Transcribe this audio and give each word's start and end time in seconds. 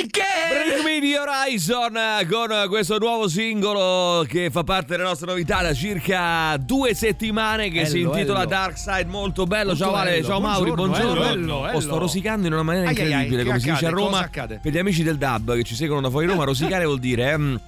Bring 0.00 0.84
me 0.84 1.00
the 1.00 1.18
Horizon 1.18 1.94
con 2.28 2.68
questo 2.68 2.98
nuovo 2.98 3.28
singolo 3.28 4.26
che 4.28 4.50
fa 4.50 4.62
parte 4.62 4.88
della 4.94 5.08
nostra 5.08 5.28
novità 5.28 5.62
da 5.62 5.72
circa 5.72 6.54
due 6.58 6.92
settimane 6.94 7.70
che 7.70 7.86
si 7.86 8.00
Ello, 8.00 8.12
intitola 8.12 8.40
ello. 8.40 8.48
Dark 8.48 8.76
Side, 8.76 9.06
molto 9.06 9.44
bello. 9.46 9.68
Molto 9.68 9.82
ciao 9.84 9.92
Vale, 9.92 10.10
bello. 10.10 10.26
ciao 10.26 10.40
Mauri, 10.40 10.70
Buongiorno, 10.72 11.04
buongiorno. 11.14 11.32
ello, 11.32 11.66
ello, 11.68 11.76
Oh, 11.78 11.80
sto 11.80 11.96
rosicando 11.98 12.46
in 12.46 12.52
una 12.52 12.62
maniera 12.62 12.88
Ai, 12.90 12.94
ai, 12.96 13.00
ai, 13.04 13.08
incredibile, 13.10 13.42
che 13.42 13.48
come 13.48 13.60
si 13.60 13.70
dice 13.70 13.84
a 13.84 13.88
accade? 13.88 14.02
Roma. 14.04 14.18
Accade? 14.18 14.60
Per 14.62 14.72
gli 14.72 14.78
amici 14.78 15.02
del 15.02 15.16
dub 15.16 15.54
che 15.54 15.62
ci 15.62 15.74
seguono 15.74 16.02
da 16.02 16.10
fuori 16.10 16.26
Roma, 16.26 16.44
rosicare 16.44 16.84
vuol 16.84 16.98
dire 16.98 17.30
ehm, 17.30 17.60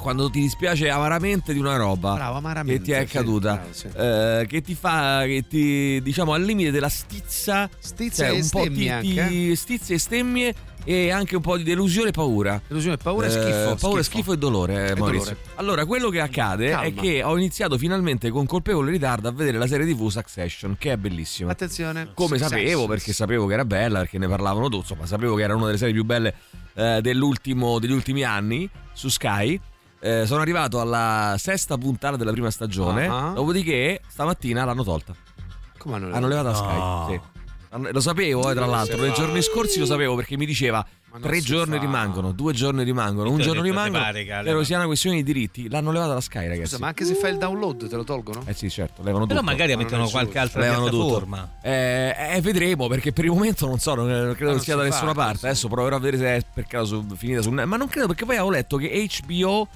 quando 0.00 0.28
ti 0.28 0.40
dispiace 0.40 0.88
amaramente 0.90 1.52
di 1.52 1.58
una 1.60 1.76
roba 1.76 2.14
Bravo, 2.14 2.64
che 2.64 2.80
ti 2.80 2.90
è 2.90 2.96
sì, 2.96 3.16
accaduta, 3.16 3.54
bravo, 3.54 3.72
sì. 3.72 3.86
eh, 3.96 4.44
che 4.48 4.60
ti 4.60 4.74
fa, 4.74 5.22
che 5.24 5.44
ti 5.48 6.00
diciamo 6.02 6.32
al 6.32 6.42
limite 6.42 6.72
della 6.72 6.88
stizza, 6.88 7.68
Stizza 7.78 8.26
cioè, 8.26 8.34
e 8.36 8.40
un 8.40 8.48
po' 8.50 8.62
ti, 8.62 8.90
ti 9.28 9.54
stizze 9.56 9.94
e 9.94 9.98
stemmie 9.98 10.54
e 10.88 11.10
anche 11.10 11.34
un 11.34 11.42
po' 11.42 11.56
di 11.56 11.64
delusione 11.64 12.08
e 12.08 12.12
paura. 12.12 12.60
Delusione, 12.66 12.96
paura 12.96 13.26
e 13.26 13.28
Eh, 13.28 13.32
schifo. 13.32 13.74
paura, 13.80 14.02
schifo 14.04 14.32
e 14.32 14.38
dolore, 14.38 14.74
eh, 14.74 14.90
E 14.92 14.94
Maurizio. 14.96 15.30
dolore. 15.34 15.48
Allora, 15.56 15.84
quello 15.84 16.08
che 16.10 16.20
accade 16.20 16.68
è 16.68 16.70
Calma. 16.70 17.00
che 17.02 17.22
ho 17.24 17.36
iniziato 17.36 17.76
finalmente 17.76 18.30
con 18.30 18.46
colpevole 18.46 18.92
ritardo 18.92 19.26
a 19.28 19.32
vedere 19.32 19.58
la 19.58 19.66
serie 19.66 19.84
TV 19.92 20.08
Succession, 20.08 20.76
che 20.78 20.92
è 20.92 20.96
bellissima. 20.96 21.50
Attenzione. 21.50 22.10
Come 22.14 22.38
Success. 22.38 22.48
sapevo, 22.50 22.86
perché 22.86 23.12
sapevo 23.12 23.46
che 23.46 23.54
era 23.54 23.64
bella, 23.64 23.98
perché 23.98 24.18
ne 24.18 24.28
parlavano 24.28 24.66
tutti, 24.68 24.76
insomma, 24.92 25.06
sapevo 25.06 25.34
che 25.34 25.42
era 25.42 25.56
una 25.56 25.66
delle 25.66 25.78
serie 25.78 25.92
più 25.92 26.04
belle 26.04 26.34
eh, 26.74 27.00
dell'ultimo, 27.02 27.78
degli 27.80 27.90
ultimi 27.92 28.22
anni 28.22 28.68
su 28.92 29.08
Sky. 29.08 29.60
Eh, 29.98 30.24
sono 30.26 30.40
arrivato 30.42 30.78
alla 30.80 31.34
sesta 31.38 31.76
puntata 31.78 32.16
della 32.16 32.30
prima 32.30 32.50
stagione, 32.50 33.06
Ah. 33.08 33.32
dopodiché 33.34 34.02
stamattina 34.06 34.64
l'hanno 34.64 34.84
tolta. 34.84 35.14
Come 35.78 35.96
hanno 35.96 36.14
Hanno 36.14 36.28
levato 36.28 36.48
a 36.48 36.54
Sky. 36.54 37.12
Sì. 37.14 37.20
Lo 37.92 38.00
sapevo, 38.00 38.50
eh, 38.50 38.54
tra 38.54 38.66
l'altro, 38.66 39.00
nei 39.00 39.12
giorni 39.12 39.42
scorsi 39.42 39.78
lo 39.78 39.86
sapevo 39.86 40.14
perché 40.14 40.36
mi 40.36 40.46
diceva 40.46 40.84
tre 41.20 41.40
giorni 41.40 41.76
fa. 41.76 41.80
rimangono, 41.80 42.32
due 42.32 42.52
giorni 42.52 42.84
rimangono, 42.84 43.30
un 43.30 43.38
giorno 43.38 43.62
detto, 43.62 43.72
rimangono. 43.74 43.98
"Te 43.98 44.04
pare 44.04 44.18
che 44.24 44.30
Spero 44.30 44.42
leva-" 44.44 44.64
sia 44.64 44.76
una 44.76 44.86
questione 44.86 45.16
di 45.16 45.22
diritti. 45.22 45.68
L'hanno 45.68 45.90
levata 45.90 46.12
da 46.14 46.20
Sky, 46.20 46.46
ragazzi. 46.46 46.68
Scusa, 46.70 46.78
ma 46.78 46.86
anche 46.88 47.04
se 47.04 47.14
fai 47.14 47.32
il 47.32 47.38
download 47.38 47.88
te 47.88 47.96
lo 47.96 48.04
tolgono? 48.04 48.42
Eh 48.46 48.52
sì, 48.54 48.68
certo, 48.70 49.02
levano 49.02 49.26
Però 49.26 49.40
tutto. 49.40 49.50
magari 49.50 49.74
Ma 49.74 49.82
mettono 49.82 50.08
qualche 50.08 50.38
altra 50.38 50.60
Levano 50.60 50.88
tutto. 50.88 50.96
piattaforma. 50.98 51.52
Eh, 51.62 52.14
eh, 52.34 52.40
vedremo 52.42 52.86
perché 52.88 53.12
per 53.12 53.24
il 53.24 53.30
momento 53.30 53.66
non 53.66 53.78
so, 53.78 53.94
non, 53.94 54.06
non 54.08 54.34
credo 54.34 54.50
non 54.52 54.60
sia 54.60 54.74
si 54.74 54.78
da 54.78 54.84
fa, 54.86 54.90
nessuna 54.94 55.12
parte. 55.14 55.38
si- 55.38 55.46
Adesso 55.46 55.68
proverò 55.68 55.96
a 55.96 55.98
vedere 56.00 56.18
se 56.22 56.36
è 56.36 56.42
per 56.54 56.66
caso 56.66 57.04
finita 57.16 57.40
su 57.42 57.50
Ma 57.50 57.64
non 57.64 57.88
credo 57.88 58.06
perché 58.08 58.24
poi 58.26 58.34
avevo 58.36 58.50
letto 58.50 58.76
che 58.76 59.08
HBO 59.28 59.68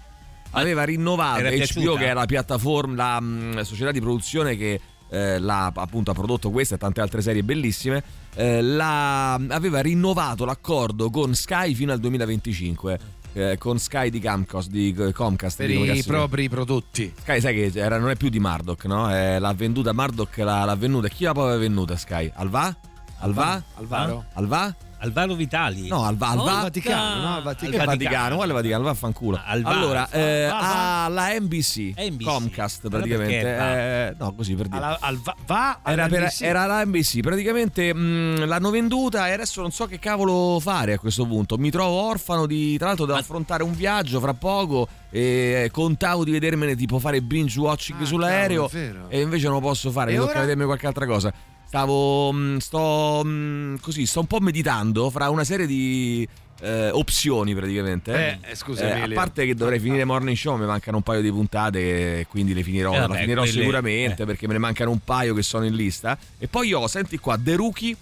aveva 0.53 0.83
rinnovato 0.85 1.39
Era 1.41 1.49
HBO 1.51 1.57
piaciuta? 1.57 1.99
che 1.99 2.07
è 2.07 2.13
la 2.13 2.27
piattaforma, 2.27 2.95
la 2.97 3.21
mh, 3.21 3.63
società 3.63 3.91
di 3.93 4.01
produzione 4.01 4.57
che 4.57 4.81
eh, 5.11 5.39
l'ha, 5.39 5.73
appunto 5.75 6.11
ha 6.11 6.15
prodotto 6.15 6.51
questa 6.51 6.77
e 6.77 6.79
tante 6.79 7.01
altre 7.01 7.21
serie 7.23 7.43
bellissime. 7.43 8.03
eh, 8.37 8.63
la- 8.63 9.35
aveva 9.35 9.81
rinnovato 9.81 10.45
l'accordo 10.45 11.11
con 11.11 11.35
Sky 11.35 11.75
fino 11.75 11.93
al 11.93 11.99
2025. 12.01 12.99
eh, 13.33 13.59
con 13.59 13.79
Sky 13.79 14.11
di 14.11 14.21
Comcast, 14.21 14.69
di 14.71 14.93
Comcast 15.15 15.59
Per 15.59 15.69
di 15.69 15.75
come 15.77 15.93
i 15.93 16.03
propri 16.03 16.49
prodotti. 16.49 17.13
Sky 17.17 17.41
sai 17.41 17.55
che 17.55 17.79
era- 17.79 17.97
non 17.97 18.11
è 18.11 18.17
più 18.17 18.29
di 18.29 18.41
Murdoch, 18.41 18.85
no? 18.87 19.09
Eh, 19.15 19.39
l'ha 19.39 19.53
venduta 19.53 19.93
Murdoch, 19.93 20.37
l'ha, 20.39 20.65
l'ha 20.65 20.75
venduta. 20.75 21.07
Chi 21.07 21.23
la 21.25 21.33
poi 21.33 21.45
aveva 21.45 21.59
venduta 21.59 21.97
Sky? 21.97 22.29
Alva? 22.35 22.77
Alva? 23.21 23.63
Alvaro? 23.77 24.25
Alva? 24.33 24.75
Alvaro 25.01 25.35
Vitali. 25.35 25.89
No, 25.89 26.05
Alva, 26.05 26.29
Alva. 26.29 26.55
il 26.57 26.61
Vaticano, 26.63 27.21
no, 27.29 27.37
il 27.39 27.43
Vaticano. 27.43 27.79
Che 27.79 27.85
Vaticano, 27.85 28.37
quale 28.37 28.53
Vaticano? 28.53 28.83
Va 28.85 28.91
a 28.91 28.95
fanculo. 28.95 29.41
Alva. 29.45 29.69
allora, 29.71 30.09
eh, 30.11 30.47
Va, 30.51 30.59
va. 30.61 31.05
alla 31.05 31.39
NBC, 31.39 31.95
NBC. 31.97 32.25
Comcast 32.25 32.89
praticamente. 32.89 33.57
va? 33.57 33.79
eh, 33.79 34.15
no, 34.19 34.35
così 34.35 34.55
per 34.55 34.69
dire. 34.69 34.77
Alla- 34.85 34.99
al 35.01 35.19
va, 35.19 35.37
va 35.47 35.79
Era, 35.85 36.07
per- 36.09 36.33
era 36.41 36.67
la 36.67 36.85
NBC, 36.85 37.21
praticamente 37.21 37.95
mh, 37.95 38.47
l'hanno 38.47 38.71
venduta 38.71 39.27
e 39.29 39.33
adesso 39.33 39.61
non 39.61 39.71
so 39.71 39.87
che 39.87 39.99
cavolo 39.99 40.59
fare 40.61 40.93
a 40.95 40.99
questo 40.99 41.25
punto. 41.27 41.57
Mi 41.57 41.71
trovo 41.71 42.03
orfano 42.03 42.47
di. 42.47 42.77
Tra 42.77 42.89
l'altro, 42.89 43.07
devo 43.07 43.17
Ma- 43.19 43.23
affrontare 43.25 43.63
un 43.63 43.75
viaggio 43.75 44.21
fra 44.21 44.35
poco. 44.35 44.89
E 45.13 45.71
contavo 45.73 46.23
di 46.23 46.31
vedermene 46.31 46.77
tipo 46.77 47.01
fare 47.01 47.21
binge 47.21 47.59
watching 47.59 48.01
Ah, 48.01 48.05
sull'aereo. 48.05 48.71
E 49.09 49.21
invece 49.21 49.47
non 49.47 49.55
lo 49.55 49.61
posso 49.61 49.91
fare, 49.91 50.13
E 50.13 50.17
tocca 50.17 50.39
vedermi 50.41 50.65
qualche 50.65 50.87
altra 50.87 51.05
cosa. 51.05 51.33
Stavo. 51.71 52.33
mh, 52.33 52.57
sto. 52.59 53.23
mh, 53.25 53.79
così, 53.81 54.05
sto 54.05 54.19
un 54.21 54.27
po' 54.27 54.41
meditando 54.41 55.09
fra 55.09 55.31
una 55.31 55.45
serie 55.45 55.67
di. 55.67 56.27
eh, 56.63 56.91
opzioni 56.91 57.55
praticamente 57.55 58.13
Eh, 58.43 58.51
eh, 58.51 58.55
scusa, 58.57 58.95
Eh, 58.97 59.01
a 59.03 59.09
parte 59.15 59.47
che 59.47 59.55
dovrei 59.55 59.79
finire 59.79 60.05
Morning 60.05 60.37
Show 60.37 60.57
mi 60.59 60.67
mancano 60.67 60.97
un 60.99 61.03
paio 61.05 61.23
di 61.23 61.31
puntate 61.31 62.27
quindi 62.29 62.53
le 62.55 62.63
finirò, 62.65 62.93
Eh, 62.93 62.99
vabbè, 62.99 63.13
la 63.15 63.19
finirò 63.21 63.41
quelle- 63.43 63.59
sicuramente 63.61 64.23
eh. 64.23 64.27
perché 64.27 64.47
me 64.49 64.53
ne 64.55 64.59
mancano 64.59 64.91
un 64.91 64.99
paio 65.03 65.33
che 65.33 65.43
sono 65.43 65.65
in 65.65 65.75
lista 65.75 66.19
e 66.39 66.49
poi 66.49 66.73
ho 66.75 66.87
senti 66.89 67.17
qua 67.19 67.39
The 67.43 67.55
Rookie 67.57 67.97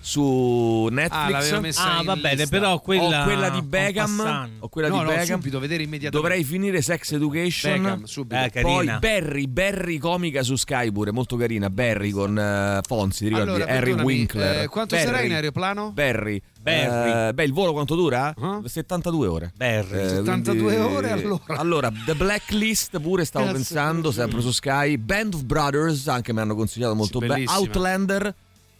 su 0.00 0.86
Ah, 0.90 0.94
Netflix 0.94 1.78
Ah, 1.78 1.98
in 2.00 2.06
va 2.06 2.16
bene, 2.16 2.34
lista. 2.36 2.48
però 2.48 2.78
quella. 2.80 3.20
ho 3.22 3.24
quella 3.24 3.48
di 3.50 3.62
Beckham 3.62 4.48
ho 4.60 4.68
quella 4.68 4.88
no, 4.88 4.98
di 4.98 5.02
no, 5.04 5.08
Beckham 5.10 5.38
subito, 5.40 5.58
vedere 5.58 5.82
immediatamente. 5.82 6.16
dovrei 6.28 6.44
finire 6.44 6.80
Sex 6.82 7.12
Education 7.12 7.82
Beckham, 7.82 8.04
subito. 8.04 8.42
Eh, 8.42 8.50
carina. 8.50 8.72
poi 8.72 8.98
Barry, 8.98 9.46
Barry 9.46 9.98
comica 9.98 10.42
su 10.42 10.56
Sky 10.56 10.90
pure, 10.92 11.10
molto 11.10 11.36
carina. 11.36 11.68
Barry 11.70 12.10
con 12.10 12.38
eh, 12.38 12.80
Fonzi, 12.86 13.24
ti 13.24 13.28
ricordi? 13.28 13.50
allora, 13.50 13.66
Harry 13.72 13.92
Winkler. 13.92 14.62
eh, 14.62 14.66
quanto 14.68 14.94
Barry, 14.96 15.06
sarà 15.08 15.20
in 15.22 15.32
aeroplano? 15.32 15.90
Barry. 15.92 16.40
Barry. 16.60 17.28
Eh, 17.28 17.32
beh, 17.34 17.44
il 17.44 17.52
volo 17.52 17.72
quanto 17.72 17.94
dura? 17.94 18.34
Ah. 18.38 18.60
72 18.64 19.26
ore. 19.26 19.52
Barry. 19.56 19.98
Eh, 20.00 20.08
72 20.08 20.74
quindi- 20.74 20.94
ore, 20.94 21.10
allora. 21.10 21.40
Allora, 21.56 21.92
The 22.04 22.14
Blacklist 22.14 22.98
pure 23.00 23.24
stavo 23.24 23.44
Cazzo, 23.46 23.56
pensando, 23.56 24.10
sempre 24.10 24.40
su 24.40 24.50
Sky. 24.50 24.96
Band 24.96 25.34
of 25.34 25.42
Brothers, 25.44 26.08
anche 26.08 26.32
mi 26.32 26.40
hanno 26.40 26.54
consigliato 26.54 26.94
molto 26.94 27.20
Sì, 27.20 27.26
bene. 27.26 27.44
Outlander. 27.46 28.34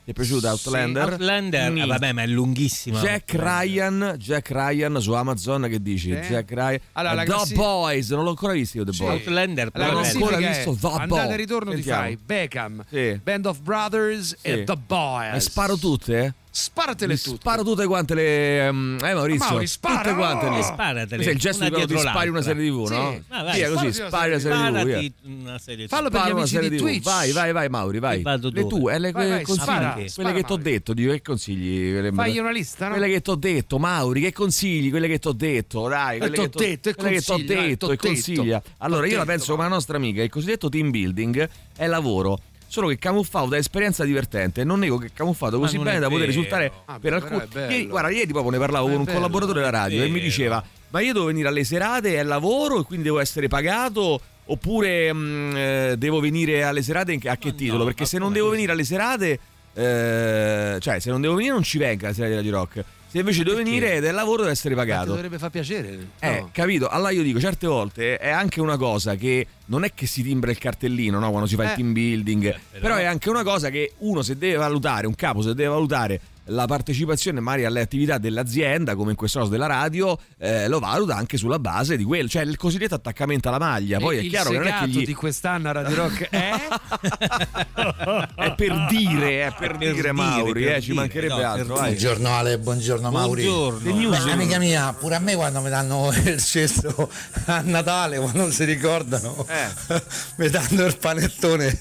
Ti 0.09 0.15
è 0.15 0.17
piaciuta 0.17 0.57
Sì, 0.57 0.69
Outlander? 0.69 1.11
Outlander, 1.11 1.71
Ni. 1.71 1.83
eh, 1.83 1.85
vabbè, 1.87 2.13
ma 2.15 2.23
è 2.23 2.27
lunghissima. 2.27 2.99
Jack 2.99 3.35
Ryan, 3.35 4.15
Jack 4.17 4.51
Ryan 4.53 4.99
su 5.03 5.13
Amazon 5.13 5.67
che 5.69 5.83
dici? 5.83 6.13
Eh? 6.13 6.21
Jack 6.27 6.51
Ryan. 6.51 6.79
Allora, 6.93 7.13
la 7.15 7.25
The 7.25 7.31
classi- 7.31 7.55
Boys, 7.55 8.09
non 8.13 8.25
l'ho 8.25 8.31
ancora 8.31 8.55
visto 8.55 8.79
io 8.79 8.85
The 8.85 8.93
Sì. 8.95 9.03
Boys. 9.03 9.13
Outlander, 9.27 9.71
è 9.71 9.79
non 9.79 9.97
ho 9.97 10.01
bello. 10.01 10.09
ancora 10.25 10.37
visto 10.39 10.77
The 10.81 10.87
andata 10.87 11.07
Boy. 11.25 11.33
e 11.33 11.37
ritorno 11.37 11.71
Sentiamo. 11.73 12.01
ti 12.01 12.07
fai 12.07 12.19
Beckham, 12.25 12.85
Sì. 12.89 13.21
Band 13.23 13.45
of 13.47 13.61
Brothers 13.61 14.37
e 14.41 14.55
Sì. 14.57 14.65
The 14.65 14.77
Boys. 14.87 15.35
E 15.35 15.41
sparo 15.41 15.77
tutte? 15.77 16.19
eh? 16.25 16.33
Sparatele 16.59 17.13
Mi 17.13 17.19
tutte. 17.21 17.37
Sparo 17.41 17.63
tutte 17.63 17.87
quante 17.87 18.15
le. 18.15 18.73
mm, 18.73 18.99
Eh, 19.05 19.15
Maurizio. 19.15 19.49
Mauri, 19.51 19.67
spara! 19.69 20.01
Tutte 20.03 20.15
quante 20.15 20.51
le. 20.51 20.59
E 20.59 20.63
sparatele, 20.63 21.25
è 21.25 21.31
il 21.31 21.39
gesto 21.39 21.63
di 21.65 21.71
quando 21.71 21.87
ti 21.95 21.99
spari 22.01 22.29
una 22.29 22.43
serie 22.43 22.69
TV, 22.69 22.77
no? 22.89 23.11
Sì. 23.13 23.23
Ah, 23.29 23.43
vai, 23.45 23.55
Via 23.55 23.71
così, 23.71 23.93
spari 23.93 24.31
una 24.31 24.39
serie 24.41 25.11
TV. 25.13 25.13
una 25.41 25.59
serie 25.59 25.87
Fallo 25.89 26.11
per 26.11 26.21
gli 26.21 26.25
una 26.31 26.33
amici 26.41 26.55
serie 26.55 26.69
di 26.71 26.77
TV. 26.77 26.83
Twitch. 26.83 27.03
Vai, 27.05 27.31
vai, 27.33 27.53
vai, 27.53 27.69
Mauri, 27.69 27.99
vai. 28.01 28.19
E 28.19 28.23
vado 28.23 28.51
Le 28.53 28.67
tue, 28.67 28.93
eh, 28.95 28.99
le 28.99 29.13
Vai, 29.13 29.23
que- 29.23 29.31
vai, 29.35 29.43
consigli. 29.45 29.63
spara. 29.65 29.93
Quelle 29.93 30.09
Spara, 30.09 30.33
che 30.33 30.43
ti 30.43 30.53
ho 30.53 30.57
detto, 30.57 30.93
Dio, 30.95 31.13
che 31.13 31.23
consigli? 31.23 31.93
Quelle- 31.93 32.13
Fagli 32.13 32.39
una 32.39 32.51
lista, 32.51 32.87
no? 32.89 32.95
Quelle 32.97 33.09
che 33.13 33.21
ti 33.23 33.31
ho 33.31 33.35
detto, 33.37 33.79
Mauri, 33.79 34.21
che 34.21 34.33
consigli? 34.33 34.91
Quelle 34.91 35.07
che 35.09 35.19
ti 35.21 35.29
ho 35.29 35.33
detto, 35.33 35.87
dai. 35.89 36.19
Quelle 36.19 36.35
t'ho 36.35 36.43
che 36.43 36.49
t'ho- 36.49 36.59
detto 36.59 36.89
e 36.89 36.95
quelle 36.95 37.11
che 37.13 37.21
ti 37.23 37.31
ho 37.31 37.37
detto 37.39 37.93
e 37.93 37.97
consiglia. 37.97 38.43
detto. 38.63 38.71
Allora, 38.79 39.07
io 39.07 39.13
la 39.13 39.19
detto, 39.25 39.31
penso 39.37 39.53
come 39.53 39.63
la 39.69 39.75
nostra 39.75 39.97
amica, 39.97 40.23
il 40.23 40.31
cosiddetto 40.31 40.69
team 40.69 40.91
building 40.91 41.49
è 41.77 41.87
lavoro. 41.87 42.41
Solo 42.71 42.89
che 42.89 42.99
camuffato 42.99 43.47
da 43.47 43.57
esperienza 43.57 44.05
divertente, 44.05 44.63
non 44.63 44.79
nego 44.81 44.99
che 44.99 45.11
camuffato 45.15 45.59
così 45.59 45.79
bene 45.79 45.99
da 45.99 46.09
poter 46.09 46.27
risultare 46.27 46.71
Ah, 46.85 46.99
per 46.99 47.15
alcuni. 47.15 47.43
Ieri- 47.55 47.87
guarda, 47.87 48.11
ieri 48.11 48.27
proprio 48.31 48.51
ne 48.53 48.59
parlavo 48.59 48.85
Ma 48.85 48.91
con 48.91 48.99
un 49.01 49.05
bello, 49.07 49.19
collaboratore 49.19 49.59
della 49.61 49.71
radio 49.71 50.03
e 50.03 50.09
mi 50.09 50.21
diceva: 50.21 50.63
Ma 50.91 51.01
io 51.01 51.13
devo 51.15 51.25
venire 51.25 51.49
alle 51.49 51.65
serate, 51.65 52.17
è 52.17 52.23
lavoro 52.23 52.81
e 52.81 52.85
quindi 52.85 53.05
devo 53.07 53.21
essere 53.21 53.49
pagato? 53.49 54.21
Oppure 54.51 55.13
mh, 55.13 55.53
eh, 55.57 55.95
devo 55.99 56.21
venire 56.21 56.63
alle 56.63 56.83
serate 56.83 57.13
a 57.25 57.37
che 57.37 57.49
Ma 57.51 57.55
titolo? 57.55 57.79
no, 57.79 57.85
Perché 57.85 58.05
se 58.05 58.19
non 58.19 58.33
devo 58.35 58.51
venire 58.51 58.73
alle 58.73 58.85
serate, 58.85 59.39
eh, 59.75 60.77
cioè 60.81 60.99
se 61.01 61.11
non 61.11 61.21
devo 61.21 61.35
venire 61.35 61.53
non 61.55 61.63
ci 61.63 61.79
venga 61.79 62.07
alla 62.07 62.15
serata 62.15 62.33
di 62.33 62.37
Radio 62.51 62.53
Rock. 62.53 62.85
Se 63.11 63.19
invece 63.19 63.43
devo 63.43 63.57
perché? 63.57 63.71
venire 63.71 63.95
ed 63.95 64.05
è 64.05 64.11
lavoro 64.13 64.43
deve 64.43 64.53
essere 64.53 64.75
Ma 64.75 64.83
ti 64.83 64.89
pagato. 64.89 65.11
dovrebbe 65.11 65.39
far 65.39 65.51
piacere. 65.51 65.99
Eh, 66.21 66.41
no? 66.41 66.51
capito? 66.53 66.89
Allora 66.89 67.11
io 67.11 67.23
dico, 67.23 67.41
certe 67.41 67.67
volte 67.67 68.19
è 68.19 68.29
anche 68.29 68.61
una 68.61 68.77
cosa 68.77 69.15
che 69.15 69.47
non 69.67 69.85
è 69.85 69.93
che 69.95 70.07
si 70.07 70.23
timbra 70.23 70.51
il 70.51 70.59
cartellino, 70.59 71.19
no? 71.19 71.31
Quando 71.31 71.49
si 71.49 71.55
fa 71.55 71.65
il 71.65 71.71
Eh. 71.71 71.75
team 71.75 71.93
building, 71.93 72.43
però- 72.43 72.81
però 72.81 72.95
è 72.97 73.05
anche 73.05 73.31
una 73.31 73.43
cosa 73.43 73.71
che 73.71 73.93
uno 73.99 74.21
se 74.23 74.37
deve 74.37 74.57
valutare, 74.57 75.07
un 75.07 75.15
capo 75.15 75.41
se 75.41 75.55
deve 75.55 75.69
valutare 75.71 76.21
la 76.49 76.67
partecipazione 76.67 77.41
magari 77.41 77.65
alle 77.65 77.81
attività 77.81 78.19
dell'azienda, 78.19 78.95
come 78.95 79.11
in 79.11 79.17
questo 79.17 79.39
caso 79.39 79.51
della 79.51 79.67
radio, 79.67 80.19
eh, 80.39 80.69
lo 80.69 80.79
valuta 80.79 81.17
anche 81.17 81.37
sulla 81.37 81.59
base 81.59 81.97
di 81.97 82.05
quello, 82.05 82.29
cioè 82.29 82.43
il 82.43 82.57
cosiddetto 82.57 82.95
attaccamento 82.95 83.49
alla 83.49 83.59
maglia. 83.59 83.99
Poi 83.99 84.19
E 84.19 84.21
è 84.21 84.29
chiaro 84.29 84.51
che 84.51 84.59
non 84.59 84.67
è 84.67 84.79
che 84.81 84.89
gli... 84.89 85.05
di 85.05 85.15
quest'anno 85.15 85.69
a 85.69 85.73
Radio 85.73 85.95
Rock 85.97 86.29
è 86.29 86.51
è 88.35 88.55
per 88.55 88.87
dire, 88.89 89.47
è 89.47 89.55
per, 89.59 89.69
Per 89.69 89.79
dire, 89.79 89.93
dire, 89.93 90.13
Mauri, 90.13 90.63
per 90.65 90.73
eh, 90.73 90.81
ci 90.81 90.91
dire, 90.91 90.95
mancherebbe 91.01 91.33
no, 91.35 91.37
per 91.37 91.47
altro. 91.47 91.75
Buongiorno 91.75 92.29
Ale, 92.29 92.59
buongiorno 92.59 93.11
Mauri. 93.11 93.45
Buongiorno. 93.45 94.09
Beh, 94.11 94.31
amica 94.31 94.59
mia, 94.59 94.93
pure 94.93 95.15
a 95.15 95.19
me 95.19 95.35
quando 95.35 95.61
mi 95.61 95.71
danno 95.71 96.11
il 96.25 96.43
cesto 96.43 97.11
a 97.47 97.61
Natale, 97.65 98.19
quando 98.19 98.39
non 98.39 98.53
si 98.53 98.65
ricordano, 98.65 99.47
Eh. 99.49 100.03
mi 100.37 100.49
danno 100.49 100.85
il 100.85 100.97
panettone 100.97 101.79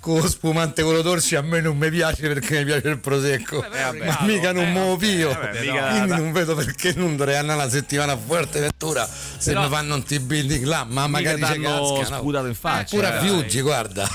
con 0.00 0.26
spumante 0.28 0.82
con 0.82 0.94
lo 0.94 1.02
torsi, 1.02 1.36
a 1.36 1.42
me 1.42 1.60
non 1.60 1.76
mi 1.76 1.90
piace 1.90 2.22
perché 2.28 2.58
mi 2.58 2.64
piace 2.64 2.88
il 2.88 2.98
prosecco. 2.98 3.64
Eh, 3.64 3.97
Ma 4.04 4.18
mica 4.22 4.52
non 4.52 4.70
muovo 4.72 5.04
io. 5.04 5.28
vabbè, 5.32 5.60
mica- 5.60 5.88
Quindi 5.88 6.08
non 6.10 6.32
vedo 6.32 6.54
perché 6.54 6.92
non 6.96 7.16
dovrei 7.16 7.36
andare 7.36 7.60
una 7.60 7.68
settimana 7.70 8.12
a 8.12 8.16
Fuerteventura 8.16 9.06
se 9.38 9.54
mi 9.54 9.68
fanno 9.68 9.94
un 9.94 10.02
team 10.04 10.26
building 10.26 10.64
là, 10.64 10.84
ma 10.88 11.06
magari 11.06 11.40
t'hanno 11.40 11.94
casca. 11.98 12.14
no? 12.14 12.20
sputato 12.20 12.46
in 12.46 12.54
faccia. 12.54 12.94
Pure 12.96 13.06
a 13.06 13.14
eh. 13.16 13.20
Fiuggi, 13.20 13.60
guarda. 13.60 14.08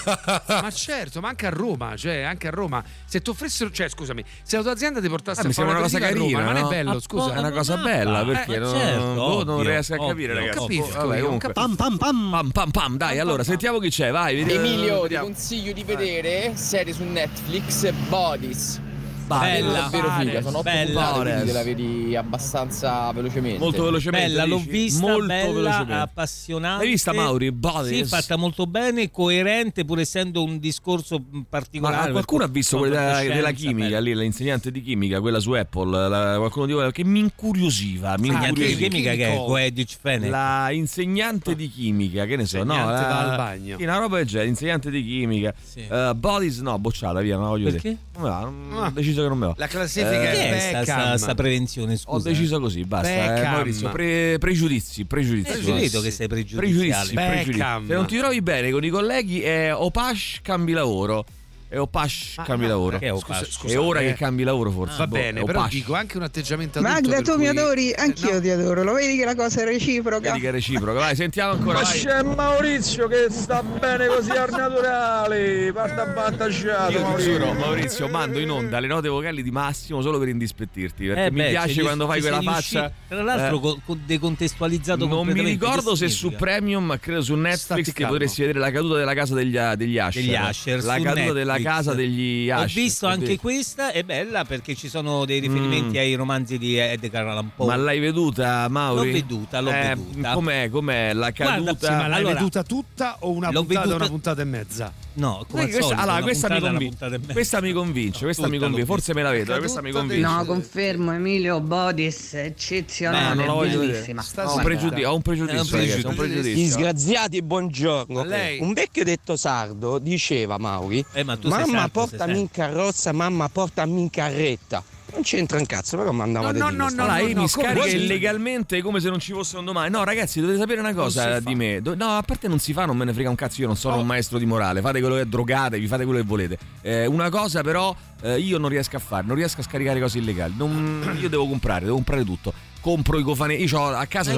Ma 0.47 0.71
certo, 0.71 1.19
ma 1.21 1.29
anche 1.29 1.45
a 1.47 1.49
Roma, 1.49 1.95
cioè 1.95 2.21
anche 2.21 2.47
a 2.47 2.51
Roma, 2.51 2.83
se 3.05 3.21
ti 3.21 3.29
offrissero, 3.29 3.71
cioè 3.71 3.89
scusami, 3.89 4.23
se 4.43 4.55
la 4.57 4.61
tua 4.63 4.71
azienda 4.71 4.99
ti 5.01 5.07
portasse 5.09 5.41
Eh, 5.45 5.49
a 5.49 5.51
fare 5.51 5.69
una 5.69 5.79
cosa 5.79 5.99
carina, 5.99 6.39
Roma, 6.39 6.51
non 6.51 6.61
no? 6.61 6.67
è 6.67 6.69
bello, 6.69 6.91
Ah, 6.91 6.99
scusa. 6.99 7.33
È 7.33 7.37
una 7.39 7.51
cosa 7.51 7.73
Ah, 7.73 7.77
bella 7.83 8.21
eh, 8.21 8.25
perché 8.25 8.57
non, 8.59 8.73
certo, 8.75 9.13
boh, 9.13 9.43
non 9.43 9.63
riesco 9.63 9.93
a 9.95 10.07
capire, 10.07 10.33
ragazzi. 10.33 10.57
Capito, 10.59 10.85
Boh, 10.85 11.37
capito. 11.37 11.51
Pam 11.53 11.75
pam 11.75 11.97
pam 11.97 12.49
pam 12.51 12.71
pam 12.71 12.97
dai, 12.97 13.19
allora 13.19 13.43
sentiamo 13.43 13.79
chi 13.79 13.89
c'è, 13.89 14.11
vai. 14.11 14.35
vediamo- 14.35 14.65
Emilio, 14.65 15.07
ti 15.07 15.15
consiglio 15.15 15.71
di 15.73 15.83
vedere 15.83 16.51
serie 16.55 16.93
su 16.93 17.03
Netflix 17.03 17.89
Bodies. 18.09 18.81
Bella, 19.25 19.71
davvero 19.71 20.09
figa, 20.19 20.41
sono 20.41 20.61
bella. 20.61 20.85
puntate, 20.85 21.13
quindi 21.13 21.29
Bodies. 21.31 21.45
te 21.45 21.51
la 21.53 21.63
vedi 21.63 22.15
abbastanza 22.15 23.11
velocemente. 23.13 23.57
Molto 23.59 23.83
velocemente. 23.83 24.27
Bella, 24.27 24.45
l'ho 24.45 24.57
vista, 24.59 25.01
molto 25.01 25.25
bella, 25.25 25.51
velocemente. 25.53 25.93
appassionante. 25.93 26.83
L'hai 26.83 26.91
vista, 26.93 27.13
Mauri? 27.13 27.51
Bodies? 27.51 28.01
Sì, 28.01 28.05
fatta 28.05 28.35
molto 28.35 28.65
bene, 28.67 29.09
coerente, 29.09 29.85
pur 29.85 29.99
essendo 29.99 30.43
un 30.43 30.59
discorso 30.59 31.23
particolare. 31.49 32.05
Ma 32.07 32.11
qualcuno 32.11 32.43
ha 32.43 32.47
visto 32.47 32.77
quella 32.77 33.21
della, 33.21 33.51
chimica 33.51 33.87
bella. 33.87 33.99
lì, 34.01 34.15
l'insegnante 34.15 34.71
di 34.71 34.81
chimica, 34.81 35.19
quella 35.21 35.39
su 35.39 35.51
Apple, 35.51 36.09
la- 36.09 36.35
qualcuno 36.37 36.65
di 36.65 36.73
voi 36.73 36.91
che 36.91 37.03
mi 37.03 37.19
incuriosiva, 37.19 38.15
mi 38.17 38.27
Insegnante 38.27 38.61
di 38.63 38.71
incuriosiva. 38.71 38.87
chimica 38.89 39.11
che 39.13 39.33
è. 39.33 39.37
Goedic 39.37 39.97
Fene. 39.99 40.29
La 40.29 40.71
insegnante 40.71 41.55
di 41.55 41.69
chimica, 41.69 42.25
che 42.25 42.35
ne 42.35 42.45
so, 42.45 42.63
no? 42.63 42.73
La- 42.75 43.19
al 43.31 43.37
bagno. 43.37 43.77
Sì, 43.77 43.83
una 43.83 43.97
roba 43.97 44.17
del 44.17 44.25
genere, 44.27 44.49
insegnante 44.49 44.89
di 44.91 45.03
chimica. 45.03 45.53
Sì. 45.61 45.85
Eh, 45.89 46.11
bodies, 46.15 46.59
no, 46.59 46.77
bocciata, 46.79 47.21
via, 47.21 47.35
non 47.35 47.43
la 47.43 47.49
voglio 47.49 47.71
Perché? 47.71 47.97
va, 48.17 48.39
non- 48.41 48.71
Ah. 48.73 48.87
ho 48.87 48.89
deciso 48.91 49.22
che 49.23 49.29
non 49.29 49.37
me 49.37 49.47
va. 49.47 49.53
La 49.57 49.67
classifica 49.67 50.11
Eh, 50.31 50.31
è 50.31 50.79
è 50.79 50.83
sta, 50.83 51.17
sta, 51.17 51.33
prevenzione, 51.35 51.95
scusa? 51.97 52.15
Ho 52.15 52.19
deciso 52.21 52.59
così, 52.59 52.83
basta. 52.83 53.35
Eh. 53.37 53.41
Maurizio, 53.43 53.89
pre- 53.89 54.37
pregiudizi, 54.39 55.05
pregiudizi. 55.05 55.51
Eh, 55.51 55.59
vedo 55.61 56.01
che 56.01 56.11
sei 56.11 56.27
Pregiudizi, 56.27 56.55
pregiudiziale. 56.55 57.11
pregiudizi. 57.13 57.51
Beckham. 57.57 57.87
Se 57.87 57.93
non 57.93 58.05
ti 58.07 58.17
trovi 58.17 58.41
bene 58.41 58.71
con 58.71 58.83
i 58.83 58.89
colleghi 58.89 59.41
è 59.41 59.73
Opash 59.73 60.39
cambi 60.41 60.71
lavoro. 60.73 61.25
È 61.73 61.79
Opash 61.79 62.35
cambi 62.45 62.67
lavoro. 62.67 62.99
Che 62.99 63.07
è 63.07 63.11
Opash? 63.11 63.49
scusa, 63.49 63.73
è 63.73 63.79
ora 63.79 64.01
eh, 64.01 64.05
che 64.09 64.13
cambi 64.13 64.43
lavoro 64.43 64.69
forse. 64.69 64.95
Va 64.95 65.07
Boh, 65.07 65.15
bene, 65.15 65.41
è 65.41 65.43
però 65.43 65.61
Opash. 65.61 65.71
dico 65.71 65.95
anche 65.95 66.17
un 66.17 66.23
atteggiamento 66.23 66.77
adulto. 66.77 66.93
Magda, 67.09 67.21
tu 67.23 67.31
mi 67.31 67.37
cui- 67.37 67.47
adori, 67.47 67.93
anch'io 67.95 68.33
no. 68.33 68.39
ti 68.41 68.49
adoro. 68.51 68.83
Lo 68.83 68.93
vedi 68.93 69.17
che 69.17 69.25
la 69.25 69.33
cosa 69.33 69.61
è 69.61 69.65
reciproca? 69.65 70.29
Vedi 70.29 70.39
che 70.41 70.49
è 70.49 70.51
reciproco. 70.51 70.99
Vai, 70.99 71.15
sentiamo 71.15 71.53
ancora. 71.53 71.79
vai. 71.81 71.99
c'è 71.99 72.21
Maurizio 72.21 73.07
che 73.07 73.25
sta 73.31 73.63
bene 73.63 74.05
così 74.05 74.29
al 74.29 74.51
naturale. 74.51 75.71
Guarda 75.71 76.05
battasciato. 76.05 76.91
Io 76.91 76.97
ti 76.97 77.03
Maurizio. 77.03 77.31
giuro, 77.39 77.53
Maurizio, 77.53 78.07
mando 78.07 78.37
in 78.39 78.49
onda 78.51 78.79
le 78.79 78.87
note 78.87 79.07
vocali 79.09 79.41
di 79.41 79.49
Massimo 79.49 80.01
solo 80.03 80.19
per 80.19 80.27
indispettirti. 80.27 81.07
Perché 81.07 81.25
Eh 81.25 81.31
mi 81.31 81.41
beh, 81.41 81.49
piace 81.49 81.73
ci- 81.73 81.81
quando 81.81 82.05
fai 82.05 82.21
quella 82.21 82.41
faccia. 82.43 82.91
Tra 83.07 83.23
l'altro, 83.23 83.57
eh, 83.57 83.59
co- 83.61 83.79
co- 83.83 83.97
decontestualizzato 84.05 85.07
non 85.07 85.25
mi 85.25 85.41
ricordo 85.41 85.95
se 85.95 86.07
su? 86.07 86.31
Premium, 86.33 86.85
ma 86.85 86.99
credo 86.99 87.23
su 87.23 87.33
Netflix, 87.33 87.91
che 87.93 88.05
potresti 88.05 88.41
vedere 88.41 88.59
la 88.59 88.69
caduta 88.69 88.97
della 88.97 89.15
casa 89.15 89.33
degli, 89.33 89.57
degli 89.75 89.97
Asher. 89.97 90.21
Degli 90.21 90.35
Asher 90.35 90.83
La 90.83 90.99
caduta 91.01 91.33
della. 91.33 91.61
Casa 91.63 91.93
degli 91.93 92.49
Asher. 92.49 92.65
Ho 92.79 92.81
visto 92.83 93.07
anche 93.07 93.37
questa, 93.37 93.91
è 93.91 94.03
bella 94.03 94.45
perché 94.45 94.75
ci 94.75 94.87
sono 94.89 95.25
dei 95.25 95.39
riferimenti 95.39 95.97
Mm. 95.97 96.01
ai 96.01 96.15
romanzi 96.15 96.57
di 96.57 96.77
Edgar 96.77 97.27
Allan 97.27 97.51
Poe. 97.55 97.67
Ma 97.67 97.75
l'hai 97.75 97.99
veduta, 97.99 98.67
Mauri? 98.69 99.07
L'ho 99.07 99.13
veduta, 99.13 99.59
l'ho 99.61 99.71
Eh, 99.71 99.95
veduta. 99.95 100.33
Com'è, 100.33 100.69
com'è 100.69 101.13
la 101.13 101.31
Guarda, 101.31 101.53
caduta? 101.53 101.87
Sì, 101.87 101.93
ma 101.93 102.07
l'hai 102.07 102.19
Allora, 102.19 102.33
veduta 102.35 102.63
tutta 102.63 103.17
o 103.21 103.31
una 103.31 103.49
puntata 103.49 103.59
o 103.59 103.63
veduta- 103.81 103.95
una 103.95 104.07
puntata 104.07 104.41
e 104.41 104.45
mezza? 104.45 104.93
No, 105.15 105.45
come 105.47 105.61
al 105.63 105.67
che 105.69 105.73
questa, 105.73 105.81
solito, 105.95 106.01
allora, 106.09 106.21
questa 106.23 106.49
mi, 106.49 106.59
convince, 106.59 106.97
questa 107.33 107.61
mi 107.61 107.71
convince, 107.71 108.23
questa 108.23 108.47
mi 108.47 108.57
convince, 108.57 108.85
forse 108.85 109.13
me 109.13 109.21
la 109.21 109.29
vedo, 109.29 109.43
Caduta 109.43 109.59
questa 109.59 109.81
mi 109.81 109.91
convince. 109.91 110.21
No, 110.27 110.43
confermo, 110.45 111.11
Emilio 111.13 111.59
Bodis, 111.61 112.33
eccezionale, 112.33 113.45
No, 113.45 113.59
bellissima. 113.59 114.23
Sta 114.23 114.51
Ho 114.51 114.55
un, 114.57 114.63
pregiudizio, 114.63 115.09
ho 115.11 115.15
un 115.15 115.21
pregiudizio, 115.21 116.09
un 116.09 116.15
pregiudizio. 116.15 116.53
Disgraziati, 116.55 117.41
buongiorno. 117.43 118.23
Lei. 118.23 118.59
Un 118.59 118.73
vecchio 118.73 119.03
detto 119.03 119.35
sardo 119.35 119.99
diceva, 119.99 120.57
Mauri, 120.57 121.05
Eh, 121.13 121.23
ma 121.23 121.37
tu 121.37 121.49
mamma 121.59 121.87
portami 121.89 122.31
sei 122.33 122.41
in 122.41 122.49
carrozza, 122.51 123.11
mamma 123.11 123.49
portami 123.49 124.01
in 124.01 124.09
carretta. 124.09 124.83
Non 125.13 125.21
c'entra 125.21 125.59
un 125.59 125.67
cazzo, 125.67 125.95
però 125.95 126.11
mandavate 126.11 126.57
No, 126.57 126.71
no, 126.71 126.89
no, 126.89 127.05
no, 127.05 127.05
no, 127.17 127.23
mi 127.23 127.33
come- 127.35 127.47
scarica 127.47 127.79
come- 127.81 127.91
illegalmente 127.91 128.81
come 128.81 128.99
se 128.99 129.09
non 129.09 129.19
ci 129.19 129.31
fosse 129.31 129.57
un 129.57 129.65
domani. 129.65 129.91
No, 129.91 130.03
ragazzi, 130.03 130.39
dovete 130.41 130.57
sapere 130.57 130.79
una 130.79 130.93
cosa 130.95 131.39
di 131.39 131.51
fa. 131.51 131.55
me. 131.55 131.81
Do- 131.83 131.93
No, 131.95 132.17
a 132.17 132.23
parte 132.23 132.47
non 132.47 132.57
si 132.57 132.73
fa, 132.73 132.85
non 132.85 132.97
me 132.97 133.05
ne 133.05 133.13
frega 133.13 133.29
un 133.29 133.35
cazzo. 133.35 133.61
Io 133.61 133.67
non 133.67 133.75
sono 133.75 133.97
Oh. 133.97 133.99
un 133.99 134.07
maestro 134.07 134.39
di 134.39 134.45
morale. 134.47 134.81
Fate 134.81 134.99
quello 135.01 135.15
che 135.17 135.27
drogate, 135.29 135.77
vi 135.77 135.85
fate 135.87 136.03
quello 136.05 136.19
che 136.19 136.25
volete. 136.25 136.57
Eh, 136.81 137.05
una 137.05 137.29
cosa, 137.29 137.61
però, 137.61 137.95
eh, 138.23 138.39
io 138.39 138.57
non 138.57 138.69
riesco 138.69 138.95
a 138.95 138.99
fare, 138.99 139.23
non 139.27 139.35
riesco 139.35 139.61
a 139.61 139.63
scaricare 139.63 139.99
cose 139.99 140.17
illegali. 140.17 140.55
Non- 140.57 141.15
io 141.21 141.29
devo 141.29 141.47
comprare, 141.47 141.83
devo 141.85 141.95
comprare 141.95 142.23
tutto. 142.25 142.51
Compro 142.83 143.17
i 143.17 143.23
cofanetti. 143.23 143.63
Io 143.63 143.85
a 143.85 144.05
casa 144.07 144.31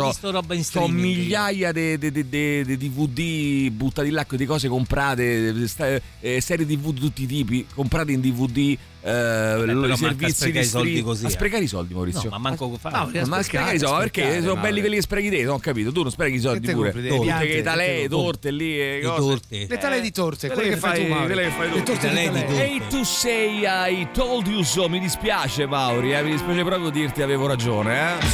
ho 0.84 0.88
migliaia 0.88 1.72
di 1.72 1.98
DVD 1.98 3.72
buttati 3.72 4.12
là, 4.12 4.24
di 4.30 4.46
cose 4.46 4.68
comprate, 4.68 5.68
sta- 5.68 6.00
eh, 6.20 6.40
serie 6.42 6.64
TV 6.64 6.94
di 6.94 7.00
tutti 7.00 7.24
i 7.24 7.26
tipi, 7.26 7.66
comprate 7.74 8.12
in 8.12 8.22
DVD, 8.22 8.78
eh, 9.08 9.64
però 9.66 9.86
i 9.88 9.98
servizi 9.98 10.34
sprecare 10.34 10.52
di 10.52 10.60
i 10.60 10.66
soldi 10.66 11.02
così, 11.04 11.26
A 11.26 11.28
eh. 11.28 11.32
sprecare 11.32 11.64
i 11.64 11.68
soldi, 11.68 11.94
Maurizio. 11.94 12.24
No, 12.24 12.30
ma 12.32 12.38
manco 12.50 12.76
fa. 12.80 12.90
No, 12.90 12.98
Ma 12.98 13.10
sprecare, 13.12 13.44
sprecare 13.44 13.76
i 13.76 13.80
soldi, 13.80 14.00
perché 14.00 14.42
sono 14.42 14.60
belli 14.60 14.80
quelli 14.80 14.96
che 14.96 15.02
sprechi 15.04 15.30
te, 15.30 15.44
non 15.44 15.54
ho 15.54 15.60
capito. 15.60 15.92
Tu 15.92 16.02
non 16.02 16.12
sprechi 16.12 16.36
i 16.38 16.40
soldi 16.40 16.72
pure. 16.72 16.92
piante, 16.92 17.46
che 17.46 17.62
talee, 17.62 18.02
te 18.02 18.10
torte 18.10 18.50
lì 18.52 18.80
e 18.80 19.00
Le 19.02 19.08
cose. 19.08 19.40
Le 19.50 19.78
tale 19.78 20.02
di 20.02 20.12
torte, 20.12 20.50
Quelle 20.50 20.70
che 20.70 20.78
fai 20.78 21.04
tu, 21.06 21.10
Mauri. 21.14 21.26
quelle 21.28 21.44
che 21.44 21.50
fai 21.52 21.70
tu. 21.70 21.76
Le 21.76 21.84
torte 21.84 22.08
Talee 22.08 22.22
di 22.24 22.30
Talee. 22.32 22.46
torte. 22.48 22.64
Ehi 22.64 22.82
tu 22.90 23.04
sei 23.04 23.64
I 24.02 24.08
told 24.12 24.48
you 24.48 24.64
so, 24.64 24.90
mi 24.90 25.00
dispiace 25.00 25.68
Mauri, 25.68 26.14
eh, 26.14 26.24
mi 26.24 26.32
dispiace 26.32 26.64
proprio 26.64 26.90
dirti 26.90 27.22
avevo 27.22 27.46
ragione, 27.46 28.18
eh. 28.20 28.26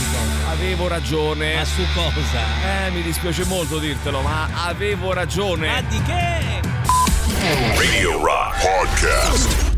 Avevo 0.51 0.87
ragione. 0.87 1.55
Ma 1.55 1.65
su 1.65 1.81
cosa? 1.93 2.85
Eh, 2.87 2.91
mi 2.91 3.01
dispiace 3.01 3.43
molto 3.45 3.77
dirtelo, 3.77 4.21
ma 4.21 4.47
avevo 4.65 5.11
ragione. 5.13 5.67
Ma 5.67 5.81
di 5.81 6.01
che? 6.03 6.59
Radio 7.77 8.23
Rock 8.23 8.61
Podcast. 8.61 9.70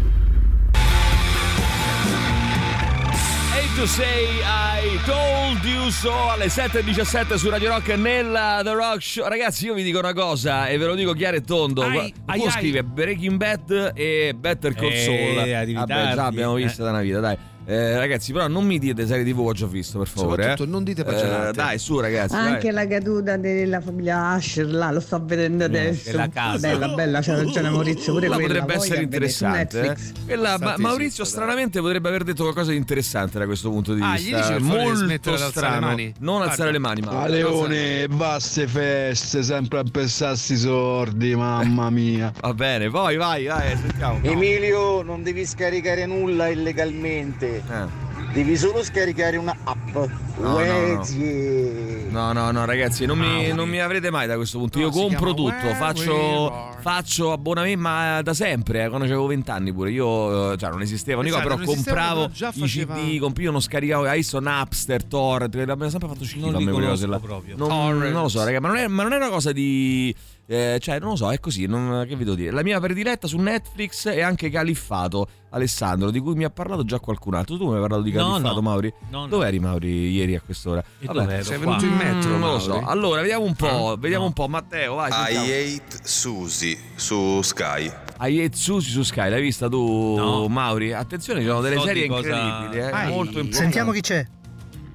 To 3.76 3.88
say 3.88 4.28
I 4.44 5.00
told 5.06 5.64
you 5.64 5.90
so 5.90 6.12
alle 6.30 6.46
7.17 6.48 7.36
su 7.36 7.50
Radio 7.50 7.70
Rock 7.70 7.90
nella 7.96 8.62
The 8.64 8.74
Rock 8.74 9.02
Show. 9.02 9.28
Ragazzi, 9.28 9.66
io 9.66 9.74
vi 9.74 9.84
dico 9.84 10.00
una 10.00 10.14
cosa 10.14 10.68
e 10.68 10.78
ve 10.78 10.86
lo 10.86 10.96
dico 10.96 11.14
chiaro 11.14 11.38
e 11.38 11.42
tondo. 11.42 11.82
Ai, 11.82 12.14
ai, 12.26 12.50
scrive 12.50 12.84
Breaking 12.84 13.38
Bad 13.38 13.92
e 13.96 14.34
Better 14.38 14.74
Call 14.76 14.92
Eh, 14.92 14.98
Saul. 15.00 15.54
arrivi 15.54 15.74
Vabbè, 15.74 16.14
già 16.14 16.26
abbiamo 16.26 16.54
visto 16.56 16.84
da 16.84 16.90
una 16.92 17.02
vita, 17.02 17.20
dai. 17.20 17.38
Eh, 17.66 17.98
ragazzi, 17.98 18.32
però 18.34 18.48
non 18.48 18.66
mi 18.66 18.78
dite 18.80 19.06
serie 19.08 19.24
TV 19.24 19.38
che 19.38 19.42
ho 19.50 19.54
già 19.54 19.66
visto, 19.68 19.98
per 20.00 20.08
favore. 20.08 20.42
Soprattutto 20.42 20.68
eh. 20.68 20.72
non 20.72 20.84
dite 20.84 21.04
pagellate. 21.04 21.50
Eh, 21.50 21.54
dai, 21.54 21.80
su 21.80 22.00
ragazzi. 22.00 22.36
Anche 22.36 22.72
dai. 22.72 22.74
la 22.74 22.88
caduta 22.88 23.38
della 23.38 23.80
famiglia 23.82 24.28
Asher, 24.32 24.66
là, 24.74 24.92
lo 24.92 25.00
sto 25.00 25.22
vedendo 25.24 25.64
adesso. 25.64 26.12
della 26.12 26.28
casa. 26.30 26.68
Bella, 26.68 26.88
bella, 26.90 27.22
c'ha 27.22 27.36
ragione 27.38 27.70
Maurizio, 27.70 28.14
pure 28.14 28.28
Quella 28.28 28.44
quella. 28.44 28.60
potrebbe 28.62 28.84
essere 28.84 29.02
interessante. 29.04 29.82
eh. 29.92 29.96
Quella- 30.26 30.58
ma- 30.60 30.76
Maurizio 30.78 31.24
stranamente 31.24 31.80
potrebbe 31.80 32.08
aver 32.10 32.24
detto 32.24 32.44
qualcosa 32.44 32.72
di 32.72 32.78
interessante 32.78 33.40
da 33.40 33.46
questo 33.46 33.70
punto 33.70 33.94
di 33.94 34.02
Ah, 34.02 34.16
gli 34.18 34.24
vista. 34.32 34.38
dici 34.38 34.52
per 34.52 34.62
favore 34.62 34.84
di 34.84 35.06
Molto 35.06 35.30
alzare 35.32 35.44
le 35.46 35.50
strano. 35.52 35.86
mani? 35.88 36.14
Non 36.20 36.36
Guarda. 36.36 36.52
alzare 36.52 36.72
le 36.72 36.80
mani, 36.80 37.02
ma 37.02 37.22
A 37.22 37.28
Leone, 37.28 38.08
basse 38.10 38.68
feste, 38.68 39.44
sempre 39.44 39.80
a 39.80 39.84
pensarsi 39.90 40.58
sordi, 40.58 41.36
mamma 41.36 41.90
mia. 41.92 42.32
Va 42.42 42.54
bene, 42.54 42.90
poi 42.90 43.16
vai, 43.16 43.46
vai, 43.46 43.78
sentiamo. 43.78 44.20
Emilio, 44.22 45.02
non 45.02 45.24
devi 45.24 45.46
scaricare 45.46 46.06
nulla 46.06 46.48
illegalmente, 46.50 47.53
Eh. 47.58 48.32
devi 48.34 48.56
solo 48.58 48.84
scaricare 48.84 49.38
una 49.38 49.56
app. 49.64 49.96
no, 50.38 50.56
Wezie. 50.56 52.08
No, 52.10 52.32
no, 52.32 52.52
no, 52.52 52.66
ragazzi, 52.66 53.06
non 53.06 53.18
mi, 53.18 53.52
non 53.54 53.68
mi 53.68 53.80
avrete 53.80 54.12
mai 54.12 54.28
da 54.28 54.36
questo 54.36 54.60
punto. 54.60 54.80
No, 54.80 54.86
Io 54.86 54.92
compro 54.92 55.34
tutto, 55.34 55.50
Where 55.52 55.76
faccio, 55.76 56.14
We 56.14 56.82
faccio 56.82 57.32
abbonamenti, 57.32 57.80
ma 57.80 58.22
da 58.22 58.34
sempre, 58.34 58.84
eh, 58.84 58.88
quando 58.90 59.06
avevo 59.06 59.26
20 59.28 59.50
anni 59.50 59.74
pure. 59.74 59.90
Io, 59.92 60.52
eh, 60.54 60.58
cioè, 60.58 60.70
non 60.70 60.82
esistevano, 60.82 61.28
io 61.28 61.34
Esatto, 61.34 61.48
però 61.48 61.60
non 61.60 61.72
esistevano, 61.72 62.06
compravo 62.06 62.32
però 62.34 62.52
già 62.52 62.52
i 62.54 62.68
CD, 62.68 63.20
comp- 63.20 63.40
io 63.40 63.52
non 63.52 63.62
scaricavo, 63.62 64.04
hai 64.06 64.18
visto 64.18 64.40
Napster, 64.40 65.04
Torrent, 65.06 65.56
abbiamo 65.56 65.90
sempre 65.90 66.10
fatto 66.10 66.24
schifo 66.26 66.46
Non 66.46 66.56
a 66.56 66.58
li 66.60 66.66
me 66.66 66.72
quelle 66.72 66.88
conosco 66.88 67.08
cose 67.08 67.20
là. 67.20 67.26
proprio. 67.26 67.56
Non, 67.58 68.12
lo 68.12 68.28
so, 68.28 68.44
raga, 68.44 68.60
ma 68.60 68.68
non 68.68 68.78
è, 68.78 68.88
ma 68.88 69.04
non 69.04 69.14
è 69.14 69.16
una 69.16 69.30
cosa 69.30 69.52
di. 69.52 70.14
Eh, 70.46 70.78
cioè, 70.82 71.00
non 71.00 71.10
lo 71.12 71.16
so, 71.16 71.32
è 71.32 71.40
così. 71.40 71.66
non- 71.66 72.06
che 72.08 72.16
vi 72.16 72.24
devo 72.24 72.36
dire? 72.36 72.52
La 72.52 72.64
mia 72.64 72.80
prediletta 72.80 73.28
su 73.28 73.38
Netflix 73.38 74.08
è 74.10 74.22
anche 74.22 74.50
Califfato, 74.50 75.28
Alessandro, 75.52 76.10
di 76.12 76.20
cui 76.20 76.34
mi 76.36 76.44
ha 76.44 76.50
parlato 76.50 76.84
già 76.84 77.00
qualcun 77.00 77.36
altro. 77.36 77.58
Tu 77.58 77.68
mi 77.70 77.76
hai 77.76 77.80
parlato 77.80 78.02
di 78.02 78.12
No, 78.12 78.32
Califfato, 78.32 78.56
no. 78.56 78.62
Mauri? 78.62 78.94
No, 79.10 79.20
no. 79.22 79.28
Dove 79.28 79.48
eri, 79.48 79.60
Mauri, 79.60 80.10
ieri 80.12 80.36
a 80.36 80.42
quest'ora? 80.42 80.84
E 81.00 81.06
Vabbè? 81.06 81.44
Sei 81.44 81.58
Qua. 81.60 81.78
venuto 81.78 81.86
in 81.86 81.94
metro, 81.96 82.36
Mm, 82.36 82.40
non 82.40 82.52
lo 82.52 82.60
so. 82.60 82.82
Allora, 82.84 83.22
vediamo 83.22 83.46
un 83.46 83.54
po', 83.56 83.92
Ah, 83.92 83.96
vediamo 83.98 84.24
no. 84.24 84.28
un 84.30 84.34
po'. 84.34 84.48
Matteo, 84.48 84.96
vai. 84.96 85.12
I 85.12 85.36
hate 85.82 86.00
Susi 86.04 86.78
su 86.96 87.42
Sky. 87.42 87.92
Hai 88.18 88.40
Etsusi 88.40 88.90
su 88.90 89.04
Sky, 89.04 89.30
l'hai 89.30 89.42
vista 89.42 89.68
tu, 89.70 90.16
No. 90.16 90.48
Mauri? 90.48 90.94
Attenzione, 90.94 91.40
ci 91.42 91.48
sono 91.48 91.62
delle 91.62 91.76
So 91.78 91.84
serie 91.86 92.08
cosa- 92.08 92.28
incredibili, 92.36 92.82
eh, 92.82 92.92
molto 93.08 93.40
importanti. 93.40 93.54
Sentiamo 93.54 93.92
chi 93.92 94.02
c'è. 94.02 94.26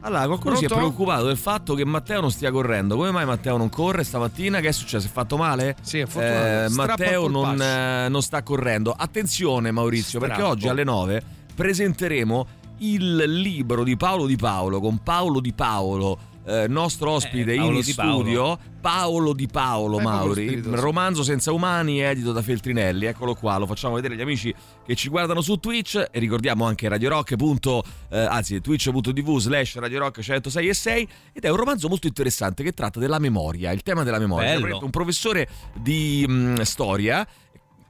Allora, 0.00 0.26
qualcuno 0.26 0.54
si 0.54 0.64
è 0.64 0.68
Pronto? 0.68 0.84
preoccupato 0.86 1.26
del 1.26 1.36
fatto 1.36 1.74
che 1.74 1.84
Matteo 1.84 2.20
non 2.20 2.30
stia 2.30 2.50
correndo. 2.50 2.94
Come 2.96 3.10
mai 3.10 3.26
Matteo 3.26 3.56
non 3.56 3.68
corre 3.68 4.04
stamattina? 4.04 4.60
Che 4.60 4.68
è 4.68 4.72
successo? 4.72 5.06
È 5.06 5.10
fatto 5.10 5.36
male? 5.36 5.76
Sì, 5.82 5.98
è 5.98 6.06
fortunato. 6.06 6.46
Eh, 6.46 6.68
Matteo 6.70 7.28
non, 7.28 7.60
eh, 7.60 8.08
non 8.08 8.22
sta 8.22 8.42
correndo. 8.42 8.94
Attenzione 8.96 9.70
Maurizio, 9.72 10.20
perché 10.20 10.36
Strappo. 10.36 10.52
oggi 10.52 10.68
alle 10.68 10.84
9 10.84 11.22
presenteremo 11.54 12.46
il 12.78 13.16
libro 13.16 13.82
di 13.82 13.96
Paolo 13.96 14.26
Di 14.26 14.36
Paolo 14.36 14.78
con 14.80 14.98
Paolo 15.02 15.40
Di 15.40 15.52
Paolo. 15.52 16.18
Eh, 16.48 16.66
nostro 16.68 17.10
ospite 17.10 17.52
Eh, 17.52 17.56
in 17.56 17.82
studio 17.82 18.58
Paolo 18.80 19.32
Di 19.32 19.46
Paolo 19.46 19.96
Paolo 19.96 19.98
Mauri 20.00 20.62
romanzo 20.64 21.22
senza 21.22 21.52
umani 21.52 22.00
edito 22.00 22.32
da 22.32 22.42
Feltrinelli 22.42 23.06
eccolo 23.06 23.34
qua 23.34 23.58
lo 23.58 23.66
facciamo 23.66 23.94
vedere 23.96 24.14
agli 24.14 24.20
amici 24.20 24.54
che 24.86 24.94
ci 24.94 25.08
guardano 25.08 25.40
su 25.42 25.56
Twitch 25.56 25.96
e 26.10 26.18
ricordiamo 26.18 26.64
anche 26.64 26.88
Radio 26.88 27.10
Rock. 27.10 27.36
punto, 27.36 27.82
eh, 28.10 28.18
anzi 28.18 28.60
twitch.tv 28.60 29.38
slash 29.38 29.76
Radio 29.76 29.98
Rock 29.98 30.20
106 30.20 30.68
e 30.68 30.74
6 30.74 31.08
ed 31.34 31.44
è 31.44 31.50
un 31.50 31.56
romanzo 31.56 31.88
molto 31.88 32.06
interessante 32.06 32.62
che 32.62 32.72
tratta 32.72 32.98
della 32.98 33.18
memoria 33.18 33.70
il 33.72 33.82
tema 33.82 34.02
della 34.02 34.18
memoria. 34.18 34.48
Un 34.84 34.90
professore 34.90 35.48
di 35.74 36.24
mh, 36.26 36.62
storia 36.62 37.26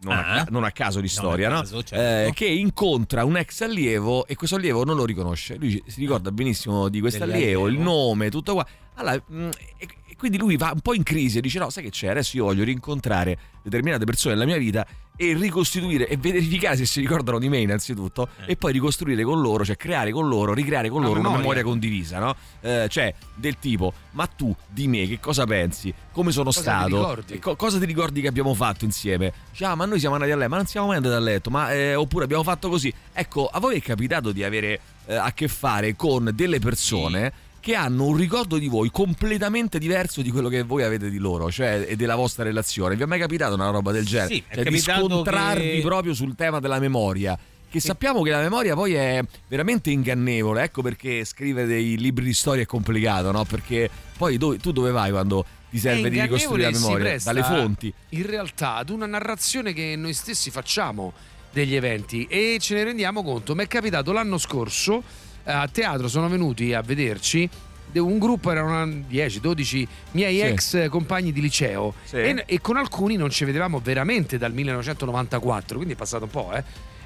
non, 0.03 0.13
a, 0.17 0.27
Ah. 0.35 0.45
ca- 0.45 0.51
non 0.51 0.65
a 0.65 0.71
caso 0.73 1.01
di 1.01 1.09
storia, 1.09 1.49
a 1.49 1.53
no? 1.53 1.61
caso, 1.61 1.83
certo. 1.83 2.29
Eh, 2.29 2.33
che 2.35 2.47
incontra 2.47 3.25
un 3.25 3.37
ex 3.37 3.61
allievo 3.63 4.27
e 4.27 4.35
questo 4.37 4.57
allievo 4.57 4.85
non 4.85 4.97
lo 4.97 5.05
riconosce. 5.05 5.57
Lui 5.57 5.83
si 5.87 6.01
ricorda 6.01 6.31
benissimo 6.31 6.89
di 6.89 7.01
questo 7.01 7.25
allievo, 7.25 7.69
il 7.69 7.79
nome, 7.79 8.31
tutto 8.31 8.55
qua. 8.55 8.67
Allora, 8.95 9.23
mh, 9.27 9.49
e, 9.77 9.89
e 10.09 10.17
quindi 10.17 10.39
lui 10.39 10.57
va 10.57 10.71
un 10.73 10.81
po' 10.81 10.95
in 10.95 11.03
crisi 11.03 11.39
e 11.39 11.41
dice: 11.41 11.59
No, 11.59 11.71
sai 11.71 11.85
che 11.85 11.91
c'è? 11.91 12.09
Adesso 12.09 12.37
io 12.37 12.45
voglio 12.45 12.65
rincontrare 12.65 13.39
determinate 13.63 14.05
persone 14.05 14.35
nella 14.35 14.47
mia 14.47 14.57
vita 14.59 14.87
e 15.21 15.35
ricostituire 15.35 16.07
e 16.07 16.17
verificare 16.17 16.77
se 16.77 16.87
si 16.87 17.01
ricordano 17.01 17.41
di 17.41 17.49
me 17.49 17.59
innanzitutto 17.59 18.29
Eh. 18.47 18.53
e 18.53 18.57
poi 18.57 18.73
ricostruire 18.73 19.25
con 19.25 19.41
loro, 19.41 19.65
cioè 19.65 19.77
creare 19.77 20.13
con 20.13 20.29
loro, 20.29 20.55
ricreare 20.55 20.89
con 20.89 21.01
loro 21.01 21.15
una 21.19 21.23
memoria. 21.31 21.41
memoria 21.41 21.63
condivisa, 21.65 22.19
no? 22.21 22.37
Eh, 22.61 22.87
cioè 22.89 23.13
del 23.35 23.59
tipo, 23.59 23.93
ma 24.13 24.27
tu 24.27 24.55
di 24.69 24.87
me 24.87 25.09
che 25.09 25.19
cosa 25.19 25.45
pensi? 25.45 25.93
Come 26.13 26.31
sono 26.31 26.47
Cosa 26.53 26.61
ti 26.61 26.67
stato? 26.67 26.87
ricordi? 26.97 27.33
E 27.35 27.39
co- 27.41 27.57
cosa 27.57 27.79
ti 27.81 27.85
ricordi 27.85 28.21
che 28.21 28.29
abbiamo 28.29 28.55
fatto 28.55 28.85
insieme? 28.85 29.33
Dice, 29.51 29.65
ah, 29.65 29.75
ma 29.75 29.87
noi 29.87 29.99
siamo 29.99 30.15
andati 30.15 30.31
a 30.33 30.37
letto, 30.37 30.49
ma 30.51 30.57
non 30.57 30.67
siamo 30.67 30.87
mai 30.87 30.97
andati 30.99 31.15
a 31.15 31.19
letto, 31.21 31.51
ma 31.51 31.73
eh, 31.75 31.95
oppure 31.97 32.23
abbiamo 32.25 32.45
fatto 32.45 32.69
così. 32.69 32.93
Ecco, 33.13 33.47
a 33.49 33.59
voi 33.59 33.77
è 33.77 33.83
capitato 33.83 34.31
di 34.31 34.45
avere 34.45 34.81
eh, 35.07 35.17
a 35.17 35.33
che 35.33 35.49
fare 35.49 35.97
con 35.97 36.31
delle 36.33 36.61
persone 36.61 37.33
che 37.61 37.75
hanno 37.75 38.07
un 38.07 38.17
ricordo 38.17 38.57
di 38.59 38.69
voi 38.69 38.91
completamente 38.91 39.79
diverso 39.79 40.23
di 40.23 40.31
quello 40.31 40.49
che 40.49 40.63
voi 40.63 40.83
avete 40.85 41.11
di 41.11 41.19
loro, 41.19 41.51
cioè 41.51 41.85
e 41.89 41.97
della 41.97 42.15
vostra 42.17 42.45
relazione. 42.45 42.97
Vi 42.97 43.03
è 43.03 43.07
mai 43.07 43.19
capitato 43.19 43.55
una 43.55 43.71
roba 43.71 43.93
del 43.93 44.07
genere? 44.07 44.35
Sì, 44.35 44.45
Cioè, 44.53 44.65
di 44.65 44.79
scontrarvi 44.79 45.71
che- 45.77 45.81
proprio 45.83 46.15
sul 46.15 46.35
tema 46.35 46.61
della 46.61 46.79
memoria. 46.79 47.39
Che 47.71 47.81
sappiamo 47.81 48.23
che 48.23 48.31
la 48.31 48.41
memoria 48.41 48.75
poi 48.75 48.95
è 48.95 49.23
veramente 49.47 49.91
ingannevole, 49.91 50.63
ecco 50.63 50.81
perché 50.81 51.23
scrivere 51.27 51.67
dei 51.67 51.99
libri 51.99 52.25
di 52.25 52.33
storia 52.33 52.63
è 52.63 52.67
complicato, 52.67 53.31
no? 53.31 53.45
Perché 53.45 53.91
poi 54.17 54.39
dove- 54.39 54.57
tu 54.57 54.73
dove 54.73 54.91
vai 54.91 55.11
quando 55.11 55.45
ti 55.69 55.79
serve 55.79 56.09
di 56.09 56.19
ricostruire 56.19 56.71
la 56.71 56.79
memoria? 56.79 57.17
Dalle 57.23 57.43
fonti. 57.43 57.93
In 58.11 58.25
realtà 58.27 58.77
ad 58.77 58.89
una 58.89 59.05
narrazione 59.05 59.75
che 59.75 59.97
noi 59.97 60.15
stessi 60.15 60.51
facciamo 60.51 61.13
degli 61.53 61.75
eventi 61.75 62.25
e 62.31 62.57
ce 62.59 62.73
ne 62.75 62.85
rendiamo 62.85 63.23
conto. 63.23 63.55
Mi 63.55 63.65
è 63.65 63.67
capitato 63.67 64.13
l'anno 64.13 64.39
scorso 64.39 65.03
a 65.53 65.69
teatro, 65.69 66.09
sono 66.09 66.29
venuti 66.29 66.73
a 66.75 66.81
vederci 66.83 67.49
de- 67.91 68.01
un 68.01 68.19
gruppo, 68.19 68.51
erano 68.51 68.85
10-12 69.09 69.87
miei 70.13 70.37
Sì. 70.37 70.43
ex 70.43 70.89
compagni 70.89 71.33
di 71.33 71.41
liceo 71.41 71.95
Sì. 72.05 72.17
e, 72.17 72.45
e 72.47 72.61
con 72.61 72.77
alcuni 72.77 73.17
non 73.17 73.31
ci 73.31 73.45
vedevamo 73.45 73.81
veramente 73.83 74.37
dal 74.39 74.53
1994, 74.53 75.77
quindi 75.77 75.95
è 75.95 75.97
passato 75.97 76.25
un 76.25 76.31
po', 76.31 76.53
eh. 76.53 76.63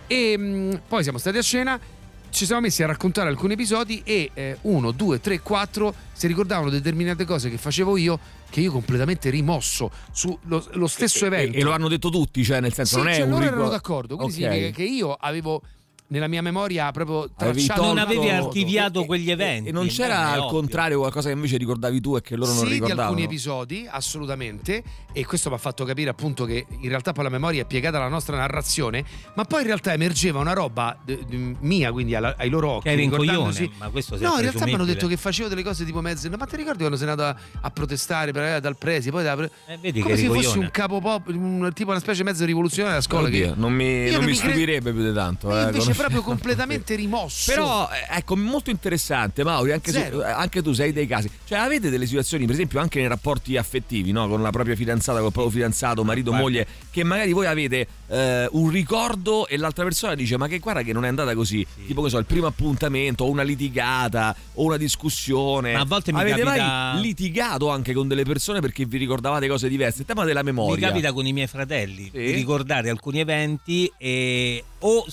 E 0.07 0.37
mh, 0.37 0.83
poi 0.89 1.03
siamo 1.05 1.19
stati 1.19 1.39
a 1.39 1.43
cena, 1.43 1.79
ci 2.31 2.47
siamo 2.47 2.63
messi 2.63 2.83
a 2.83 2.87
raccontare 2.87 3.29
alcuni 3.29 3.53
episodi 3.53 4.01
e 4.05 4.31
eh, 4.35 4.57
uno, 4.63 4.91
due, 4.91 5.21
tre, 5.21 5.41
quattro 5.41 5.95
si 6.13 6.27
ricordavano 6.27 6.71
determinate 6.71 7.25
cose 7.25 7.49
che 7.51 7.59
facevo 7.59 7.97
io 7.97 8.19
che 8.51 8.61
io 8.61 8.73
completamente 8.73 9.31
rimosso 9.31 9.91
sullo 10.13 10.67
lo 10.73 10.87
stesso 10.87 11.25
E- 11.25 11.29
evento. 11.29 11.57
E, 11.57 11.61
e 11.61 11.63
lo 11.63 11.73
hanno 11.73 11.89
detto 11.89 12.09
tutti, 12.11 12.43
cioè 12.45 12.61
nel 12.61 12.73
senso 12.73 12.97
Sì, 12.99 13.03
non 13.05 13.13
è 13.13 13.15
cioè, 13.17 13.25
un 13.25 13.31
loro 13.31 13.45
erano 13.45 13.69
d'accordo, 13.69 14.17
quindi 14.17 14.43
Ok. 14.45 14.51
significa 14.51 14.77
che 14.77 14.83
io 14.83 15.13
avevo 15.15 15.63
nella 16.13 16.29
mia 16.29 16.43
memoria 16.43 16.91
proprio 16.93 17.29
Avevi 17.37 17.65
tracciato 17.65 17.87
non 17.87 17.99
avevi 17.99 18.29
archiviato 18.29 19.05
quegli 19.05 19.31
eventi. 19.31 19.71
E 19.71 19.73
non 19.73 19.87
c'era 19.89 20.15
Beh, 20.17 20.21
è 20.21 20.33
al 20.35 20.39
ovvio. 20.41 20.51
contrario 20.59 20.99
qualcosa 20.99 21.29
che 21.29 21.35
invece 21.35 21.57
ricordavi 21.57 22.01
tu 22.01 22.17
e 22.17 22.21
che 22.21 22.37
loro 22.37 22.51
non 22.53 22.59
sì, 22.61 22.67
di 22.67 22.73
ricordavano? 22.75 23.09
alcuni 23.09 23.25
episodi, 23.25 23.89
assolutamente, 23.91 24.83
e 25.13 25.25
questo 25.27 25.49
mi 25.49 25.55
ha 25.57 25.59
fatto 25.59 25.85
capire 25.85 26.11
appunto 26.11 26.45
che 26.45 26.67
in 26.81 26.89
realtà 26.89 27.13
poi 27.13 27.25
la 27.25 27.31
memoria 27.31 27.63
è 27.63 27.65
piegata 27.65 27.97
alla 27.97 28.09
nostra 28.09 28.37
narrazione, 28.37 29.05
ma 29.35 29.45
poi 29.45 29.61
in 29.61 29.67
realtà 29.67 29.93
emergeva 29.93 30.39
una 30.39 30.53
roba 30.53 30.97
d- 31.05 31.25
d- 31.25 31.57
mia, 31.61 31.91
quindi 31.93 32.15
alla- 32.15 32.35
ai 32.39 32.49
loro 32.51 32.69
occhi. 32.71 32.85
Che 32.85 32.91
eri 32.93 33.05
un 33.05 33.11
ricordandosi- 33.11 33.59
coglione, 33.65 33.77
ma 33.79 33.89
questo 33.89 34.17
No, 34.19 34.35
in 34.35 34.41
realtà 34.43 34.65
mi 34.67 34.75
hanno 34.75 34.85
detto 34.85 35.07
che 35.07 35.17
facevo 35.17 35.49
delle 35.49 35.63
cose 35.63 35.85
tipo 35.85 36.01
mezze. 36.01 36.29
Ma 36.29 36.45
ti 36.47 36.57
ricordi 36.57 36.79
quando 36.79 36.97
sei 36.97 37.09
andato 37.09 37.37
a, 37.37 37.43
a 37.63 37.71
protestare 37.71 38.33
per, 38.33 38.61
dal 38.61 38.77
presi? 38.77 39.11
Poi 39.11 39.23
da, 39.23 39.35
Eh, 39.67 39.79
vedi 39.81 40.01
come 40.01 40.15
che 40.15 40.21
se 40.21 40.27
fossi 40.27 40.59
un 40.59 40.69
capo 40.71 41.01
pop, 41.01 41.29
un, 41.29 41.71
tipo 41.75 41.91
una 41.91 42.01
specie 42.01 42.23
mezzo 42.23 42.45
rivoluzionario 42.45 42.99
della 42.99 43.03
scuola. 43.09 43.29
Oddio, 43.29 43.55
che 43.55 43.61
non 43.61 43.73
mi, 43.73 44.05
non 44.05 44.13
non 44.13 44.21
mi 44.25 44.31
mi 44.33 44.37
cre- 44.37 44.49
stupirebbe 44.51 44.93
più 44.93 45.03
di 45.05 45.13
tanto. 45.15 45.57
Eh, 45.59 45.63
invece 45.65 45.95
proprio 46.03 46.23
completamente 46.23 46.95
rimosso. 46.95 47.51
Però 47.53 47.89
eh, 47.91 48.17
ecco, 48.19 48.37
molto 48.37 48.71
interessante, 48.71 49.45
Mauri, 49.45 49.73
anche, 49.73 49.93
su- 49.93 49.99
eh, 49.99 50.25
anche 50.25 50.63
tu 50.63 50.73
sei 50.73 50.93
dei 50.93 51.07
casi. 51.07 51.31
Cioè, 51.45 51.59
avete 51.59 51.91
delle 51.91 52.07
situazioni, 52.07 52.45
per 52.45 52.55
esempio, 52.55 52.81
anche 52.81 52.99
nei 52.99 53.09
rapporti 53.09 53.57
affettivi, 53.57 54.13
no? 54.13 54.29
Con 54.29 54.43
la 54.43 54.51
propria 54.51 54.77
fidanzata, 54.77 55.21
col 55.21 55.33
proprio 55.33 55.53
fidanzato, 55.53 56.05
marito, 56.05 56.31
Guarda. 56.31 56.47
moglie, 56.49 56.67
che 56.91 57.05
magari 57.05 57.33
voi 57.33 57.47
avete 57.47 57.87
eh, 58.09 58.49
un 58.53 58.69
ricordo 58.71 59.47
e 59.47 59.57
l'altra 59.57 59.85
persona 59.85 60.15
dice: 60.15 60.37
Ma 60.37 60.47
che 60.49 60.59
guarda 60.59 60.83
che 60.83 60.93
non 60.93 61.05
è 61.05 61.09
andata 61.09 61.35
così. 61.35 61.67
Tipo, 61.87 62.03
che 62.03 62.11
so, 62.11 62.19
il 62.19 62.27
primo 62.27 62.47
appuntamento, 62.47 63.25
o 63.25 63.31
una 63.31 63.43
litigata, 63.43 64.35
o 64.55 64.65
una 64.65 64.77
discussione. 64.77 65.73
Ma 65.73 65.81
a 65.81 65.85
volte 65.85 66.13
mi 66.13 66.21
avete 66.21 66.43
capita- 66.43 66.93
mai 66.93 67.01
litigato 67.03 67.69
anche 67.71 67.93
con 67.93 68.09
delle 68.09 68.25
persone 68.25 68.61
perché 68.61 68.85
vi 68.85 68.99
ricordavate 68.99 69.47
cose 69.49 69.69
diverse? 69.69 70.01
Il 70.01 70.07
tema 70.07 70.25
della 70.25 70.43
memoria. 70.43 70.75
Mi 70.87 70.93
capita 70.93 71.13
con 71.13 71.27
i 71.27 71.33
miei 71.33 71.47
fratelli 71.47 72.05
Sì? 72.13 72.19
di 72.19 72.33
ricordare 72.33 72.91
alcuni 72.91 73.21
eventi 73.21 73.91
e 73.99 74.65
o 74.81 75.05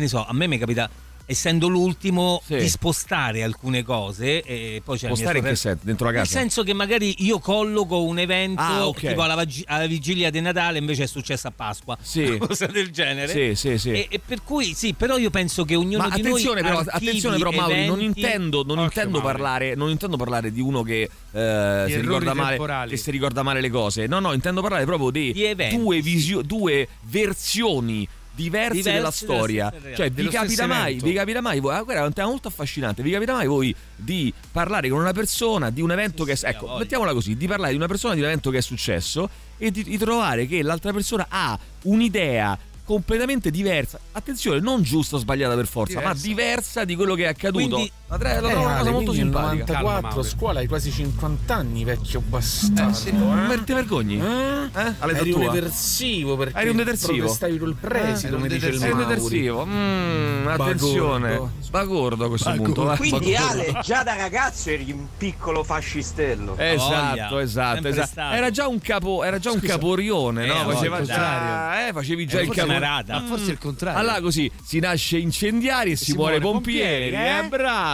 che 0.00 0.06
ne 0.06 0.08
so, 0.08 0.24
a 0.26 0.32
me 0.32 0.46
mi 0.46 0.58
capita 0.58 0.88
essendo 1.26 1.68
l'ultimo 1.68 2.42
Sì. 2.44 2.56
di 2.56 2.68
spostare 2.68 3.44
alcune 3.44 3.84
cose 3.84 4.42
e 4.42 4.82
poi 4.84 4.98
c'è 4.98 5.06
Spostare 5.06 5.38
in 5.38 5.44
che 5.44 5.54
senso? 5.54 5.78
Dentro 5.84 6.06
la 6.06 6.10
Nel 6.10 6.20
casa? 6.22 6.38
senso 6.40 6.64
che 6.64 6.72
magari 6.72 7.14
io 7.24 7.38
colloco 7.38 8.02
un 8.02 8.18
evento 8.18 8.60
Ah, 8.60 8.88
ok. 8.88 8.98
tipo 9.10 9.22
alla, 9.22 9.36
vagi- 9.36 9.62
alla 9.68 9.86
vigilia 9.86 10.28
di 10.30 10.40
Natale 10.40 10.78
invece 10.78 11.04
è 11.04 11.06
successo 11.06 11.46
a 11.46 11.52
Pasqua, 11.54 11.96
Sì. 12.02 12.24
una 12.34 12.48
cosa 12.48 12.66
del 12.66 12.90
genere. 12.90 13.28
Sì, 13.30 13.54
sì, 13.54 13.78
sì. 13.78 13.90
E, 13.92 14.08
e 14.10 14.18
per 14.18 14.42
cui 14.42 14.74
sì, 14.74 14.92
però 14.94 15.18
io 15.18 15.30
penso 15.30 15.64
che 15.64 15.76
ognuno 15.76 15.98
Ma 15.98 16.08
di 16.16 16.20
attenzione, 16.20 16.62
noi 16.62 16.70
però, 16.70 16.82
attenzione 16.84 17.38
però, 17.38 17.50
Mauri, 17.52 17.86
non 17.86 17.98
eventi- 18.00 18.20
intendo, 18.20 18.64
non 18.66 18.78
intendo 18.80 19.18
Mauri. 19.20 19.32
parlare, 19.32 19.74
non 19.76 19.88
intendo 19.90 20.16
parlare 20.16 20.50
di 20.50 20.60
uno 20.60 20.82
che, 20.82 21.02
eh, 21.30 21.84
si 21.86 22.00
ricorda 22.00 22.34
male, 22.34 22.86
che 22.88 22.96
si 22.96 23.10
ricorda 23.12 23.44
male 23.44 23.60
le 23.60 23.70
cose. 23.70 24.08
No, 24.08 24.18
no, 24.18 24.32
intendo 24.32 24.62
parlare 24.62 24.84
proprio 24.84 25.10
di, 25.10 25.32
Di 25.32 25.54
due, 25.76 26.00
visio- 26.00 26.42
due 26.42 26.88
versioni 27.02 28.08
diverse, 28.42 28.72
Diverse 28.74 28.82
della 28.82 28.96
della 28.98 29.10
storia. 29.10 29.70
realtà. 29.70 29.94
Cioè, 29.96 30.10
vi 30.10 30.28
capita, 30.28 30.66
mai, 30.66 30.94
vi 31.00 31.12
capita 31.12 31.40
mai 31.40 31.60
voi? 31.60 31.74
ah, 31.74 31.82
guarda, 31.82 32.02
è 32.02 32.06
un 32.06 32.12
tema 32.12 32.28
molto 32.28 32.48
affascinante. 32.48 33.02
Vi 33.02 33.10
capita 33.10 33.32
mai 33.32 33.46
voi 33.46 33.74
di 33.96 34.32
parlare 34.52 34.88
con 34.88 34.98
una 35.00 35.12
persona 35.12 35.70
di 35.70 35.80
un 35.80 35.90
evento 35.92 36.24
che 36.24 36.32
è. 36.32 36.36
sì, 36.36 36.46
Ecco, 36.46 36.66
voglia. 36.66 36.78
mettiamola 36.80 37.12
così: 37.12 37.36
di 37.36 37.46
parlare 37.46 37.70
di 37.72 37.76
una 37.76 37.86
persona 37.88 38.14
di 38.14 38.20
un 38.20 38.26
evento 38.26 38.50
che 38.50 38.58
è 38.58 38.62
successo 38.62 39.28
e 39.58 39.70
di, 39.70 39.82
di 39.84 39.98
trovare 39.98 40.46
che 40.46 40.62
l'altra 40.62 40.92
persona 40.92 41.26
ha 41.28 41.58
un'idea 41.82 42.58
completamente 42.84 43.50
diversa. 43.50 44.00
Attenzione, 44.12 44.58
non 44.60 44.82
giusta 44.82 45.16
o 45.16 45.18
sbagliata 45.18 45.54
per 45.54 45.66
forza, 45.66 46.00
ma 46.00 46.12
Diversa. 46.12 46.26
diversa 46.26 46.84
di 46.84 46.96
quello 46.96 47.14
che 47.14 47.24
è 47.24 47.28
accaduto. 47.28 47.66
Quindi- 47.76 47.92
la, 48.10 48.18
tre- 48.18 48.40
la 48.40 48.48
Eh, 48.48 48.50
trovo 48.52 48.66
una 48.66 48.76
cosa 48.78 48.90
molto 48.90 49.12
simpatica. 49.12 49.64
Calma, 49.64 49.80
94 49.80 50.08
Mauri. 50.10 50.28
scuola 50.28 50.58
hai 50.60 50.66
quasi 50.66 50.90
50 50.90 51.54
anni, 51.54 51.84
vecchio 51.84 52.20
bastardo. 52.20 52.90
Eh, 52.90 52.94
sì. 52.94 53.08
eh? 53.08 53.64
Ti 53.64 53.72
vergogni? 53.72 54.18
Eh? 54.20 54.22
Eh? 54.24 54.94
All'età 54.98 55.20
Eri 55.20 55.32
un 55.32 55.40
tua? 55.42 55.54
eversivo 55.56 56.36
perché 56.36 56.58
Eri 56.58 56.68
un 56.70 56.76
detersivo. 56.76 57.12
protestavi 57.18 57.58
col 57.58 57.74
preside, 57.76 58.28
Eh, 58.28 58.30
come 58.32 58.44
eri 58.46 58.54
un 58.54 58.60
dice 58.60 58.68
il 58.72 58.78
Sei 58.78 58.90
un 58.90 58.98
detersivo. 58.98 59.66
Mm, 59.66 60.46
attenzione. 60.48 61.28
Bagordo. 61.30 61.52
Sbagordo 61.60 62.24
a 62.24 62.28
questo 62.28 62.50
Bagordo. 62.50 62.72
punto. 62.74 62.92
eh. 62.92 62.96
Quindi 62.96 63.34
Sbagordo. 63.34 63.70
Ale, 63.70 63.80
già 63.82 64.02
da 64.02 64.14
ragazzo 64.16 64.70
eri 64.70 64.90
un 64.90 65.06
piccolo 65.16 65.62
fascistello. 65.62 66.56
Esatto, 66.58 67.14
Voglia, 67.30 67.40
esatto, 67.42 67.88
esatto. 67.88 68.06
stato. 68.08 68.34
Era 68.34 68.50
già 68.50 68.66
un 68.66 68.80
capo, 68.80 69.22
era 69.22 69.38
già 69.38 69.52
un 69.52 69.60
caporione, 69.60 70.44
Eh, 70.44 70.48
no? 70.48 70.70
Faceva 70.70 71.02
già, 71.02 71.86
eh, 71.88 71.92
facevi 71.92 72.26
già 72.26 72.38
Eh, 72.38 72.40
il 72.40 72.46
forse 72.46 72.60
capo. 72.62 72.72
camarata. 72.72 73.20
Ma 73.20 73.26
forse 73.26 73.46
è 73.46 73.50
il 73.52 73.58
contrario. 73.58 73.98
Allora 74.00 74.20
così 74.20 74.50
si 74.64 74.78
nasce 74.80 75.18
incendiari 75.18 75.92
e 75.92 75.96
si, 75.96 76.06
si 76.06 76.14
muore 76.14 76.40
pompieri, 76.40 77.14
eh? 77.14 77.18
eh? 77.38 77.38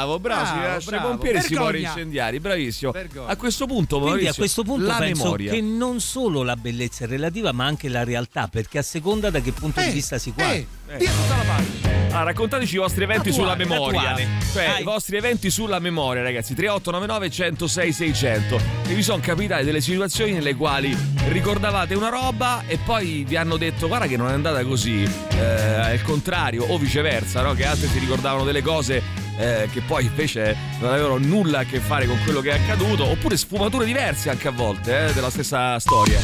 Bravo, 0.07 0.21
bravo, 0.21 0.45
si 0.47 0.53
Bravo, 0.53 0.67
nasce 0.69 0.91
bravo. 0.91 1.09
pompieri 1.09 1.39
e 1.39 1.41
si 1.43 1.55
muore 1.55 1.79
incendiari, 1.81 2.41
bravissimo. 2.41 2.91
Vergogna. 2.93 3.27
A 3.29 3.37
questo 3.37 3.67
punto, 3.67 3.97
Quindi 3.97 4.07
Maurizio, 4.09 4.31
a 4.31 4.35
questo 4.37 4.63
punto 4.63 4.87
la 4.87 4.95
penso 4.97 5.23
memoria. 5.25 5.53
che 5.53 5.61
non 5.61 6.01
solo 6.01 6.43
la 6.43 6.57
bellezza 6.57 7.05
è 7.05 7.09
relativa, 7.09 7.53
ma 7.53 7.65
anche 7.67 7.89
la 7.89 8.05
realtà, 8.05 8.49
perché 8.49 8.79
a 8.79 8.83
seconda 8.83 9.31
da 9.31 9.41
che 9.41 9.53
punto 9.53 9.81
di 9.81 9.91
vista 9.91 10.19
si 10.19 10.33
guarda. 10.33 10.55
Eh, 10.55 10.67
via 10.99 11.11
tutta 11.11 11.37
la 11.37 11.43
parte. 11.43 11.95
Ah, 12.13 12.23
raccontateci 12.23 12.77
i 12.77 12.79
vostri 12.79 13.03
eventi 13.05 13.29
Attuale, 13.31 13.51
sulla 13.55 13.57
memoria. 13.75 14.01
attuale. 14.01 14.29
Cioè, 14.53 14.67
Dai. 14.67 14.81
i 14.81 14.85
vostri 14.85 15.17
eventi 15.17 15.51
sulla 15.51 15.79
memoria, 15.81 16.23
ragazzi. 16.23 16.55
3899 16.55 17.31
106 17.31 17.93
600. 17.93 18.61
E 18.89 18.95
vi 18.95 19.03
sono 19.03 19.21
capitate 19.21 19.65
delle 19.65 19.81
situazioni 19.81 20.33
nelle 20.33 20.55
quali 20.55 20.97
ricordavate 21.29 21.95
una 21.95 22.09
roba 22.09 22.63
e 22.67 22.79
poi 22.79 23.25
vi 23.27 23.37
hanno 23.37 23.57
detto 23.57 23.87
guarda 23.89 24.07
che 24.07 24.17
non 24.17 24.29
è 24.29 24.33
andata 24.33 24.65
così. 24.65 25.03
Eh, 25.03 25.37
è 25.37 25.93
il 25.93 26.03
contrario, 26.03 26.65
o 26.69 26.79
viceversa, 26.79 27.43
no? 27.43 27.53
Che 27.55 27.67
altri 27.67 27.89
si 27.89 27.99
ricordavano 27.99 28.45
delle 28.45 28.63
cose 28.63 29.03
eh, 29.37 29.69
che 29.73 29.81
poi 29.81 30.07
invece 30.07 30.57
non 30.81 30.93
avevano 30.93 31.19
nulla 31.19 31.61
a 31.61 31.65
che 31.65 31.81
fare 31.81 32.07
con 32.07 32.19
quello 32.25 32.41
che 32.41 32.51
è 32.51 32.59
accaduto. 32.59 33.05
Oppure 33.05 33.37
sfumature 33.37 33.85
diverse 33.85 34.31
anche 34.31 34.49
a 34.49 34.53
volte 34.53 35.09
eh, 35.09 35.13
della 35.13 35.31
stessa 35.31 35.79
storia. 35.79 36.19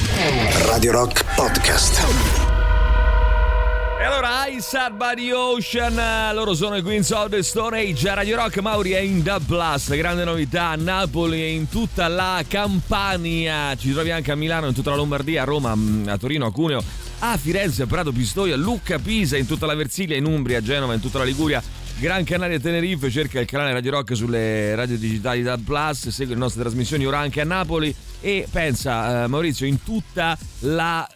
Radio 0.67 0.93
Rock 0.93 1.25
Podcast. 1.35 2.51
E 4.03 4.05
allora 4.05 4.47
by 4.91 5.15
the 5.15 5.33
Ocean, 5.33 6.35
loro 6.35 6.55
sono 6.55 6.75
i 6.75 6.83
Queens 6.83 7.11
of 7.11 7.29
the 7.29 7.41
Stone 7.41 7.79
Age, 7.79 8.09
a 8.09 8.15
Radio 8.15 8.35
Rock 8.35 8.59
Mauri 8.59 8.91
è 8.91 8.99
in 8.99 9.23
The 9.23 9.37
Plus, 9.47 9.95
grande 9.95 10.25
novità, 10.25 10.75
Napoli 10.75 11.41
è 11.41 11.45
in 11.45 11.69
tutta 11.69 12.09
la 12.09 12.43
Campania, 12.49 13.77
ci 13.77 13.93
trovi 13.93 14.11
anche 14.11 14.33
a 14.33 14.35
Milano, 14.35 14.67
in 14.67 14.75
tutta 14.75 14.91
la 14.91 14.97
Lombardia, 14.97 15.43
a 15.43 15.45
Roma, 15.45 15.73
mm, 15.77 16.09
a 16.09 16.19
Torino, 16.19 16.47
a 16.47 16.53
Cuneo, 16.53 16.83
a 17.21 17.37
Firenze, 17.37 17.85
a 17.85 17.87
Prato 17.87 18.11
Pistoia, 18.11 18.57
Lucca, 18.57 18.99
Pisa, 18.99 19.37
in 19.37 19.47
tutta 19.47 19.67
la 19.67 19.75
Versilia, 19.77 20.17
in 20.17 20.27
Umbria, 20.27 20.59
a 20.59 20.63
Genova, 20.63 20.95
in 20.95 21.01
tutta 21.01 21.19
la 21.19 21.25
Liguria, 21.25 21.63
Gran 21.99 22.25
Canaria 22.25 22.59
Tenerife, 22.59 23.11
cerca 23.11 23.39
il 23.39 23.47
canale 23.47 23.73
Radio 23.73 23.93
Rock 23.93 24.17
sulle 24.17 24.75
radio 24.75 24.97
digitali 24.99 25.41
da 25.45 25.57
Plus, 25.57 26.09
segue 26.09 26.35
le 26.35 26.41
nostre 26.41 26.63
trasmissioni 26.63 27.07
ora 27.07 27.19
anche 27.21 27.41
a 27.41 27.45
Napoli 27.45 27.95
e 28.21 28.45
pensa 28.51 29.23
eh, 29.23 29.27
Maurizio 29.29 29.67
in 29.67 29.85
tutta 29.85 30.37
la 30.61 31.07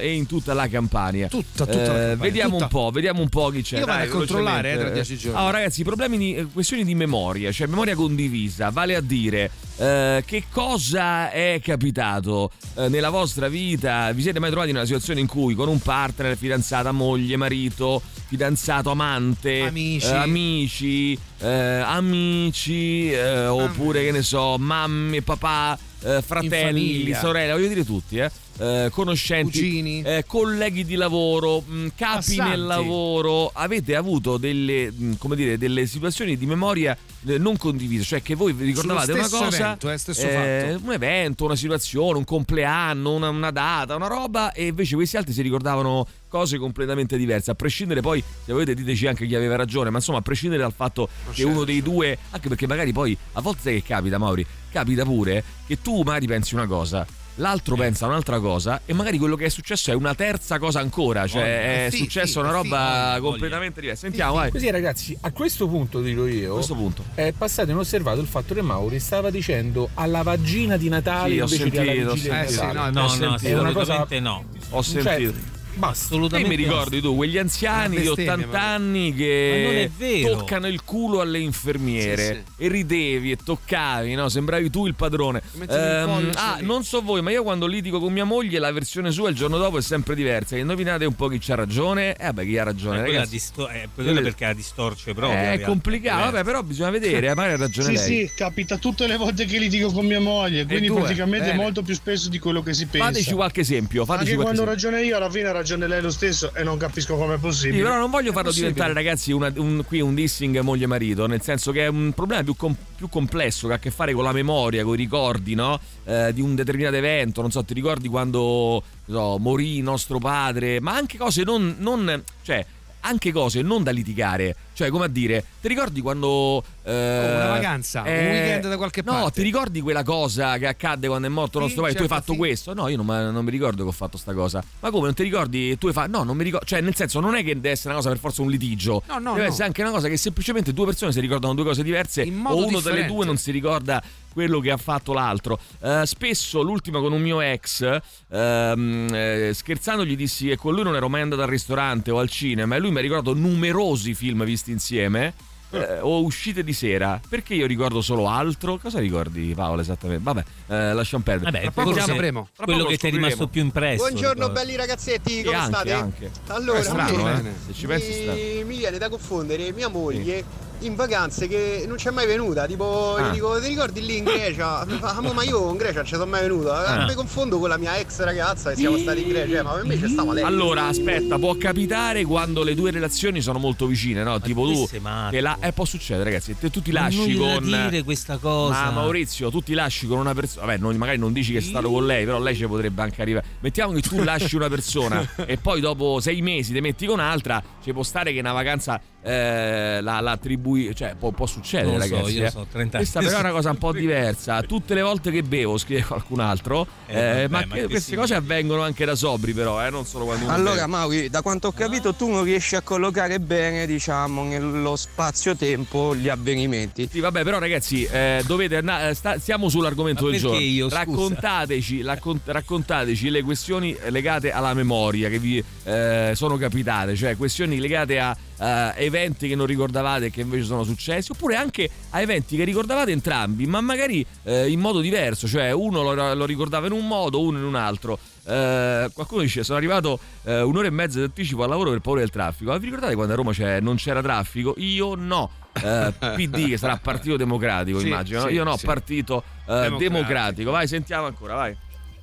eh, 0.00 0.06
e 0.06 0.14
in 0.14 0.24
tutta 0.24 0.54
la 0.54 0.68
Campania. 0.68 1.28
Tutta, 1.28 1.66
tutta 1.66 1.76
la 1.76 1.82
Eh, 1.82 1.84
Campania, 1.84 2.16
vediamo 2.16 2.52
tutta. 2.52 2.64
un 2.64 2.70
po', 2.70 2.90
vediamo 2.92 3.20
un 3.20 3.28
po' 3.28 3.50
chi 3.50 3.60
c'è. 3.60 3.78
Io 3.78 3.84
vado 3.84 3.98
Dai, 3.98 4.08
a 4.08 4.10
controllare, 4.10 4.72
eh, 4.72 4.78
tra 4.78 4.88
dieci 4.88 5.18
giorni. 5.18 5.38
Allora, 5.38 5.58
ragazzi, 5.58 5.84
problemi 5.84 6.16
di 6.16 6.34
eh, 6.34 6.46
questioni 6.46 6.84
di 6.84 6.94
memoria, 6.94 7.52
cioè 7.52 7.66
memoria 7.66 7.94
condivisa, 7.94 8.70
vale 8.70 8.94
a 8.96 9.02
dire 9.02 9.50
eh, 9.78 10.22
che 10.26 10.44
cosa 10.50 11.30
è 11.30 11.60
capitato 11.62 12.50
eh, 12.76 12.88
nella 12.88 13.10
vostra 13.10 13.48
vita? 13.48 14.10
Vi 14.12 14.22
siete 14.22 14.38
mai 14.38 14.50
trovati 14.50 14.70
in 14.70 14.76
una 14.76 14.84
situazione 14.84 15.20
in 15.20 15.26
cui 15.26 15.54
con 15.54 15.68
un 15.68 15.78
partner, 15.80 16.36
fidanzata, 16.36 16.92
moglie, 16.92 17.36
marito, 17.36 18.00
fidanzato, 18.26 18.90
amante, 18.90 19.60
Amici. 19.60 20.06
eh, 20.06 20.14
amici, 20.14 21.18
eh, 21.38 21.48
amici, 21.48 23.10
eh, 23.12 23.46
oppure 23.46 24.02
che 24.04 24.12
ne 24.12 24.22
so, 24.22 24.56
mamme, 24.58 25.22
papà, 25.22 25.78
fratelli, 26.22 27.12
sorelle, 27.14 27.52
voglio 27.52 27.68
dire 27.68 27.84
tutti, 27.84 28.18
eh. 28.18 28.30
Eh, 28.58 28.88
conoscenti, 28.90 29.58
Cugini. 29.58 30.02
eh, 30.02 30.24
colleghi 30.26 30.84
di 30.84 30.94
lavoro, 30.94 31.60
mh, 31.60 31.88
capi 31.94 32.36
Passanti. 32.36 32.50
nel 32.50 32.64
lavoro, 32.64 33.50
avete 33.52 33.94
avuto 33.96 34.36
delle, 34.36 34.90
mh, 34.90 35.16
come 35.18 35.36
dire, 35.36 35.58
delle 35.58 35.86
situazioni 35.86 36.36
di 36.36 36.46
memoria 36.46 36.96
eh, 37.26 37.38
non 37.38 37.56
condivise, 37.56 38.04
cioè 38.04 38.22
che 38.22 38.34
voi 38.34 38.52
vi 38.52 38.64
ricordavate 38.64 39.12
una 39.12 39.28
cosa, 39.28 39.76
evento, 39.78 39.90
eh, 39.90 40.68
eh, 40.70 40.74
un 40.74 40.92
evento, 40.92 41.44
una 41.44 41.56
situazione, 41.56 42.18
un 42.18 42.24
compleanno, 42.24 43.14
una, 43.14 43.28
una 43.28 43.50
data, 43.50 43.94
una 43.96 44.06
roba 44.06 44.52
e 44.52 44.66
invece 44.66 44.94
questi 44.94 45.16
altri 45.16 45.32
si 45.32 45.42
ricordavano 45.42 46.06
cose 46.28 46.58
completamente 46.58 47.16
diverse, 47.16 47.50
a 47.50 47.54
prescindere 47.54 48.00
poi, 48.00 48.22
se 48.44 48.52
volete 48.52 48.74
diteci 48.74 49.06
anche 49.06 49.26
chi 49.26 49.34
aveva 49.34 49.56
ragione, 49.56 49.90
ma 49.90 49.98
insomma 49.98 50.18
a 50.18 50.22
prescindere 50.22 50.62
dal 50.62 50.72
fatto 50.72 51.08
che 51.28 51.34
certo. 51.34 51.50
uno 51.50 51.64
dei 51.64 51.82
due, 51.82 52.18
anche 52.30 52.48
perché 52.48 52.66
magari 52.66 52.92
poi 52.92 53.16
a 53.32 53.40
volte 53.40 53.72
che 53.72 53.82
capita 53.82 54.18
Mauri, 54.18 54.44
capita 54.70 55.04
pure 55.04 55.42
che 55.66 55.80
tu 55.80 56.02
magari 56.02 56.26
pensi 56.26 56.54
una 56.54 56.66
cosa, 56.66 57.06
l'altro 57.36 57.76
pensa 57.76 58.06
un'altra 58.06 58.38
cosa 58.40 58.80
e 58.84 58.92
magari 58.92 59.18
quello 59.18 59.36
che 59.36 59.46
è 59.46 59.48
successo 59.48 59.90
è 59.90 59.94
una 59.94 60.14
terza 60.14 60.58
cosa 60.58 60.80
ancora, 60.80 61.26
cioè 61.26 61.86
è 61.86 61.90
Sì, 61.90 61.98
successa 61.98 62.26
sì, 62.32 62.38
una 62.38 62.48
sì, 62.48 62.54
roba 62.54 63.16
voglia, 63.18 63.20
completamente 63.20 63.80
diversa. 63.80 64.00
Sentiamo, 64.02 64.34
vai. 64.34 64.50
Così 64.50 64.70
ragazzi, 64.70 65.16
a 65.20 65.30
questo 65.32 65.68
punto 65.68 66.00
dirò 66.00 66.26
io, 66.26 66.50
A 66.50 66.54
questo 66.54 66.74
punto. 66.74 67.04
è 67.14 67.32
passato 67.36 67.70
inosservato 67.70 68.20
il 68.20 68.26
fatto 68.26 68.54
che 68.54 68.62
Mauri 68.62 68.98
stava 69.00 69.30
dicendo 69.30 69.90
alla 69.94 70.22
vagina 70.22 70.76
di 70.76 70.88
Natale 70.88 71.32
Sì, 71.34 71.40
ho 71.40 71.44
invece 71.44 71.56
sentito, 71.56 71.82
di 71.82 71.88
alla 71.88 72.10
ho 72.10 72.14
vigilia 72.14 72.40
di 72.44 72.48
sentito. 72.52 72.62
Natale. 72.72 72.88
Eh 72.88 72.92
sì, 72.92 72.94
no, 72.94 73.26
No, 73.26 73.30
no. 73.30 73.36
È 73.38 73.58
una 73.58 73.72
cosa- 73.72 73.92
assolutamente 73.92 74.20
no. 74.20 74.44
Ho 74.70 74.82
Cioè, 74.82 75.02
sentito. 75.02 75.32
Basta. 75.32 75.54
Te 75.78 75.84
Assolutamente 75.86 76.48
mi 76.48 76.56
ricordi 76.56 77.00
tu, 77.00 77.14
quegli 77.14 77.36
anziani 77.36 77.96
di 78.00 78.02
bestemmia, 78.04 78.32
80 78.46 78.46
ma- 78.58 78.72
anni 78.74 79.10
Ma 79.10 79.16
è 79.16 79.90
che 79.98 80.22
toccano 80.26 80.66
il 80.68 80.82
culo 80.84 81.20
alle 81.20 81.38
infermiere 81.38 82.44
Sì, 82.56 82.64
e 82.64 82.68
ridevi 82.68 83.30
e 83.32 83.36
toccavi, 83.36 84.14
no? 84.14 84.28
Sembravi 84.30 84.70
tu 84.70 84.86
il 84.86 84.94
padrone. 84.94 85.42
Ehm, 85.68 86.30
ah, 86.34 86.58
non 86.62 86.82
so 86.84 87.02
voi, 87.02 87.20
ma 87.20 87.30
io 87.30 87.42
quando 87.42 87.66
litigo 87.66 88.00
con 88.00 88.12
mia 88.12 88.24
moglie 88.24 88.58
la 88.58 88.72
versione 88.72 89.10
sua 89.10 89.28
il 89.28 89.34
giorno 89.36 89.58
dopo 89.58 89.76
è 89.78 89.82
sempre 89.82 90.14
diversa. 90.14 90.56
Indovinate 90.56 91.04
un 91.04 91.14
po' 91.14 91.28
chi 91.28 91.38
c'ha 91.40 91.54
ragione? 91.54 92.14
Eh 92.16 92.24
vabbè, 92.24 92.44
chi 92.44 92.56
ha 92.58 92.64
ragione, 92.64 92.98
Ma 92.98 93.04
quella, 93.04 93.26
disto- 93.26 93.68
eh, 93.68 93.88
quella 93.94 94.20
perché 94.22 94.46
la 94.46 94.54
distorce 94.54 95.12
proprio. 95.12 95.38
è 95.38 95.60
complicato, 95.60 96.30
vabbè, 96.30 96.44
però 96.44 96.62
bisogna 96.62 96.90
vedere, 96.90 97.28
eh, 97.30 97.34
magari 97.34 97.54
ha 97.54 97.58
ragione 97.58 97.96
Sì, 97.96 98.08
lei. 98.12 98.26
sì, 98.28 98.32
capita 98.34 98.78
tutte 98.78 99.06
le 99.06 99.16
volte 99.16 99.44
che 99.44 99.58
litigo 99.58 99.90
con 99.92 100.06
mia 100.06 100.20
moglie, 100.20 100.64
quindi 100.64 100.90
praticamente 100.90 101.48
bene. 101.50 101.62
molto 101.62 101.82
più 101.82 101.94
spesso 101.94 102.28
di 102.30 102.38
quello 102.38 102.62
che 102.62 102.72
si 102.72 102.86
pensa. 102.86 103.08
Fateci 103.08 103.34
qualche 103.34 103.60
esempio, 103.60 104.04
fateci 104.06 104.30
Anche 104.30 104.34
qualche 104.42 104.54
quando 104.56 104.72
esempio. 104.72 104.90
ragione 104.90 105.06
io, 105.06 105.16
alla 105.16 105.30
fine 105.30 105.48
ha 105.48 105.52
ragione 105.66 105.88
lei 105.88 106.00
lo 106.00 106.12
stesso 106.12 106.54
e 106.54 106.62
non 106.62 106.76
capisco 106.78 107.16
come 107.16 107.34
è 107.34 107.38
possibile. 107.38 107.78
Sì, 107.78 107.82
però 107.82 107.98
non 107.98 108.08
voglio 108.08 108.30
farlo 108.30 108.52
diventare, 108.52 108.92
ragazzi, 108.92 109.32
una- 109.32 109.52
un, 109.56 109.82
qui 109.84 110.00
un 110.00 110.14
dissing 110.14 110.60
moglie-marito, 110.60 111.26
nel 111.26 111.42
senso 111.42 111.72
che 111.72 111.86
è 111.86 111.88
un 111.88 112.12
problema 112.14 112.44
più, 112.44 112.54
com- 112.54 112.76
più 112.94 113.08
complesso 113.08 113.66
che 113.66 113.72
ha 113.72 113.76
a 113.76 113.80
che 113.80 113.90
fare 113.90 114.12
con 114.12 114.22
la 114.22 114.30
memoria, 114.30 114.84
con 114.84 114.94
i 114.94 114.96
ricordi, 114.96 115.54
no? 115.54 115.80
Eh, 116.04 116.30
di 116.32 116.40
un 116.40 116.54
determinato 116.54 116.94
evento. 116.94 117.40
Non 117.40 117.50
so, 117.50 117.64
ti 117.64 117.74
ricordi 117.74 118.06
quando 118.06 118.80
so, 119.04 119.38
morì 119.38 119.80
nostro 119.80 120.20
padre, 120.20 120.80
ma 120.80 120.94
anche 120.94 121.18
cose 121.18 121.42
non. 121.42 121.74
non 121.80 122.22
cioè, 122.42 122.64
anche 123.00 123.32
cose 123.32 123.62
non 123.62 123.82
da 123.82 123.90
litigare. 123.90 124.54
Cioè, 124.76 124.90
come 124.90 125.06
a 125.06 125.08
dire, 125.08 125.42
ti 125.62 125.68
ricordi 125.68 126.02
quando. 126.02 126.62
eh, 126.82 126.90
una 127.34 127.48
vacanza, 127.48 128.02
un 128.02 128.08
weekend 128.08 128.68
da 128.68 128.76
qualche 128.76 129.00
no, 129.02 129.12
parte. 129.12 129.40
ti 129.40 129.42
ricordi 129.42 129.80
quella 129.80 130.02
cosa 130.02 130.58
che 130.58 130.66
accadde 130.66 131.08
quando 131.08 131.26
è 131.28 131.30
morto 131.30 131.56
Sì, 131.58 131.64
nostro 131.64 131.80
padre? 131.82 131.96
tu 131.96 132.02
hai 132.02 132.08
certo, 132.08 132.22
fatto 132.22 132.32
sì. 132.32 132.38
questo? 132.38 132.74
No, 132.74 132.88
io 132.88 132.96
non, 133.02 133.06
non 133.06 133.42
mi 133.42 133.50
ricordo 133.50 133.84
che 133.84 133.88
ho 133.88 133.92
fatto 133.92 134.18
sta 134.18 134.34
cosa. 134.34 134.62
Ma 134.80 134.90
come 134.90 135.06
non 135.06 135.14
ti 135.14 135.22
ricordi? 135.22 135.78
Tu 135.78 135.86
hai 135.86 135.94
fatto. 135.94 136.10
No, 136.10 136.24
non 136.24 136.36
mi 136.36 136.44
ricordo. 136.44 136.66
Cioè, 136.66 136.82
nel 136.82 136.94
senso, 136.94 137.20
non 137.20 137.36
è 137.36 137.42
che 137.42 137.54
deve 137.54 137.70
essere 137.70 137.88
una 137.88 137.96
cosa 137.96 138.10
per 138.10 138.18
forza 138.18 138.42
un 138.42 138.50
litigio. 138.50 139.02
No, 139.08 139.18
no, 139.18 139.30
deve 139.32 139.46
no. 139.46 139.48
essere 139.48 139.64
anche 139.64 139.80
una 139.80 139.90
cosa 139.92 140.08
che 140.08 140.18
semplicemente 140.18 140.74
due 140.74 140.84
persone 140.84 141.10
si 141.10 141.20
ricordano 141.20 141.54
due 141.54 141.64
cose 141.64 141.82
diverse 141.82 142.20
o 142.20 142.26
uno 142.26 142.44
delle 142.44 142.66
differente. 142.74 143.06
due 143.14 143.24
non 143.24 143.38
si 143.38 143.50
ricorda 143.50 144.02
quello 144.30 144.60
che 144.60 144.70
ha 144.70 144.76
fatto 144.76 145.14
l'altro. 145.14 145.58
Eh, 145.80 146.02
spesso 146.04 146.60
l'ultima 146.60 147.00
con 147.00 147.14
un 147.14 147.22
mio 147.22 147.40
ex, 147.40 147.80
eh, 148.28 149.50
scherzando 149.54 150.04
gli 150.04 150.14
dissi 150.14 150.48
che 150.48 150.56
con 150.56 150.74
lui 150.74 150.82
non 150.82 150.94
ero 150.94 151.08
mai 151.08 151.22
andato 151.22 151.40
al 151.40 151.48
ristorante 151.48 152.10
o 152.10 152.18
al 152.18 152.28
cinema 152.28 152.76
e 152.76 152.78
lui 152.78 152.90
mi 152.90 152.98
ha 152.98 153.00
ricordato 153.00 153.32
numerosi 153.34 154.12
film 154.12 154.44
visti 154.44 154.65
insieme. 154.72 155.32
eh, 155.70 155.98
o 156.00 156.22
uscite 156.22 156.62
di 156.62 156.72
sera 156.72 157.20
perché 157.28 157.52
io 157.54 157.66
ricordo 157.66 158.00
solo 158.00 158.28
altro 158.28 158.78
cosa 158.78 159.00
ricordi 159.00 159.52
Paolo 159.52 159.80
esattamente 159.80 160.22
vabbè 160.22 160.44
eh, 160.68 160.92
lasciamo 160.94 161.24
perdere 161.24 161.50
Vabbè, 161.50 161.62
Tra 161.64 161.70
poco 161.72 161.92
forse 161.92 162.14
tra 162.14 162.64
quello 162.64 162.84
che 162.84 162.96
ti 162.96 163.08
è 163.08 163.10
rimasto 163.10 163.48
più 163.48 163.62
impresso. 163.62 164.06
Buongiorno 164.08 164.48
belli 164.50 164.76
ragazzetti, 164.76 165.38
Sì, 165.38 165.42
come 165.42 165.56
anche, 165.56 165.74
state? 165.74 165.92
anche. 165.92 166.30
Allora, 166.46 166.78
È 166.78 166.82
strano, 166.82 167.24
mi- 167.24 167.48
eh? 167.48 167.52
Se 167.66 167.72
ci 167.74 167.86
pensi 167.88 168.12
strano. 168.12 168.32
mi, 168.38 168.64
mi 168.64 168.76
viene 168.76 168.96
da 168.98 169.08
confondere 169.08 169.72
mia 169.72 169.88
moglie 169.88 170.44
in 170.80 170.94
vacanze 170.94 171.48
che 171.48 171.84
non 171.86 171.96
c'è 171.96 172.10
mai 172.10 172.26
venuta. 172.26 172.66
Tipo, 172.66 173.14
Ah. 173.16 173.28
gli 173.28 173.32
dico, 173.34 173.60
ti 173.60 173.68
ricordi 173.68 174.04
lì 174.04 174.18
in 174.18 174.24
Grecia? 174.24 174.84
Mi 174.86 174.98
fa, 174.98 175.16
"Ah, 175.16 175.20
mo, 175.20 175.32
ma 175.32 175.42
io 175.42 175.70
in 175.70 175.76
Grecia 175.76 175.96
non 175.96 176.04
ci 176.06 176.14
sono 176.14 176.26
mai 176.26 176.42
venuta. 176.42 176.84
Ah. 176.86 177.06
Mi 177.06 177.14
confondo 177.14 177.58
con 177.58 177.68
la 177.68 177.76
mia 177.78 177.96
ex 177.98 178.20
ragazza 178.20 178.70
che 178.70 178.76
siamo 178.76 178.96
stati 178.98 179.22
in 179.22 179.28
Grecia, 179.28 179.62
ma 179.62 179.72
per 179.72 179.84
me 179.84 179.98
c'è 180.00 180.08
stava 180.08 180.32
lei. 180.32 180.42
Allora, 180.44 180.86
aspetta, 180.86 181.38
può 181.38 181.56
capitare 181.56 182.24
quando 182.24 182.62
le 182.62 182.74
due 182.74 182.90
relazioni 182.90 183.40
sono 183.40 183.58
molto 183.58 183.86
vicine, 183.86 184.22
no? 184.22 184.40
Tipo 184.40 184.64
tu. 184.70 184.88
Che 185.30 185.40
la, 185.40 185.56
eh, 185.60 185.72
può 185.72 185.84
succedere, 185.84 186.24
ragazzi. 186.30 186.56
Te, 186.58 186.70
tu 186.70 186.82
ti 186.82 186.92
Ma 186.92 187.00
lasci 187.02 187.36
non 187.36 187.54
con. 187.54 187.64
dire 187.64 188.02
questa 188.02 188.36
cosa. 188.38 188.84
Ma 188.84 188.90
Maurizio, 188.90 189.50
tu 189.50 189.60
ti 189.60 189.74
lasci 189.74 190.06
con 190.06 190.18
una 190.18 190.34
persona. 190.34 190.66
Vabbè, 190.66 190.78
non- 190.78 190.96
magari 190.96 191.18
non 191.18 191.32
dici 191.32 191.52
che 191.52 191.58
è 191.58 191.62
stato 191.62 191.90
con 191.90 192.06
lei, 192.06 192.24
però 192.24 192.38
lei 192.40 192.54
ci 192.56 192.66
potrebbe 192.66 193.02
anche 193.02 193.22
arrivare. 193.22 193.46
Mettiamo 193.60 193.92
che 193.92 194.02
tu 194.02 194.22
lasci 194.22 194.56
una 194.56 194.68
persona 194.68 195.26
e 195.46 195.56
poi 195.56 195.80
dopo 195.80 196.20
sei 196.20 196.40
mesi 196.42 196.72
ti 196.72 196.80
metti 196.80 197.06
con 197.06 197.18
un'altra. 197.18 197.62
Ci 197.82 197.92
può 197.92 198.02
stare 198.02 198.32
che 198.32 198.40
una 198.40 198.52
vacanza 198.52 199.00
eh, 199.26 200.00
la, 200.00 200.20
la 200.20 200.30
attribui. 200.30 200.94
Cioè, 200.94 201.16
può, 201.18 201.30
può 201.30 201.46
succedere, 201.46 201.90
Non 201.90 201.98
lo 201.98 202.04
so, 202.06 202.14
ragazzi. 202.14 202.36
io 202.36 202.44
eh. 202.44 202.50
so, 202.50 202.66
30 202.70 202.78
anni. 202.78 202.90
Questa 203.08 203.20
però 203.20 203.36
è 203.36 203.40
una 203.40 203.50
cosa 203.50 203.70
un 203.70 203.78
po' 203.78 203.92
diversa. 203.92 204.62
Tutte 204.62 204.94
le 204.94 205.02
volte 205.02 205.30
che 205.32 205.42
bevo, 205.42 205.76
scrive 205.78 206.04
qualcun 206.04 206.40
altro. 206.40 206.86
Eh, 207.06 207.18
eh, 207.42 207.48
vabbè, 207.48 207.48
ma, 207.48 207.58
ma 207.58 207.66
queste 207.66 207.88
significa? 207.88 208.20
cose 208.20 208.34
avvengono 208.34 208.82
anche 208.82 209.04
da 209.04 209.14
sobri, 209.16 209.52
però, 209.52 209.84
eh, 209.84 209.90
non 209.90 210.04
solo 210.06 210.26
quando 210.26 210.44
uno 210.44 210.54
Allora, 210.54 210.74
beve. 210.74 210.86
Mauri, 210.86 211.28
da 211.28 211.42
quanto 211.42 211.68
ho 211.68 211.72
capito, 211.72 212.14
tu 212.14 212.28
non 212.28 212.44
riesci 212.44 212.76
a 212.76 212.82
collocare 212.82 213.40
bene, 213.40 213.86
diciamo, 213.86 214.44
nello 214.44 214.94
spazio-tempo 214.96 216.14
gli 216.14 216.28
avvenimenti. 216.28 217.08
Sì, 217.10 217.20
vabbè, 217.20 217.42
però 217.42 217.58
ragazzi, 217.58 218.04
eh, 218.04 218.42
dovete 218.46 218.76
andare, 218.76 219.14
sta- 219.14 219.38
stiamo 219.38 219.68
sull'argomento 219.68 220.24
Ma 220.24 220.30
del 220.30 220.40
giorno. 220.40 220.58
io, 220.60 220.84
scusa? 220.88 220.98
raccontateci, 220.98 222.02
raccon- 222.02 222.40
raccontateci 222.44 223.30
le 223.30 223.42
questioni 223.42 223.96
legate 224.08 224.52
alla 224.52 224.74
memoria 224.74 225.28
che 225.28 225.38
vi 225.38 225.62
eh, 225.84 226.32
sono 226.34 226.56
capitate, 226.56 227.16
cioè 227.16 227.36
questioni 227.36 227.78
legate 227.78 228.18
a 228.18 228.36
eh, 228.58 228.92
eventi 229.16 229.48
che 229.48 229.54
non 229.54 229.66
ricordavate 229.66 230.26
e 230.26 230.30
che 230.30 230.42
invece 230.42 230.64
sono 230.64 230.84
successi, 230.84 231.32
oppure 231.32 231.56
anche 231.56 231.88
a 232.10 232.20
eventi 232.20 232.56
che 232.56 232.64
ricordavate 232.64 233.10
entrambi, 233.12 233.66
ma 233.66 233.80
magari 233.80 234.24
eh, 234.44 234.68
in 234.70 234.80
modo 234.80 235.00
diverso, 235.00 235.48
cioè 235.48 235.70
uno 235.72 236.02
lo, 236.02 236.34
lo 236.34 236.44
ricordava 236.44 236.86
in 236.86 236.92
un 236.92 237.06
modo, 237.06 237.40
uno 237.40 237.58
in 237.58 237.64
un 237.64 237.74
altro. 237.74 238.18
Eh, 238.48 239.08
qualcuno 239.12 239.42
dice 239.42 239.64
sono 239.64 239.76
arrivato 239.76 240.20
eh, 240.44 240.60
un'ora 240.60 240.86
e 240.86 240.90
mezza 240.90 241.18
di 241.18 241.24
anticipo 241.24 241.64
al 241.64 241.68
lavoro 241.68 241.90
per 241.90 241.98
paura 241.98 242.20
del 242.20 242.30
traffico 242.30 242.70
ma 242.70 242.76
vi 242.78 242.84
ricordate 242.84 243.16
quando 243.16 243.32
a 243.32 243.36
Roma 243.36 243.50
c'è- 243.50 243.80
non 243.80 243.96
c'era 243.96 244.22
traffico? 244.22 244.74
io 244.76 245.16
no 245.16 245.50
Eh, 245.82 246.12
PD 246.36 246.68
che 246.68 246.76
sarà 246.76 246.96
Partito 246.96 247.36
Democratico 247.36 247.98
Sì, 247.98 248.06
immagino 248.06 248.42
no? 248.42 248.46
sì, 248.46 248.52
io 248.54 248.62
no 248.62 248.76
sì. 248.76 248.86
Partito 248.86 249.42
eh, 249.42 249.64
Democratico. 249.64 249.98
democratico. 249.98 250.70
vai 250.70 250.86
sentiamo 250.86 251.26
ancora 251.26 251.54
vai 251.56 251.76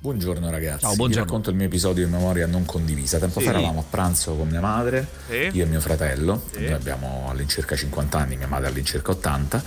Buongiorno 0.04 0.50
ragazzi, 0.50 0.80
Ciao, 0.80 0.90
vi 0.90 0.96
buongiorno. 0.96 1.24
racconto 1.24 1.48
il 1.48 1.56
mio 1.56 1.64
episodio 1.64 2.04
di 2.04 2.12
memoria 2.12 2.46
non 2.46 2.66
condivisa. 2.66 3.18
Tempo 3.18 3.38
Sì. 3.40 3.46
fa 3.46 3.52
eravamo 3.52 3.80
a 3.80 3.84
pranzo 3.88 4.34
con 4.34 4.48
mia 4.48 4.60
madre, 4.60 5.08
Sì. 5.30 5.48
io 5.56 5.64
e 5.64 5.66
mio 5.66 5.80
fratello, 5.80 6.42
Sì. 6.52 6.60
noi 6.64 6.72
abbiamo 6.74 7.28
all'incirca 7.30 7.74
50 7.74 8.18
anni, 8.18 8.36
mia 8.36 8.46
madre 8.46 8.68
all'incirca 8.68 9.12
80, 9.12 9.62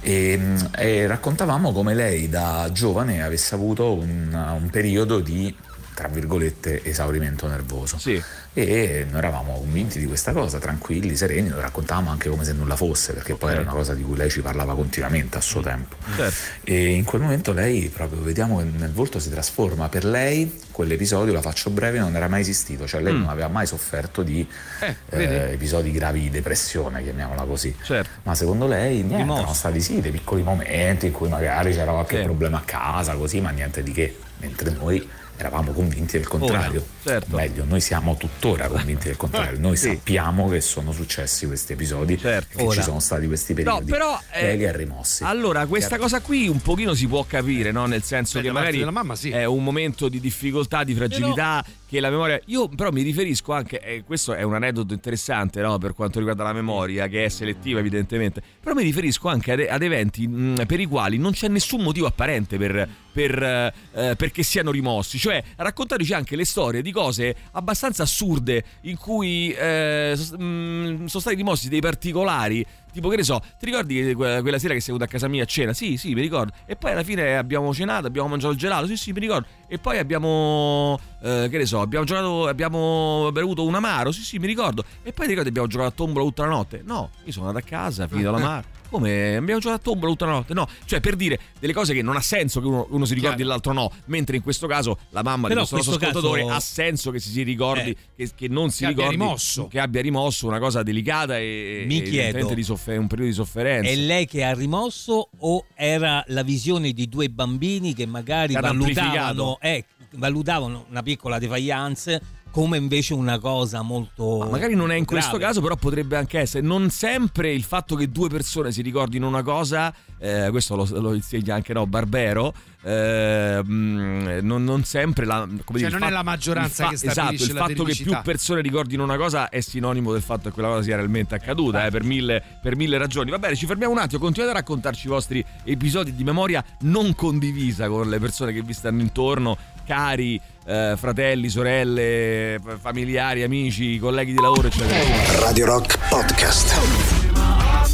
e, 0.00 0.40
e 0.76 1.06
raccontavamo 1.06 1.70
come 1.70 1.94
lei 1.94 2.28
da 2.28 2.68
giovane 2.72 3.22
avesse 3.22 3.54
avuto 3.54 3.92
un, 3.94 4.58
un 4.60 4.70
periodo 4.70 5.20
di 5.20 5.54
tra 5.96 6.08
virgolette, 6.08 6.84
esaurimento 6.84 7.48
nervoso. 7.48 7.98
Sì. 7.98 8.22
E 8.52 9.06
noi 9.08 9.18
eravamo 9.18 9.54
convinti 9.54 9.98
di 9.98 10.04
questa 10.06 10.32
cosa, 10.32 10.58
tranquilli, 10.58 11.16
sereni, 11.16 11.48
lo 11.48 11.58
raccontavamo 11.60 12.10
anche 12.10 12.28
come 12.28 12.44
se 12.44 12.52
nulla 12.52 12.76
fosse, 12.76 13.14
perché 13.14 13.34
poi 13.34 13.52
era 13.52 13.62
una 13.62 13.70
cosa 13.72 13.94
di 13.94 14.02
cui 14.02 14.14
lei 14.16 14.28
ci 14.30 14.42
parlava 14.42 14.74
continuamente 14.74 15.38
a 15.38 15.40
suo 15.40 15.62
tempo. 15.62 15.96
Certo. 16.14 16.34
E 16.64 16.90
in 16.92 17.04
quel 17.04 17.22
momento 17.22 17.52
lei 17.52 17.88
proprio 17.88 18.20
vediamo 18.20 18.58
che 18.58 18.64
nel 18.64 18.92
volto 18.92 19.18
si 19.18 19.30
trasforma. 19.30 19.88
Per 19.88 20.04
lei 20.04 20.60
quell'episodio, 20.70 21.32
la 21.32 21.40
faccio 21.40 21.70
breve, 21.70 21.98
non 21.98 22.14
era 22.14 22.28
mai 22.28 22.42
esistito, 22.42 22.86
cioè 22.86 23.00
lei 23.00 23.14
Mm. 23.14 23.20
non 23.20 23.28
aveva 23.30 23.48
mai 23.48 23.66
sofferto 23.66 24.22
di 24.22 24.46
Eh, 24.80 24.96
eh, 25.10 25.52
episodi 25.52 25.90
gravi 25.92 26.20
di 26.20 26.30
depressione, 26.30 27.02
chiamiamola 27.02 27.44
così. 27.44 27.74
Certo. 27.82 28.10
Ma 28.24 28.34
secondo 28.34 28.66
lei 28.66 28.96
niente, 28.96 29.16
Rimorso. 29.16 29.40
erano 29.40 29.54
stati 29.54 29.80
sì 29.80 30.00
dei 30.02 30.10
piccoli 30.10 30.42
momenti 30.42 31.06
in 31.06 31.12
cui 31.12 31.28
magari 31.30 31.72
c'era 31.72 31.92
qualche 31.92 32.18
Sì. 32.18 32.22
problema 32.24 32.58
a 32.58 32.62
casa, 32.64 33.14
così, 33.14 33.40
ma 33.40 33.50
niente 33.50 33.82
di 33.82 33.92
che. 33.92 34.18
Mentre 34.38 34.70
noi 34.70 35.08
eravamo 35.36 35.72
convinti 35.72 36.18
del 36.18 36.28
contrario. 36.28 36.84
Certo. 37.06 37.36
Meglio, 37.36 37.64
noi 37.64 37.80
siamo 37.80 38.16
tuttora 38.16 38.68
convinti 38.68 39.06
del 39.08 39.16
contrario. 39.16 39.58
Noi 39.66 39.76
Sì. 39.76 39.88
sappiamo 39.94 40.48
che 40.48 40.60
sono 40.60 40.92
successi 40.92 41.46
questi 41.46 41.72
episodi, 41.74 42.18
Certo. 42.18 42.58
che 42.58 42.64
Ora. 42.64 42.74
ci 42.74 42.82
sono 42.82 43.00
stati 43.00 43.26
questi 43.26 43.52
No, 43.54 43.62
periodi. 43.62 43.90
però 43.90 44.18
eh, 44.32 44.42
lei 44.42 44.56
li 44.58 44.66
ha 44.66 44.72
rimossi. 44.72 45.24
Allora, 45.24 45.66
questa 45.66 45.98
cosa 45.98 46.20
qui 46.20 46.48
un 46.48 46.60
pochino 46.60 46.94
si 46.94 47.06
può 47.06 47.24
capire, 47.24 47.70
no? 47.72 47.86
Nel 47.86 48.02
senso 48.02 48.38
Beh, 48.38 48.44
che 48.46 48.52
magari 48.52 48.84
mamma 48.84 49.14
sì. 49.16 49.30
è 49.30 49.44
un 49.44 49.62
momento 49.62 50.08
di 50.08 50.20
difficoltà, 50.20 50.84
di 50.84 50.94
fragilità, 50.94 51.64
che 51.88 52.00
la 52.00 52.10
memoria. 52.10 52.40
Io 52.46 52.68
però 52.68 52.90
mi 52.90 53.02
riferisco 53.02 53.52
anche, 53.52 53.80
e 53.80 54.02
questo 54.04 54.34
è 54.34 54.42
un 54.42 54.54
aneddoto 54.54 54.92
interessante, 54.92 55.60
no? 55.60 55.78
Per 55.78 55.94
quanto 55.94 56.18
riguarda 56.18 56.42
la 56.42 56.52
memoria, 56.52 57.06
che 57.08 57.24
è 57.24 57.28
selettiva, 57.28 57.78
evidentemente. 57.80 58.42
Però 58.60 58.74
mi 58.74 58.82
riferisco 58.82 59.28
anche 59.28 59.52
ad, 59.52 59.64
ad 59.68 59.82
eventi 59.82 60.26
mh, 60.26 60.64
per 60.66 60.80
i 60.80 60.86
quali 60.86 61.18
non 61.18 61.32
c'è 61.32 61.48
nessun 61.48 61.82
motivo 61.82 62.06
apparente 62.06 62.56
per, 62.58 62.88
per, 63.12 63.42
eh, 63.42 63.72
eh, 64.10 64.16
perché 64.16 64.42
siano 64.42 64.70
rimossi. 64.70 65.18
Cioè, 65.18 65.42
raccontateci 65.56 66.12
anche 66.12 66.34
le 66.36 66.44
storie 66.44 66.82
di 66.82 66.92
cose 66.96 67.36
abbastanza 67.52 68.02
assurde 68.04 68.64
in 68.82 68.96
cui 68.96 69.52
eh, 69.52 70.14
mh, 70.16 71.04
sono 71.04 71.20
stati 71.20 71.36
rimossi 71.36 71.68
dei 71.68 71.80
particolari. 71.80 72.64
Tipo, 72.92 73.10
che 73.10 73.16
ne 73.16 73.24
so, 73.24 73.38
ti 73.58 73.66
ricordi 73.66 74.14
quella 74.14 74.58
sera 74.58 74.72
che 74.72 74.80
sei 74.80 74.94
venuto 74.94 75.04
a 75.04 75.06
casa 75.06 75.28
mia 75.28 75.42
a 75.42 75.46
cena? 75.46 75.74
Sì, 75.74 75.98
sì, 75.98 76.14
mi 76.14 76.22
ricordo. 76.22 76.52
E 76.64 76.76
poi 76.76 76.92
alla 76.92 77.02
fine 77.02 77.36
abbiamo 77.36 77.74
cenato, 77.74 78.06
abbiamo 78.06 78.28
mangiato 78.28 78.54
il 78.54 78.58
gelato. 78.58 78.86
Sì, 78.86 78.96
sì, 78.96 79.12
mi 79.12 79.20
ricordo. 79.20 79.46
E 79.68 79.78
poi 79.78 79.98
abbiamo, 79.98 80.98
eh, 81.20 81.48
che 81.50 81.58
ne 81.58 81.66
so, 81.66 81.82
abbiamo 81.82 82.06
giocato, 82.06 82.46
abbiamo 82.48 83.28
bevuto 83.32 83.66
un 83.66 83.74
amaro. 83.74 84.12
Sì, 84.12 84.22
sì, 84.22 84.38
mi 84.38 84.46
ricordo. 84.46 84.82
E 85.02 85.12
poi 85.12 85.24
ti 85.26 85.30
ricordi 85.32 85.50
abbiamo 85.50 85.68
giocato 85.68 85.90
a 85.90 85.94
tombola 85.94 86.24
tutta 86.24 86.44
la 86.44 86.48
notte? 86.48 86.80
No, 86.86 87.10
io 87.24 87.32
sono 87.32 87.48
andato 87.48 87.66
a 87.66 87.68
casa, 87.68 88.08
finito 88.08 88.30
l'amaro. 88.30 88.64
Come 88.90 89.36
abbiamo 89.36 89.60
giocato 89.60 89.80
a 89.80 89.82
tombola 89.92 90.12
tutta 90.12 90.26
la 90.26 90.32
notte? 90.32 90.54
No, 90.54 90.68
cioè 90.84 91.00
per 91.00 91.16
dire 91.16 91.38
delle 91.58 91.72
cose 91.72 91.92
che 91.92 92.02
non 92.02 92.16
ha 92.16 92.20
senso 92.20 92.60
che 92.60 92.66
uno, 92.66 92.86
uno 92.90 93.04
si 93.04 93.14
ricordi 93.14 93.42
e 93.42 93.44
l'altro 93.44 93.72
no. 93.72 93.90
Mentre 94.06 94.36
in 94.36 94.42
questo 94.42 94.66
caso 94.66 94.98
la 95.10 95.22
mamma 95.22 95.48
Però 95.48 95.62
di 95.62 95.68
questo 95.68 95.90
nostro 95.90 96.08
ascoltatore 96.08 96.42
caso- 96.42 96.54
ha 96.54 96.60
senso 96.60 97.10
che 97.10 97.18
si, 97.18 97.30
si 97.30 97.42
ricordi, 97.42 97.90
Eh. 97.90 97.96
che, 98.16 98.30
che 98.34 98.48
non 98.48 98.70
si 98.70 98.78
Che 98.84 98.84
abbia 98.86 99.08
ricordi 99.08 99.22
rimosso. 99.24 99.66
che 99.66 99.80
abbia 99.80 100.00
rimosso 100.02 100.46
una 100.46 100.58
cosa 100.58 100.82
delicata 100.82 101.38
e, 101.38 101.84
Mi 101.86 101.98
e 101.98 102.02
chiedo, 102.02 102.54
di 102.54 102.62
soffer- 102.62 102.98
un 102.98 103.06
periodo 103.08 103.30
di 103.30 103.36
sofferenza. 103.36 103.90
È 103.90 103.94
lei 103.96 104.26
che 104.26 104.44
ha 104.44 104.54
rimosso 104.54 105.28
o 105.38 105.64
era 105.74 106.22
la 106.28 106.42
visione 106.42 106.92
di 106.92 107.08
due 107.08 107.28
bambini 107.28 107.92
che 107.94 108.06
magari 108.06 108.54
valutavano, 108.54 109.58
eh, 109.60 109.84
valutavano 110.12 110.86
una 110.88 111.02
piccola 111.02 111.38
defiance 111.38 112.20
come 112.56 112.78
invece 112.78 113.12
una 113.12 113.38
cosa 113.38 113.82
molto... 113.82 114.38
Ma 114.38 114.46
magari 114.46 114.74
non 114.74 114.90
è 114.90 114.94
in 114.94 115.04
questo 115.04 115.32
grave? 115.36 115.44
caso, 115.44 115.60
però 115.60 115.76
potrebbe 115.76 116.16
anche 116.16 116.38
essere. 116.38 116.66
Non 116.66 116.88
sempre 116.88 117.52
il 117.52 117.62
fatto 117.62 117.96
che 117.96 118.08
due 118.08 118.30
persone 118.30 118.72
si 118.72 118.80
ricordino 118.80 119.28
una 119.28 119.42
cosa, 119.42 119.92
eh, 120.16 120.48
questo 120.50 120.74
lo, 120.74 120.88
lo 120.98 121.12
insegna 121.12 121.54
anche 121.54 121.74
no, 121.74 121.86
Barbero. 121.86 122.54
eh, 122.82 123.60
mm, 123.62 124.38
non, 124.40 124.64
non 124.64 124.84
sempre 124.84 125.26
la, 125.26 125.40
come 125.40 125.80
Cioè, 125.80 125.88
dire, 125.88 125.90
non 125.90 126.02
è 126.04 126.06
fa- 126.06 126.10
la 126.12 126.22
maggioranza 126.22 126.84
il 126.84 126.98
che 126.98 127.06
esatto, 127.08 127.34
il 127.34 127.52
la 127.52 127.66
fatto 127.66 127.84
che 127.84 127.94
più 127.94 128.18
persone 128.22 128.62
ricordino 128.62 129.04
una 129.04 129.18
cosa 129.18 129.50
è 129.50 129.60
sinonimo 129.60 130.12
del 130.12 130.22
fatto 130.22 130.48
che 130.48 130.54
quella 130.54 130.68
cosa 130.68 130.82
sia 130.82 130.96
realmente 130.96 131.34
accaduta 131.34 131.84
eh, 131.84 131.90
per, 131.90 132.04
mille, 132.04 132.42
per 132.62 132.74
mille 132.74 132.96
ragioni. 132.96 133.30
Va 133.30 133.38
bene, 133.38 133.54
ci 133.54 133.66
fermiamo 133.66 133.92
un 133.92 133.98
attimo. 133.98 134.18
Continuate 134.18 134.54
a 134.56 134.58
raccontarci 134.60 135.08
i 135.08 135.10
vostri 135.10 135.44
episodi 135.62 136.14
di 136.14 136.24
memoria 136.24 136.64
non 136.80 137.14
condivisa 137.14 137.86
con 137.88 138.08
le 138.08 138.18
persone 138.18 138.54
che 138.54 138.62
vi 138.62 138.72
stanno 138.72 139.02
intorno, 139.02 139.58
cari 139.84 140.40
eh, 140.66 140.94
fratelli, 140.96 141.48
sorelle, 141.48 142.58
familiari, 142.80 143.42
amici, 143.42 143.98
colleghi 143.98 144.32
di 144.32 144.40
lavoro, 144.40 144.66
eccetera. 144.66 145.40
Radio 145.40 145.66
Rock 145.66 145.98
Podcast. 146.08 146.74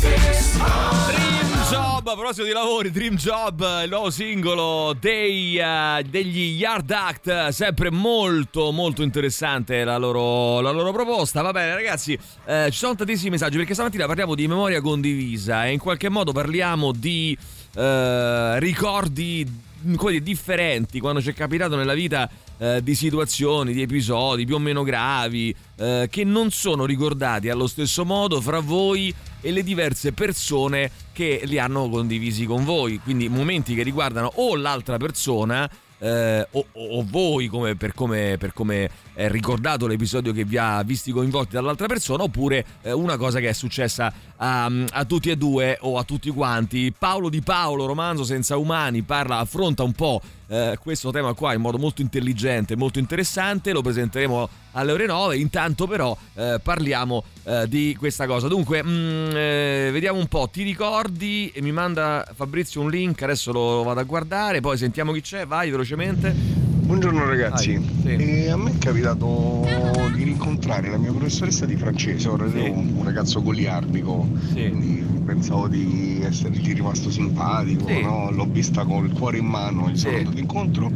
Dream 0.00 1.68
Job, 1.68 2.06
a 2.06 2.14
proposito 2.14 2.44
di 2.44 2.52
lavori, 2.52 2.90
Dream 2.90 3.16
Job, 3.16 3.60
il 3.84 3.90
nuovo 3.90 4.10
singolo 4.10 4.96
dei, 4.98 5.58
eh, 5.58 6.04
degli 6.08 6.56
Yard 6.56 6.90
Act, 6.90 7.48
sempre 7.48 7.90
molto 7.90 8.72
molto 8.72 9.02
interessante 9.02 9.84
la 9.84 9.98
loro, 9.98 10.60
la 10.60 10.70
loro 10.70 10.92
proposta. 10.92 11.42
Va 11.42 11.52
bene 11.52 11.74
ragazzi, 11.74 12.18
eh, 12.46 12.68
ci 12.70 12.78
sono 12.78 12.94
tantissimi 12.94 13.30
messaggi 13.30 13.58
perché 13.58 13.74
stamattina 13.74 14.06
parliamo 14.06 14.34
di 14.34 14.48
memoria 14.48 14.80
condivisa 14.80 15.66
e 15.66 15.72
in 15.72 15.78
qualche 15.78 16.08
modo 16.08 16.32
parliamo 16.32 16.92
di 16.92 17.36
eh, 17.74 18.58
ricordi 18.58 19.70
dire, 19.82 20.22
differenti 20.22 21.00
quando 21.00 21.20
ci 21.20 21.30
è 21.30 21.34
capitato 21.34 21.76
nella 21.76 21.94
vita 21.94 22.28
eh, 22.58 22.82
di 22.82 22.94
situazioni, 22.94 23.72
di 23.72 23.82
episodi 23.82 24.46
più 24.46 24.54
o 24.54 24.58
meno 24.58 24.82
gravi 24.82 25.54
eh, 25.76 26.08
che 26.10 26.24
non 26.24 26.50
sono 26.50 26.84
ricordati 26.84 27.48
allo 27.48 27.66
stesso 27.66 28.04
modo 28.04 28.40
fra 28.40 28.60
voi 28.60 29.14
e 29.40 29.50
le 29.50 29.62
diverse 29.62 30.12
persone 30.12 30.90
che 31.12 31.42
li 31.44 31.58
hanno 31.58 31.88
condivisi 31.88 32.46
con 32.46 32.64
voi. 32.64 32.98
Quindi 32.98 33.28
momenti 33.28 33.74
che 33.74 33.82
riguardano 33.82 34.30
o 34.36 34.56
l'altra 34.56 34.96
persona 34.96 35.68
eh, 36.02 36.46
o, 36.50 36.66
o- 36.72 37.04
voi 37.08 37.46
come, 37.46 37.76
per 37.76 37.94
come, 37.94 38.36
per 38.36 38.52
come 38.52 38.90
è 39.14 39.28
ricordato 39.28 39.86
l'episodio 39.86 40.32
che 40.32 40.44
vi 40.44 40.56
ha 40.56 40.82
visti 40.82 41.12
coinvolti 41.12 41.54
dall'altra 41.54 41.86
persona 41.86 42.24
oppure 42.24 42.64
eh, 42.82 42.92
una 42.92 43.16
cosa 43.16 43.38
che 43.38 43.48
è 43.48 43.52
successa 43.52 44.12
a, 44.36 44.70
a 44.90 45.04
tutti 45.04 45.30
e 45.30 45.36
due 45.36 45.78
o 45.80 45.98
a 45.98 46.04
tutti 46.04 46.28
quanti. 46.30 46.92
Paolo 46.96 47.28
Di 47.28 47.40
Paolo, 47.40 47.86
romanzo 47.86 48.24
senza 48.24 48.56
umani, 48.56 49.02
parla, 49.02 49.38
affronta 49.38 49.84
un 49.84 49.92
po' 49.92 50.20
eh, 50.52 50.76
questo 50.78 51.10
tema 51.10 51.32
qua 51.32 51.54
in 51.54 51.62
modo 51.62 51.78
molto 51.78 52.02
intelligente, 52.02 52.76
molto 52.76 52.98
interessante, 52.98 53.72
lo 53.72 53.80
presenteremo 53.80 54.48
alle 54.72 54.92
ore 54.92 55.06
9, 55.06 55.38
intanto 55.38 55.86
però 55.86 56.14
eh, 56.34 56.60
parliamo 56.62 57.24
eh, 57.44 57.66
di 57.68 57.96
questa 57.98 58.26
cosa. 58.26 58.48
Dunque, 58.48 58.82
mm, 58.84 59.30
eh, 59.34 59.88
vediamo 59.92 60.18
un 60.18 60.26
po', 60.26 60.50
ti 60.52 60.62
ricordi 60.62 61.50
e 61.54 61.62
mi 61.62 61.72
manda 61.72 62.26
Fabrizio 62.34 62.82
un 62.82 62.90
link, 62.90 63.22
adesso 63.22 63.50
lo 63.50 63.82
vado 63.82 64.00
a 64.00 64.04
guardare, 64.04 64.60
poi 64.60 64.76
sentiamo 64.76 65.12
chi 65.12 65.22
c'è, 65.22 65.46
vai 65.46 65.70
velocemente. 65.70 66.71
Buongiorno 66.92 67.24
ragazzi, 67.24 67.78
Vai, 67.78 68.18
sì. 68.18 68.22
E 68.22 68.50
a 68.50 68.56
me 68.58 68.72
è 68.72 68.76
capitato 68.76 69.66
di 70.14 70.24
rincontrare 70.24 70.90
la 70.90 70.98
mia 70.98 71.10
professoressa 71.10 71.64
di 71.64 71.74
francese, 71.74 72.28
ora 72.28 72.44
ero 72.44 72.70
un, 72.70 73.00
ragazzo 73.02 73.40
goliardico, 73.40 74.28
quindi 74.52 75.02
pensavo 75.24 75.68
di 75.68 76.20
essergli 76.22 76.74
rimasto 76.74 77.10
simpatico, 77.10 77.86
Sì. 77.86 78.02
no? 78.02 78.30
l'ho 78.30 78.46
vista 78.46 78.84
col 78.84 79.10
cuore 79.10 79.38
in 79.38 79.46
mano 79.46 79.88
il 79.88 79.96
saluto 79.96 80.32
d'incontro, 80.32 80.92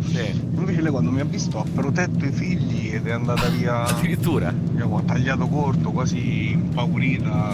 invece 0.54 0.82
lei 0.82 0.90
quando 0.90 1.10
mi 1.10 1.20
ha 1.20 1.24
visto 1.24 1.60
ha 1.60 1.64
protetto 1.64 2.26
i 2.26 2.30
figli 2.30 2.90
ed 2.92 3.06
è 3.06 3.12
andata 3.12 3.48
via, 3.48 3.84
addirittura, 3.84 4.48
ha 4.48 5.02
tagliato 5.02 5.46
corto, 5.46 5.92
quasi 5.92 6.45
impaurita, 6.76 7.52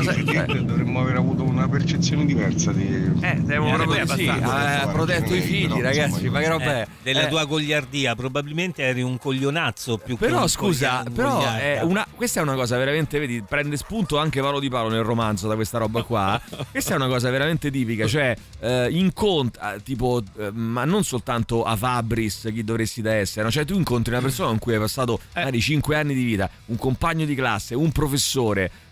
Effettivamente 0.00 0.64
dovremmo 0.64 1.00
aver 1.00 1.16
avuto 1.16 1.42
una 1.42 1.68
percezione 1.68 2.24
diversa 2.26 2.72
di... 2.72 2.86
Eh, 3.20 3.42
siamo 3.46 3.72
proprio 3.74 4.06
così, 4.06 4.28
ha 4.28 4.88
protetto 4.92 5.34
i 5.34 5.40
figli 5.40 5.80
ragazzi, 5.80 6.28
ma 6.28 6.40
che 6.40 6.48
roba 6.48 6.64
è? 6.64 6.80
Eh, 6.82 6.86
della 7.02 7.26
Eh, 7.26 7.28
tua 7.28 7.44
gogliardia, 7.44 8.14
probabilmente 8.14 8.82
eri 8.82 9.02
un 9.02 9.18
coglionazzo 9.18 9.98
più 9.98 10.18
che 10.18 10.26
Però 10.26 10.42
un 10.42 10.48
scusa, 10.48 11.02
però 11.14 11.40
è 11.54 11.80
una- 11.82 12.06
questa 12.14 12.40
è 12.40 12.42
una 12.42 12.54
cosa 12.54 12.76
veramente, 12.76 13.18
vedi, 13.18 13.42
prende 13.46 13.76
spunto 13.76 14.18
anche 14.18 14.40
Paolo 14.40 14.60
Di 14.60 14.68
Paolo 14.68 14.90
nel 14.90 15.02
romanzo 15.02 15.48
da 15.48 15.54
questa 15.54 15.78
roba 15.78 16.02
qua. 16.02 16.40
questa 16.70 16.92
è 16.92 16.96
una 16.96 17.08
cosa 17.08 17.30
veramente 17.30 17.70
tipica, 17.70 18.06
cioè 18.06 18.34
eh, 18.60 18.88
incontra, 18.90 19.76
tipo, 19.82 20.22
eh, 20.38 20.50
ma 20.52 20.84
non 20.84 21.04
soltanto 21.04 21.64
a 21.64 21.76
Fabris 21.76 22.48
chi 22.52 22.64
dovresti 22.64 23.00
da 23.02 23.14
essere, 23.14 23.44
no? 23.44 23.50
cioè 23.50 23.64
tu 23.64 23.74
incontri 23.74 24.12
una 24.12 24.22
persona 24.22 24.48
con 24.48 24.58
cui 24.58 24.74
hai 24.74 24.78
passato 24.80 25.20
magari 25.34 25.60
5 25.60 25.96
anni 25.96 26.14
di 26.14 26.24
vita, 26.24 26.48
un 26.66 26.76
compagno 26.76 27.24
di 27.24 27.34
classe, 27.34 27.74
un 27.74 27.90
professore, 27.92 28.08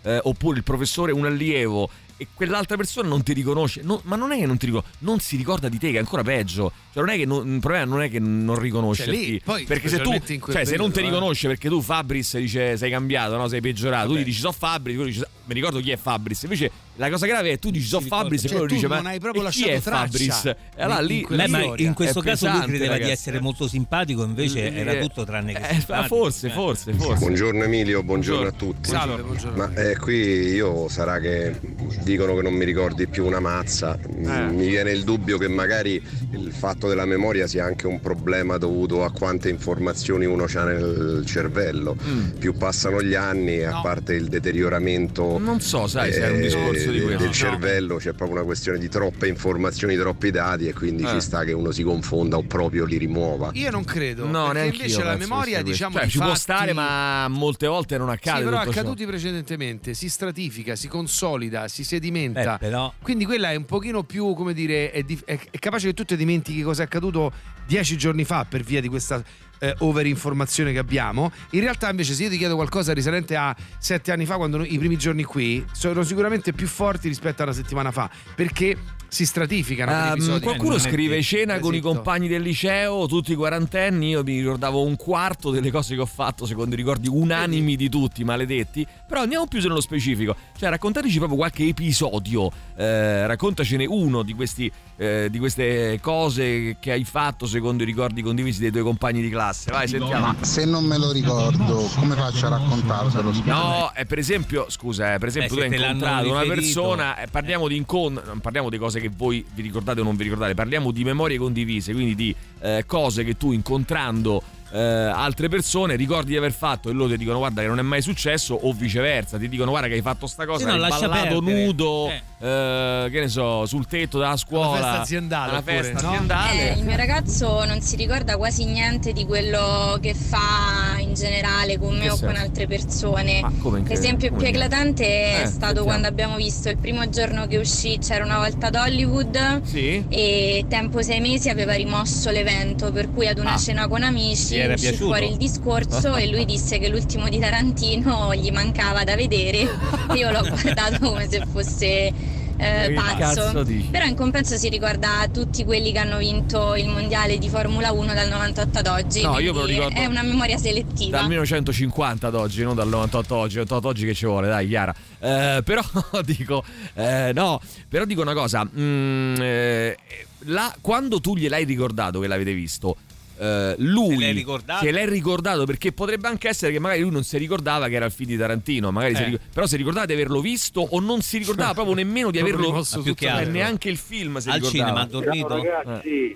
eh, 0.03 0.19
oppure 0.23 0.57
il 0.57 0.63
professore, 0.63 1.11
un 1.11 1.25
allievo. 1.25 1.89
E 2.21 2.27
quell'altra 2.33 2.75
persona 2.75 3.07
non 3.07 3.23
ti 3.23 3.31
riconosce, 3.31 3.79
no, 3.81 4.01
ma 4.03 4.17
non 4.17 4.33
è 4.33 4.37
che 4.37 4.45
non 4.45 4.57
ti 4.57 4.65
riconosce, 4.65 4.91
non 4.99 5.19
si 5.21 5.37
ricorda 5.37 5.69
di 5.69 5.77
te, 5.77 5.91
che 5.91 5.95
è 5.95 5.99
ancora 5.99 6.21
peggio. 6.21 6.69
Cioè, 6.91 7.01
non 7.01 7.13
è 7.13 7.17
che 7.17 7.25
non- 7.25 7.53
il 7.53 7.59
problema 7.61 7.85
non 7.85 8.01
è 8.01 8.09
che 8.09 8.19
non 8.19 8.59
riconoscerti. 8.59 9.41
Cioè, 9.45 9.63
perché 9.63 9.87
se 9.87 9.99
tu, 9.99 10.11
cioè, 10.51 10.65
se 10.65 10.75
non 10.75 10.87
ti 10.87 10.95
periodo, 10.95 10.99
eh. 10.99 11.01
riconosce 11.03 11.47
perché 11.47 11.69
tu 11.69 11.79
Fabris 11.81 12.37
dice 12.37 12.75
sei 12.75 12.91
cambiato, 12.91 13.37
no? 13.37 13.47
sei 13.47 13.61
peggiorato, 13.61 14.09
tu 14.09 14.17
gli 14.17 14.25
dici 14.25 14.41
so 14.41 14.51
Fabris, 14.51 14.97
tu 14.97 15.03
dici 15.05 15.23
mi 15.49 15.55
ricordo 15.55 15.79
chi 15.79 15.91
è 15.91 15.97
Fabris. 15.97 16.43
Invece 16.43 16.71
la 16.95 17.09
cosa 17.09 17.25
grave 17.25 17.51
è 17.51 17.59
tu 17.59 17.71
dici 17.71 17.87
so 17.87 17.99
Fabris 18.01 18.41
Cioè, 18.41 18.51
e 18.51 18.57
poi 18.57 18.67
tu 18.67 18.73
dice 18.75 18.87
non 18.87 19.01
ma 19.01 19.09
hai 19.09 19.19
proprio 19.19 19.41
chi 19.41 19.47
lasciato 19.47 19.71
è 19.71 19.81
traccia 19.81 20.05
Fabris? 20.07 20.45
E 20.45 20.55
allora 20.83 20.99
in- 21.01 21.07
lì 21.07 21.19
in 21.27 21.45
storia. 21.47 21.87
in 21.87 21.93
questo 21.93 22.19
È 22.19 22.23
caso 22.23 22.45
lui 22.45 22.53
pesante, 22.53 22.67
credeva 22.71 22.93
di 22.93 22.99
ragazzi. 23.01 23.11
essere 23.19 23.39
molto 23.39 23.67
simpatico, 23.67 24.23
invece 24.23 24.69
Lì- 24.69 24.77
era 24.79 24.95
tutto 24.95 25.25
tranne 25.25 25.53
che 25.53 25.67
Eh, 25.69 26.05
forse, 26.07 26.47
Eh. 26.47 26.51
forse, 26.51 26.93
forse. 26.93 27.19
Buongiorno 27.19 27.63
Emilio, 27.63 28.03
buongiorno 28.03 28.47
a 28.47 28.51
tutti. 28.51 28.89
Salve, 28.89 29.21
buongiorno. 29.23 29.57
Ma 29.57 29.73
eh, 29.73 29.97
qui 29.97 30.13
io 30.53 30.87
sarà 30.89 31.19
che 31.19 31.59
dicono 32.03 32.35
che 32.35 32.41
non 32.43 32.53
mi 32.53 32.65
ricordi 32.65 33.07
più 33.07 33.25
una 33.25 33.39
mazza. 33.39 33.97
Mm, 34.15 34.55
Mi 34.55 34.67
viene 34.67 34.91
il 34.91 35.03
dubbio 35.03 35.37
che 35.37 35.47
magari 35.47 36.01
il 36.31 36.51
fatto 36.51 36.87
della 36.87 37.05
memoria 37.05 37.47
sia 37.47 37.65
anche 37.65 37.87
un 37.87 37.99
problema 37.99 38.57
dovuto 38.57 39.03
a 39.03 39.11
quante 39.11 39.49
informazioni 39.49 40.25
uno 40.25 40.45
ha 40.53 40.63
nel 40.63 41.23
cervello. 41.25 41.95
Più 42.37 42.53
passano 42.55 43.01
gli 43.01 43.13
anni, 43.15 43.63
a 43.63 43.79
parte 43.81 44.13
il 44.13 44.27
deterioramento 44.27 45.38
Non 45.39 45.61
so, 45.61 45.87
sai, 45.87 46.11
se 46.13 46.21
è 46.21 46.29
un 46.31 46.41
discorso 46.41 46.91
di 46.91 46.97
eh, 46.97 47.01
questo. 47.01 47.23
del 47.23 47.31
cervello, 47.31 47.95
c'è 47.95 48.13
proprio 48.13 48.37
una 48.37 48.45
questione 48.45 48.77
di 48.77 48.89
troppe 48.89 49.27
informazioni, 49.27 49.95
troppi 49.95 50.31
dati 50.31 50.67
e 50.67 50.73
quindi 50.73 51.03
Eh. 51.03 51.07
ci 51.07 51.21
sta 51.21 51.43
che 51.43 51.53
uno 51.53 51.71
si 51.71 51.83
confonda 51.83 52.37
o 52.37 52.43
proprio 52.43 52.85
li 52.85 52.97
rimuova. 52.97 53.49
Io 53.53 53.71
non 53.71 53.83
credo. 53.83 54.25
No, 54.25 54.31
perché 54.47 54.53
neanche 54.53 54.75
invece 54.77 54.99
io 54.99 55.05
la 55.05 55.15
memoria, 55.15 55.61
diciamo, 55.63 55.93
di 55.95 55.99
cioè, 56.01 56.09
ci 56.09 56.17
può 56.17 56.27
fatti- 56.27 56.39
stare, 56.39 56.73
ma 56.73 57.27
molte 57.29 57.67
volte 57.67 57.97
non 57.97 58.09
accade 58.09 58.39
Sì, 58.39 58.43
però 58.43 58.59
tutto 58.59 58.71
ciò. 58.73 58.79
accaduti 58.79 59.05
precedentemente, 59.05 59.93
si 59.93 60.09
stratifica, 60.09 60.75
si 60.75 60.87
consolida, 60.87 61.67
si 61.67 61.83
sedimenta. 61.83 62.55
Eh, 62.55 62.57
però- 62.59 62.93
Quindi 63.01 63.25
quella 63.25 63.51
è 63.51 63.55
un 63.55 63.65
pochino 63.65 64.03
più, 64.03 64.33
come 64.33 64.53
dire, 64.53 64.91
è, 64.91 65.05
è- 65.25 65.39
è 65.51 65.57
capace 65.59 65.87
che 65.87 65.93
tu 65.93 66.03
ti 66.03 66.15
dimentichi 66.15 66.61
cosa 66.61 66.81
è 66.81 66.85
accaduto 66.85 67.31
dieci 67.65 67.97
giorni 67.97 68.25
fa 68.25 68.45
per 68.49 68.61
via 68.63 68.81
di 68.81 68.87
questa 68.87 69.23
eh, 69.59 69.75
overinformazione 69.79 70.71
che 70.71 70.79
abbiamo. 70.79 71.31
In 71.51 71.61
realtà 71.61 71.89
invece 71.89 72.13
se 72.13 72.23
io 72.23 72.29
ti 72.29 72.37
chiedo 72.37 72.55
qualcosa 72.55 72.93
risalente 72.93 73.35
a 73.35 73.55
sette 73.77 74.11
anni 74.11 74.25
fa, 74.25 74.37
quando 74.37 74.57
noi- 74.57 74.73
i 74.73 74.77
primi 74.77 74.97
giorni 74.97 75.23
qui, 75.23 75.65
sono 75.71 76.03
sicuramente 76.03 76.53
più 76.53 76.67
forti 76.67 77.07
rispetto 77.07 77.41
a 77.41 77.45
una 77.45 77.53
settimana 77.53 77.91
fa, 77.91 78.09
perché 78.35 78.77
si 79.09 79.25
stratificano 79.25 80.13
episodi. 80.13 80.39
qualcuno 80.41 80.77
scrive 80.77 81.21
cena 81.21 81.59
con 81.59 81.73
i 81.73 81.79
compagni 81.79 82.27
del 82.27 82.41
liceo, 82.41 83.07
tutti 83.07 83.35
quarantenni. 83.35 84.09
Io 84.09 84.23
mi 84.23 84.37
ricordavo 84.37 84.83
un 84.83 84.95
quarto 84.95 85.49
delle 85.49 85.71
cose 85.71 85.95
che 85.95 86.01
ho 86.01 86.05
fatto, 86.05 86.45
secondo 86.45 86.75
i 86.75 86.77
ricordi 86.77 87.07
unanimi 87.07 87.75
di 87.75 87.89
tutti, 87.89 88.23
maledetti. 88.23 88.85
Però 89.07 89.21
andiamo 89.21 89.47
più 89.47 89.59
nello 89.59 89.81
specifico. 89.81 90.35
Cioè, 90.57 90.69
raccontateci 90.69 91.17
proprio 91.17 91.37
qualche 91.37 91.65
episodio. 91.65 92.51
Eh, 92.75 93.27
raccontacene 93.27 93.85
uno 93.85 94.23
di, 94.23 94.33
questi, 94.33 94.71
eh, 94.97 95.27
di 95.29 95.39
queste 95.39 95.99
cose 96.01 96.77
che 96.79 96.91
hai 96.91 97.03
fatto, 97.03 97.45
secondo 97.47 97.83
i 97.83 97.85
ricordi 97.85 98.21
condivisi 98.21 98.59
dei 98.59 98.71
tuoi 98.71 98.83
compagni 98.83 99.21
di 99.21 99.29
classe. 99.29 99.71
Vai, 99.71 99.87
sentiamo. 99.87 100.27
Ma 100.27 100.35
se 100.41 100.65
non 100.65 100.85
me 100.85 100.97
lo 100.97 101.11
ricordo, 101.11 101.89
come 101.95 102.15
faccio 102.15 102.45
a 102.45 102.49
raccontarselo? 102.49 103.31
No, 103.45 103.91
eh, 103.95 104.05
per 104.05 104.19
esempio, 104.19 104.67
scusa, 104.69 105.15
eh, 105.15 105.17
per 105.17 105.29
esempio, 105.29 105.55
tu 105.55 105.61
hai 105.61 105.67
incontrato 105.67 106.29
una 106.29 106.41
riferito. 106.41 106.53
persona, 106.53 107.17
eh, 107.17 107.27
parliamo 107.27 107.67
di 107.67 107.75
incontri, 107.75 108.25
non 108.25 108.39
parliamo 108.39 108.69
di 108.69 108.77
cose 108.77 108.98
che 108.99 109.09
voi 109.15 109.45
vi 109.53 109.61
ricordate 109.61 110.01
o 110.01 110.03
non 110.03 110.15
vi 110.15 110.23
ricordate, 110.23 110.53
parliamo 110.53 110.91
di 110.91 111.03
memorie 111.03 111.37
condivise, 111.37 111.93
quindi 111.93 112.15
di 112.15 112.35
eh, 112.61 112.83
cose 112.85 113.23
che 113.23 113.37
tu 113.37 113.51
incontrando 113.51 114.41
eh, 114.71 114.79
altre 114.79 115.49
persone 115.49 115.95
ricordi 115.95 116.31
di 116.31 116.37
aver 116.37 116.51
fatto 116.51 116.89
e 116.89 116.93
loro 116.93 117.09
ti 117.09 117.17
dicono 117.17 117.37
guarda 117.39 117.61
che 117.61 117.67
non 117.67 117.79
è 117.79 117.83
mai 117.83 118.01
successo 118.01 118.53
o 118.53 118.71
viceversa, 118.73 119.37
ti 119.37 119.49
dicono 119.49 119.69
guarda 119.71 119.87
che 119.87 119.95
hai 119.95 120.01
fatto 120.01 120.27
sta 120.27 120.45
cosa, 120.45 120.59
Sì, 120.69 120.77
no, 120.77 120.83
hai 120.83 120.89
ballato 120.89 121.09
perdere. 121.41 121.65
nudo, 121.65 122.09
Eh. 122.09 122.21
eh, 122.47 123.09
che 123.11 123.19
ne 123.19 123.27
so, 123.27 123.65
sul 123.65 123.87
tetto 123.87 124.17
della 124.19 124.37
scuola, 124.37 124.71
festa 124.77 125.01
aziendale, 125.01 125.57
oppure, 125.57 125.83
festa 125.83 126.01
no? 126.01 126.09
aziendale. 126.09 126.73
Eh, 126.73 126.77
il 126.77 126.85
mio 126.85 126.95
ragazzo 126.95 127.65
non 127.65 127.81
si 127.81 127.95
ricorda 127.95 128.37
quasi 128.37 128.65
niente 128.65 129.11
di 129.13 129.25
quello 129.25 129.97
che 130.01 130.13
fa 130.13 130.97
in 130.99 131.13
generale 131.13 131.77
con 131.77 131.93
me 131.95 132.01
Che 132.03 132.09
o 132.09 132.15
senso? 132.15 132.25
con 132.25 132.35
altre 132.35 132.67
persone. 132.67 133.41
L'esempio 133.87 134.31
più 134.33 134.45
eclatante 134.45 135.03
Eh, 135.05 135.41
è 135.41 135.45
stato 135.45 135.55
sentiamo. 135.57 135.83
quando 135.85 136.07
abbiamo 136.07 136.35
visto 136.35 136.69
il 136.69 136.77
primo 136.77 137.09
giorno 137.09 137.47
che 137.47 137.57
uscì 137.57 137.97
C'era 137.99 138.23
una 138.23 138.37
volta 138.37 138.67
ad 138.67 138.75
Hollywood 138.75 139.63
Sì? 139.63 140.03
e 140.09 140.65
tempo 140.69 141.01
sei 141.01 141.19
mesi 141.19 141.49
aveva 141.49 141.73
rimosso 141.73 142.29
l'evento 142.29 142.91
per 142.91 143.11
cui 143.11 143.27
ad 143.27 143.37
una 143.39 143.53
Ah. 143.53 143.57
cena 143.57 143.87
con 143.87 144.03
amici 144.03 144.57
era 144.59 144.73
uscì 144.73 144.87
piaciuto? 144.87 145.05
fuori 145.05 145.29
il 145.31 145.37
discorso 145.37 146.15
e 146.15 146.27
lui 146.29 146.45
disse 146.45 146.77
che 146.79 146.89
l'ultimo 146.89 147.27
di 147.29 147.39
Tarantino 147.39 148.33
gli 148.35 148.51
mancava 148.51 149.03
da 149.03 149.15
vedere. 149.15 149.59
Io 150.15 150.31
l'ho 150.31 150.41
guardato 150.41 150.99
come 150.99 151.27
se 151.29 151.43
fosse 151.51 152.37
eh, 152.61 152.91
pazzo. 152.93 153.65
però 153.89 154.03
in 154.05 154.15
compenso 154.15 154.57
si 154.57 154.67
ricorda 154.67 155.27
tutti 155.31 155.63
quelli 155.63 155.93
che 155.93 155.99
hanno 155.99 156.17
vinto 156.17 156.75
il 156.75 156.89
mondiale 156.89 157.37
di 157.37 157.47
Formula 157.47 157.93
1 157.93 158.13
dal 158.13 158.27
98 158.27 158.79
ad 158.79 158.87
oggi 158.87 159.21
No, 159.21 159.39
io 159.39 159.53
me 159.53 159.59
lo 159.61 159.65
ricordo 159.65 159.97
è 159.97 160.05
una 160.05 160.23
memoria 160.23 160.57
selettiva. 160.57 161.19
Dal 161.19 161.27
1950 161.27 162.27
ad 162.27 162.35
oggi, 162.35 162.63
non 162.63 162.75
dal 162.75 162.89
98 162.89 163.35
oggi, 163.35 163.55
98 163.55 163.87
oggi 163.87 164.05
che 164.05 164.13
ci 164.13 164.25
vuole, 164.25 164.47
dai, 164.49 164.67
Chiara. 164.67 164.93
Eh, 165.19 165.61
però 165.63 165.81
dico, 166.25 166.63
eh, 166.95 167.31
no, 167.33 167.61
però 167.87 168.03
dico 168.03 168.21
una 168.21 168.33
cosa, 168.33 168.65
mm, 168.65 169.35
eh, 169.39 169.97
la- 170.45 170.75
quando 170.81 171.21
tu 171.21 171.35
gliel'hai 171.35 171.63
ricordato 171.63 172.19
che 172.19 172.27
l'avete 172.27 172.53
visto, 172.53 172.97
eh, 173.39 173.75
lui 173.77 174.15
Se 174.15 174.19
l'hai 174.19 174.33
ricordato? 174.33 174.83
se 174.85 174.91
l'hai 174.91 175.09
ricordato 175.09 175.65
perché 175.65 175.91
potrebbe 175.91 176.27
anche 176.27 176.47
essere 176.49 176.71
che 176.71 176.79
magari 176.79 177.01
lui 177.01 177.11
non 177.11 177.23
si 177.23 177.37
ricordava 177.37 177.87
che 177.87 177.95
era 177.95 178.05
il 178.05 178.11
film 178.11 178.29
di 178.29 178.37
Tarantino 178.37 178.91
magari 178.91 179.15
si 179.15 179.21
Eh. 179.21 179.25
ricor- 179.25 179.41
però 179.53 179.65
si 179.65 179.77
ricordava 179.77 180.05
di 180.05 180.13
averlo 180.13 180.41
visto 180.41 180.81
o 180.89 180.99
non 180.99 181.21
si 181.21 181.37
ricordava 181.37 181.73
proprio 181.73 181.95
nemmeno 181.95 182.31
di 182.31 182.39
averlo 182.39 182.83
cioè, 182.83 183.29
altro. 183.29 183.51
neanche 183.51 183.89
il 183.89 183.97
film 183.97 184.37
si 184.37 184.49
Al 184.49 184.55
ricordava 184.55 184.69
cinema 184.85 185.01
ha 185.01 185.05
dormito? 185.05 185.47
ragazzi, 185.47 186.35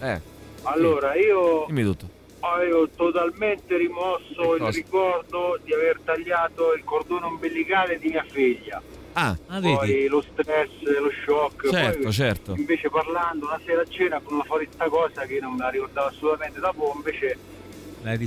eh, 0.00 0.20
allora 0.62 1.14
io 1.16 1.64
dimmi 1.66 1.82
tutto 1.82 2.08
avevo 2.42 2.88
totalmente 2.96 3.76
rimosso 3.76 4.56
il 4.56 4.72
ricordo 4.72 5.58
di 5.62 5.74
aver 5.74 6.00
tagliato 6.04 6.72
il 6.74 6.82
cordone 6.84 7.26
ombelicale 7.26 7.98
di 7.98 8.08
mia 8.08 8.24
figlia. 8.30 8.80
Ah 9.14 9.36
Ah, 9.46 9.60
Poi 9.60 9.76
vedi? 9.86 10.08
lo 10.08 10.22
stress, 10.22 10.70
lo 10.82 11.10
shock. 11.24 11.68
certo 11.70 11.98
Poi, 12.02 12.12
certo 12.12 12.54
Invece 12.56 12.88
parlando 12.90 13.46
una 13.46 13.60
sera 13.64 13.82
a 13.82 13.86
cena 13.88 14.20
con 14.22 14.40
fuori 14.44 14.68
sta 14.72 14.88
cosa 14.88 15.24
che 15.26 15.38
non 15.40 15.52
me 15.52 15.58
la 15.58 15.68
ricordavo 15.70 16.08
assolutamente. 16.08 16.60
Dopo 16.60 16.92
invece, 16.96 17.36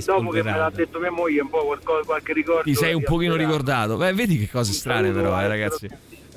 dopo 0.04 0.30
che 0.30 0.42
me 0.42 0.56
l'ha 0.56 0.70
detto 0.70 0.98
mia 1.00 1.10
moglie, 1.10 1.40
un 1.40 1.48
po' 1.48 1.64
qualcosa, 1.64 2.04
qualche 2.04 2.32
ricordo. 2.32 2.62
Ti 2.62 2.74
sei 2.74 2.94
un 2.94 3.02
pochino 3.02 3.34
ricordato. 3.36 3.96
Beh, 3.96 4.12
vedi 4.12 4.38
che 4.38 4.48
cose 4.50 4.72
strane, 4.72 5.10
però, 5.10 5.40
eh, 5.40 5.48
ragazzi. 5.48 5.88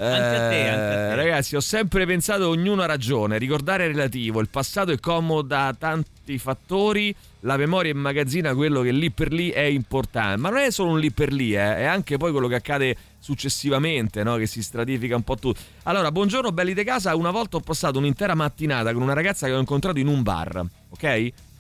Anche 0.06 0.36
a 0.36 0.50
te, 0.50 0.68
anche 0.68 0.96
a 0.96 1.08
te. 1.10 1.16
Ragazzi, 1.16 1.56
ho 1.56 1.60
sempre 1.60 2.06
pensato 2.06 2.48
ognuno 2.50 2.82
ha 2.84 2.86
ragione. 2.86 3.38
Ricordare 3.38 3.86
è 3.86 3.88
relativo. 3.88 4.40
Il 4.40 4.50
passato 4.50 4.92
è 4.92 5.00
comodo 5.00 5.42
da 5.42 5.76
tanti 5.78 6.38
fattori. 6.38 7.14
La 7.42 7.58
memoria 7.58 7.92
immagazzina 7.92 8.54
quello 8.54 8.82
che 8.82 8.92
lì 8.92 9.12
per 9.12 9.32
lì 9.32 9.50
è 9.50 9.62
importante. 9.62 10.38
Ma 10.38 10.50
non 10.50 10.60
è 10.60 10.72
solo 10.72 10.92
un 10.92 11.00
lì 11.00 11.12
per 11.12 11.32
lì, 11.32 11.54
eh, 11.54 11.78
è 11.78 11.84
anche 11.86 12.18
poi 12.18 12.32
quello 12.32 12.48
che 12.48 12.56
accade 12.56 12.96
successivamente, 13.20 14.24
no? 14.24 14.36
che 14.36 14.46
si 14.46 14.62
stratifica 14.62 15.16
un 15.16 15.24
po' 15.24 15.36
tutto. 15.36 15.60
Allora, 15.84 16.12
buongiorno, 16.12 16.52
belli 16.52 16.74
di 16.74 16.84
casa. 16.84 17.16
Una 17.16 17.32
volta 17.32 17.58
ho 17.58 17.62
passato 17.62 17.98
un'intera 17.98 18.36
mattinata 18.36 18.94
con 18.94 19.02
una 19.02 19.14
ragazza 19.14 19.48
che 19.48 19.54
ho 19.54 19.60
incontrato 19.60 20.00
in 20.00 20.08
un 20.08 20.24
bar, 20.24 20.66
ok? 20.90 21.04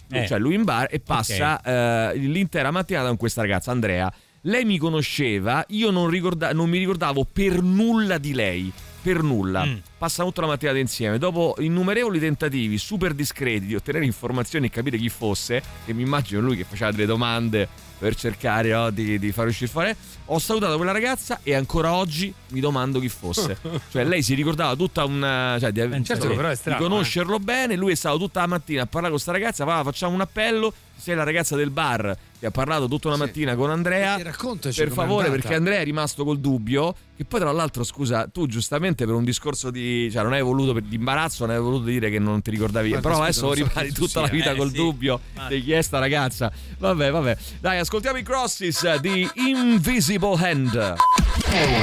Eh. 0.09 0.25
Cioè, 0.25 0.39
lui 0.39 0.55
in 0.55 0.63
bar 0.63 0.87
e 0.89 0.99
passa 0.99 1.61
eh, 1.61 2.17
l'intera 2.17 2.71
mattinata 2.71 3.07
con 3.07 3.17
questa 3.17 3.41
ragazza, 3.41 3.71
Andrea. 3.71 4.11
Lei 4.41 4.65
mi 4.65 4.77
conosceva, 4.77 5.65
io 5.69 5.89
non, 5.91 6.09
ricorda- 6.09 6.53
non 6.53 6.69
mi 6.69 6.77
ricordavo 6.77 7.25
per 7.31 7.61
nulla 7.61 8.17
di 8.17 8.33
lei. 8.33 8.71
Per 9.01 9.21
nulla. 9.21 9.63
Mm. 9.63 9.75
Passano 9.97 10.27
tutta 10.29 10.41
la 10.41 10.47
mattinata 10.47 10.77
insieme. 10.79 11.17
Dopo 11.17 11.55
innumerevoli 11.59 12.19
tentativi 12.19 12.77
super 12.77 13.13
discreti 13.13 13.65
di 13.65 13.75
ottenere 13.75 14.03
informazioni 14.03 14.65
e 14.65 14.69
capire 14.69 14.97
chi 14.97 15.07
fosse, 15.07 15.61
e 15.85 15.93
mi 15.93 16.01
immagino 16.01 16.41
lui 16.41 16.57
che 16.57 16.65
faceva 16.65 16.91
delle 16.91 17.05
domande 17.05 17.67
per 17.97 18.15
cercare 18.15 18.69
no, 18.69 18.89
di, 18.89 19.17
di 19.17 19.31
far 19.31 19.47
uscire 19.47 19.69
fuori. 19.71 19.95
Ho 20.25 20.39
salutato 20.39 20.75
quella 20.75 20.91
ragazza 20.91 21.39
e 21.41 21.55
ancora 21.55 21.93
oggi 21.93 22.33
mi 22.49 22.59
domando 22.59 22.99
chi 22.99 23.07
fosse. 23.07 23.57
cioè, 23.89 24.03
lei 24.03 24.21
si 24.21 24.33
ricordava 24.33 24.75
tutta 24.75 25.05
una. 25.05 25.57
Cioè, 25.59 25.71
di, 25.71 26.03
certo, 26.03 26.27
di- 26.27 26.35
però 26.35 26.49
è 26.49 26.51
di 26.51 26.57
strano, 26.57 26.81
conoscerlo 26.81 27.39
bene. 27.39 27.75
Lui 27.75 27.93
è 27.93 27.95
stato 27.95 28.17
tutta 28.17 28.41
la 28.41 28.47
mattina 28.47 28.81
a 28.81 28.85
parlare 28.85 29.13
con 29.13 29.21
questa 29.23 29.31
ragazza. 29.31 29.63
Va, 29.63 29.83
facciamo 29.83 30.13
un 30.13 30.21
appello. 30.21 30.73
Sei 30.99 31.15
la 31.15 31.23
ragazza 31.23 31.55
del 31.55 31.69
bar 31.69 32.17
che 32.39 32.47
ha 32.47 32.51
parlato 32.51 32.87
tutta 32.87 33.07
una 33.07 33.15
Sì. 33.17 33.21
mattina 33.23 33.55
con 33.55 33.69
Andrea. 33.69 34.17
E 34.17 34.23
raccontaci 34.23 34.79
Per 34.83 34.91
favore, 34.91 35.29
perché 35.29 35.53
Andrea 35.55 35.79
è 35.79 35.83
rimasto 35.83 36.23
col 36.25 36.39
dubbio. 36.39 36.93
Che 37.15 37.23
poi, 37.23 37.39
tra 37.39 37.51
l'altro, 37.51 37.83
scusa, 37.83 38.27
tu 38.31 38.45
giustamente 38.47 39.05
per 39.05 39.13
un 39.15 39.23
discorso 39.23 39.69
di. 39.71 40.09
cioè, 40.11 40.23
non 40.23 40.33
hai 40.33 40.41
voluto 40.41 40.73
per, 40.73 40.81
di 40.83 40.95
imbarazzo, 40.95 41.45
non 41.45 41.55
hai 41.55 41.61
voluto 41.61 41.85
dire 41.85 42.09
che 42.09 42.19
non 42.19 42.41
ti 42.41 42.49
ricordavi. 42.51 42.89
Guarda, 42.89 43.07
Però 43.09 43.19
scusa, 43.23 43.29
adesso 43.29 43.47
so 43.47 43.53
rimani 43.69 43.91
tutta 43.93 44.21
la 44.21 44.27
vita 44.27 44.51
Eh, 44.51 44.55
col 44.55 44.69
sì. 44.69 44.75
dubbio 44.75 45.19
Ma- 45.35 45.47
di 45.47 45.63
chi 45.63 45.71
è 45.71 45.81
sta 45.81 45.99
ragazza. 45.99 46.51
Vabbè, 46.77 47.09
vabbè. 47.11 47.37
Dai, 47.59 47.79
ascoltiamo 47.79 48.17
i 48.17 48.23
crosses 48.23 48.99
di 48.99 49.29
Invisible 49.35 50.35
Hand. 50.45 50.75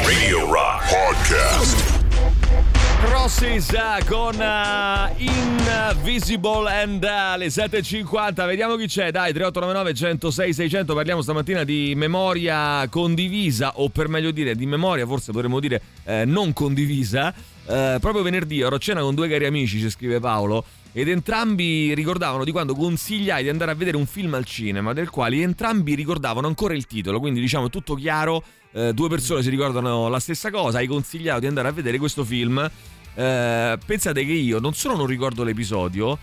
Radio 0.05 0.53
Rock 0.53 0.88
Podcast. 0.90 2.83
Crosses 3.05 3.71
eh, 3.71 4.05
con 4.07 4.40
eh, 4.40 5.14
Invisible 5.19 6.71
and 6.71 7.05
eh, 7.05 7.09
alle 7.09 7.47
7.50 7.49 8.47
vediamo 8.47 8.77
chi 8.77 8.87
c'è 8.87 9.11
dai 9.11 9.33
3899 9.33 9.95
106 9.95 10.55
600 10.55 10.95
parliamo 10.95 11.21
stamattina 11.21 11.64
di 11.64 11.93
memoria 11.97 12.87
condivisa 12.88 13.73
o 13.77 13.90
per 13.90 14.09
meglio 14.09 14.31
dire 14.31 14.55
di 14.55 14.64
memoria 14.64 15.07
forse 15.07 15.33
potremmo 15.33 15.61
dire 15.61 15.83
eh, 16.05 16.25
non 16.25 16.53
condivisa. 16.55 17.35
Eh, 17.67 17.97
proprio 18.01 18.23
venerdì 18.23 18.61
ero 18.61 18.77
a 18.77 18.79
cena 18.79 19.01
con 19.01 19.14
due 19.14 19.29
cari 19.29 19.47
amici, 19.47 19.79
ci 19.79 19.90
scrive 19.90 20.21
Paolo, 20.21 20.64
ed 20.93 21.09
entrambi 21.09 21.95
ricordavano 21.95 22.45
di 22.45 22.53
quando 22.53 22.75
consigliai 22.75 23.43
di 23.43 23.49
andare 23.49 23.71
a 23.71 23.75
vedere 23.75 23.97
un 23.97 24.07
film 24.07 24.35
al 24.35 24.45
cinema, 24.45 24.93
del 24.93 25.11
quale 25.11 25.40
entrambi 25.40 25.95
ricordavano 25.95 26.47
ancora 26.47 26.75
il 26.75 26.87
titolo, 26.87 27.21
quindi 27.21 27.40
diciamo 27.40 27.71
tutto 27.71 27.95
chiaro, 27.95 28.43
eh, 28.73 28.93
due 28.93 29.09
persone 29.09 29.43
si 29.43 29.51
ricordano 29.51 30.09
la 30.09 30.21
stessa 30.21 30.51
cosa, 30.51 30.79
hai 30.79 30.87
consigliato 30.87 31.40
di 31.40 31.47
andare 31.47 31.69
a 31.69 31.73
vedere 31.73 31.99
questo 31.99 32.25
film. 32.25 32.71
Eh, 33.14 33.79
pensate 33.87 34.24
che 34.24 34.33
io 34.33 34.59
non 34.59 34.74
solo 34.74 34.96
non 34.96 35.07
ricordo 35.07 35.44
l'episodio, 35.44 36.18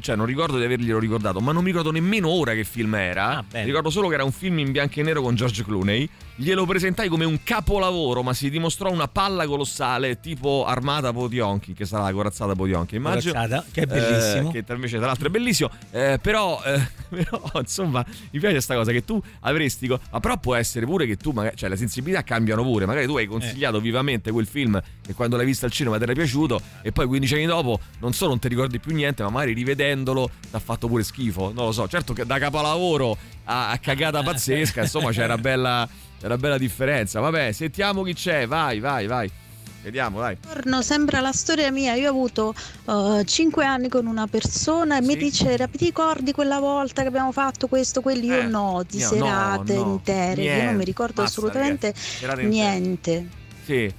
cioè 0.00 0.16
non 0.16 0.26
ricordo 0.26 0.58
di 0.58 0.64
averglielo 0.64 0.98
ricordato, 0.98 1.40
ma 1.40 1.52
non 1.52 1.62
mi 1.62 1.70
ricordo 1.70 1.90
nemmeno 1.90 2.28
ora 2.28 2.54
che 2.54 2.64
film 2.64 2.94
era. 2.94 3.44
ricordo 3.50 3.90
solo 3.90 4.08
che 4.08 4.14
era 4.14 4.24
un 4.24 4.32
film 4.32 4.58
in 4.58 4.72
bianco 4.72 5.00
e 5.00 5.02
nero 5.02 5.22
con 5.22 5.34
George 5.34 5.64
Clooney. 5.64 6.08
Glielo 6.36 6.64
presentai 6.64 7.08
come 7.08 7.26
un 7.26 7.42
capolavoro, 7.42 8.22
ma 8.22 8.32
si 8.32 8.48
dimostrò 8.48 8.90
una 8.90 9.08
palla 9.08 9.46
colossale, 9.46 10.20
tipo 10.20 10.64
Armata 10.64 11.12
Potionchi, 11.12 11.74
che 11.74 11.84
sarà 11.84 12.04
la 12.04 12.12
corazzata 12.12 12.54
Potionchi, 12.54 12.96
immagino. 12.96 13.34
Corazzata, 13.34 13.66
che 13.70 13.82
è 13.82 13.86
bellissimo. 13.86 14.48
Eh, 14.48 14.64
che 14.64 14.72
invece 14.72 14.96
tra 14.96 15.06
l'altro 15.06 15.26
è 15.26 15.30
bellissimo. 15.30 15.70
Eh, 15.90 16.18
però, 16.22 16.62
eh, 16.64 16.80
però, 17.10 17.42
insomma, 17.58 18.02
mi 18.06 18.38
piace 18.38 18.54
questa 18.54 18.74
cosa 18.74 18.90
che 18.90 19.04
tu 19.04 19.22
avresti. 19.40 19.86
Ma 19.86 20.20
però 20.20 20.38
può 20.38 20.54
essere 20.54 20.86
pure 20.86 21.04
che 21.04 21.16
tu, 21.16 21.32
magari, 21.32 21.56
cioè 21.56 21.68
le 21.68 21.76
sensibilità 21.76 22.22
cambiano 22.22 22.62
pure. 22.62 22.86
Magari 22.86 23.04
tu 23.04 23.18
hai 23.18 23.26
consigliato 23.26 23.78
vivamente 23.78 24.30
quel 24.30 24.46
film 24.46 24.80
che 25.04 25.12
quando 25.12 25.36
l'hai 25.36 25.44
visto 25.44 25.66
al 25.66 25.72
cinema 25.72 25.98
ti 25.98 26.04
era 26.04 26.12
piaciuto, 26.14 26.60
e 26.80 26.90
poi 26.90 27.06
15 27.06 27.34
anni 27.34 27.46
dopo 27.46 27.80
non 27.98 28.14
solo 28.14 28.30
non 28.30 28.38
ti 28.38 28.48
ricordi 28.48 28.78
più 28.78 28.94
niente, 28.94 29.22
ma 29.22 29.28
magari 29.28 29.49
rivedendolo 29.52 30.30
ti 30.40 30.56
ha 30.56 30.58
fatto 30.58 30.86
pure 30.88 31.02
schifo. 31.02 31.52
Non 31.52 31.66
lo 31.66 31.72
so. 31.72 31.88
Certo 31.88 32.12
che 32.12 32.24
da 32.26 32.38
capolavoro 32.38 33.16
a, 33.44 33.70
a 33.70 33.78
cagata 33.78 34.22
pazzesca, 34.22 34.82
insomma, 34.82 35.10
c'era 35.10 35.36
bella, 35.38 35.88
c'era 36.20 36.36
bella 36.36 36.58
differenza. 36.58 37.20
Vabbè, 37.20 37.52
sentiamo 37.52 38.02
chi 38.02 38.14
c'è. 38.14 38.46
Vai, 38.46 38.80
vai, 38.80 39.06
vai. 39.06 39.30
Vediamo, 39.82 40.20
dai. 40.20 40.36
Buongiorno, 40.36 40.82
sembra 40.82 41.20
la 41.20 41.32
storia 41.32 41.70
mia. 41.70 41.94
Io 41.94 42.08
ho 42.08 42.10
avuto 42.10 42.54
5 43.24 43.64
anni 43.64 43.88
con 43.88 44.04
una 44.06 44.26
persona 44.26 44.98
e 44.98 45.00
mi 45.00 45.16
diceva: 45.16 45.66
Ti 45.66 45.78
ricordi 45.84 46.32
quella 46.32 46.58
volta 46.58 47.00
che 47.00 47.08
abbiamo 47.08 47.32
fatto 47.32 47.66
questo, 47.66 48.02
quelli? 48.02 48.26
Io 48.26 48.40
Eh, 48.40 48.42
no, 48.44 48.84
di 48.86 48.98
io 48.98 49.08
no, 49.08 49.14
serate 49.14 49.74
no, 49.76 49.92
intere. 49.92 50.42
Io 50.42 50.48
non 50.50 50.58
niente, 50.58 50.76
mi 50.76 50.84
ricordo 50.84 51.22
basta, 51.22 51.38
assolutamente 51.40 51.94
intere. 52.20 52.44
niente. 52.44 53.28
Sì. 53.64 53.90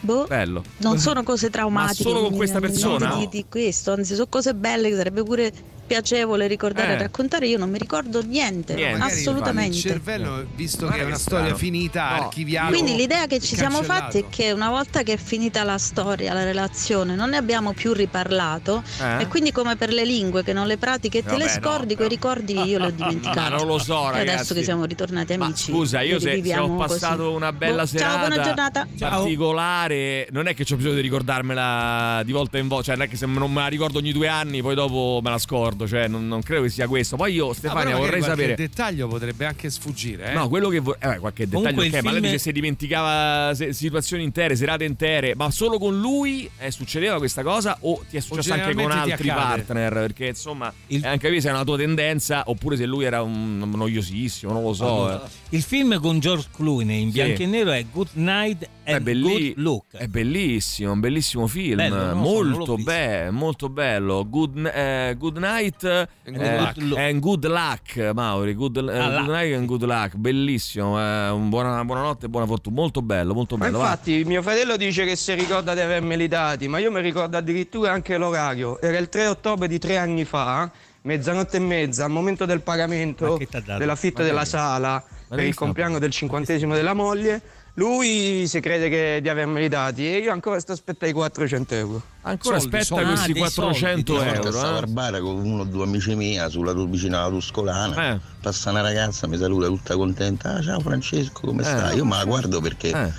Boh. 0.00 0.26
Bello. 0.26 0.62
Non 0.78 0.98
sono 0.98 1.22
cose 1.22 1.50
traumatiche. 1.50 2.04
Ma 2.04 2.10
solo 2.10 2.28
con 2.28 2.36
questa 2.36 2.58
non- 2.58 2.68
persona? 2.70 3.14
Di, 3.16 3.28
di 3.28 3.44
questo, 3.48 3.92
anzi, 3.92 4.14
sono 4.14 4.26
cose 4.28 4.54
belle 4.54 4.88
che 4.88 4.96
sarebbe 4.96 5.22
pure 5.22 5.52
piacevole 5.94 6.46
ricordare 6.46 6.92
Eh. 6.92 6.94
e 6.94 6.98
raccontare. 6.98 7.48
Io 7.48 7.58
non 7.58 7.68
mi 7.68 7.78
ricordo 7.78 8.22
niente, 8.22 8.74
Magari 8.74 9.00
assolutamente. 9.12 9.74
Il 9.76 9.82
cervello, 9.82 10.46
visto 10.54 10.86
che 10.86 10.98
è 11.00 11.04
una 11.04 11.18
storia 11.18 11.56
finita, 11.56 12.10
No. 12.16 12.22
archiviata. 12.26 12.68
Quindi 12.68 12.94
l'idea 12.94 13.26
che 13.26 13.40
ci 13.40 13.56
siamo 13.56 13.78
cancellato. 13.78 14.02
fatti 14.04 14.18
è 14.20 14.24
che 14.28 14.52
una 14.52 14.68
volta 14.68 15.02
che 15.02 15.14
è 15.14 15.16
finita 15.16 15.64
la 15.64 15.78
storia, 15.78 16.32
la 16.32 16.44
relazione, 16.44 17.16
non 17.16 17.30
ne 17.30 17.38
abbiamo 17.38 17.72
più 17.72 17.92
riparlato 17.92 18.84
Eh? 19.00 19.22
e 19.22 19.26
quindi 19.26 19.50
come 19.50 19.74
per 19.74 19.92
le 19.92 20.04
lingue 20.04 20.44
che 20.44 20.52
non 20.52 20.68
le 20.68 20.76
pratiche 20.76 21.18
e 21.18 21.22
te 21.24 21.36
le 21.36 21.46
Vabbè, 21.46 21.58
no, 21.60 21.66
scordi, 21.70 21.96
quei 21.96 22.08
ricordi 22.08 22.52
io 22.52 22.78
li 22.78 22.84
ho 22.86 22.90
dimenticati. 22.92 23.38
Ma 23.38 23.48
non 23.48 23.66
lo 23.66 23.78
so, 23.78 24.08
E 24.10 24.12
ragazzi. 24.12 24.28
adesso 24.34 24.54
che 24.54 24.62
siamo 24.62 24.84
ritornati 24.84 25.32
amici. 25.32 25.72
Scusa, 25.72 26.02
io 26.02 26.20
se, 26.20 26.40
se 26.44 26.56
ho 26.56 26.68
così. 26.76 26.88
passato 27.00 27.32
una 27.32 27.52
bella 27.52 27.82
Boh, 27.82 27.86
serata 27.88 28.10
Ciao, 28.18 28.28
buona 28.28 28.42
giornata. 28.44 28.86
particolare, 28.98 30.28
non 30.30 30.46
è 30.46 30.54
che 30.54 30.64
ho 30.70 30.76
bisogno 30.76 30.94
di 30.94 31.00
ricordarmela 31.00 32.22
di 32.24 32.30
volta 32.32 32.58
in 32.58 32.68
volta, 32.68 32.84
cioè 32.86 32.96
non 32.96 33.06
è 33.06 33.08
che 33.08 33.16
se 33.16 33.26
non 33.26 33.50
me 33.52 33.62
la 33.62 33.66
ricordo 33.68 33.98
ogni 33.98 34.12
due 34.12 34.28
anni, 34.28 34.60
poi 34.62 34.74
dopo 34.74 35.20
me 35.22 35.30
la 35.30 35.38
scordo, 35.38 35.79
cioè 35.86 36.08
non, 36.08 36.26
non 36.28 36.42
credo 36.42 36.62
che 36.62 36.68
sia 36.70 36.86
questo. 36.88 37.16
Poi 37.16 37.32
io, 37.34 37.46
No, 37.46 37.52
Stefania, 37.52 37.84
magari 37.84 38.00
vorrei 38.02 38.20
qualche 38.20 38.40
sapere. 38.42 38.54
dettaglio 38.56 39.08
potrebbe 39.08 39.44
anche 39.46 39.70
sfuggire. 39.70 40.30
Eh? 40.30 40.34
No, 40.34 40.48
quello 40.48 40.68
che 40.68 40.78
vorrei. 40.80 41.14
Eh, 41.14 41.18
qualche 41.18 41.44
dettaglio, 41.48 41.62
Comunque 41.68 41.86
ok, 41.88 41.94
il 41.94 42.04
ma 42.04 42.12
lei 42.12 42.20
dice 42.20 42.38
se 42.38 42.52
dimenticava 42.52 43.54
se- 43.54 43.72
situazioni 43.72 44.22
intere, 44.22 44.56
serate 44.56 44.84
intere, 44.84 45.34
ma 45.34 45.50
solo 45.50 45.78
con 45.78 45.98
lui 45.98 46.48
eh, 46.58 46.70
succedeva 46.70 47.18
questa 47.18 47.42
cosa 47.42 47.76
o 47.80 48.02
ti 48.08 48.16
è 48.16 48.20
successo 48.20 48.52
anche 48.52 48.74
con 48.74 48.90
altri 48.90 49.28
partner? 49.28 49.92
Perché 49.92 50.26
insomma, 50.26 50.72
è 50.86 51.00
anche 51.06 51.28
qui 51.28 51.40
se 51.40 51.48
è 51.48 51.52
una 51.52 51.64
tua 51.64 51.76
tendenza, 51.76 52.42
oppure 52.46 52.76
se 52.76 52.86
lui 52.86 53.04
era 53.04 53.22
un 53.22 53.58
noiosissimo, 53.74 54.52
non 54.52 54.62
lo 54.62 54.72
so. 54.72 55.12
eh. 55.12 55.28
Il 55.50 55.62
film 55.62 55.98
con 56.00 56.18
George 56.20 56.46
Clooney 56.54 57.00
in 57.02 57.08
Sì. 57.12 57.22
bianco 57.22 57.42
e 57.42 57.46
nero 57.46 57.70
è 57.72 57.84
Good 57.90 58.08
Night 58.14 58.68
È, 58.82 58.92
and 58.94 59.02
belli- 59.02 59.52
Good 59.54 59.64
Look. 59.64 59.84
è 59.96 60.06
bellissimo, 60.06 60.92
un 60.92 61.00
bellissimo 61.00 61.46
film, 61.46 61.76
Bello, 61.76 61.96
l'ho 62.10 62.14
molto, 62.14 62.76
be- 62.76 63.30
molto 63.30 63.68
bello. 63.68 64.26
Good, 64.28 64.70
eh, 64.72 65.14
good 65.18 65.36
night 65.38 65.69
And 65.82 66.08
good 66.24 66.40
eh, 66.40 66.60
luck. 66.60 66.98
and 66.98 67.20
good 67.20 67.44
luck, 67.44 68.12
Mauri. 68.14 68.54
Good, 68.54 68.76
eh, 68.76 68.98
Ah, 68.98 69.08
good 69.08 69.18
luck. 69.20 69.28
night 69.28 69.54
and 69.54 69.66
good 69.66 69.82
luck, 69.82 70.14
bellissimo. 70.16 70.98
eh, 71.00 71.28
un 71.30 71.48
buona, 71.48 71.84
buonanotte 71.84 72.26
e 72.26 72.28
buona 72.28 72.46
fortuna, 72.46 72.76
molto 72.76 73.02
bello, 73.02 73.34
molto 73.34 73.56
Ma 73.56 73.66
bello. 73.66 73.78
va. 73.78 73.84
infatti 73.84 74.22
mio 74.24 74.42
fratello 74.42 74.76
dice 74.76 75.04
che 75.04 75.16
si 75.16 75.32
ricorda 75.34 75.74
di 75.74 75.80
avermeli 75.80 76.28
dati, 76.28 76.68
ma 76.68 76.78
io 76.78 76.90
mi 76.90 77.00
ricordo 77.00 77.36
addirittura 77.36 77.92
anche 77.92 78.16
l'orario. 78.16 78.80
Era 78.80 78.98
il 78.98 79.08
3 79.08 79.26
ottobre 79.26 79.68
di 79.68 79.78
tre 79.78 79.96
anni 79.96 80.24
fa, 80.24 80.70
mezzanotte 81.02 81.56
e 81.56 81.60
mezza, 81.60 82.04
al 82.04 82.10
momento 82.10 82.44
del 82.44 82.60
pagamento 82.60 83.38
dell'affitto 83.78 84.20
Ma 84.22 84.28
della 84.28 84.44
sala 84.44 85.02
per 85.28 85.44
il 85.44 85.54
compleanno 85.54 85.98
del 85.98 86.10
cinquantesimo 86.10 86.74
della 86.74 86.94
moglie. 86.94 87.40
Lui 87.80 88.46
si 88.46 88.60
crede 88.60 88.90
che 88.90 89.20
di 89.22 89.30
avermeli 89.30 89.66
dati 89.68 90.06
e 90.06 90.18
io 90.18 90.32
ancora 90.32 90.60
sto 90.60 90.72
aspettando 90.72 91.14
i 91.14 91.16
400 91.16 91.74
euro. 91.74 92.02
Ancora 92.20 92.56
aspetta 92.56 93.02
questi 93.02 93.32
400 93.32 94.12
Una 94.12 94.22
volta 94.24 94.36
euro. 94.38 94.52
stavo 94.58 94.74
eh. 94.74 94.78
al 94.80 94.88
bar 94.88 95.20
con 95.20 95.36
uno 95.46 95.62
o 95.62 95.64
due 95.64 95.84
amici 95.84 96.14
miei 96.14 96.50
sulla 96.50 96.74
tu- 96.74 96.90
vicino 96.90 97.18
alla 97.18 97.30
Tuscolana. 97.30 98.12
Eh. 98.12 98.20
Passa 98.42 98.68
una 98.68 98.82
ragazza, 98.82 99.26
mi 99.28 99.38
saluta 99.38 99.68
tutta 99.68 99.96
contenta. 99.96 100.56
Ah, 100.56 100.62
ciao 100.62 100.78
Francesco, 100.80 101.40
come 101.46 101.62
Eh. 101.62 101.64
stai? 101.64 101.96
Io 101.96 102.04
me 102.04 102.16
la 102.18 102.24
guardo 102.26 102.60
perché 102.60 102.90
Eh. 102.90 103.12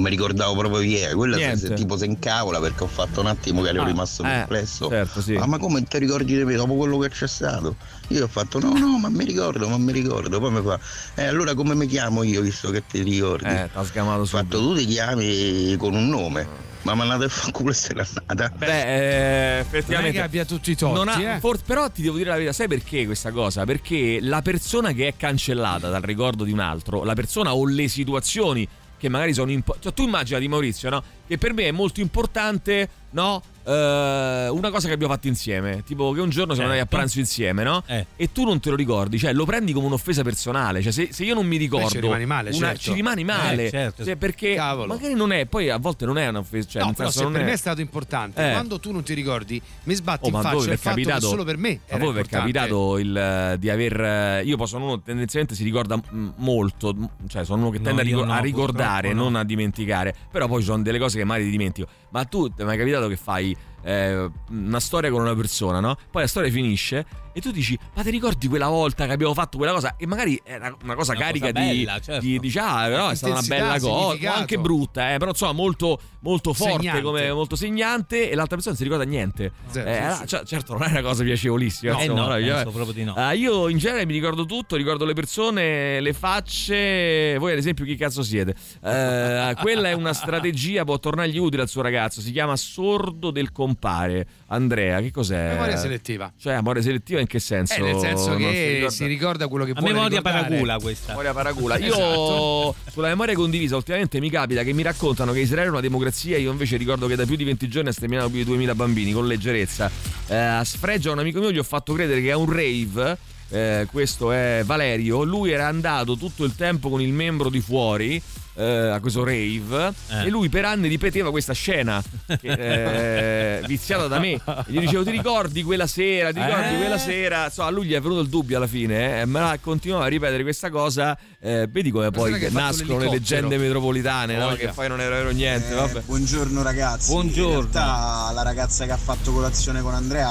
Mi 0.00 0.10
ricordavo 0.10 0.54
proprio 0.56 0.80
chi 0.80 0.96
era. 0.98 1.14
Quella 1.14 1.36
Niente. 1.36 1.66
se, 1.68 1.74
tipo 1.74 1.96
si 1.96 2.04
incavola 2.06 2.60
perché 2.60 2.84
ho 2.84 2.86
fatto 2.88 3.20
un 3.20 3.26
attimo 3.26 3.62
che 3.62 3.68
ero 3.70 3.82
Ah, 3.82 3.86
rimasto 3.86 4.22
eh, 4.22 4.26
perplesso. 4.28 4.88
certo, 4.88 5.20
sì. 5.20 5.34
Ah, 5.34 5.46
ma 5.46 5.58
come 5.58 5.82
ti 5.82 5.98
ricordi 5.98 6.36
di 6.36 6.44
me 6.44 6.54
dopo 6.54 6.74
quello 6.76 6.98
che 6.98 7.08
c'è 7.10 7.26
stato? 7.28 7.76
Io 8.08 8.24
ho 8.24 8.28
fatto 8.28 8.58
no, 8.60 8.72
no, 8.76 8.98
ma 8.98 9.08
mi 9.08 9.24
ricordo, 9.24 9.68
ma 9.68 9.78
mi 9.78 9.92
ricordo. 9.92 10.38
Poi 10.40 10.50
mi 10.52 10.62
fa, 10.62 10.78
eh 11.14 11.24
allora 11.26 11.54
come 11.54 11.74
mi 11.74 11.86
chiamo 11.86 12.22
io 12.22 12.40
visto 12.40 12.70
che 12.70 12.82
ti 12.86 13.02
ricordi? 13.02 13.48
Eh, 13.48 13.68
t'ha 13.72 13.84
sgamato 13.84 14.20
Ho 14.22 14.26
fatto 14.26 14.58
tu 14.58 14.74
ti 14.76 14.86
chiami 14.86 15.74
con 15.76 15.94
un 15.94 16.08
nome. 16.08 16.64
Ma 16.86 16.94
mi 16.94 17.00
andate 17.00 17.24
a 17.24 17.28
fare 17.28 17.50
culo 17.50 17.70
e 17.70 17.74
se 17.74 17.94
n'è 17.94 18.04
andata. 18.26 18.54
Beh, 18.56 18.66
eh, 18.66 19.58
effettivamente. 19.58 19.92
Non 19.96 20.04
è 20.04 20.12
che 20.12 20.20
abbia 20.22 20.44
tutti 20.44 20.70
i 20.70 20.76
torti, 20.76 20.94
Non 20.96 21.08
ha- 21.08 21.34
eh. 21.34 21.40
for- 21.40 21.58
però 21.66 21.90
ti 21.90 22.00
devo 22.00 22.16
dire 22.16 22.28
la 22.28 22.36
verità, 22.36 22.52
sai 22.52 22.68
perché 22.68 23.04
questa 23.06 23.32
cosa? 23.32 23.64
Perché 23.64 24.18
la 24.20 24.40
persona 24.40 24.92
che 24.92 25.08
è 25.08 25.14
cancellata 25.16 25.88
dal 25.88 26.02
ricordo 26.02 26.44
di 26.44 26.52
un 26.52 26.60
altro, 26.60 27.02
la 27.02 27.14
persona 27.14 27.52
o 27.56 27.66
le 27.66 27.88
situazioni 27.88 28.68
che 28.98 29.08
magari 29.08 29.32
sono 29.32 29.50
importanti. 29.50 29.88
Cioè, 29.88 29.96
tu 29.96 30.02
immaginati 30.04 30.48
Maurizio, 30.48 30.90
no? 30.90 31.02
Che 31.26 31.38
per 31.38 31.52
me 31.52 31.64
è 31.64 31.72
molto 31.72 32.00
importante, 32.00 32.88
no? 33.16 33.42
Eh, 33.64 34.48
una 34.48 34.70
cosa 34.70 34.86
che 34.86 34.94
abbiamo 34.94 35.12
fatto 35.12 35.26
insieme, 35.26 35.82
tipo 35.84 36.12
che 36.12 36.20
un 36.20 36.28
giorno 36.30 36.52
siamo 36.54 36.68
andati 36.70 36.86
a 36.86 36.88
pranzo 36.88 37.18
insieme, 37.18 37.64
no? 37.64 37.82
Eh. 37.86 38.06
E 38.14 38.30
tu 38.30 38.44
non 38.44 38.60
te 38.60 38.70
lo 38.70 38.76
ricordi, 38.76 39.18
cioè 39.18 39.32
lo 39.32 39.44
prendi 39.44 39.72
come 39.72 39.86
un'offesa 39.86 40.22
personale. 40.22 40.82
Cioè, 40.82 40.92
se, 40.92 41.08
se 41.10 41.24
io 41.24 41.34
non 41.34 41.46
mi 41.46 41.56
ricordo, 41.56 41.88
ci 41.88 41.98
rimani 41.98 42.26
male, 42.26 42.50
una- 42.50 42.58
certo. 42.68 42.80
ci 42.82 42.92
rimani 42.92 43.24
male. 43.24 43.66
Eh, 43.66 43.70
certo. 43.70 44.04
Cioè, 44.04 44.14
perché 44.16 44.54
Cavolo. 44.54 44.92
magari 44.94 45.14
non 45.14 45.32
è, 45.32 45.46
poi 45.46 45.68
a 45.70 45.78
volte 45.78 46.04
non 46.04 46.16
è 46.18 46.28
un'offesa. 46.28 46.68
Cioè, 46.68 46.80
no, 46.82 46.86
nel 46.88 46.94
però 46.96 47.08
senso 47.10 47.18
se 47.18 47.24
non 47.24 47.32
per 47.32 47.42
è... 47.42 47.44
me 47.46 47.52
è 47.54 47.56
stato 47.56 47.80
importante, 47.80 48.48
Eh. 48.48 48.52
quando 48.52 48.78
tu 48.78 48.92
non 48.92 49.02
ti 49.02 49.14
ricordi, 49.14 49.60
mi 49.84 49.94
sbatti 49.94 50.24
Oh, 50.24 50.28
in 50.28 50.32
ma 50.34 50.40
faccia 50.42 50.54
voi 50.54 50.64
vi 50.64 50.70
è 50.70 50.72
il 50.74 50.78
fatto 50.78 50.94
che 50.96 51.02
capitato, 51.02 51.28
solo 51.28 51.44
per 51.44 51.56
me 51.56 51.68
era 51.86 51.98
voi 51.98 52.12
vi 52.12 52.18
è 52.18 52.20
importante. 52.22 52.52
capitato 52.52 52.98
il, 52.98 53.16
eh, 53.16 53.56
di 53.58 53.70
aver. 53.70 54.00
eh, 54.00 54.42
Io 54.44 54.56
poi 54.56 54.66
sono 54.68 54.84
uno 54.84 55.00
tendenzialmente 55.02 55.56
si 55.56 55.64
ricorda 55.64 55.96
mm, 55.96 56.28
molto, 56.36 56.94
mm, 56.94 57.04
cioè 57.28 57.44
sono 57.44 57.62
uno 57.62 57.70
che 57.70 57.78
No, 57.78 57.84
tende 57.84 58.02
a, 58.02 58.04
io 58.04 58.10
ricor- 58.12 58.26
no, 58.28 58.32
a 58.32 58.38
ricordare, 58.38 59.08
purtroppo 59.08 59.16
no. 59.16 59.22
non 59.30 59.34
a 59.40 59.44
dimenticare. 59.44 60.14
Però 60.30 60.46
poi 60.46 60.60
ci 60.60 60.66
sono 60.66 60.82
delle 60.82 60.98
cose 61.00 61.18
che 61.18 61.24
magari 61.24 61.50
dimentico. 61.50 61.88
Ma 62.10 62.24
tu 62.24 62.48
ti 62.48 62.62
è 62.62 62.64
mai 62.64 62.78
capitato 62.78 63.05
che 63.08 63.16
fai 63.16 63.56
eh, 63.82 64.30
una 64.50 64.80
storia 64.80 65.10
con 65.10 65.20
una 65.20 65.34
persona, 65.34 65.80
no? 65.80 65.96
Poi 66.10 66.22
la 66.22 66.28
storia 66.28 66.50
finisce 66.50 67.06
e 67.36 67.40
tu 67.42 67.50
dici, 67.50 67.78
ma 67.94 68.02
ti 68.02 68.08
ricordi 68.08 68.48
quella 68.48 68.68
volta 68.68 69.04
che 69.04 69.12
abbiamo 69.12 69.34
fatto 69.34 69.58
quella 69.58 69.72
cosa? 69.72 69.96
E 69.98 70.06
magari 70.06 70.40
era 70.42 70.74
una 70.82 70.94
cosa 70.94 71.12
Una 71.12 71.20
carica 71.20 71.52
cosa 71.52 71.60
di, 71.70 71.76
bella, 71.84 72.00
certo. 72.00 72.20
di, 72.24 72.38
dici, 72.38 72.58
ah, 72.58 72.84
però 72.86 73.10
è 73.10 73.14
stata 73.14 73.32
una 73.34 73.42
bella 73.42 73.78
cosa, 73.78 74.34
anche 74.34 74.58
brutta, 74.58 75.12
eh, 75.12 75.18
però 75.18 75.32
insomma 75.32 75.52
molto, 75.52 76.00
molto 76.20 76.54
forte, 76.54 76.78
Segnante. 76.78 77.02
come, 77.02 77.32
molto 77.34 77.54
segnante 77.54 78.30
e 78.30 78.34
l'altra 78.34 78.54
persona 78.56 78.74
non 78.74 78.76
si 78.76 78.84
ricorda 78.84 79.04
niente. 79.04 79.52
Zero, 79.68 79.86
Eh, 79.90 80.12
sì, 80.12 80.18
sì. 80.20 80.26
cioè, 80.28 80.44
certo 80.46 80.72
non 80.72 80.84
è 80.84 80.90
una 80.92 81.02
cosa 81.02 81.24
piacevolissima. 81.24 81.92
No, 81.92 81.98
eh 81.98 82.04
insomma, 82.04 82.26
no, 82.28 82.36
io- 82.38 82.54
penso 82.54 82.70
proprio 82.70 82.94
di 82.94 83.04
no. 83.04 83.12
Ah, 83.14 83.32
io 83.34 83.68
in 83.68 83.76
genere 83.76 84.06
mi 84.06 84.14
ricordo 84.14 84.46
tutto, 84.46 84.74
ricordo 84.76 85.04
le 85.04 85.12
persone, 85.12 86.00
le 86.00 86.12
facce. 86.14 87.36
Voi, 87.38 87.52
ad 87.52 87.58
esempio, 87.58 87.84
chi 87.84 87.96
cazzo 87.96 88.22
siete? 88.22 88.54
Eh, 88.82 89.54
quella 89.60 89.90
è 89.90 89.92
una 89.92 90.14
strategia, 90.14 90.84
può 90.84 90.98
tornargli 90.98 91.36
utile 91.36 91.60
al 91.62 91.68
suo 91.68 91.82
ragazzo. 91.82 92.22
Si 92.22 92.32
chiama 92.32 92.56
sordo 92.56 93.30
del 93.30 93.52
compare. 93.52 94.26
Andrea, 94.46 95.00
che 95.00 95.10
cos'è? 95.10 95.48
Memoria 95.48 95.76
selettiva. 95.76 96.32
Cioè, 96.38 96.54
amore 96.54 96.80
selettiva 96.80 97.20
in 97.26 97.32
che 97.32 97.38
senso? 97.40 97.74
Eh, 97.74 97.80
nel 97.80 97.98
senso 97.98 98.28
Non 98.30 98.38
che 98.38 98.66
ricorda- 98.68 98.90
si 98.90 99.06
ricorda 99.06 99.48
quello 99.48 99.64
che 99.64 99.70
A 99.72 99.74
vuole 99.80 99.92
memoria 99.92 100.18
ricordare. 100.18 100.44
paracula 100.46 100.76
questa. 100.78 101.08
Memoria 101.08 101.32
paracula. 101.32 101.76
Io 101.78 101.92
Esatto. 101.94 102.74
sulla 102.92 103.08
memoria 103.08 103.34
condivisa 103.34 103.76
ultimamente 103.76 104.20
mi 104.20 104.30
capita 104.30 104.62
che 104.62 104.72
mi 104.72 104.82
raccontano 104.82 105.32
che 105.32 105.40
Israele 105.40 105.66
è 105.68 105.70
una 105.70 105.80
democrazia, 105.80 106.38
io 106.38 106.50
invece 106.50 106.76
ricordo 106.76 107.06
che 107.06 107.16
da 107.16 107.24
più 107.26 107.36
di 107.36 107.44
20 107.44 107.68
giorni 107.68 107.88
ha 107.88 107.92
sterminato 107.92 108.28
più 108.28 108.38
di 108.38 108.44
2000 108.44 108.74
bambini 108.74 109.12
con 109.12 109.26
leggerezza. 109.26 109.90
Eh, 110.28 110.36
a 110.36 110.64
sfregio 110.64 111.10
a 111.10 111.12
un 111.12 111.18
amico 111.18 111.40
mio 111.40 111.50
gli 111.52 111.58
ho 111.58 111.62
fatto 111.62 111.92
credere 111.92 112.20
che 112.22 112.30
è 112.30 112.34
un 112.34 112.50
rave. 112.50 113.18
eh, 113.50 113.86
questo 113.90 114.32
è 114.32 114.62
Valerio. 114.64 115.22
Lui 115.22 115.50
era 115.52 115.66
andato 115.68 116.16
tutto 116.16 116.44
il 116.44 116.54
tempo 116.56 116.88
con 116.88 117.00
il 117.00 117.12
membro 117.12 117.48
di 117.48 117.60
fuori. 117.60 118.20
Eh, 118.56 118.88
a 118.88 119.00
questo 119.00 119.22
rave 119.22 119.92
Eh. 120.08 120.26
e 120.26 120.28
lui 120.30 120.48
per 120.48 120.64
anni 120.64 120.88
ripeteva 120.88 121.30
questa 121.30 121.52
scena 121.52 122.02
che, 122.40 123.58
eh, 123.58 123.60
viziata 123.68 124.06
da 124.06 124.18
me. 124.18 124.32
E 124.32 124.40
gli 124.66 124.78
dicevo 124.80 125.04
ti 125.04 125.10
ricordi 125.10 125.62
quella 125.62 125.86
sera, 125.86 126.32
ti 126.32 126.40
ricordi 126.42 126.74
Eh. 126.74 126.76
quella 126.78 126.98
sera? 126.98 127.50
So, 127.50 127.62
a 127.62 127.70
lui 127.70 127.86
gli 127.86 127.92
è 127.94 128.00
venuto 128.00 128.20
il 128.20 128.28
dubbio 128.28 128.56
alla 128.56 128.66
fine, 128.66 129.20
eh, 129.20 129.24
ma 129.26 129.56
continuava 129.60 130.04
a 130.06 130.08
ripetere 130.08 130.42
questa 130.42 130.70
cosa. 130.70 131.16
eh, 131.40 131.68
vedi 131.70 131.90
come 131.92 132.10
poi 132.10 132.48
nascono 132.50 132.98
le 132.98 133.08
leggende 133.10 133.56
metropolitane, 133.58 134.36
no? 134.36 134.48
Che 134.54 134.68
poi 134.74 134.88
non 134.88 135.00
era 135.00 135.14
vero 135.16 135.30
niente. 135.30 135.72
Eh, 135.72 135.74
Vabbè. 135.76 136.00
buongiorno 136.00 136.62
ragazzi. 136.62 137.10
Buongiorno. 137.12 137.48
In 137.60 137.70
realtà 137.72 138.30
la 138.32 138.42
ragazza 138.42 138.84
che 138.84 138.92
ha 138.92 138.96
fatto 138.96 139.32
colazione 139.32 139.80
con 139.82 139.94
Andrea 139.94 140.28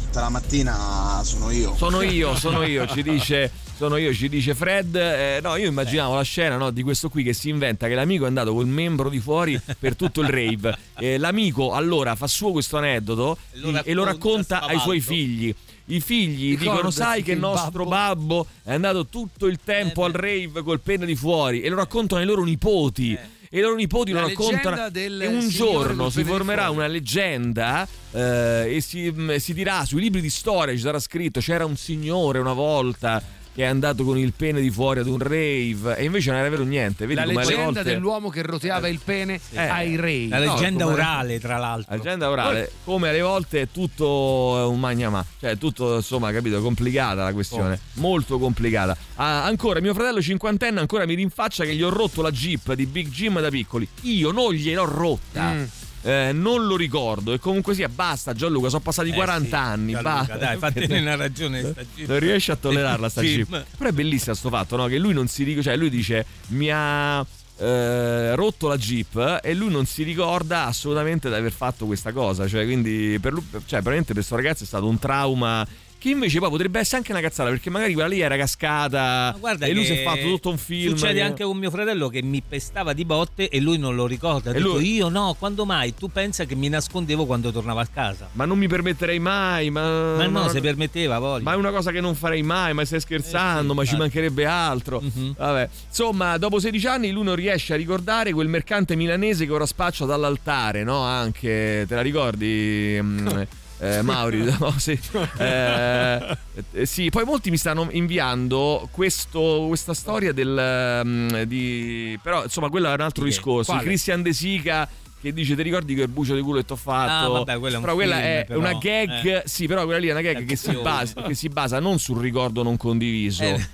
tutta 0.00 0.20
la 0.20 0.28
mattina 0.30 1.20
sono 1.22 1.50
io. 1.50 1.74
Sono 1.76 2.00
io, 2.02 2.34
sono 2.34 2.62
io, 2.62 2.86
ci 2.86 3.02
dice, 3.02 3.50
sono 3.80 3.96
io, 3.96 4.12
ci 4.12 4.28
dice 4.28 4.54
Fred. 4.54 4.94
Eh, 4.94 5.40
no, 5.42 5.56
io 5.56 5.66
immaginavo 5.66 6.14
la 6.14 6.22
scena 6.22 6.58
no, 6.58 6.70
di 6.70 6.82
questo 6.82 7.08
qui 7.08 7.22
che 7.22 7.32
si 7.32 7.48
inventa 7.48 7.88
che 7.88 7.94
l'amico 7.94 8.24
è 8.24 8.26
andato 8.26 8.52
col 8.52 8.66
membro 8.66 9.08
di 9.08 9.20
fuori 9.20 9.58
per 9.78 9.96
tutto 9.96 10.20
il 10.20 10.28
rave. 10.28 10.76
Eh, 11.00 11.16
l'amico 11.16 11.72
allora 11.72 12.14
fa 12.14 12.26
suo 12.26 12.52
questo 12.52 12.76
aneddoto 12.76 13.38
lo 13.52 13.82
e 13.82 13.94
lo 13.94 14.04
racconta 14.04 14.60
ai 14.60 14.78
suoi 14.78 15.00
figli. 15.00 15.54
I 15.86 16.00
figli 16.00 16.58
dicono: 16.58 16.72
Ricordati 16.76 16.94
Sai 16.94 17.22
che 17.22 17.32
il 17.32 17.38
nostro 17.38 17.86
babbo 17.86 18.46
è 18.62 18.74
andato 18.74 19.06
tutto 19.06 19.46
il 19.46 19.60
tempo 19.64 20.04
al 20.04 20.12
rave 20.12 20.60
col 20.62 20.80
penne 20.80 21.06
di 21.06 21.16
fuori 21.16 21.62
e 21.62 21.70
lo 21.70 21.76
raccontano 21.76 22.20
ai 22.20 22.26
loro 22.26 22.44
nipoti. 22.44 23.16
E 23.52 23.58
i 23.58 23.62
loro 23.62 23.76
nipoti 23.76 24.12
La 24.12 24.20
lo 24.20 24.26
raccontano. 24.26 24.90
E 24.92 25.26
un 25.26 25.48
giorno 25.48 26.10
si 26.10 26.18
pene 26.18 26.36
formerà 26.36 26.68
una 26.68 26.86
leggenda 26.86 27.88
eh, 28.12 28.74
e 28.76 28.80
si, 28.82 29.10
mh, 29.10 29.36
si 29.36 29.54
dirà 29.54 29.86
sui 29.86 30.02
libri 30.02 30.20
di 30.20 30.30
storia 30.30 30.74
ci 30.74 30.80
sarà 30.80 30.98
scritto 31.00 31.40
c'era 31.40 31.64
un 31.64 31.76
signore 31.76 32.40
una 32.40 32.52
volta 32.52 33.38
che 33.60 33.66
è 33.66 33.68
andato 33.68 34.04
con 34.04 34.16
il 34.16 34.32
pene 34.34 34.58
di 34.62 34.70
fuori 34.70 35.00
ad 35.00 35.06
un 35.06 35.18
rave 35.18 35.96
e 35.98 36.04
invece 36.04 36.30
non 36.30 36.38
era 36.40 36.48
vero 36.48 36.62
niente 36.64 37.04
vedi 37.04 37.20
La 37.20 37.26
leggenda 37.26 37.64
volte- 37.64 37.82
dell'uomo 37.82 38.30
che 38.30 38.40
roteava 38.42 38.88
il 38.88 39.00
pene 39.04 39.38
Eh, 39.50 39.58
ai 39.58 39.96
re. 39.96 40.28
La 40.28 40.38
No, 40.42 40.54
leggenda 40.54 40.84
come- 40.84 40.96
orale, 40.96 41.38
tra 41.40 41.58
l'altro. 41.58 41.86
la 41.90 41.96
leggenda 41.96 42.30
orale 42.30 42.72
come 42.84 43.10
alle 43.10 43.20
volte 43.20 43.60
è 43.62 43.68
tutto 43.70 44.56
eh, 44.58 44.62
un 44.64 44.80
magnamà 44.80 45.22
cioè 45.38 45.58
tutto 45.58 45.96
insomma 45.96 46.32
capito 46.32 46.62
complicata 46.62 47.22
la 47.22 47.32
questione 47.34 47.74
Oh. 47.74 48.00
molto 48.00 48.38
complicata 48.38 48.96
Ah, 49.16 49.44
ancora 49.44 49.80
mio 49.80 49.92
fratello 49.92 50.22
cinquantenne 50.22 50.80
ancora 50.80 51.04
mi 51.04 51.14
rinfaccia 51.14 51.64
che 51.64 51.74
gli 51.74 51.82
ho 51.82 51.90
rotto 51.90 52.22
la 52.22 52.30
jeep 52.30 52.72
di 52.72 52.86
Big 52.86 53.08
Jim 53.08 53.38
da 53.40 53.50
piccoli 53.50 53.86
io 54.02 54.30
non 54.30 54.52
gliel'ho 54.54 54.86
rotta 54.86 55.52
Mm. 55.52 55.64
Eh, 56.02 56.30
non 56.32 56.64
lo 56.66 56.76
ricordo 56.76 57.34
e 57.34 57.38
comunque 57.38 57.74
sia 57.74 57.88
basta 57.90 58.32
Gianluca 58.32 58.68
sono 58.70 58.80
passati 58.80 59.10
Eh 59.10 59.12
40 59.12 59.48
sì, 59.48 59.54
anni 59.54 59.92
Gianluca, 59.92 60.14
basta 60.14 60.36
dai, 60.38 60.56
fatene 60.56 60.98
una 61.00 61.14
ragione 61.14 61.60
sta 61.60 61.82
Jeep. 61.94 62.08
non 62.08 62.18
riesci 62.18 62.50
a 62.50 62.56
tollerarla 62.56 63.08
sta 63.10 63.20
jeep 63.20 63.64
però 63.76 63.90
è 63.90 63.92
bellissimo 63.92 64.34
sto 64.34 64.48
fatto 64.48 64.76
no? 64.76 64.86
che 64.86 64.96
lui 64.98 65.12
non 65.12 65.28
si 65.28 65.42
ricorda 65.44 65.68
cioè 65.70 65.78
lui 65.78 65.90
dice 65.90 66.24
mi 66.48 66.70
ha 66.72 67.22
eh, 67.58 68.34
rotto 68.34 68.68
la 68.68 68.78
jeep 68.78 69.40
e 69.42 69.52
lui 69.52 69.70
non 69.70 69.84
si 69.84 70.02
ricorda 70.02 70.64
assolutamente 70.64 71.28
di 71.28 71.34
aver 71.34 71.52
fatto 71.52 71.84
questa 71.84 72.12
cosa 72.12 72.48
cioè 72.48 72.64
quindi 72.64 73.18
per 73.20 73.34
lui 73.34 73.44
cioè 73.66 73.82
veramente 73.82 74.06
per 74.06 74.14
questo 74.14 74.36
ragazzo 74.36 74.64
è 74.64 74.66
stato 74.66 74.86
un 74.86 74.98
trauma 74.98 75.66
che 76.00 76.08
invece 76.08 76.38
poi 76.38 76.48
potrebbe 76.48 76.78
essere 76.80 76.96
anche 76.96 77.12
una 77.12 77.20
cazzata 77.20 77.50
perché 77.50 77.68
magari 77.68 77.92
quella 77.92 78.08
lì 78.08 78.20
era 78.20 78.34
cascata 78.36 79.36
e 79.60 79.72
lui 79.74 79.84
si 79.84 79.92
è 79.92 80.02
fatto 80.02 80.22
tutto 80.22 80.48
un 80.48 80.56
film 80.56 80.96
Succede 80.96 81.14
che- 81.14 81.20
anche 81.20 81.44
con 81.44 81.58
mio 81.58 81.70
fratello 81.70 82.08
che 82.08 82.22
mi 82.22 82.42
pestava 82.46 82.94
di 82.94 83.04
botte 83.04 83.48
e 83.50 83.60
lui 83.60 83.76
non 83.76 83.94
lo 83.94 84.06
ricorda. 84.06 84.50
E 84.50 84.54
Dico, 84.54 84.68
lui- 84.72 84.94
io 84.94 85.08
no, 85.10 85.36
quando 85.38 85.66
mai? 85.66 85.94
Tu 85.94 86.08
pensa 86.10 86.44
che 86.46 86.54
mi 86.54 86.68
nascondevo 86.70 87.26
quando 87.26 87.52
tornavo 87.52 87.80
a 87.80 87.86
casa. 87.92 88.28
ma 88.32 88.46
non 88.46 88.56
mi 88.56 88.66
permetterei 88.66 89.18
mai 89.18 89.68
ma, 89.70 90.14
Ma 90.16 90.24
no, 90.24 90.30
ma- 90.30 90.48
se 90.48 90.60
permetteva, 90.62 91.18
voglia. 91.18 91.42
Ma 91.44 91.52
è 91.52 91.56
una 91.56 91.70
cosa 91.70 91.90
che 91.90 92.00
non 92.00 92.14
farei 92.14 92.42
mai, 92.42 92.72
ma 92.72 92.82
stai 92.86 93.00
scherzando, 93.00 93.60
Eh 93.60 93.68
sì, 93.68 93.74
ma 93.74 93.84
ci 93.84 93.94
infatti. 93.94 93.96
mancherebbe 93.98 94.46
altro. 94.46 95.00
Mhm. 95.02 95.34
Vabbè. 95.36 95.68
Insomma, 95.88 96.38
dopo 96.38 96.58
16 96.58 96.86
anni 96.86 97.10
lui 97.10 97.24
non 97.24 97.34
riesce 97.34 97.74
a 97.74 97.76
ricordare 97.76 98.32
quel 98.32 98.48
mercante 98.48 98.96
milanese 98.96 99.44
che 99.44 99.52
ora 99.52 99.66
spaccia 99.66 100.06
dall'altare, 100.06 100.82
no? 100.82 101.02
Anche, 101.02 101.84
te 101.86 101.94
la 101.94 102.00
ricordi? 102.00 102.98
eh, 103.80 104.02
Mauri, 104.02 104.44
no, 104.60 104.74
sì. 104.78 104.98
Eh, 105.38 106.36
sì, 106.82 107.08
poi 107.10 107.24
molti 107.24 107.50
mi 107.50 107.56
stanno 107.56 107.88
inviando 107.90 108.88
questo- 108.92 109.64
questa 109.68 109.94
storia 109.94 110.32
del 110.32 111.02
mm, 111.04 111.42
di 111.42 112.18
però 112.22 112.44
insomma 112.44 112.68
quello 112.68 112.90
è 112.90 112.94
un 112.94 113.00
altro 113.00 113.24
discorso. 113.24 113.72
Quale? 113.72 113.86
Christian 113.86 114.22
De 114.22 114.32
Sica 114.32 114.88
che 115.20 115.32
dice 115.34 115.54
ti 115.54 115.62
ricordi 115.62 115.94
quel 115.94 116.08
bucio 116.08 116.34
di 116.34 116.40
culo 116.40 116.58
che 116.60 116.64
ti 116.64 116.72
ho 116.72 116.76
fatto? 116.76 117.26
Ah, 117.26 117.28
vabbè, 117.28 117.58
quello 117.58 117.74
è 117.74 117.78
un 117.78 117.82
però 117.82 117.94
quella 117.94 118.16
film, 118.16 118.26
è 118.26 118.44
però, 118.46 118.58
una 118.58 118.72
gag, 118.74 119.24
eh. 119.26 119.42
sì, 119.44 119.66
però 119.66 119.84
quella 119.84 119.98
lì 119.98 120.08
è 120.08 120.12
una 120.12 120.20
gag 120.22 120.44
che 120.46 120.56
si, 120.56 120.74
basa, 120.76 121.22
che 121.22 121.34
si 121.34 121.48
basa 121.48 121.78
non 121.78 121.98
sul 121.98 122.18
ricordo 122.20 122.62
non 122.62 122.76
condiviso, 122.78 123.42
Eh. 123.42 123.66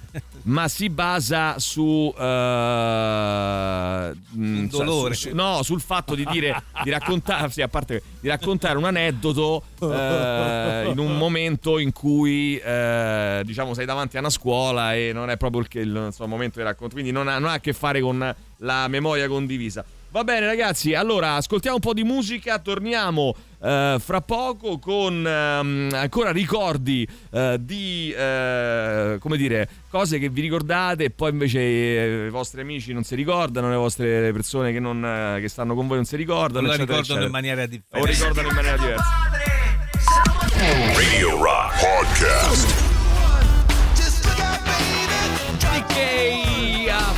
ma 0.43 0.67
si 0.69 0.89
basa 0.91 1.59
su 1.59 2.13
mm, 4.37 4.69
sa- 4.69 4.77
dolore. 4.77 5.15
su- 5.15 5.29
su- 5.29 5.35
no, 5.35 5.63
sul 5.63 5.81
fatto 5.81 6.15
di 6.15 6.25
dire 6.31 6.63
di 6.83 6.91
raccontare, 6.91 7.51
sì, 7.51 7.63
a 7.63 7.69
parte 7.69 8.03
di 8.21 8.29
raccontare 8.29 8.77
un 8.79 8.85
aneddoto 8.85 9.63
eh, 9.83 10.89
in 10.91 10.99
un 10.99 11.17
momento 11.17 11.79
in 11.79 11.93
cui 11.93 12.57
eh, 12.59 13.43
diciamo 13.45 13.75
sei 13.75 13.87
davanti 13.87 14.17
a 14.17 14.21
una 14.21 14.31
scuola 14.31 14.95
e 14.95 15.13
non 15.13 15.31
è 15.31 15.37
proprio 15.37 15.61
il, 15.61 15.69
che- 15.69 15.81
il 15.81 16.03
insomma, 16.07 16.29
momento 16.31 16.59
di 16.59 16.65
racconto, 16.65 16.95
quindi 16.95 17.13
non 17.13 17.29
ha, 17.29 17.39
non 17.39 17.51
ha 17.51 17.55
a 17.55 17.61
che 17.61 17.73
fare 17.73 18.01
con 18.01 18.35
la 18.59 18.89
memoria 18.89 19.29
condivisa. 19.29 19.85
Va 20.17 20.25
bene 20.25 20.47
ragazzi, 20.47 20.95
allora 20.95 21.35
ascoltiamo 21.35 21.77
un 21.77 21.83
po' 21.83 21.93
di 21.93 22.03
musica, 22.03 22.59
torniamo 22.59 23.35
eh, 23.63 23.97
fra 24.01 24.23
poco 24.23 24.79
con 24.79 25.13
ehm, 25.27 25.91
ancora 25.93 26.31
ricordi 26.33 27.07
eh, 27.31 27.59
di 27.61 28.15
eh, 28.17 29.19
come 29.21 29.37
dire 29.37 29.69
cose 29.91 30.19
che 30.19 30.31
vi 30.31 30.41
ricordate 30.41 31.05
e 31.05 31.11
poi 31.11 31.33
invece 31.33 31.61
eh, 31.61 32.27
i 32.29 32.31
vostri 32.31 32.63
amici 32.63 32.95
non 32.95 33.05
si 33.05 33.15
ricordano, 33.15 33.69
le 33.69 33.77
vostre 33.77 34.33
persone 34.33 34.73
che, 34.73 34.81
non, 34.81 35.05
eh, 35.05 35.39
che 35.43 35.49
stanno 35.49 35.75
con 35.75 35.87
voi 35.87 35.97
non 35.97 36.07
si 36.07 36.17
ricordano. 36.17 36.67
Non 36.67 36.69
la 36.71 36.77
eccetera, 36.77 36.99
ricordano 37.01 37.27
in 37.27 37.33
maniera 37.33 37.63
O 37.63 37.67
differente. 37.67 38.11
ricordano 38.11 38.49
in 38.49 38.55
maniera 38.55 38.77
diversa. 38.79 39.05
Radio 40.95 41.43
Rock 41.43 41.79
Podcast. 41.79 42.85
DK 45.61 46.89
a 46.89 47.13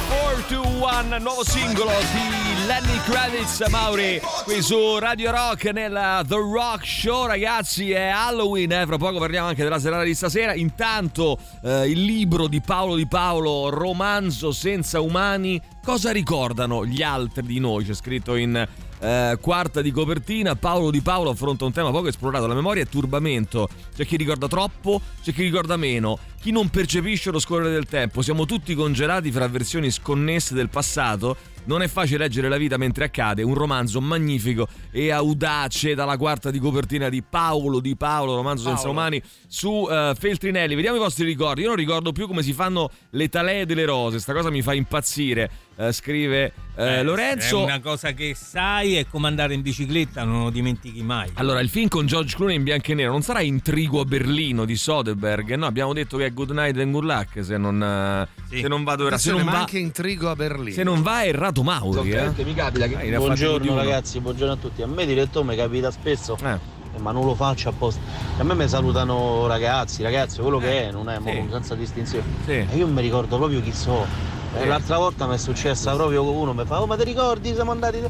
421 0.48 1.18
nuovo 1.18 1.44
singolo 1.44 1.92
di 2.12 2.47
Lenny 2.68 2.98
Kravitz 2.98 3.66
Mauri 3.70 4.20
qui 4.44 4.60
su 4.60 4.98
Radio 4.98 5.30
Rock 5.30 5.72
nella 5.72 6.22
The 6.28 6.34
Rock 6.34 6.86
Show 6.86 7.24
ragazzi 7.24 7.92
è 7.92 8.08
Halloween 8.08 8.70
eh? 8.72 8.84
fra 8.84 8.98
poco 8.98 9.18
parliamo 9.18 9.48
anche 9.48 9.62
della 9.62 9.78
serata 9.78 10.02
di 10.02 10.14
stasera 10.14 10.52
intanto 10.52 11.38
eh, 11.62 11.88
il 11.88 12.04
libro 12.04 12.46
di 12.46 12.60
Paolo 12.60 12.94
Di 12.96 13.06
Paolo 13.06 13.70
romanzo 13.70 14.52
senza 14.52 15.00
umani 15.00 15.58
cosa 15.82 16.12
ricordano 16.12 16.84
gli 16.84 17.02
altri 17.02 17.46
di 17.46 17.58
noi 17.58 17.86
c'è 17.86 17.94
scritto 17.94 18.34
in 18.34 18.68
eh, 19.00 19.38
quarta 19.40 19.80
di 19.80 19.90
copertina 19.90 20.56
Paolo 20.56 20.90
Di 20.90 21.00
Paolo 21.00 21.30
affronta 21.30 21.64
un 21.64 21.72
tema 21.72 21.90
poco 21.90 22.08
esplorato 22.08 22.46
la 22.46 22.54
memoria 22.54 22.82
è 22.82 22.86
turbamento 22.86 23.68
c'è 23.94 24.04
chi 24.04 24.16
ricorda 24.16 24.48
troppo 24.48 25.00
c'è 25.22 25.32
chi 25.32 25.42
ricorda 25.42 25.76
meno 25.76 26.18
chi 26.40 26.50
non 26.50 26.68
percepisce 26.68 27.30
lo 27.30 27.38
scorrere 27.38 27.70
del 27.70 27.86
tempo 27.86 28.22
siamo 28.22 28.46
tutti 28.46 28.74
congelati 28.74 29.30
fra 29.30 29.46
versioni 29.48 29.90
sconnesse 29.90 30.54
del 30.54 30.68
passato 30.68 31.36
non 31.68 31.82
è 31.82 31.88
facile 31.88 32.18
leggere 32.18 32.48
la 32.48 32.56
vita 32.56 32.76
mentre 32.78 33.04
accade, 33.04 33.42
un 33.42 33.54
romanzo 33.54 34.00
magnifico 34.00 34.66
e 34.90 35.12
audace 35.12 35.94
dalla 35.94 36.16
quarta 36.16 36.50
di 36.50 36.58
copertina 36.58 37.10
di 37.10 37.22
Paolo 37.22 37.80
Di 37.80 37.94
Paolo, 37.94 38.34
romanzo 38.34 38.64
senza 38.64 38.84
Paolo. 38.84 38.98
umani, 38.98 39.22
su 39.46 39.86
eh, 39.88 40.14
Feltrinelli. 40.18 40.74
Vediamo 40.74 40.96
i 40.96 41.00
vostri 41.00 41.24
ricordi. 41.26 41.60
Io 41.60 41.68
non 41.68 41.76
ricordo 41.76 42.12
più 42.12 42.26
come 42.26 42.42
si 42.42 42.54
fanno 42.54 42.90
le 43.10 43.28
talee 43.28 43.66
delle 43.66 43.84
rose, 43.84 44.18
sta 44.18 44.32
cosa 44.32 44.50
mi 44.50 44.62
fa 44.62 44.72
impazzire. 44.72 45.50
Eh, 45.76 45.92
scrive 45.92 46.52
eh, 46.78 46.98
Eh, 46.98 47.02
Lorenzo. 47.02 47.60
È 47.60 47.64
una 47.64 47.80
cosa 47.80 48.12
che 48.12 48.34
sai 48.36 48.96
è 48.96 49.06
come 49.06 49.26
andare 49.26 49.52
in 49.54 49.62
bicicletta, 49.62 50.22
non 50.24 50.44
lo 50.44 50.50
dimentichi 50.50 51.02
mai. 51.02 51.28
Allora, 51.34 51.60
il 51.60 51.68
film 51.68 51.88
con 51.88 52.06
George 52.06 52.36
Clooney 52.36 52.56
in 52.56 52.62
bianco 52.62 52.92
e 52.92 52.94
nero 52.94 53.10
non 53.10 53.22
sarà 53.22 53.40
Intrigo 53.40 54.00
a 54.00 54.04
Berlino 54.04 54.64
di 54.64 54.76
Soderbergh? 54.76 55.54
No, 55.54 55.66
abbiamo 55.66 55.92
detto 55.92 56.16
che 56.16 56.26
è 56.26 56.32
Good 56.32 56.50
Night 56.52 56.78
and 56.78 56.92
Good 56.92 57.04
Luck. 57.04 57.44
Se 57.44 57.56
non, 57.56 57.82
eh, 57.82 58.28
se 58.60 58.68
non 58.68 58.84
vado 58.84 59.06
era. 59.08 59.18
Se 59.18 59.30
non, 59.32 59.42
ma 59.42 59.52
va, 59.52 59.58
anche 59.58 59.78
intrigo 59.78 60.30
a 60.30 60.36
Berlino. 60.36 60.74
se 60.74 60.82
non 60.84 61.02
va, 61.02 61.22
è 61.22 61.28
errato 61.28 61.62
Mauri. 61.62 62.10
Eh. 62.12 62.30
mi 62.44 62.54
capita 62.54 62.86
che... 62.86 62.96
Di 63.10 63.16
buongiorno 63.16 63.74
ragazzi, 63.74 64.20
buongiorno 64.20 64.52
a 64.52 64.56
tutti. 64.56 64.82
A 64.82 64.86
me 64.86 65.04
diretto 65.04 65.42
mi 65.42 65.56
capita 65.56 65.90
spesso, 65.90 66.36
Eh. 66.42 66.52
eh, 66.94 67.00
ma 67.00 67.10
non 67.10 67.24
lo 67.24 67.34
faccio 67.34 67.68
apposta. 67.70 68.00
A 68.38 68.42
me 68.44 68.54
mi 68.54 68.68
salutano 68.68 69.46
ragazzi, 69.46 70.02
ragazzi, 70.02 70.40
quello 70.40 70.58
che 70.58 70.88
è, 70.88 70.92
non 70.92 71.08
è 71.08 71.18
mo- 71.18 71.30
sì. 71.32 71.44
senza 71.50 71.74
distinzione. 71.74 72.24
Sì. 72.44 72.52
E 72.52 72.76
io 72.76 72.86
mi 72.86 73.00
ricordo 73.02 73.36
proprio 73.36 73.60
chi 73.60 73.72
so. 73.72 74.36
Eh, 74.58 74.62
Sì. 74.62 74.66
L'altra 74.68 74.98
volta 74.98 75.26
mi 75.26 75.34
è 75.34 75.38
successa 75.38 75.94
proprio 75.94 76.22
uno, 76.22 76.52
mi 76.52 76.64
fa, 76.64 76.82
oh 76.82 76.86
ma 76.86 76.96
ti 76.96 77.04
ricordi, 77.04 77.54
siamo 77.54 77.70
andati... 77.70 78.02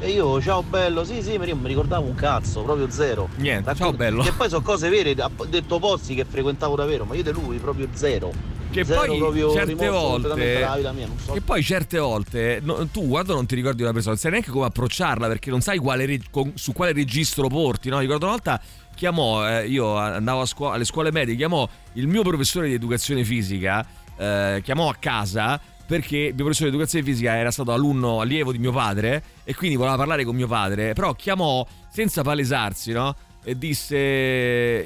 E 0.00 0.10
io, 0.10 0.42
ciao 0.42 0.62
bello, 0.62 1.04
sì 1.04 1.22
sì, 1.22 1.38
ma 1.38 1.44
io 1.44 1.54
mi 1.54 1.68
ricordavo 1.68 2.04
un 2.04 2.16
cazzo, 2.16 2.62
proprio 2.62 2.90
zero. 2.90 3.28
Niente, 3.36 3.72
ciao 3.76 3.92
bello. 3.92 4.24
Che 4.24 4.32
poi 4.32 4.48
sono 4.48 4.62
cose 4.62 4.88
vere, 4.88 5.14
ha 5.16 5.30
detto 5.48 5.78
posti 5.78 6.16
che 6.16 6.24
frequentavo 6.24 6.74
davvero, 6.74 7.04
ma 7.04 7.14
io 7.14 7.22
di 7.22 7.30
lui 7.30 7.58
proprio 7.58 7.86
zero. 7.92 8.32
Che 8.72 8.84
poi 8.84 9.20
certe 9.52 9.88
volte 9.90 10.34
mia, 10.34 11.06
so. 11.22 11.32
che 11.34 11.40
poi 11.42 11.62
certe 11.62 11.98
volte 11.98 12.58
no, 12.62 12.88
tu 12.88 13.06
quando 13.06 13.34
non 13.34 13.44
ti 13.44 13.54
ricordi 13.54 13.82
una 13.82 13.92
persona 13.92 14.14
non 14.14 14.22
sai 14.22 14.30
neanche 14.30 14.50
come 14.50 14.64
approcciarla 14.64 15.26
perché 15.28 15.50
non 15.50 15.60
sai 15.60 15.76
quale 15.76 16.18
con- 16.30 16.52
su 16.54 16.72
quale 16.72 16.94
registro 16.94 17.48
porti 17.48 17.90
no? 17.90 17.98
ricordo 17.98 18.24
una 18.24 18.32
volta 18.34 18.58
chiamò 18.94 19.46
eh, 19.46 19.66
io 19.66 19.94
andavo 19.96 20.40
a 20.40 20.46
scuola, 20.46 20.76
alle 20.76 20.86
scuole 20.86 21.12
medie 21.12 21.36
chiamò 21.36 21.68
il 21.94 22.06
mio 22.06 22.22
professore 22.22 22.68
di 22.68 22.72
educazione 22.72 23.24
fisica 23.24 23.86
eh, 24.16 24.60
chiamò 24.64 24.88
a 24.88 24.96
casa 24.98 25.60
perché 25.86 26.16
il 26.16 26.34
mio 26.34 26.44
professore 26.44 26.70
di 26.70 26.76
educazione 26.76 27.04
fisica 27.04 27.36
era 27.36 27.50
stato 27.50 27.72
alunno 27.72 28.20
allievo 28.20 28.52
di 28.52 28.58
mio 28.58 28.72
padre 28.72 29.22
e 29.44 29.54
quindi 29.54 29.76
voleva 29.76 29.96
parlare 29.96 30.24
con 30.24 30.34
mio 30.34 30.46
padre, 30.46 30.92
però 30.92 31.14
chiamò 31.14 31.66
senza 31.90 32.22
palesarsi, 32.22 32.92
no? 32.92 33.14
E 33.44 33.58
disse, 33.58 33.96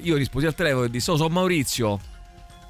io 0.03 0.17
risposi 0.17 0.47
al 0.47 0.55
telefono 0.55 0.85
e 0.85 0.91
disse, 0.91 1.11
oh, 1.11 1.17
sono 1.17 1.29
Maurizio. 1.29 1.99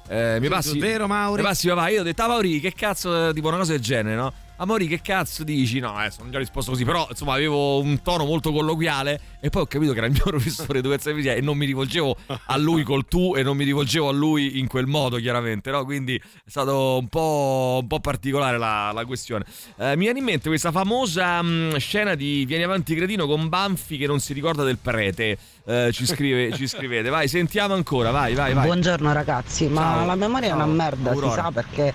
Eh, 0.09 0.37
mi 0.39 0.47
passi, 0.47 0.77
vero 0.79 1.07
Mauri? 1.07 1.41
Mi 1.41 1.47
passi 1.47 1.67
papà, 1.67 1.89
io 1.89 2.01
ho 2.01 2.03
detto, 2.03 2.23
ah, 2.23 2.27
Mauri, 2.27 2.59
che 2.59 2.73
cazzo, 2.73 3.31
tipo 3.33 3.47
una 3.47 3.57
cosa 3.57 3.71
del 3.71 3.81
genere, 3.81 4.15
no? 4.15 4.33
Amori, 4.59 4.87
che 4.87 5.01
cazzo 5.01 5.43
dici? 5.43 5.79
No, 5.79 5.93
adesso 5.93 6.21
non 6.21 6.31
gli 6.31 6.35
ho 6.35 6.39
risposto 6.39 6.71
così, 6.71 6.83
però 6.83 7.05
insomma 7.09 7.33
avevo 7.33 7.79
un 7.79 8.01
tono 8.01 8.25
molto 8.25 8.51
colloquiale 8.51 9.21
e 9.39 9.49
poi 9.49 9.61
ho 9.61 9.65
capito 9.67 9.91
che 9.91 9.99
era 9.99 10.07
il 10.07 10.13
mio 10.13 10.23
professore 10.25 10.81
di 10.81 10.89
fisica 10.97 11.33
e 11.33 11.41
non 11.41 11.57
mi 11.57 11.67
rivolgevo 11.67 12.15
a 12.45 12.57
lui 12.57 12.81
col 12.81 13.05
tu 13.07 13.35
e 13.35 13.43
non 13.43 13.55
mi 13.55 13.63
rivolgevo 13.63 14.09
a 14.09 14.11
lui 14.11 14.57
in 14.57 14.65
quel 14.65 14.87
modo, 14.87 15.17
chiaramente, 15.17 15.69
no? 15.69 15.85
Quindi 15.85 16.15
è 16.15 16.49
stato 16.49 16.97
un 16.97 17.07
po', 17.07 17.79
un 17.81 17.87
po 17.87 17.99
particolare 17.99 18.57
la, 18.57 18.91
la 18.91 19.05
questione. 19.05 19.45
Eh, 19.77 19.95
mi 19.95 20.05
viene 20.05 20.17
in 20.19 20.25
mente 20.25 20.49
questa 20.49 20.71
famosa 20.71 21.39
mh, 21.39 21.77
scena 21.77 22.15
di 22.15 22.43
Vieni 22.45 22.63
avanti 22.63 22.95
cretino 22.95 23.27
con 23.27 23.49
Banfi 23.49 23.97
che 23.97 24.07
non 24.07 24.19
si 24.19 24.33
ricorda 24.33 24.63
del 24.63 24.79
prete. 24.79 25.37
Eh, 25.69 25.89
ci, 25.91 26.05
scrive, 26.05 26.53
ci 26.53 26.65
scrivete, 26.65 27.09
vai, 27.09 27.27
sentiamo 27.27 27.73
ancora, 27.73 28.09
vai, 28.09 28.33
vai, 28.33 28.53
vai. 28.53 28.63
Buongiorno 28.63 29.11
ragazzi, 29.11 29.67
ma 29.67 29.81
Ciao. 29.81 30.05
la 30.05 30.15
memoria 30.15 30.47
Ciao. 30.47 30.59
è 30.59 30.63
una 30.63 30.73
merda, 30.73 31.09
Aurora. 31.11 31.33
si 31.33 31.39
sa 31.41 31.51
perché 31.51 31.93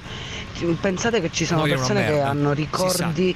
pensate 0.79 1.23
che 1.23 1.31
ci 1.33 1.47
sono 1.47 1.63
persone 1.63 2.05
che 2.05 2.21
hanno 2.21 2.53
ricordi 2.53 3.35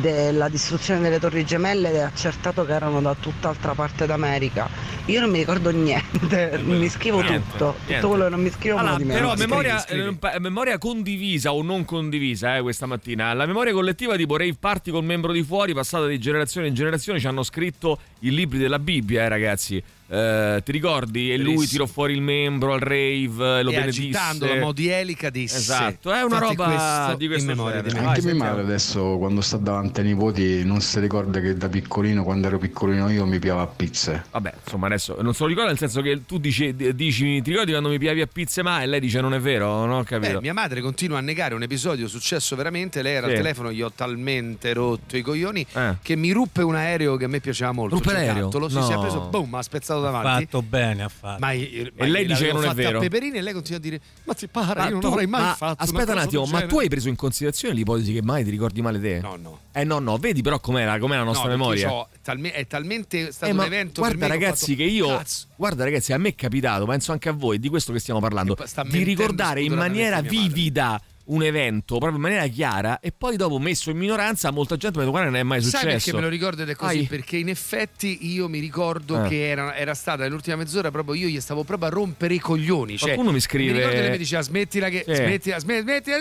della 0.00 0.48
distruzione 0.48 1.00
delle 1.00 1.18
torri 1.18 1.44
gemelle 1.44 1.88
ed 1.90 1.94
è 1.96 2.00
accertato 2.00 2.64
che 2.64 2.72
erano 2.72 3.00
da 3.00 3.14
tutt'altra 3.18 3.74
parte 3.74 4.06
d'America. 4.06 4.68
Io 5.06 5.20
non 5.20 5.30
mi 5.30 5.38
ricordo 5.38 5.70
niente, 5.70 6.60
mi 6.62 6.88
scrivo 6.88 7.20
Niente, 7.20 7.50
tutto, 7.52 7.74
niente. 7.86 7.94
tutto 7.94 8.08
quello 8.08 8.24
che 8.24 8.30
non 8.30 8.40
mi 8.42 8.50
scrivo 8.50 8.76
me 8.76 8.82
lo 8.82 8.88
Allora, 8.88 9.02
dimentico. 9.02 9.28
però 9.34 9.46
memoria, 9.46 9.78
Scrivi, 9.78 10.02
scrivi. 10.02 10.34
eh, 10.34 10.40
memoria 10.40 10.78
condivisa 10.78 11.52
o 11.52 11.62
non 11.62 11.84
condivisa 11.84 12.56
eh, 12.56 12.60
questa 12.62 12.86
mattina. 12.86 13.32
La 13.32 13.46
memoria 13.46 13.72
collettiva 13.72 14.16
tipo 14.16 14.36
rave 14.36 14.56
party 14.58 14.90
col 14.90 15.04
membro 15.04 15.32
di 15.32 15.42
fuori, 15.42 15.72
passata 15.74 16.06
di 16.06 16.18
generazione 16.18 16.66
in 16.68 16.74
generazione, 16.74 17.18
ci 17.20 17.26
hanno 17.26 17.42
scritto 17.42 17.98
i 18.20 18.30
libri 18.30 18.58
della 18.58 18.78
Bibbia, 18.78 19.22
eh, 19.24 19.28
ragazzi. 19.28 19.82
Eh, 20.10 20.62
ti 20.64 20.72
ricordi? 20.72 21.30
E 21.32 21.36
lui 21.36 21.66
tirò 21.66 21.84
fuori 21.84 22.14
il 22.14 22.22
membro 22.22 22.72
al 22.72 22.80
rave, 22.80 23.62
lo 23.62 23.70
e 23.70 23.74
benedisse. 23.74 24.00
agitando 24.00 24.46
la 24.46 24.56
modielica 24.58 25.28
disse 25.28 25.58
Esatto, 25.58 26.10
è 26.12 26.22
una 26.22 26.38
Fate 26.38 26.54
roba 26.54 26.64
questo 26.64 27.16
di 27.18 27.26
questo 27.26 27.50
in 27.50 27.56
memoria 27.56 27.82
di 27.82 27.92
me. 27.92 28.06
Anche 28.06 28.22
mia 28.22 28.34
madre 28.34 28.62
adesso 28.62 29.16
quando 29.18 29.42
sta 29.42 29.58
davanti 29.58 30.00
ai 30.00 30.06
nipoti 30.06 30.64
non 30.64 30.80
si 30.80 30.98
ricorda 31.00 31.40
che 31.40 31.54
da 31.56 31.68
piccolino, 31.68 32.24
quando 32.24 32.46
ero 32.46 32.56
piccolino 32.58 33.10
io 33.10 33.26
mi 33.26 33.38
piava 33.38 33.62
a 33.62 33.66
pizze. 33.66 34.24
Vabbè, 34.30 34.54
insomma, 34.64 34.86
adesso 34.86 35.16
non 35.20 35.34
se 35.34 35.42
lo 35.42 35.48
ricorda 35.48 35.68
nel 35.68 35.78
senso 35.78 36.00
che 36.00 36.24
tu 36.24 36.38
dici, 36.38 36.74
dici 36.94 37.42
ti 37.42 37.50
ricordi 37.50 37.72
quando 37.72 37.90
mi 37.90 37.98
piavi 37.98 38.22
a 38.22 38.26
pizze 38.26 38.62
ma 38.62 38.80
e 38.80 38.86
lei 38.86 39.00
dice 39.00 39.20
non 39.20 39.34
è 39.34 39.40
vero, 39.40 39.84
non 39.84 39.90
ho 39.90 40.04
capito. 40.04 40.34
Beh, 40.36 40.40
mia 40.40 40.54
madre 40.54 40.80
continua 40.80 41.18
a 41.18 41.20
negare 41.20 41.54
un 41.54 41.62
episodio 41.62 42.08
successo 42.08 42.56
veramente. 42.56 43.02
Lei 43.02 43.14
era 43.16 43.26
Sì. 43.26 43.32
al 43.34 43.38
telefono, 43.38 43.70
gli 43.72 43.82
ho 43.82 43.92
talmente 43.94 44.72
rotto 44.72 45.16
i 45.18 45.20
coglioni 45.22 45.66
Eh. 45.70 45.96
che 46.00 46.16
mi 46.16 46.30
ruppe 46.32 46.62
un 46.62 46.76
aereo 46.76 47.16
che 47.16 47.26
a 47.26 47.28
me 47.28 47.40
piaceva 47.40 47.72
molto. 47.72 47.96
Ruppe 47.96 48.08
il 48.10 48.14
l'aereo? 48.16 48.50
Sì, 48.50 48.74
No. 48.74 48.82
si 48.86 48.92
è 48.92 48.98
preso, 48.98 49.20
boom, 49.30 49.54
ha 49.54 49.62
spezzato 49.62 49.97
Ha 50.06 50.10
davanti. 50.10 50.44
fatto 50.44 50.62
bene, 50.62 51.02
ha 51.02 51.08
fatto. 51.08 51.40
Ma 51.40 51.46
ma 51.48 51.52
E 51.52 51.92
lei 52.06 52.26
dice 52.26 52.46
che 52.46 52.52
non 52.52 52.64
è 52.64 52.74
vero. 52.74 53.00
Peperini 53.00 53.38
e 53.38 53.42
lei 53.42 53.52
continua 53.52 53.78
a 53.78 53.82
dire: 53.82 54.00
Ma 54.24 54.34
ti 54.34 54.46
pare, 54.48 54.82
io 54.84 54.90
non 54.90 55.00
tu- 55.00 55.06
avrei 55.08 55.26
mai 55.26 55.42
ma 55.42 55.54
fatto. 55.54 55.82
Aspetta 55.82 56.12
un 56.12 56.18
attimo, 56.18 56.42
ma 56.42 56.48
genere." 56.52 56.66
tu 56.68 56.78
hai 56.78 56.88
preso 56.88 57.08
in 57.08 57.16
considerazione 57.16 57.74
l'ipotesi 57.74 58.12
che 58.12 58.22
mai 58.22 58.44
ti 58.44 58.50
ricordi 58.50 58.80
male 58.82 59.00
te? 59.00 59.20
No, 59.20 59.36
no. 59.36 59.58
Eh 59.72 59.84
no, 59.84 59.98
no, 59.98 60.16
vedi 60.18 60.42
però 60.42 60.58
com'era, 60.60 60.98
com'è 60.98 61.16
la 61.16 61.22
nostra 61.24 61.48
No, 61.48 61.56
memoria. 61.56 61.88
c'ho 61.88 62.08
talme- 62.22 62.52
è 62.52 62.66
talmente 62.66 63.30
stato 63.32 63.46
Eh, 63.46 63.50
un 63.50 63.56
ma 63.56 63.66
evento 63.66 64.00
guarda 64.00 64.18
per 64.18 64.28
me 64.28 64.34
ragazzi 64.34 64.74
che, 64.74 64.84
che 64.86 64.90
ho 64.90 64.94
io 64.94 65.06
fatto, 65.06 65.18
"Cazzo". 65.18 65.46
guarda 65.56 65.84
ragazzi 65.84 66.12
a 66.12 66.18
me 66.18 66.28
è 66.30 66.34
capitato 66.34 66.84
penso 66.86 67.12
anche 67.12 67.28
a 67.28 67.32
voi 67.32 67.58
di 67.58 67.68
questo 67.68 67.92
che 67.92 67.98
stiamo 68.00 68.20
parlando 68.20 68.56
di 68.90 69.02
ricordare 69.02 69.62
in 69.62 69.74
maniera 69.74 70.20
mia 70.20 70.30
madre. 70.32 71.00
Un 71.30 71.42
evento 71.42 71.98
proprio 71.98 72.16
in 72.16 72.22
maniera 72.22 72.46
chiara 72.46 73.00
e 73.00 73.12
poi 73.16 73.36
dopo 73.36 73.58
messo 73.58 73.90
in 73.90 73.96
minoranza 73.98 74.50
molta 74.50 74.76
gente 74.76 74.96
mi 74.98 75.02
ha 75.04 75.06
detto 75.06 75.10
guarda 75.18 75.30
non 75.30 75.38
è 75.38 75.42
mai 75.42 75.60
Sai 75.60 75.70
successo 75.70 75.88
perché 75.90 76.12
me 76.14 76.20
lo 76.22 76.28
ricordo 76.28 76.62
ed 76.62 76.68
è 76.70 76.74
così? 76.74 76.98
Ai. 76.98 77.04
Perché 77.06 77.36
in 77.36 77.48
effetti 77.50 78.30
io 78.32 78.48
mi 78.48 78.58
ricordo 78.60 79.24
Eh. 79.24 79.28
che 79.28 79.48
era, 79.48 79.74
era 79.76 79.94
stata 79.94 80.22
nell'ultima 80.22 80.56
mezz'ora 80.56 80.90
proprio 80.90 81.14
io 81.14 81.28
gli 81.28 81.40
stavo 81.40 81.64
proprio 81.64 81.88
a 81.88 81.90
rompere 81.90 82.34
i 82.34 82.38
coglioni. 82.38 82.96
Cioè, 82.96 83.08
Qualcuno 83.10 83.32
mi 83.32 83.40
scrive- 83.40 83.72
Mi 83.72 83.76
ricordo 83.78 83.96
che 83.96 84.02
lei 84.02 84.10
mi 84.12 84.18
diceva 84.18 84.42
smettila 84.42 84.88
che 84.88 85.04
Sì. 85.06 85.14
smettila, 85.14 85.58
smettila, 85.58 85.82
smettila 85.82 86.16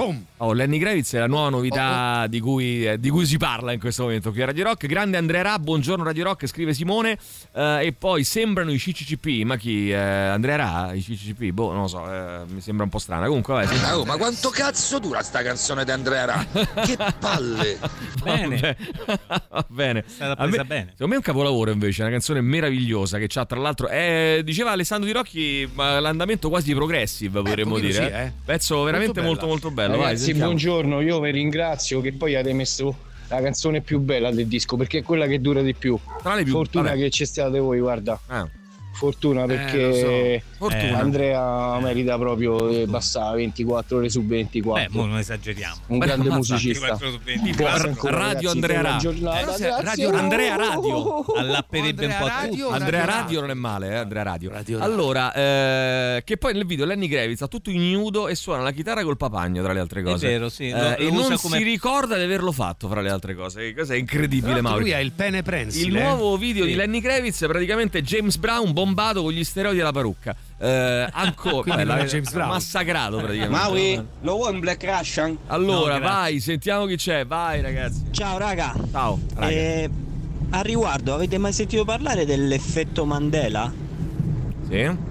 Tom. 0.00 0.24
Oh, 0.38 0.54
Lenny 0.54 0.78
Kravitz 0.78 1.12
è 1.12 1.18
la 1.18 1.26
nuova 1.26 1.48
Oh, 1.48 1.50
novità 1.50 2.26
Di, 2.26 2.40
cui, 2.40 2.86
eh, 2.86 2.98
di 2.98 3.10
cui 3.10 3.26
si 3.26 3.36
parla 3.36 3.72
in 3.72 3.78
questo 3.80 4.04
momento 4.04 4.30
qui 4.32 4.40
a 4.40 4.46
Radio 4.46 4.64
Rock. 4.64 4.86
Grande 4.86 5.18
Andrea 5.18 5.42
Ra, 5.42 5.58
buongiorno 5.58 6.02
Radio 6.02 6.24
Rock, 6.24 6.46
scrive 6.46 6.72
Simone. 6.72 7.18
Eh, 7.52 7.86
e 7.86 7.92
poi 7.92 8.24
sembrano 8.24 8.72
i 8.72 8.78
CCCP. 8.78 9.44
Ma 9.44 9.56
chi? 9.58 9.90
Eh, 9.90 9.94
Andrea 9.96 10.56
Ra? 10.56 10.92
I 10.94 11.02
CCCP? 11.02 11.50
Boh, 11.50 11.72
non 11.72 11.82
lo 11.82 11.88
so, 11.88 12.10
eh, 12.10 12.44
mi 12.48 12.62
sembra 12.62 12.84
un 12.84 12.90
po' 12.90 12.98
strana. 12.98 13.26
Comunque, 13.26 13.52
vai. 13.52 13.66
sentiamo. 13.66 13.96
Oh, 13.98 14.04
ma 14.06 14.16
quanto 14.16 14.48
cazzo 14.48 14.98
dura 14.98 15.22
sta 15.22 15.42
canzone 15.42 15.84
di 15.84 15.90
Andrea 15.90 16.24
Ra? 16.24 16.46
Che 16.86 16.96
palle! 17.18 17.78
Bene. 18.22 18.76
Va 19.50 19.66
bene. 19.68 20.04
stata 20.08 20.40
A 20.40 20.44
me- 20.44 20.48
presa 20.48 20.64
bene. 20.64 20.86
Secondo 20.92 21.06
me 21.08 21.12
è 21.14 21.16
un 21.16 21.22
capolavoro 21.22 21.70
invece, 21.72 22.00
una 22.00 22.10
canzone 22.10 22.40
meravigliosa 22.40 23.18
che 23.18 23.26
c'ha 23.28 23.44
tra 23.44 23.58
l'altro, 23.60 23.88
eh, 23.88 24.40
diceva 24.44 24.70
Alessandro 24.70 25.06
Di 25.06 25.12
Rocchi, 25.12 25.68
ma 25.74 26.00
l'andamento 26.00 26.48
quasi 26.48 26.72
progressive 26.72 27.42
potremmo 27.42 27.74
pochino 27.74 27.90
dire. 27.90 28.06
sì, 28.06 28.12
eh. 28.12 28.32
Pezzo 28.42 28.82
veramente 28.84 29.20
molto 29.20 29.46
molto, 29.46 29.70
bello. 29.70 29.88
Vai, 29.90 30.00
Ragazzi, 30.06 30.24
sentiamo. 30.24 30.44
buongiorno, 30.50 31.00
io 31.00 31.20
vi 31.20 31.30
ringrazio 31.30 32.00
che 32.00 32.12
poi 32.12 32.34
avete 32.34 32.52
messo 32.54 32.96
la 33.28 33.40
canzone 33.40 33.80
più 33.80 34.00
bella 34.00 34.30
del 34.30 34.46
disco 34.46 34.76
perché 34.76 34.98
è 34.98 35.02
quella 35.02 35.26
che 35.26 35.40
dura 35.40 35.62
di 35.62 35.74
più. 35.74 35.98
Tra 36.22 36.34
le 36.34 36.42
più- 36.42 36.52
Fortuna 36.52 36.90
vabbè. 36.90 37.00
che 37.02 37.10
ci 37.10 37.24
state 37.24 37.58
voi, 37.58 37.78
guarda. 37.80 38.18
Ah. 38.26 38.48
Fortuna 39.00 39.44
Eh, 39.44 39.46
perché 39.46 39.86
lo 39.86 39.94
so. 39.94 40.46
Fortuna. 40.58 40.98
Andrea 40.98 41.78
merita 41.80 42.18
proprio 42.18 42.68
di 42.68 42.86
passare 42.86 43.36
24 43.36 43.96
ore 43.96 44.10
su 44.10 44.22
24. 44.26 44.82
Beh, 44.84 44.88
mo 44.94 45.06
non 45.06 45.16
esageriamo. 45.16 45.76
Un 45.86 45.98
Beh, 45.98 46.04
grande 46.06 46.28
musicista. 46.28 46.96
24 46.98 47.10
su 47.10 47.18
20. 47.24 47.52
Buona 47.54 47.76
Ra- 47.78 47.88
ancora, 47.88 48.10
Radio 48.12 48.26
ragazzi, 48.28 48.46
Andrea 48.48 48.80
buona 48.80 48.90
Ra. 48.92 48.98
giornata, 49.00 49.38
Eh, 49.40 49.54
sì, 49.56 49.62
grazie. 49.62 49.84
Radio 49.84 50.10
Andrea 50.18 50.56
Radio 50.56 51.24
Allapperebbe 51.34 52.04
un 52.06 52.14
po' 52.18 52.24
a 52.24 52.28
Radio, 52.28 52.66
tutti. 52.66 52.76
Andrea 52.78 53.04
Radio 53.06 53.20
Radio 53.20 53.40
non 53.40 53.50
è 53.50 53.54
male, 53.54 53.88
eh, 53.88 53.94
Andrea 53.94 54.22
Radio. 54.22 54.50
Radio 54.50 54.78
Radio. 54.78 54.92
allora, 54.94 55.32
eh, 55.32 56.22
che 56.24 56.36
poi 56.36 56.52
nel 56.52 56.66
video 56.66 56.84
Lenny 56.84 57.08
Kravitz 57.08 57.40
ha 57.40 57.48
tutto 57.48 57.70
ignudo 57.70 58.28
e 58.28 58.34
suona 58.34 58.62
la 58.62 58.72
chitarra 58.72 59.02
col 59.02 59.16
papagno, 59.16 59.62
tra 59.62 59.72
le 59.72 59.80
altre 59.80 60.02
cose. 60.02 60.26
vero, 60.28 60.48
sì, 60.50 60.68
Eh, 60.68 60.72
lo- 60.72 60.78
lo 60.90 60.96
e 60.96 61.06
usa 61.06 61.28
non 61.28 61.38
come- 61.38 61.56
si 61.56 61.62
ricorda 61.62 62.16
di 62.16 62.22
averlo 62.22 62.52
fatto, 62.52 62.86
fra 62.88 63.00
le 63.00 63.08
altre 63.08 63.34
cose. 63.34 63.72
Cosa 63.74 63.94
è 63.94 63.96
incredibile, 63.96 64.60
Mauro. 64.60 64.80
Lui 64.80 64.92
ha 64.92 65.00
il 65.00 65.12
pene 65.12 65.40
prensile. 65.42 65.86
Il 65.86 65.92
nuovo 66.04 66.36
video 66.36 66.64
di 66.66 66.74
Lenny 66.74 67.00
Kravitz 67.00 67.42
è 67.42 67.46
praticamente 67.46 68.02
James 68.02 68.36
Brown 68.36 68.72
bombato 68.94 69.22
con 69.22 69.32
gli 69.32 69.44
steroidi 69.44 69.80
alla 69.80 69.92
parrucca. 69.92 70.34
Eh, 70.58 71.06
ancora 71.12 71.82
l'ha- 71.84 72.04
James 72.04 72.30
Brown. 72.32 72.48
massacrato 72.48 73.16
praticamente. 73.18 73.56
Maui, 73.56 74.06
lo 74.22 74.34
vuoi 74.36 74.52
un 74.52 74.60
Black 74.60 74.84
Russian? 74.84 75.36
Allora, 75.46 75.94
No, 75.98 76.00
vai, 76.06 76.40
sentiamo 76.40 76.86
chi 76.86 76.96
c'è. 76.96 77.26
Vai, 77.26 77.60
ragazzi. 77.62 78.04
Ciao 78.10 78.38
raga. 78.38 78.74
Ciao. 78.90 79.18
raga. 79.34 79.48
Eh, 79.50 79.90
a 80.50 80.60
riguardo, 80.62 81.14
avete 81.14 81.38
mai 81.38 81.52
sentito 81.52 81.84
parlare 81.84 82.24
dell'effetto 82.26 83.04
Mandela? 83.04 83.72
Sì. 84.68 85.08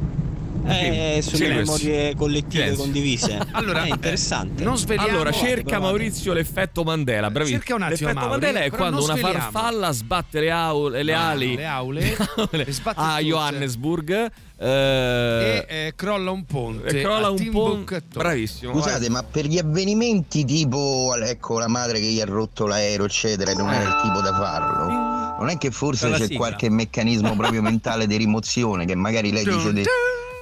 Eh, 0.65 1.19
sulle 1.21 1.37
Silenzio. 1.37 1.87
memorie 1.87 2.15
collettive 2.15 2.61
Silenzio. 2.63 2.83
condivise. 2.83 3.47
Allora, 3.59 3.83
è 3.83 3.89
interessante. 3.89 4.61
eh, 4.61 4.65
non 4.65 4.77
sveliamo. 4.77 5.09
Allora, 5.09 5.31
cerca 5.31 5.61
provate. 5.61 5.81
Maurizio 5.83 6.33
l'effetto 6.33 6.83
Mandela. 6.83 7.29
Bravissimo. 7.31 7.59
Cerca 7.59 7.75
un 7.75 7.81
attimo, 7.81 8.07
L'effetto 8.07 8.25
Mauri, 8.27 8.29
Mandela 8.41 8.59
è 8.65 8.69
quando 8.69 9.03
una 9.03 9.15
farfalla 9.15 9.91
sbatte 9.91 10.39
le, 10.39 10.51
aule, 10.51 11.03
le 11.03 11.13
No, 11.13 11.19
ali 11.27 11.55
le 11.55 11.65
aule, 11.65 12.01
le 12.51 12.65
a 12.83 12.93
tutte. 13.17 13.23
Johannesburg. 13.23 14.31
E 14.61 14.67
eh, 14.67 15.65
eh, 15.69 15.93
crolla 15.95 16.31
un 16.31 16.43
ponte. 16.45 16.87
e 16.87 17.01
crolla 17.01 17.29
un 17.29 17.37
po'. 17.37 17.71
Timbuktu. 17.71 18.19
Bravissimo. 18.19 18.73
Scusate, 18.73 18.99
vai. 18.99 19.09
ma 19.09 19.23
per 19.23 19.45
gli 19.45 19.57
avvenimenti 19.57 20.43
tipo 20.43 21.15
ecco 21.15 21.59
la 21.59 21.67
madre 21.69 21.99
che 21.99 22.07
gli 22.07 22.19
ha 22.19 22.25
rotto 22.25 22.67
l'aereo, 22.67 23.05
eccetera, 23.05 23.53
non 23.53 23.71
era 23.71 23.83
il 23.87 23.99
tipo 24.03 24.19
da 24.19 24.33
farlo. 24.33 25.37
Non 25.39 25.49
è 25.49 25.57
che 25.57 25.71
forse 25.71 26.09
c'è 26.11 26.23
sigla. 26.23 26.37
qualche 26.37 26.69
meccanismo 26.69 27.33
proprio 27.37 27.61
mentale 27.61 28.05
di 28.05 28.17
rimozione 28.17 28.85
che 28.85 28.95
magari 28.95 29.31
lei 29.31 29.45
dice 29.45 29.71
de- 29.71 29.83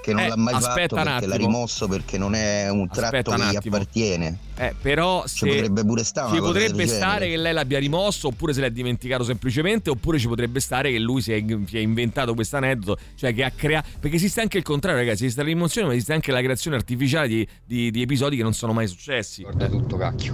che 0.08 0.14
non 0.14 0.24
Eh, 0.24 0.28
l'ha 0.30 0.38
mai 0.38 0.54
aspetta 0.54 0.96
fatto 0.96 1.10
perché 1.10 1.26
l'ha 1.28 1.36
rimosso 1.36 1.88
perché 1.88 2.18
non 2.18 2.34
è 2.34 2.70
un 2.70 2.88
Aspetta 2.90 3.10
tratto 3.10 3.30
un 3.32 3.38
che 3.38 3.52
gli 3.52 3.56
appartiene. 3.68 4.38
Eh, 4.60 4.74
però 4.82 5.28
se 5.28 5.36
Ci 5.38 5.46
potrebbe 5.46 5.86
pure 5.86 6.04
stare 6.04 6.34
ci 6.34 6.40
potrebbe 6.40 6.88
stare 6.88 7.20
genere. 7.20 7.30
che 7.30 7.38
lei 7.38 7.54
l'abbia 7.54 7.78
rimosso 7.80 8.28
oppure 8.30 8.54
se 8.54 8.62
l'è 8.62 8.72
dimenticato 8.72 9.24
semplicemente 9.24 9.90
oppure 9.92 10.18
ci 10.18 10.28
potrebbe 10.28 10.60
stare 10.60 10.90
che 10.92 10.98
lui 10.98 11.22
si 11.22 11.32
è, 11.32 11.44
si 11.68 11.78
è 11.78 11.80
inventato 11.80 12.34
questo 12.34 12.56
aneddoto 12.58 13.00
cioè 13.16 13.34
che 13.36 13.44
ha 13.44 13.52
creato 13.56 13.88
perché 14.00 14.16
esiste 14.16 14.42
anche 14.42 14.58
il 14.58 14.64
contrario 14.64 14.98
ragazzi 14.98 15.26
esiste 15.26 15.42
la 15.44 15.48
rimozione 15.50 15.86
ma 15.88 15.94
esiste 15.94 16.14
anche 16.14 16.32
la 16.32 16.42
creazione 16.42 16.76
artificiale 16.76 17.28
di, 17.28 17.48
di- 17.66 17.92
di 17.92 18.02
episodi 18.02 18.36
che 18.36 18.42
non 18.44 18.54
sono 18.54 18.74
mai 18.74 18.88
successi 18.88 19.42
ricordo 19.44 19.70
tutto 19.70 19.98
cacchio. 19.98 20.34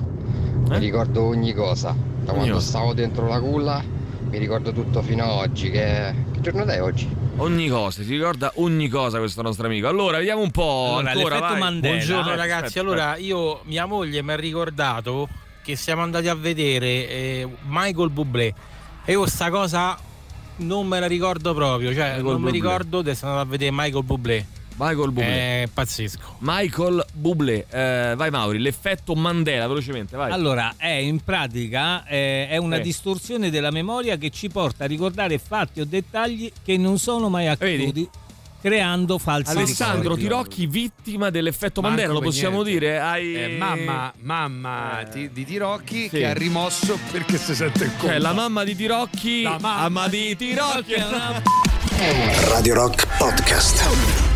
Eh? 0.72 0.78
Mi 0.78 0.80
ricordo 0.80 1.24
ogni 1.24 1.54
cosa. 1.54 1.94
Da 2.24 2.32
quando 2.32 2.54
cosa. 2.54 2.66
stavo 2.66 2.94
dentro 2.94 3.28
la 3.28 3.40
culla, 3.42 3.84
mi 4.34 4.40
ricordo 4.40 4.72
tutto 4.72 5.04
fino 5.04 5.24
a 5.24 5.32
oggi. 5.34 5.70
Che, 5.70 6.16
che 6.34 6.42
giornata 6.42 6.74
è 6.74 6.82
oggi? 6.82 7.08
ogni 7.38 7.68
cosa 7.68 8.04
si 8.04 8.12
ricorda 8.12 8.52
ogni 8.56 8.88
cosa 8.90 9.18
questo 9.18 9.42
nostro 9.42 9.66
amico 9.66 9.88
allora 9.88 10.18
vediamo 10.20 10.42
un 10.42 10.52
po' 10.52 10.98
Allora, 11.04 11.36
ancora. 11.38 11.56
Mandela. 11.58 11.96
Buongiorno 11.96 12.32
Eh, 12.32 12.36
ragazzi, 12.36 12.66
aspetta, 12.66 12.80
allora 12.82 13.16
io, 13.18 13.62
mia 13.66 13.86
moglie 13.88 14.22
mi 14.22 14.32
ha 14.32 14.36
ricordato 14.36 15.28
che 15.64 15.76
siamo 15.76 16.02
andati 16.04 16.28
a 16.28 16.36
vedere 16.36 16.88
eh, 17.10 17.48
Michael 17.68 18.10
Bublé 18.12 18.54
e 19.06 19.12
io 19.12 19.26
sta 19.28 19.50
cosa 19.50 19.98
non 20.58 20.86
me 20.88 21.00
la 21.00 21.08
ricordo 21.08 21.54
proprio, 21.56 21.92
cioè 21.92 22.18
Michael 22.18 22.24
non 22.24 22.34
mi 22.34 22.40
Bublé. 22.42 22.52
ricordo 22.52 23.02
di 23.02 23.10
essere 23.10 23.28
andato 23.32 23.48
a 23.48 23.52
vedere 23.52 23.72
Michael 23.74 24.04
Bublé. 24.04 24.46
Michael 24.76 25.12
Bublé. 25.12 25.64
È 25.64 25.68
pazzesco. 25.74 26.36
Michael 26.40 27.06
Bublé. 27.14 27.66
Eh, 27.70 28.14
vai 28.16 28.30
Mauri, 28.32 28.60
l'effetto 28.60 29.14
Mandela, 29.16 29.68
velocemente, 29.68 30.18
vai. 30.18 30.32
Allora, 30.32 30.74
è 30.78 30.88
in 30.88 31.22
pratica 31.24 32.06
eh, 32.06 32.48
è 32.50 32.58
una 32.58 32.78
Sì. 32.78 32.82
distorsione 32.84 33.50
della 33.50 33.72
memoria 33.72 34.18
che 34.18 34.30
ci 34.30 34.50
porta 34.50 34.86
a 34.86 34.88
ricordare 34.88 35.38
fatti 35.38 35.80
o 35.82 35.86
dettagli 35.86 36.52
che 36.64 36.78
non 36.78 36.98
sono 36.98 37.30
mai 37.30 37.48
accaduti, 37.48 38.10
creando 38.62 39.18
falsi 39.20 39.52
Alessandro 39.52 40.16
ricordi. 40.16 40.22
Tirocchi, 40.24 40.68
vittima 40.68 41.30
dell'effetto 41.30 41.82
Manco 41.82 41.96
Mandela, 41.98 42.18
lo 42.18 42.22
possiamo 42.26 42.62
niente. 42.64 42.72
dire? 42.80 43.00
Hai... 43.00 43.36
Eh, 43.36 43.48
mamma, 43.58 44.12
mamma 44.22 45.04
ti- 45.12 45.30
di 45.32 45.46
Tirocchi 45.46 46.04
Sì. 46.04 46.10
che 46.10 46.26
ha 46.28 46.34
rimosso 46.34 46.98
perché 47.12 47.38
si 47.38 47.54
sente 47.54 47.84
il 47.84 47.90
colpo. 47.92 48.08
Cioè, 48.08 48.20
la 48.20 48.34
mamma 48.34 48.64
di 48.64 48.76
Tirocchi, 48.76 49.42
La 49.44 49.58
mamma 49.60 49.82
mamma 49.90 50.08
di 50.08 50.36
Tirocchi. 50.36 50.94
Radio 52.50 52.74
Rock 52.74 53.08
Podcast. 53.18 54.33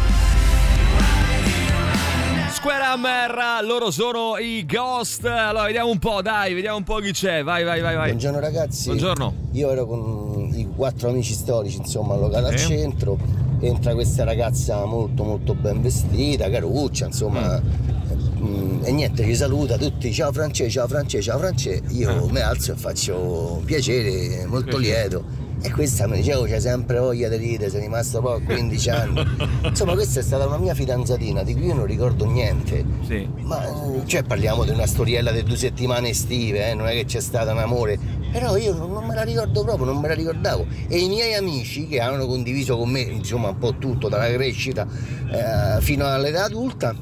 Square 2.60 2.84
Hammer, 2.84 3.64
loro 3.64 3.92
sono 3.92 4.38
i 4.38 4.66
Ghost. 4.66 5.24
Allora, 5.26 5.66
vediamo 5.66 5.90
un 5.92 6.00
po', 6.00 6.22
dai, 6.24 6.54
vediamo 6.56 6.78
un 6.78 6.84
po' 6.84 6.96
chi 6.98 7.12
c'è. 7.12 7.44
Vai, 7.44 7.64
vai, 7.64 7.82
vai, 7.82 7.96
vai. 7.96 8.08
Buongiorno 8.10 8.40
ragazzi. 8.40 8.86
Buongiorno. 8.88 9.34
Io 9.52 9.72
ero 9.72 9.86
con 9.86 10.50
i 10.54 10.68
quattro 10.76 11.10
amici 11.10 11.34
storici, 11.34 11.78
insomma, 11.78 12.16
al 12.16 12.20
locale 12.22 12.48
al 12.48 12.58
Sì. 12.58 12.66
centro. 12.68 13.18
Entra 13.60 13.94
questa 13.94 14.24
ragazza 14.24 14.84
molto 14.86 15.24
molto 15.24 15.54
ben 15.54 15.82
vestita, 15.82 16.50
caruccia, 16.50 17.06
insomma. 17.06 17.62
mm, 17.62 18.84
E 18.86 18.92
niente, 18.92 19.24
ci 19.24 19.36
saluta 19.36 19.78
tutti, 19.78 20.12
ciao 20.12 20.32
Francesco, 20.32 20.72
ciao 20.72 20.88
Francesco, 20.88 21.24
ciao 21.24 21.38
Francesco. 21.40 21.84
Io 21.94 22.28
mi 22.30 22.40
alzo 22.40 22.72
e 22.72 22.76
faccio 22.76 23.62
piacere, 23.66 24.46
molto 24.48 24.78
Piacere. 24.78 25.02
lieto. 25.10 25.24
E 25.60 25.72
questa 25.72 26.08
mi 26.08 26.18
dicevo, 26.18 26.44
c'è 26.44 26.60
sempre 26.60 27.00
voglia 27.00 27.28
di 27.30 27.38
ridere, 27.38 27.70
sei 27.70 27.82
rimasto 27.82 28.22
poi 28.22 28.40
a 28.40 28.46
15 28.46 28.90
anni. 28.90 29.24
Insomma, 29.66 29.94
questa 29.94 30.20
è 30.20 30.24
stata 30.24 30.46
una 30.46 30.58
mia 30.58 30.74
fidanzatina 30.74 31.44
di 31.44 31.54
cui 31.54 31.66
io 31.66 31.74
non 31.74 31.86
ricordo 31.86 32.26
niente. 32.26 32.86
Sì. 33.06 33.28
Ma 33.42 33.64
cioè 34.06 34.24
parliamo 34.24 34.64
di 34.64 34.70
una 34.70 34.86
storiella 34.86 35.32
di 35.32 35.44
due 35.44 35.58
settimane 35.58 36.10
estive, 36.10 36.70
eh, 36.70 36.74
non 36.76 36.88
è 36.88 36.92
che 36.92 37.06
c'è 37.06 37.20
stato 37.20 37.52
un 37.52 37.58
amore. 37.58 37.98
Però 38.32 38.56
io 38.56 38.74
non, 38.74 38.92
non 38.92 39.06
me 39.06 39.16
la 39.16 39.24
ricordo 39.24 39.64
proprio, 39.64 39.86
non 39.86 40.00
me 40.00 40.08
la 40.10 40.14
ricordavo. 40.14 40.66
E 40.88 41.00
i 41.00 41.08
miei 41.08 41.34
amici 41.34 41.88
che 41.88 42.00
hanno 42.00 42.28
condiviso 42.28 42.78
con 42.78 42.90
me, 42.90 43.02
insomma, 43.02 43.50
un 43.50 43.58
po' 43.58 43.76
tutto, 43.78 44.10
dalla 44.10 44.32
crescita 44.32 44.88
eh, 45.32 45.82
fino 45.82 46.06
all'età 46.06 46.44
adulta, 46.44 46.96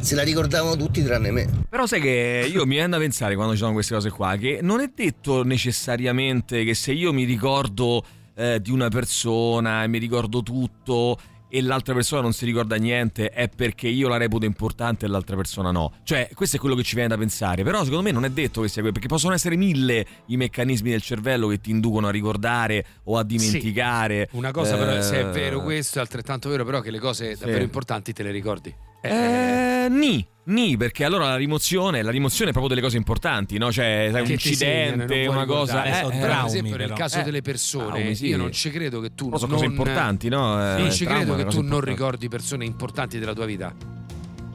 se 0.00 0.14
la 0.14 0.22
ricordavano 0.22 0.76
tutti 0.76 1.02
tranne 1.02 1.30
me. 1.30 1.48
Però 1.68 1.86
sai 1.86 2.00
che 2.00 2.48
io 2.52 2.64
mi 2.66 2.74
viene 2.74 2.88
da 2.88 2.98
pensare 2.98 3.34
quando 3.34 3.52
ci 3.52 3.58
sono 3.60 3.72
queste 3.72 3.94
cose 3.94 4.10
qua 4.10 4.36
che 4.36 4.60
non 4.62 4.80
è 4.80 4.90
detto 4.94 5.42
necessariamente 5.44 6.64
che 6.64 6.74
se 6.74 6.92
io 6.92 7.12
mi 7.12 7.24
ricordo 7.24 8.04
eh, 8.34 8.60
di 8.60 8.70
una 8.70 8.88
persona 8.88 9.82
e 9.84 9.88
mi 9.88 9.98
ricordo 9.98 10.42
tutto 10.42 11.18
e 11.52 11.60
l'altra 11.62 11.94
persona 11.94 12.22
non 12.22 12.32
si 12.32 12.44
ricorda 12.44 12.76
niente 12.76 13.28
è 13.30 13.48
perché 13.48 13.88
io 13.88 14.06
la 14.06 14.16
reputo 14.16 14.44
importante 14.44 15.06
e 15.06 15.08
l'altra 15.08 15.34
persona 15.34 15.72
no. 15.72 15.94
Cioè, 16.04 16.30
questo 16.32 16.56
è 16.56 16.58
quello 16.60 16.76
che 16.76 16.84
ci 16.84 16.94
viene 16.94 17.08
da 17.08 17.18
pensare. 17.18 17.64
Però 17.64 17.82
secondo 17.82 18.02
me 18.04 18.12
non 18.12 18.24
è 18.24 18.30
detto 18.30 18.60
che 18.60 18.68
sia 18.68 18.76
quello, 18.82 18.92
perché 18.92 19.08
possono 19.08 19.34
essere 19.34 19.56
mille 19.56 20.06
i 20.26 20.36
meccanismi 20.36 20.90
del 20.90 21.02
cervello 21.02 21.48
che 21.48 21.60
ti 21.60 21.70
inducono 21.70 22.06
a 22.06 22.10
ricordare 22.10 22.84
o 23.04 23.18
a 23.18 23.24
dimenticare. 23.24 24.28
Una 24.32 24.52
cosa 24.52 24.76
però, 24.76 25.02
se 25.02 25.16
è 25.16 25.26
Eh, 25.26 25.30
vero 25.32 25.60
questo, 25.60 25.98
è 25.98 26.00
altrettanto 26.00 26.48
vero 26.48 26.64
però 26.64 26.80
che 26.80 26.92
le 26.92 27.00
cose 27.00 27.36
davvero 27.36 27.64
importanti 27.64 28.12
te 28.12 28.22
le 28.22 28.30
ricordi. 28.30 28.72
Eh, 29.02 29.86
ni, 29.88 30.26
ni, 30.44 30.76
perché 30.76 31.04
allora 31.04 31.28
la 31.28 31.36
rimozione, 31.36 32.02
la 32.02 32.10
rimozione 32.10 32.50
è 32.50 32.52
proprio 32.52 32.74
delle 32.74 32.84
cose 32.86 32.96
importanti, 32.98 33.56
no? 33.58 33.72
Cioè, 33.72 34.08
sai, 34.12 34.22
un 34.22 34.30
incidente, 34.30 35.04
puoi 35.06 35.26
una 35.26 35.46
cosa. 35.46 35.84
eh, 35.84 35.90
Però, 35.90 36.08
eh, 36.10 36.18
per 36.18 36.42
esempio, 36.46 36.76
nel 36.76 36.92
caso 36.92 37.20
Eh, 37.20 37.22
delle 37.22 37.40
persone, 37.42 37.86
traumi, 37.86 38.14
sì. 38.14 38.26
io 38.26 38.36
non 38.36 38.52
ci 38.52 38.70
credo 38.70 39.00
che 39.00 39.14
tu 39.14 39.30
sono 39.36 39.38
non, 39.46 39.50
cose 39.50 39.64
importanti, 39.64 40.28
no? 40.28 40.76
Eh, 40.76 40.78
non 40.80 40.90
ci 40.92 41.04
credo 41.06 41.34
che 41.34 41.44
tu 41.44 41.56
non 41.56 41.64
importante. 41.64 41.90
ricordi 41.90 42.28
persone 42.28 42.64
importanti 42.64 43.18
della 43.18 43.32
tua 43.34 43.46
vita. 43.46 43.74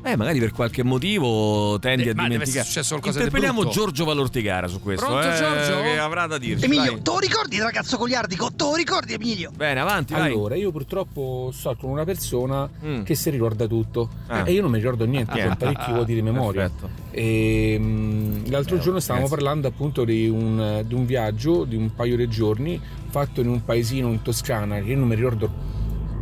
Eh, 0.07 0.15
magari 0.15 0.37
per 0.39 0.51
qualche 0.51 0.83
motivo 0.83 1.79
tendi 1.79 2.03
Eh, 2.03 2.09
a 2.09 2.13
dimenticare. 2.13 2.43
essere 2.43 2.63
successo 2.63 2.89
qualcosa 2.99 3.17
Interpelliamo. 3.23 3.65
Giorgio 3.69 4.05
Valortigara 4.05 4.67
su 4.67 4.79
questo. 4.79 5.03
Pronto, 5.05 5.27
eh, 5.27 5.35
Giorgio? 5.35 5.81
Che 5.81 5.97
avrà 5.97 6.27
da 6.27 6.37
dirci. 6.37 6.65
Emilio, 6.65 6.91
vai. 6.91 7.01
te 7.01 7.09
lo 7.11 7.17
ricordi 7.17 7.55
il 7.55 7.63
ragazzo 7.63 7.97
goliardico? 7.97 8.51
Te 8.53 8.63
lo 8.65 8.75
ricordi 8.75 9.13
Emilio? 9.13 9.49
Bene, 9.55 9.79
avanti, 9.79 10.13
vai. 10.13 10.31
Allora, 10.31 10.53
io 10.55 10.71
purtroppo 10.71 11.49
sto 11.51 11.75
con 11.79 11.89
una 11.89 12.03
persona 12.03 12.69
Mm. 12.85 13.01
che 13.01 13.15
si 13.15 13.31
ricorda 13.31 13.65
tutto 13.65 14.09
Ah. 14.27 14.43
e 14.47 14.51
io 14.51 14.61
non 14.61 14.69
mi 14.69 14.77
ricordo 14.77 15.05
niente, 15.05 15.41
Ah, 15.41 15.47
ho 15.47 15.51
ah, 15.51 15.55
parecchi 15.55 15.91
vuoti 15.91 16.13
di 16.13 16.21
memoria. 16.21 16.69
perfetto. 16.69 16.89
E, 17.09 17.75
mm, 17.79 18.45
l'altro 18.49 18.75
Eh, 18.75 18.79
giorno 18.81 18.99
stavamo 18.99 19.25
grazie. 19.27 19.43
parlando 19.43 19.67
appunto 19.69 20.03
di 20.05 20.27
un, 20.29 20.83
di 20.85 20.93
un 20.93 21.05
viaggio 21.07 21.63
di 21.63 21.75
un 21.75 21.95
paio 21.95 22.15
di 22.15 22.27
giorni 22.29 22.79
fatto 23.09 23.41
in 23.41 23.47
un 23.47 23.63
paesino 23.65 24.09
in 24.09 24.21
Toscana 24.21 24.75
che 24.81 24.91
io 24.91 24.97
non 24.97 25.07
mi 25.07 25.15
ricordo 25.15 25.73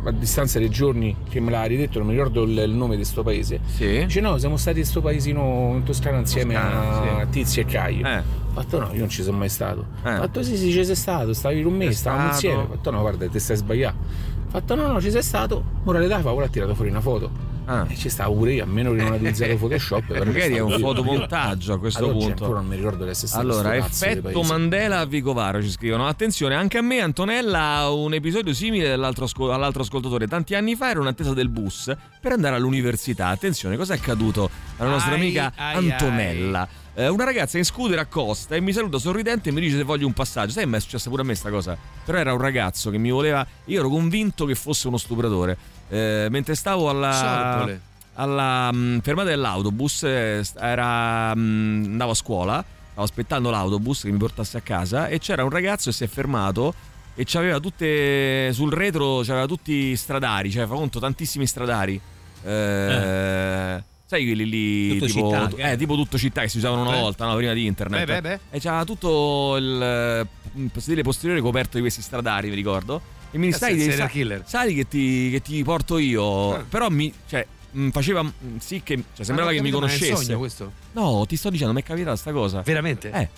a 0.04 0.10
distanza 0.12 0.58
dei 0.58 0.70
giorni 0.70 1.16
che 1.28 1.40
me 1.40 1.50
l'ha 1.50 1.64
ridetto, 1.64 1.98
non 1.98 2.08
mi 2.08 2.14
ricordo 2.14 2.42
il, 2.42 2.56
il 2.58 2.70
nome 2.70 2.96
di 2.96 3.04
sto 3.04 3.22
paese. 3.22 3.60
Sì. 3.66 4.04
Dice 4.04 4.20
no, 4.20 4.38
siamo 4.38 4.56
stati 4.56 4.80
in 4.80 4.84
sto 4.84 5.00
paesino 5.00 5.72
in 5.74 5.82
Toscana 5.82 6.18
insieme 6.18 6.54
Toscana, 6.54 7.16
a 7.16 7.20
sì. 7.24 7.30
Tizi 7.30 7.60
e 7.60 7.64
Caio. 7.64 8.06
Eh. 8.06 8.18
Ho 8.18 8.60
fatto 8.60 8.78
no, 8.78 8.92
io 8.92 9.00
non 9.00 9.08
ci 9.08 9.22
sono 9.22 9.38
mai 9.38 9.48
stato. 9.48 9.86
Eh. 10.04 10.14
Ho 10.14 10.18
fatto 10.18 10.42
sì, 10.42 10.56
sì, 10.56 10.70
ci 10.70 10.84
sei 10.84 10.94
stato, 10.94 11.32
stavi 11.32 11.62
con 11.62 11.74
me, 11.74 11.90
stavamo 11.92 12.28
insieme. 12.28 12.62
Ho 12.62 12.66
fatto 12.68 12.90
no, 12.90 13.00
guarda, 13.00 13.26
ti 13.28 13.38
stai 13.38 13.56
sbagliando. 13.56 13.98
Ho 14.46 14.50
fatto 14.50 14.74
no, 14.74 14.86
no, 14.86 15.00
ci 15.00 15.10
sei 15.10 15.22
stato. 15.22 15.62
Morale 15.82 16.06
da 16.06 16.20
favola 16.20 16.46
ha 16.46 16.48
tirato 16.48 16.74
fuori 16.74 16.90
una 16.90 17.00
foto. 17.00 17.52
E 17.88 17.96
ci 17.96 18.08
stavo 18.10 18.34
pure 18.34 18.52
io, 18.52 18.64
a 18.64 18.66
meno 18.66 18.92
che 18.92 19.02
non 19.02 19.34
zero 19.34 19.56
Photoshop. 19.58 20.10
Ah. 20.10 20.24
Magari 20.24 20.54
è 20.54 20.58
un 20.60 20.78
fotomontaggio 20.78 21.72
a 21.72 21.78
questo 21.78 22.06
oggi 22.06 22.26
punto. 22.26 22.44
ancora 22.44 22.60
non 22.60 22.68
mi 22.68 22.76
ricordo 22.76 23.04
l'essere 23.04 23.26
stato 23.28 23.42
Allora, 23.42 23.74
effetto. 23.76 24.42
Mandela 24.42 25.00
a 25.00 25.06
Vicovaro 25.06 25.62
ci 25.62 25.70
scrivono. 25.70 26.06
Attenzione, 26.06 26.54
anche 26.54 26.78
a 26.78 26.82
me 26.82 27.00
Antonella 27.00 27.60
ha 27.76 27.90
un 27.90 28.12
episodio 28.12 28.52
simile 28.52 28.88
dell'altro 28.88 29.24
ascol- 29.24 29.52
all'altro 29.52 29.82
ascoltatore. 29.82 30.26
Tanti 30.26 30.54
anni 30.54 30.76
fa 30.76 30.90
ero 30.90 31.00
in 31.00 31.06
attesa 31.06 31.32
del 31.32 31.48
bus 31.48 31.92
per 32.20 32.32
andare 32.32 32.56
all'università. 32.56 33.28
Attenzione, 33.28 33.76
cosa 33.76 33.94
è 33.94 33.96
accaduto 33.96 34.50
alla 34.76 34.90
nostra 34.90 35.12
Ai, 35.14 35.20
amica 35.20 35.52
ai, 35.56 35.90
Antonella? 35.90 36.68
Eh, 36.96 37.08
una 37.08 37.24
ragazza 37.24 37.58
in 37.58 37.64
scooter 37.64 37.98
accosta 37.98 38.54
e 38.54 38.60
mi 38.60 38.72
saluta 38.72 38.98
sorridente 38.98 39.48
e 39.48 39.52
mi 39.52 39.60
dice 39.60 39.78
se 39.78 39.82
voglio 39.82 40.06
un 40.06 40.12
passaggio. 40.12 40.52
Sai, 40.52 40.66
ma 40.66 40.76
è 40.76 40.80
successa 40.80 41.08
pure 41.10 41.22
a 41.22 41.24
me 41.24 41.34
sta 41.34 41.50
cosa. 41.50 41.76
Però 42.04 42.16
era 42.16 42.32
un 42.32 42.40
ragazzo 42.40 42.90
che 42.90 42.98
mi 42.98 43.10
voleva. 43.10 43.44
Io 43.64 43.80
ero 43.80 43.88
convinto 43.88 44.44
che 44.44 44.54
fosse 44.54 44.86
uno 44.86 44.96
stupratore. 44.96 45.56
Eh, 45.88 46.28
mentre 46.30 46.54
stavo 46.54 46.88
alla. 46.88 47.12
Sorpole. 47.12 47.80
alla 48.14 48.70
mm, 48.72 48.98
fermata 48.98 49.28
dell'autobus 49.28 50.02
eh, 50.04 50.42
era, 50.58 51.34
mm, 51.34 51.84
andavo 51.84 52.12
a 52.12 52.14
scuola 52.14 52.64
stavo 52.90 53.06
aspettando 53.06 53.50
l'autobus 53.50 54.02
che 54.02 54.10
mi 54.12 54.18
portasse 54.18 54.56
a 54.56 54.60
casa 54.60 55.08
e 55.08 55.18
c'era 55.18 55.42
un 55.42 55.50
ragazzo 55.50 55.90
che 55.90 55.96
si 55.96 56.04
è 56.04 56.06
fermato 56.06 56.72
e 57.16 57.24
c'aveva 57.26 57.58
tutte 57.58 58.52
sul 58.52 58.72
retro 58.72 59.20
c'aveva 59.24 59.46
tutti 59.46 59.96
stradari 59.96 60.50
cioè 60.50 60.64
fa 60.66 60.74
conto 60.74 61.00
tantissimi 61.00 61.44
stradari 61.46 62.00
Eh, 62.44 63.82
sai 64.06 64.24
quelli 64.26 64.48
lì 64.48 64.98
Tutto 64.98 65.06
tipo, 65.06 65.30
città, 65.30 65.48
che 65.48 65.72
eh, 65.72 65.76
tipo 65.76 65.94
tutto 65.96 66.18
città 66.18 66.42
che 66.42 66.48
si 66.48 66.58
usavano 66.58 66.82
una 66.82 66.90
Beh. 66.92 67.00
volta 67.00 67.24
no, 67.26 67.34
prima 67.36 67.52
di 67.52 67.66
internet 67.66 68.06
Beh, 68.06 68.20
beh, 68.20 68.38
e 68.50 68.60
c'aveva 68.60 68.84
tutto 68.84 69.56
il 69.56 69.82
eh, 69.82 70.80
sedile 70.80 71.02
posteriore 71.02 71.40
coperto 71.40 71.76
di 71.76 71.80
questi 71.80 72.00
stradari 72.02 72.48
mi 72.48 72.54
ricordo 72.54 73.00
e 73.34 73.38
mi 73.38 73.50
stai 73.52 73.78
serial 73.80 74.08
killer. 74.08 74.42
sai 74.46 74.74
che 74.74 74.86
ti, 74.86 75.30
che 75.30 75.42
ti 75.42 75.62
porto 75.64 75.98
io 75.98 76.54
Ah. 76.54 76.64
però 76.68 76.88
mi 76.88 77.12
cioè 77.26 77.44
mh, 77.72 77.88
faceva 77.90 78.22
mh, 78.22 78.32
sì 78.58 78.80
che 78.84 79.02
cioè, 79.14 79.24
sembrava 79.24 79.50
che 79.50 79.60
mi 79.60 79.70
capito, 79.70 79.80
ma 79.80 79.86
è 79.86 79.90
un 79.92 79.98
conoscesse 79.98 80.24
sogno 80.24 80.38
questo? 80.38 80.72
no 80.92 81.24
ti 81.26 81.36
sto 81.36 81.50
dicendo 81.50 81.72
mi 81.72 81.80
è 81.80 81.84
capitata 81.84 82.16
sta 82.16 82.32
cosa 82.32 82.62
Veramente? 82.62 83.10
eh 83.10 83.28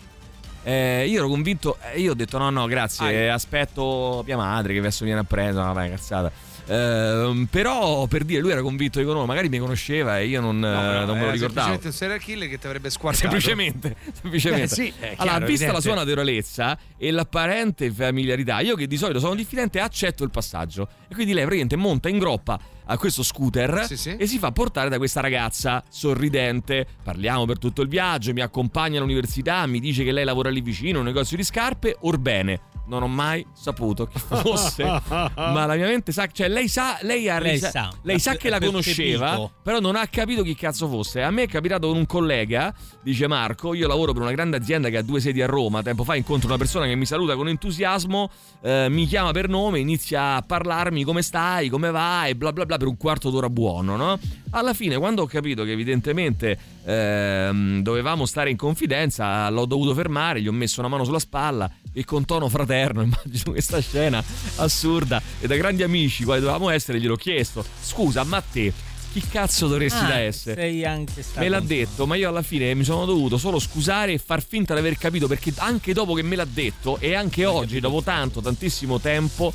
Eh, 0.68 1.07
io 1.09 1.18
ero 1.18 1.28
convinto, 1.28 1.78
eh, 1.92 2.01
io 2.01 2.11
ho 2.11 2.14
detto 2.14 2.38
no, 2.38 2.51
no, 2.51 2.66
grazie, 2.66 3.28
Ah, 3.30 3.34
aspetto 3.34 4.24
mia 4.26 4.36
madre 4.36 4.72
che 4.72 4.80
adesso 4.80 5.05
viene 5.05 5.20
a 5.20 5.22
prendere, 5.22 5.64
no, 5.64 5.72
vabbè, 5.72 5.90
cazzata. 5.90 6.32
Ehm, 6.69 7.47
però 7.51 8.07
per 8.07 8.25
dire, 8.25 8.41
lui 8.41 8.51
era 8.51 8.61
convinto 8.62 8.99
di 8.99 9.05
conoscere, 9.05 9.29
magari 9.29 9.49
mi 9.49 9.59
conosceva 9.59 10.19
e 10.19 10.27
io 10.27 10.41
non, 10.41 10.59
No, 10.59 10.69
eh, 10.69 10.87
però 10.87 11.05
non 11.07 11.19
me 11.19 11.25
lo 11.27 11.31
ricordavo. 11.31 11.39
semplicemente 11.39 11.87
un 11.87 11.93
serial 11.93 12.19
killer 12.21 12.49
che 12.49 12.59
ti 12.59 12.67
avrebbe 12.67 12.91
squartato. 12.91 13.23
Semplicemente, 13.29 13.97
semplicemente. 14.21 14.64
Eh 14.64 14.69
sì, 14.69 14.93
allora, 15.01 15.14
chiaro, 15.14 15.47
vista 15.47 15.64
la 15.67 15.73
evidente. 15.73 15.81
sua 15.81 15.95
naturalezza 15.95 16.79
e 16.97 17.11
l'apparente 17.11 17.91
familiarità, 17.93 18.61
io 18.61 18.75
che 18.75 18.87
di 18.87 18.97
solito 18.97 19.19
sono 19.21 19.35
diffidente, 19.35 19.81
accetto 19.81 20.25
il 20.25 20.31
passaggio. 20.31 20.89
E 21.09 21.14
quindi 21.14 21.33
lei 21.33 21.45
praticamente 21.45 21.77
monta 21.77 22.09
in 22.09 22.19
groppa 22.19 22.59
a 22.89 22.97
questo 22.99 23.23
scooter 23.23 23.85
Sì, 23.87 23.97
sì. 23.97 24.17
e 24.17 24.27
si 24.27 24.39
fa 24.39 24.53
portare 24.53 24.89
da 24.89 24.97
questa 24.99 25.21
ragazza 25.21 25.83
sorridente. 25.89 26.87
Parliamo 27.03 27.45
per 27.45 27.59
tutto 27.59 27.83
il 27.83 27.89
viaggio, 27.89 28.33
mi 28.33 28.41
accompagna 28.41 28.99
all'università, 28.99 29.67
mi 29.67 29.81
dice 29.81 30.03
che 30.05 30.12
lei 30.12 30.25
lavora 30.25 30.51
lì 30.51 30.61
vicino, 30.61 30.99
un 31.01 31.05
negozio 31.05 31.37
di 31.37 31.45
scarpe. 31.45 31.97
Orbene, 32.01 32.61
non 32.87 33.03
ho 33.03 33.09
mai 33.09 33.47
saputo 33.53 34.07
chi 34.07 34.18
fosse, 34.18 34.84
ma 35.09 35.66
la 35.66 35.74
mia 35.74 35.87
mente 35.87 36.12
sa, 36.12 36.26
cioè 36.26 36.49
lei 36.49 36.68
sa, 36.68 36.99
lei 37.03 37.28
ha 37.28 37.39
Lei 37.39 37.59
sa, 37.59 37.93
lei 38.03 38.18
sa 38.18 38.37
che 38.37 38.49
la 38.49 38.59
conosceva, 38.59 39.51
però 39.62 39.78
non 39.80 39.97
ha 39.97 40.07
capito 40.07 40.43
chi 40.43 40.55
cazzo 40.55 40.89
fosse. 40.89 41.22
A 41.22 41.30
me 41.30 41.43
è 41.45 41.49
capitato 41.49 41.89
con 41.89 41.97
un 41.97 42.07
collega, 42.07 42.74
dice 43.03 43.26
Marco, 43.26 43.74
io 43.74 43.87
lavoro 43.87 44.12
per 44.12 44.22
una 44.22 44.32
grande 44.32 44.57
azienda 44.57 44.89
che 44.89 44.99
ha 44.99 45.03
due 45.03 45.20
sedi 45.20 45.43
a 45.43 45.47
Roma, 45.47 45.82
tempo 45.82 46.05
fa 46.05 46.14
incontro 46.14 46.49
una 46.49 46.59
persona 46.59 46.87
che 46.87 46.95
mi 46.95 47.07
saluta 47.07 47.34
con 47.37 47.49
entusiasmo, 47.49 48.30
eh, 48.62 48.87
mi 48.89 49.07
chiama 49.07 49.32
per 49.32 49.49
nome, 49.49 49.78
inizia 49.78 50.37
a 50.37 50.43
parlarmi 50.43 51.05
come 51.05 51.22
stai, 51.22 51.68
come 51.68 51.91
vai, 51.91 52.34
bla 52.34 52.53
bla 52.53 52.64
bla 52.66 52.76
per 52.76 52.89
un 52.89 52.97
quarto 52.97 53.30
d'ora 53.30 53.51
buono, 53.51 53.97
no? 53.97 54.18
Alla 54.51 54.74
fine, 54.74 54.97
quando 54.97 55.22
ho 55.22 55.26
capito 55.26 55.64
che 55.64 55.72
evidentemente 55.72 56.59
ehm, 56.84 57.82
dovevamo 57.82 58.24
stare 58.26 58.51
in 58.51 58.57
confidenza, 58.57 59.49
l'ho 59.51 59.66
dovuto 59.66 59.93
fermare, 59.93 60.41
gli 60.41 60.49
ho 60.49 60.53
messo 60.53 60.80
una 60.80 60.89
mano 60.89 61.05
sulla 61.05 61.18
spalla 61.18 61.70
e 61.99 62.05
con 62.05 62.26
tono 62.26 62.49
fratello 62.51 62.64
paterno, 62.66 63.03
immagino 63.03 63.53
questa 63.53 63.80
scena 63.80 64.22
assurda 64.57 65.22
e 65.40 65.47
da 65.47 65.57
grandi 65.57 65.82
amici 65.82 66.24
quali 66.24 66.40
dovevamo 66.40 66.68
essere 66.70 67.01
gliel'ho 67.01 67.16
chiesto, 67.16 67.64
scusa 67.82 68.24
ma 68.24 68.40
te 68.40 68.72
chi 69.12 69.22
cazzo 69.26 69.66
dovresti 69.66 70.05
Ah, 70.05 70.09
da 70.09 70.18
essere? 70.18 70.61
sei 70.61 70.84
anche 70.84 71.22
stato 71.22 71.40
Me 71.40 71.49
l'ha 71.49 71.61
detto, 71.61 72.07
ma 72.07 72.16
io 72.16 72.28
alla 72.28 72.42
fine 72.42 72.74
mi 72.74 72.84
sono 72.84 73.07
dovuto 73.07 73.38
solo 73.38 73.59
scusare 73.59 74.12
e 74.12 74.18
far 74.18 74.44
finta 74.44 74.74
di 74.74 74.80
aver 74.80 74.99
capito 74.99 75.26
perché 75.26 75.55
anche 75.57 75.94
dopo 75.94 76.12
che 76.12 76.20
me 76.22 76.36
l'ha 76.36 76.44
detto 76.44 76.99
e 76.99 77.14
anche 77.14 77.47
oggi, 77.47 77.80
dopo 77.80 78.03
tanto, 78.03 78.42
tantissimo 78.42 79.01
tempo, 79.01 79.55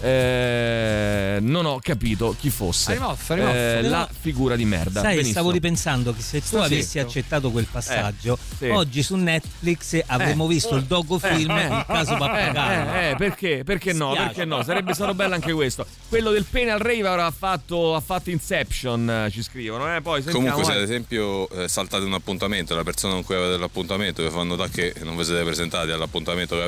eh, 0.00 1.38
non 1.40 1.64
ho 1.66 1.78
capito 1.80 2.34
chi 2.38 2.50
fosse 2.50 2.92
Hai 2.92 2.98
mosso, 2.98 3.32
hai 3.32 3.40
mosso. 3.40 3.52
Eh, 3.52 3.82
la 3.82 4.08
figura 4.20 4.56
di 4.56 4.64
merda. 4.64 5.00
Sai, 5.00 5.10
Benissimo. 5.10 5.32
stavo 5.32 5.50
ripensando 5.50 6.12
che 6.14 6.22
se 6.22 6.42
tu 6.42 6.56
avessi 6.56 6.98
accettato 6.98 7.50
quel 7.50 7.66
passaggio, 7.70 8.34
Eh, 8.34 8.56
sì. 8.56 8.68
oggi 8.68 9.02
su 9.02 9.16
Netflix 9.16 10.00
avremmo 10.06 10.46
visto 10.46 10.74
il 10.76 10.84
docufilm 10.84 11.50
Eh, 11.50 11.62
eh, 11.62 11.66
Il 11.66 11.84
caso 11.86 12.16
Pappagallo. 12.16 12.92
Eh, 12.92 13.10
eh, 13.10 13.16
perché? 13.16 13.62
Perché 13.64 13.92
no? 13.92 14.10
Spiace. 14.12 14.26
Perché 14.28 14.44
no? 14.44 14.62
Sarebbe 14.62 14.94
stato 14.94 15.14
bello 15.14 15.34
anche 15.34 15.52
questo. 15.52 15.86
Quello 16.08 16.30
del 16.30 16.44
pene 16.48 16.70
al 16.70 16.78
rave 16.78 17.06
avrà 17.08 17.30
fatto, 17.30 17.94
ha 17.94 18.00
fatto 18.00 18.30
Inception, 18.30 19.08
eh, 19.08 19.30
ci 19.30 19.42
scrivono. 19.42 19.94
Eh? 19.94 20.00
Poi 20.00 20.22
sentiamo. 20.22 20.46
Comunque, 20.50 20.64
se 20.64 20.78
ad 20.78 20.80
eh. 20.80 20.84
esempio 20.84 21.48
eh, 21.50 21.68
saltate 21.68 22.04
un 22.04 22.14
appuntamento 22.14 22.72
e 22.72 22.76
la 22.76 22.84
persona 22.84 23.14
con 23.14 23.24
cui 23.24 23.34
avete 23.34 23.56
l'appuntamento 23.58 24.22
vi 24.22 24.30
fa 24.30 24.42
notare 24.42 24.70
che 24.70 24.94
non 25.02 25.16
vi 25.16 25.24
siete 25.24 25.42
presentati 25.44 25.90
all'appuntamento 25.90 26.56
che 26.56 26.62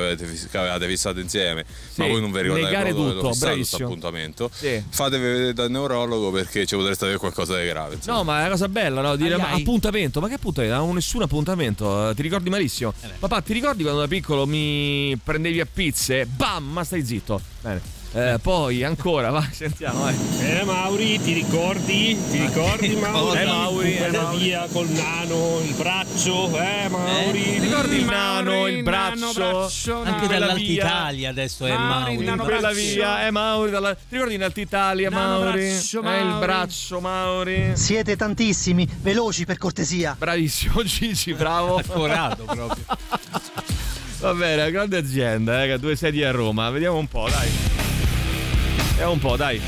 avevate 0.57 0.87
fissato 0.87 1.19
insieme, 1.19 1.65
Sì, 1.91 2.01
ma 2.01 2.07
voi 2.07 2.21
non 2.21 2.31
vi 2.31 2.41
ricordate 2.41 2.93
l'ho 3.21 3.31
fissato 3.33 3.55
questo 3.55 3.77
bravissimo. 3.77 3.87
appuntamento, 3.87 4.49
Sì. 4.53 4.83
fatevi 4.89 5.23
vedere 5.23 5.53
dal 5.53 5.69
neurologo 5.71 6.31
perché 6.31 6.65
ci 6.65 6.75
potreste 6.75 7.03
avere 7.05 7.19
qualcosa 7.19 7.57
di 7.59 7.65
grave. 7.67 7.95
insomma. 7.95 8.17
No, 8.17 8.23
ma 8.23 8.37
è 8.37 8.41
una 8.41 8.49
cosa 8.51 8.67
bella, 8.69 9.01
no? 9.01 9.15
Dire 9.15 9.33
Ai, 9.35 9.39
ma 9.39 9.49
ai. 9.51 9.61
appuntamento, 9.61 10.19
ma 10.19 10.27
che 10.27 10.33
appuntamento? 10.35 10.73
Non 10.75 10.83
avevo 10.83 10.95
nessun 10.99 11.21
appuntamento, 11.21 12.09
eh, 12.09 12.15
ti 12.15 12.21
ricordi 12.21 12.49
malissimo. 12.49 12.93
Papà, 13.19 13.41
ti 13.41 13.53
ricordi 13.53 13.83
quando 13.83 14.01
da 14.01 14.07
piccolo 14.07 14.45
mi 14.45 15.17
prendevi 15.23 15.59
a 15.59 15.67
pizze? 15.71 16.25
Bam, 16.25 16.63
ma 16.71 16.83
stai 16.83 17.05
zitto. 17.05 17.41
Bene. 17.61 17.97
Eh, 18.11 18.39
poi 18.41 18.83
ancora, 18.83 19.29
vai, 19.29 19.47
sentiamo, 19.51 19.99
vai. 20.01 20.15
Eh 20.39 20.63
Mauri, 20.63 21.19
ti 21.21 21.31
ricordi? 21.33 22.17
Ti 22.31 22.37
ricordi 22.39 22.95
Mauri? 22.97 23.39
Eh, 23.39 23.45
Mauri, 23.45 23.93
eh, 23.93 23.97
Quella 23.97 24.21
Mauri. 24.23 24.37
via 24.39 24.67
col 24.71 24.87
nano, 24.87 25.59
il 25.63 25.73
braccio, 25.75 26.59
eh 26.59 26.89
Mauri. 26.89 27.43
Ti 27.43 27.59
ricordi 27.59 27.95
il 27.97 28.05
nano, 28.05 28.65
il 28.67 28.83
nano, 28.83 29.31
braccio? 29.31 29.33
braccio, 29.33 30.01
Anche 30.01 30.25
dall'Alta. 30.27 30.59
Italia 30.59 31.29
adesso 31.29 31.67
è 31.67 31.77
Mauri, 31.77 32.17
Mauri. 32.23 32.37
Quella 32.43 32.71
via, 32.71 33.27
eh 33.27 33.31
Mauri, 33.31 33.69
dalla... 33.69 33.93
ti 33.93 34.01
ricordi 34.09 34.33
in 34.33 34.43
Alta 34.43 34.59
Italia, 34.59 35.11
Mauri? 35.11 35.61
braccio, 35.69 36.01
Eh, 36.01 36.17
il 36.19 36.25
Mauri. 36.25 36.39
braccio, 36.45 36.99
Mauri. 36.99 37.71
Siete 37.75 38.15
tantissimi, 38.15 38.87
veloci 39.01 39.45
per 39.45 39.59
cortesia. 39.59 40.15
Bravissimo 40.17 40.81
Gigi, 40.83 41.33
bravo. 41.35 41.75
Accorato 41.75 42.43
proprio. 42.43 42.83
Va 44.19 44.33
bene, 44.33 44.71
grande 44.71 44.97
azienda, 44.97 45.61
eh, 45.63 45.67
che 45.67 45.71
ha 45.73 45.77
due 45.77 45.95
sedi 45.95 46.23
a 46.23 46.31
Roma. 46.31 46.71
Vediamo 46.71 46.97
un 46.97 47.07
po', 47.07 47.29
dai. 47.29 47.49
Vediamo 48.99 49.13
un 49.13 49.19
po', 49.29 49.37
dai. 49.37 49.61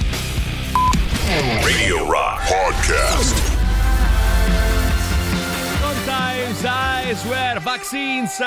Radio 1.64 2.06
Rock 2.06 2.42
Podcast. 2.50 3.60
Sometimes 5.80 6.64
I 6.66 7.16
swear 7.16 7.62
vaccines 7.62 8.38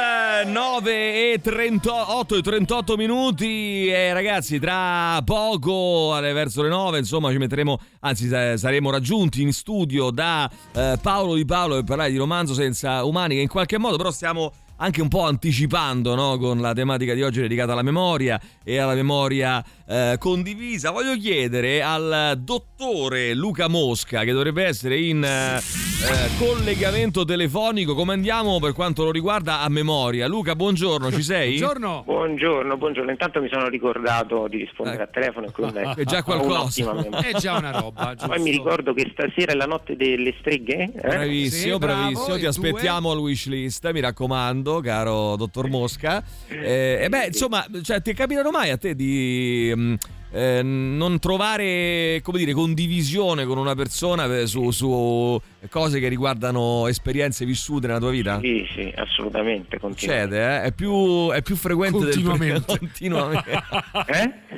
9 0.44 1.32
e 1.32 1.40
38 1.40 2.36
e 2.36 2.42
38 2.42 2.96
minuti 2.98 3.86
e 3.86 4.12
ragazzi 4.12 4.58
tra 4.58 5.22
poco 5.24 6.14
alle 6.14 6.34
verso 6.34 6.60
le 6.60 6.68
9 6.68 6.98
insomma 6.98 7.30
ci 7.30 7.38
metteremo 7.38 7.78
anzi 8.00 8.28
sa- 8.28 8.58
saremo 8.58 8.90
raggiunti 8.90 9.40
in 9.40 9.54
studio 9.54 10.10
da 10.10 10.50
eh, 10.74 10.98
Paolo 11.00 11.34
Di 11.34 11.46
Paolo 11.46 11.76
per 11.76 11.84
parlare 11.84 12.10
di 12.10 12.18
romanzo 12.18 12.52
senza 12.52 13.04
umani 13.04 13.36
che 13.36 13.40
in 13.40 13.48
qualche 13.48 13.78
modo 13.78 13.96
però 13.96 14.10
stiamo 14.10 14.52
anche 14.76 15.00
un 15.00 15.08
po' 15.08 15.22
anticipando 15.22 16.14
no? 16.14 16.38
con 16.38 16.60
la 16.60 16.72
tematica 16.72 17.14
di 17.14 17.22
oggi 17.22 17.40
dedicata 17.40 17.72
alla 17.72 17.82
memoria 17.82 18.40
e 18.62 18.78
alla 18.78 18.94
memoria 18.94 19.64
eh, 19.86 20.16
condivisa. 20.18 20.90
Voglio 20.90 21.16
chiedere 21.16 21.82
al 21.82 22.38
dottore 22.40 23.34
Luca 23.34 23.68
Mosca, 23.68 24.24
che 24.24 24.32
dovrebbe 24.32 24.64
essere 24.64 24.98
in 24.98 25.22
eh, 25.22 25.83
eh, 26.06 26.28
collegamento 26.38 27.24
telefonico, 27.24 27.94
come 27.94 28.12
andiamo 28.12 28.58
per 28.60 28.72
quanto 28.74 29.04
lo 29.04 29.10
riguarda 29.10 29.60
a 29.60 29.68
memoria. 29.68 30.26
Luca, 30.26 30.54
buongiorno, 30.54 31.10
ci 31.10 31.22
sei? 31.22 31.56
Buongiorno. 31.58 32.02
Buongiorno, 32.04 32.76
buongiorno. 32.76 33.10
Intanto 33.10 33.40
mi 33.40 33.48
sono 33.50 33.68
ricordato 33.68 34.46
di 34.48 34.58
rispondere 34.58 35.02
al 35.02 35.10
telefono 35.10 35.46
e 35.46 35.50
quindi 35.52 35.78
È 35.96 36.04
già 36.04 36.22
qualcosa. 36.22 36.82
È 37.20 37.32
già 37.38 37.56
una 37.56 37.70
roba, 37.70 38.10
giusto? 38.14 38.28
Poi 38.28 38.40
mi 38.42 38.50
ricordo 38.50 38.92
che 38.92 39.08
stasera 39.12 39.52
è 39.52 39.54
la 39.54 39.66
notte 39.66 39.96
delle 39.96 40.34
streghe. 40.40 40.92
eh? 40.94 41.08
Bravissimo, 41.08 41.72
Sì, 41.74 41.78
bravissimo. 41.78 42.34
Ti 42.34 42.40
due? 42.40 42.48
aspettiamo 42.48 43.10
al 43.10 43.18
wishlist, 43.18 43.90
mi 43.90 44.00
raccomando, 44.00 44.80
caro 44.80 45.36
dottor 45.36 45.68
Mosca. 45.68 46.22
Eh, 46.48 46.98
e 47.02 47.08
beh, 47.08 47.26
insomma, 47.26 47.64
cioè, 47.82 48.02
ti 48.02 48.12
capitano 48.12 48.50
mai 48.50 48.70
a 48.70 48.76
te 48.76 48.94
di 48.94 49.72
mm, 49.74 49.94
eh, 50.34 50.62
non 50.62 51.18
trovare, 51.20 52.20
come 52.22 52.38
dire, 52.38 52.52
condivisione 52.52 53.44
con 53.44 53.56
una 53.56 53.74
persona 53.76 54.26
per- 54.26 54.48
su, 54.48 54.70
su 54.72 55.40
cose 55.70 56.00
che 56.00 56.08
riguardano 56.08 56.88
esperienze 56.88 57.44
vissute 57.44 57.86
nella 57.86 58.00
tua 58.00 58.10
vita? 58.10 58.40
Sì, 58.40 58.66
sì, 58.74 58.92
assolutamente. 58.96 59.78
Succede, 59.80 60.56
eh? 60.56 60.62
È 60.62 60.72
più, 60.72 61.30
è 61.30 61.40
più 61.42 61.54
frequente 61.56 61.98
Continuamente. 61.98 62.64
del 62.66 62.76
continuamente. 62.78 63.62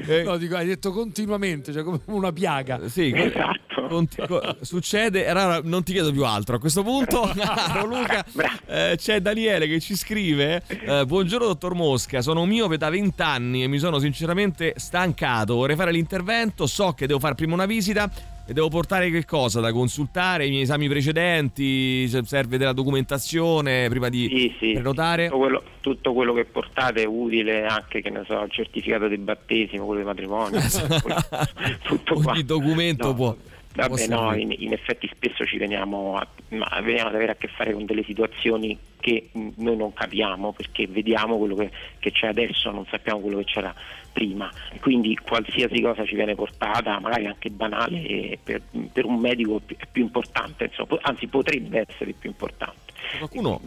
Eh? 0.06 0.22
No, 0.24 0.36
dico, 0.38 0.56
hai 0.56 0.66
detto 0.66 0.92
continuamente, 0.92 1.72
cioè 1.72 1.82
come 1.82 2.00
una 2.06 2.32
piaga. 2.32 2.88
Sì, 2.88 3.12
Esatto. 3.14 3.86
conti- 3.88 4.22
co- 4.26 4.56
succede. 4.62 5.28
Allora, 5.28 5.60
non 5.62 5.82
ti 5.82 5.92
chiedo 5.92 6.10
più 6.10 6.24
altro. 6.24 6.56
A 6.56 6.58
questo 6.58 6.82
punto, 6.82 7.30
Luca, 7.84 8.24
eh, 8.66 8.94
c'è 8.96 9.20
Daniele 9.20 9.66
che 9.68 9.78
ci 9.80 9.94
scrive: 9.94 10.62
eh, 10.68 11.04
Buongiorno, 11.04 11.46
dottor 11.46 11.74
Mosca. 11.74 12.22
Sono 12.22 12.44
miope 12.46 12.76
da 12.78 12.88
20 12.88 13.20
anni 13.22 13.62
e 13.62 13.66
mi 13.68 13.78
sono 13.78 13.98
sinceramente 13.98 14.72
stancato. 14.76 15.65
Vorrei 15.66 15.76
fare 15.76 15.90
l'intervento. 15.90 16.66
So 16.68 16.92
che 16.92 17.08
devo 17.08 17.18
fare 17.18 17.34
prima 17.34 17.54
una 17.54 17.66
visita. 17.66 18.08
E 18.48 18.52
devo 18.52 18.68
portare 18.68 19.10
che 19.10 19.24
cosa 19.24 19.58
da 19.58 19.72
consultare? 19.72 20.46
I 20.46 20.50
miei 20.50 20.62
esami 20.62 20.86
precedenti? 20.88 22.06
Se 22.06 22.22
serve 22.24 22.58
della 22.58 22.72
documentazione 22.72 23.88
prima 23.88 24.08
di 24.08 24.28
Sì, 24.32 24.54
sì. 24.60 24.72
prenotare? 24.74 25.24
Tutto 25.26 25.38
quello, 25.38 25.62
tutto 25.80 26.12
quello 26.12 26.32
che 26.32 26.44
portate 26.44 27.02
è 27.02 27.06
utile, 27.06 27.66
anche 27.66 28.00
che 28.00 28.10
ne 28.10 28.22
so, 28.24 28.40
il 28.44 28.50
certificato 28.52 29.08
di 29.08 29.16
battesimo, 29.18 29.84
quello 29.84 30.02
di 30.02 30.06
matrimonio. 30.06 30.60
tutto 31.82 32.14
qua. 32.20 32.30
Ogni 32.32 32.44
documento 32.44 33.08
No, 33.08 33.14
può. 33.14 33.36
Vabbè, 33.76 34.06
no, 34.08 34.34
in, 34.34 34.54
in 34.56 34.72
effetti 34.72 35.08
spesso 35.12 35.44
ci 35.44 35.58
veniamo, 35.58 36.16
a, 36.16 36.26
veniamo 36.80 37.08
ad 37.08 37.14
avere 37.14 37.32
a 37.32 37.36
che 37.36 37.48
fare 37.48 37.72
con 37.72 37.84
delle 37.84 38.02
situazioni 38.04 38.78
che 38.98 39.28
noi 39.32 39.76
non 39.76 39.92
capiamo 39.92 40.52
perché 40.52 40.86
vediamo 40.86 41.36
quello 41.38 41.54
che, 41.54 41.70
che 41.98 42.10
c'è 42.10 42.26
adesso, 42.26 42.70
non 42.70 42.86
sappiamo 42.86 43.20
quello 43.20 43.38
che 43.38 43.44
c'era 43.44 43.74
prima. 44.12 44.50
Quindi 44.80 45.14
qualsiasi 45.16 45.80
cosa 45.82 46.04
ci 46.06 46.14
viene 46.14 46.34
portata, 46.34 46.98
magari 47.00 47.26
anche 47.26 47.50
banale, 47.50 48.02
eh, 48.02 48.38
per, 48.42 48.62
per 48.92 49.04
un 49.04 49.18
medico 49.18 49.60
è 49.76 49.86
più 49.90 50.02
importante, 50.02 50.64
insomma, 50.64 50.98
anzi 51.02 51.26
potrebbe 51.26 51.84
essere 51.86 52.14
più 52.14 52.30
importante. 52.30 52.85
C'è 53.10 53.18
qualcuno, 53.18 53.60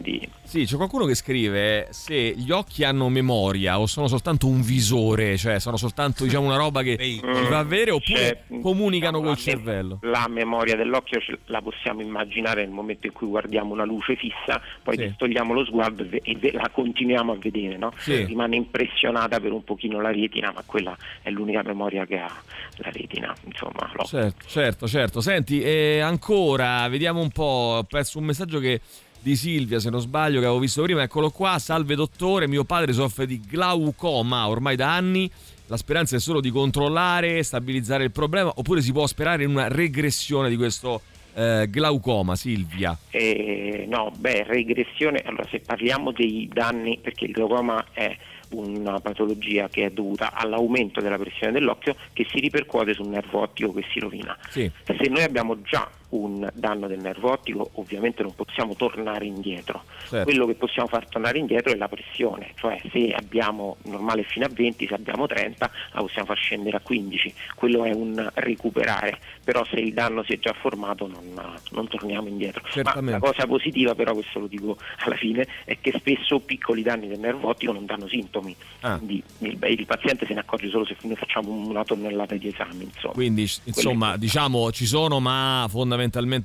sì, 0.44 0.64
c'è 0.64 0.76
qualcuno 0.76 1.06
che 1.06 1.14
scrive 1.14 1.88
se 1.90 2.14
gli 2.36 2.50
occhi 2.50 2.84
hanno 2.84 3.08
memoria 3.08 3.78
o 3.80 3.86
sono 3.86 4.06
soltanto 4.06 4.46
un 4.46 4.60
visore, 4.60 5.36
cioè 5.38 5.58
sono 5.58 5.76
soltanto 5.76 6.24
diciamo, 6.24 6.44
una 6.46 6.56
roba 6.56 6.82
che 6.82 6.96
ci 6.98 7.20
fa 7.20 7.58
avere 7.58 7.90
oppure 7.90 8.44
Cioè, 8.48 8.60
comunicano 8.60 9.18
col 9.20 9.30
me- 9.30 9.36
cervello. 9.36 9.98
La 10.02 10.26
memoria 10.28 10.76
dell'occhio 10.76 11.20
ce- 11.20 11.38
la 11.46 11.62
possiamo 11.62 12.02
immaginare 12.02 12.62
nel 12.62 12.70
momento 12.70 13.06
in 13.06 13.12
cui 13.12 13.28
guardiamo 13.28 13.72
una 13.72 13.84
luce 13.84 14.14
fissa, 14.16 14.60
poi 14.82 14.96
Sì. 14.96 15.06
distogliamo 15.06 15.52
lo 15.54 15.64
sguardo 15.64 16.04
e, 16.10 16.36
ve- 16.36 16.52
la 16.52 16.68
continuiamo 16.70 17.32
a 17.32 17.36
vedere, 17.36 17.76
no? 17.78 17.92
Sì. 17.96 18.24
rimane 18.24 18.56
impressionata 18.56 19.40
per 19.40 19.52
un 19.52 19.64
pochino 19.64 20.00
la 20.00 20.10
retina, 20.12 20.52
ma 20.54 20.62
quella 20.66 20.96
è 21.22 21.30
l'unica 21.30 21.62
memoria 21.64 22.04
che 22.04 22.18
ha 22.18 22.30
la 22.76 22.90
retina, 22.90 23.34
insomma. 23.46 23.90
l'occhio. 23.94 24.04
Certo, 24.18 24.46
certo, 24.48 24.86
certo. 24.88 25.20
Senti, 25.20 25.62
e 25.62 26.00
ancora, 26.00 26.86
vediamo 26.88 27.20
un 27.20 27.30
po', 27.30 27.76
ho 27.78 27.84
perso 27.84 28.18
un 28.18 28.24
messaggio 28.24 28.58
che 28.58 28.80
di 29.22 29.36
Silvia, 29.36 29.78
se 29.78 29.90
non 29.90 30.00
sbaglio, 30.00 30.40
che 30.40 30.46
avevo 30.46 30.60
visto 30.60 30.82
prima, 30.82 31.02
eccolo 31.02 31.30
qua, 31.30 31.58
salve 31.58 31.94
dottore, 31.94 32.48
mio 32.48 32.64
padre 32.64 32.92
soffre 32.92 33.26
di 33.26 33.40
glaucoma 33.40 34.48
ormai 34.48 34.76
da 34.76 34.94
anni, 34.94 35.30
la 35.66 35.76
speranza 35.76 36.16
è 36.16 36.20
solo 36.20 36.40
di 36.40 36.50
controllare, 36.50 37.42
stabilizzare 37.42 38.04
il 38.04 38.10
problema, 38.10 38.52
oppure 38.54 38.80
si 38.80 38.92
può 38.92 39.06
sperare 39.06 39.44
in 39.44 39.50
una 39.50 39.68
regressione 39.68 40.48
di 40.48 40.56
questo 40.56 41.02
eh, 41.34 41.66
glaucoma, 41.68 42.34
Silvia? 42.34 42.96
Eh, 43.10 43.86
no, 43.88 44.12
beh, 44.16 44.44
regressione, 44.44 45.22
allora 45.24 45.46
se 45.50 45.60
parliamo 45.60 46.12
dei 46.12 46.48
danni, 46.52 46.98
perché 47.00 47.26
il 47.26 47.32
glaucoma 47.32 47.86
è 47.92 48.16
una 48.50 48.98
patologia 48.98 49.68
che 49.68 49.86
è 49.86 49.90
dovuta 49.90 50.32
all'aumento 50.32 51.00
della 51.00 51.18
pressione 51.18 51.52
dell'occhio 51.52 51.94
che 52.12 52.26
si 52.28 52.40
ripercuote 52.40 52.94
sul 52.94 53.06
nervo 53.06 53.42
ottico 53.42 53.72
che 53.72 53.84
si 53.92 54.00
rovina. 54.00 54.36
Sì. 54.48 54.68
Se 54.84 55.08
noi 55.08 55.22
abbiamo 55.22 55.62
già 55.62 55.88
un 56.10 56.48
danno 56.54 56.86
del 56.86 57.00
nervo 57.00 57.30
ottico 57.32 57.70
ovviamente 57.74 58.22
non 58.22 58.34
possiamo 58.34 58.74
tornare 58.74 59.26
indietro. 59.26 59.84
Certo. 60.08 60.24
Quello 60.24 60.46
che 60.46 60.54
possiamo 60.54 60.88
far 60.88 61.08
tornare 61.08 61.38
indietro 61.38 61.72
è 61.72 61.76
la 61.76 61.88
pressione, 61.88 62.52
cioè 62.56 62.80
se 62.90 63.12
abbiamo 63.12 63.76
normale 63.84 64.22
fino 64.24 64.46
a 64.46 64.50
20, 64.52 64.86
se 64.86 64.94
abbiamo 64.94 65.26
30 65.26 65.70
la 65.92 66.00
possiamo 66.00 66.26
far 66.26 66.36
scendere 66.36 66.76
a 66.76 66.80
15, 66.80 67.34
quello 67.54 67.84
è 67.84 67.92
un 67.92 68.28
recuperare, 68.34 69.18
però 69.44 69.64
se 69.64 69.76
il 69.76 69.92
danno 69.92 70.22
si 70.24 70.32
è 70.32 70.38
già 70.38 70.52
formato 70.52 71.06
non, 71.06 71.58
non 71.70 71.88
torniamo 71.88 72.28
indietro. 72.28 72.62
Ma 72.64 72.70
Certamente. 72.70 73.12
la 73.12 73.18
cosa 73.18 73.46
positiva 73.46 73.94
però, 73.94 74.12
questo 74.14 74.40
lo 74.40 74.46
dico 74.46 74.76
alla 75.04 75.16
fine, 75.16 75.46
è 75.64 75.78
che 75.80 75.92
spesso 75.96 76.40
piccoli 76.40 76.82
danni 76.82 77.06
del 77.06 77.20
nervo 77.20 77.48
ottico 77.48 77.72
non 77.72 77.86
danno 77.86 78.08
sintomi, 78.08 78.54
Ah. 78.80 78.96
quindi 78.96 79.22
il, 79.38 79.58
il 79.62 79.86
paziente 79.86 80.26
se 80.26 80.34
ne 80.34 80.40
accorge 80.40 80.68
solo 80.68 80.84
se 80.84 80.96
noi 81.02 81.16
facciamo 81.16 81.50
una 81.52 81.84
tonnellata 81.84 82.34
di 82.34 82.48
esami. 82.48 82.84
Insomma. 82.84 83.14
Quindi, 83.14 83.48
insomma, 83.64 84.16
diciamo 84.16 84.72
ci 84.72 84.86
sono, 84.86 85.20
ma 85.20 85.66
fondamentalmente 85.68 85.98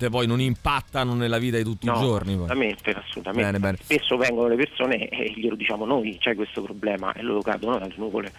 poi 0.09 0.27
non 0.27 0.41
impattano 0.41 1.13
nella 1.13 1.37
vita 1.37 1.57
di 1.57 1.63
tutti 1.63 1.85
No, 1.85 1.95
i 1.95 1.99
giorni. 1.99 2.35
poi. 2.35 2.45
assolutamente, 2.45 2.91
assolutamente. 2.91 3.43
Bene, 3.51 3.59
bene. 3.59 3.77
Spesso 3.81 4.17
vengono 4.17 4.47
le 4.49 4.55
persone 4.55 5.07
e 5.07 5.33
glielo 5.35 5.55
diciamo 5.55 5.85
noi, 5.85 6.17
c'è 6.19 6.35
questo 6.35 6.61
problema 6.61 7.13
e 7.13 7.21
loro 7.21 7.41
cadono 7.41 7.77
dalle 7.77 7.93
nuvole. 7.97 8.31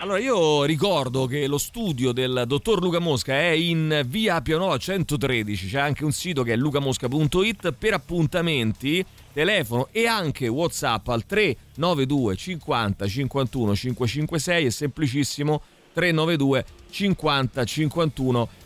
Allora, 0.00 0.18
io 0.18 0.64
ricordo 0.64 1.26
che 1.26 1.46
lo 1.46 1.58
studio 1.58 2.12
del 2.12 2.44
dottor 2.46 2.80
Luca 2.82 2.98
Mosca 3.00 3.34
è 3.34 3.50
in 3.50 4.02
via 4.06 4.40
Pianova 4.40 4.76
113, 4.76 5.68
c'è 5.68 5.78
anche 5.78 6.04
un 6.04 6.12
sito 6.12 6.42
che 6.42 6.52
è 6.52 6.56
lucamosca.it 6.56 7.72
per 7.72 7.92
appuntamenti, 7.94 9.04
telefono 9.32 9.88
e 9.92 10.06
anche 10.06 10.48
WhatsApp 10.48 11.06
al 11.08 11.24
392 11.26 12.36
50 12.36 13.06
51 13.06 13.74
556 13.74 14.66
è 14.66 14.70
semplicissimo 14.70 15.60
392 15.92 16.64
50 16.90 17.64
51 17.64 18.48
556 18.48 18.59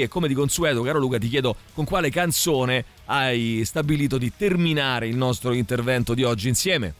e 0.00 0.08
come 0.08 0.28
di 0.28 0.34
consueto 0.34 0.82
caro 0.82 0.98
Luca 0.98 1.18
ti 1.18 1.28
chiedo 1.28 1.54
con 1.74 1.84
quale 1.84 2.10
canzone 2.10 2.84
hai 3.06 3.62
stabilito 3.64 4.16
di 4.16 4.32
terminare 4.34 5.06
il 5.06 5.16
nostro 5.16 5.52
intervento 5.52 6.14
di 6.14 6.22
oggi 6.24 6.48
insieme. 6.48 6.94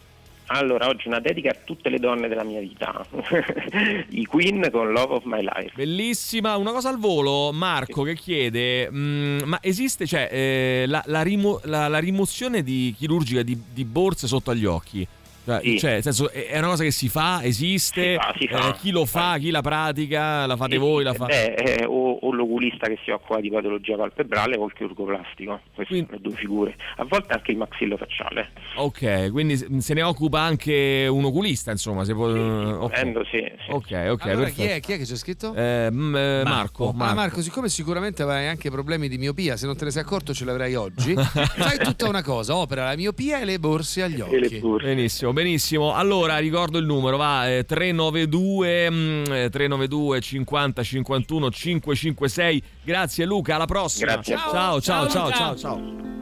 Allora, 0.51 0.89
oggi 0.89 1.09
una 1.09 1.21
dedica 1.21 1.51
a 1.51 1.57
tutte 1.63 1.91
le 1.91 1.99
donne 1.99 2.27
della 2.27 2.43
mia 2.43 2.61
vita. 2.61 3.07
I 4.09 4.25
Queen 4.25 4.69
con 4.73 4.93
Love 4.93 5.15
of 5.17 5.25
My 5.25 5.43
Life. 5.43 5.73
Bellissima, 5.75 6.57
una 6.57 6.73
cosa 6.73 6.89
al 6.89 6.99
volo, 6.99 7.53
Marco 7.53 8.03
che 8.03 8.15
chiede, 8.15 8.91
mm, 8.91 9.41
ma 9.45 9.59
esiste 9.61 10.07
cioè, 10.07 10.29
eh, 10.33 10.85
la, 10.87 11.03
la 11.07 11.21
rimo- 11.23 11.61
la- 11.65 11.89
la 11.89 11.99
rimozione 11.99 12.63
di 12.63 12.95
chirurgica 12.97 13.43
di, 13.43 13.61
di 13.75 13.85
borse 13.85 14.27
sotto 14.27 14.51
agli 14.51 14.65
occhi? 14.65 15.07
Cioè, 15.49 15.61
Sì. 15.63 15.79
cioè, 15.79 15.91
nel 15.93 16.03
senso, 16.03 16.31
è 16.31 16.59
una 16.59 16.67
cosa 16.69 16.83
che 16.85 16.91
si 16.91 17.09
fa, 17.09 17.43
esiste, 17.43 18.13
Si 18.13 18.17
fa, 18.19 18.35
si 18.39 18.47
fa. 18.49 18.69
eh, 18.69 18.75
chi 18.79 18.91
lo 18.91 19.07
fa, 19.07 19.39
chi 19.39 19.51
la 19.51 19.63
pratica, 19.63 20.45
la 20.45 20.57
fate 20.57 20.73
Sì, 20.73 20.77
voi, 20.79 21.03
la 21.05 21.13
sì, 21.13 21.17
fa... 21.17 21.25
beh, 21.27 21.55
eh, 21.55 21.85
o, 21.87 22.19
o 22.21 22.33
l'oculista 22.33 22.87
che 22.87 22.99
si 23.03 23.11
occupa 23.11 23.41
di 23.41 23.51
patologia 23.51 23.97
palpebrale 23.97 24.57
o 24.59 24.67
il 24.67 24.73
chirurgo 24.75 25.05
plastico, 25.05 25.61
queste 25.75 25.95
sono 25.97 26.09
le 26.11 26.19
due 26.21 26.33
figure. 26.35 26.77
A 26.97 27.05
volte 27.05 27.33
anche 27.33 27.53
il 27.53 27.57
maxillofacciale. 27.57 28.51
Ok, 28.77 29.31
quindi 29.31 29.57
se 29.81 29.95
ne 29.95 30.03
occupa 30.03 30.41
anche 30.41 31.07
un 31.11 31.25
oculista, 31.25 31.71
insomma, 31.71 32.05
se 32.05 32.13
può... 32.13 32.27
ok. 32.29 32.79
volendo, 32.79 33.25
sì, 33.25 33.39
sì. 33.65 33.71
Ok, 33.71 34.07
ok, 34.11 34.27
allora, 34.27 34.49
chi 34.51 34.65
è, 34.65 34.81
chi 34.81 34.93
è 34.93 34.99
che 34.99 35.05
c'è 35.05 35.17
scritto? 35.17 35.55
Eh, 35.55 35.89
mm, 35.91 36.15
eh, 36.17 36.43
Marco, 36.45 36.95
Ah, 36.99 37.15
Marco, 37.15 37.41
siccome 37.41 37.69
sicuramente 37.71 38.23
avrai 38.23 38.49
anche 38.49 38.71
problemi 38.71 39.09
di 39.09 39.17
miopia, 39.19 39.57
se 39.57 39.65
non 39.67 39.77
te 39.77 39.85
ne 39.87 39.91
sei 39.91 40.03
accorto 40.03 40.35
ce 40.35 40.45
l'avrai 40.45 40.75
oggi, 40.75 41.15
fai 41.17 41.79
tutta 41.79 42.07
una 42.09 42.23
cosa, 42.23 42.55
opera 42.57 42.85
la 42.85 42.97
miopia 42.97 43.41
e 43.41 43.45
le 43.45 43.59
borse 43.59 44.03
agli 44.03 44.21
occhi. 44.21 44.61
Benissimo, 44.83 45.33
benissimo. 45.43 45.95
Allora, 45.95 46.39
ricordo 46.39 46.79
il 46.79 46.85
numero, 46.85 47.17
va 47.17 47.49
eh, 47.49 47.65
392 47.65 48.91
mm, 48.91 49.23
eh, 49.33 49.49
392 49.51 50.21
50 50.21 50.83
51 50.83 51.51
556. 51.51 52.63
Grazie 52.83 53.25
Luca, 53.25 53.55
alla 53.55 53.67
prossima. 53.67 54.13
Grazie. 54.13 54.37
Ciao, 54.37 54.81
ciao, 54.81 54.81
ciao, 54.81 55.09
Ciao, 55.09 55.31
ciao, 55.31 55.49
Luca. 55.51 55.57
ciao. 55.57 56.18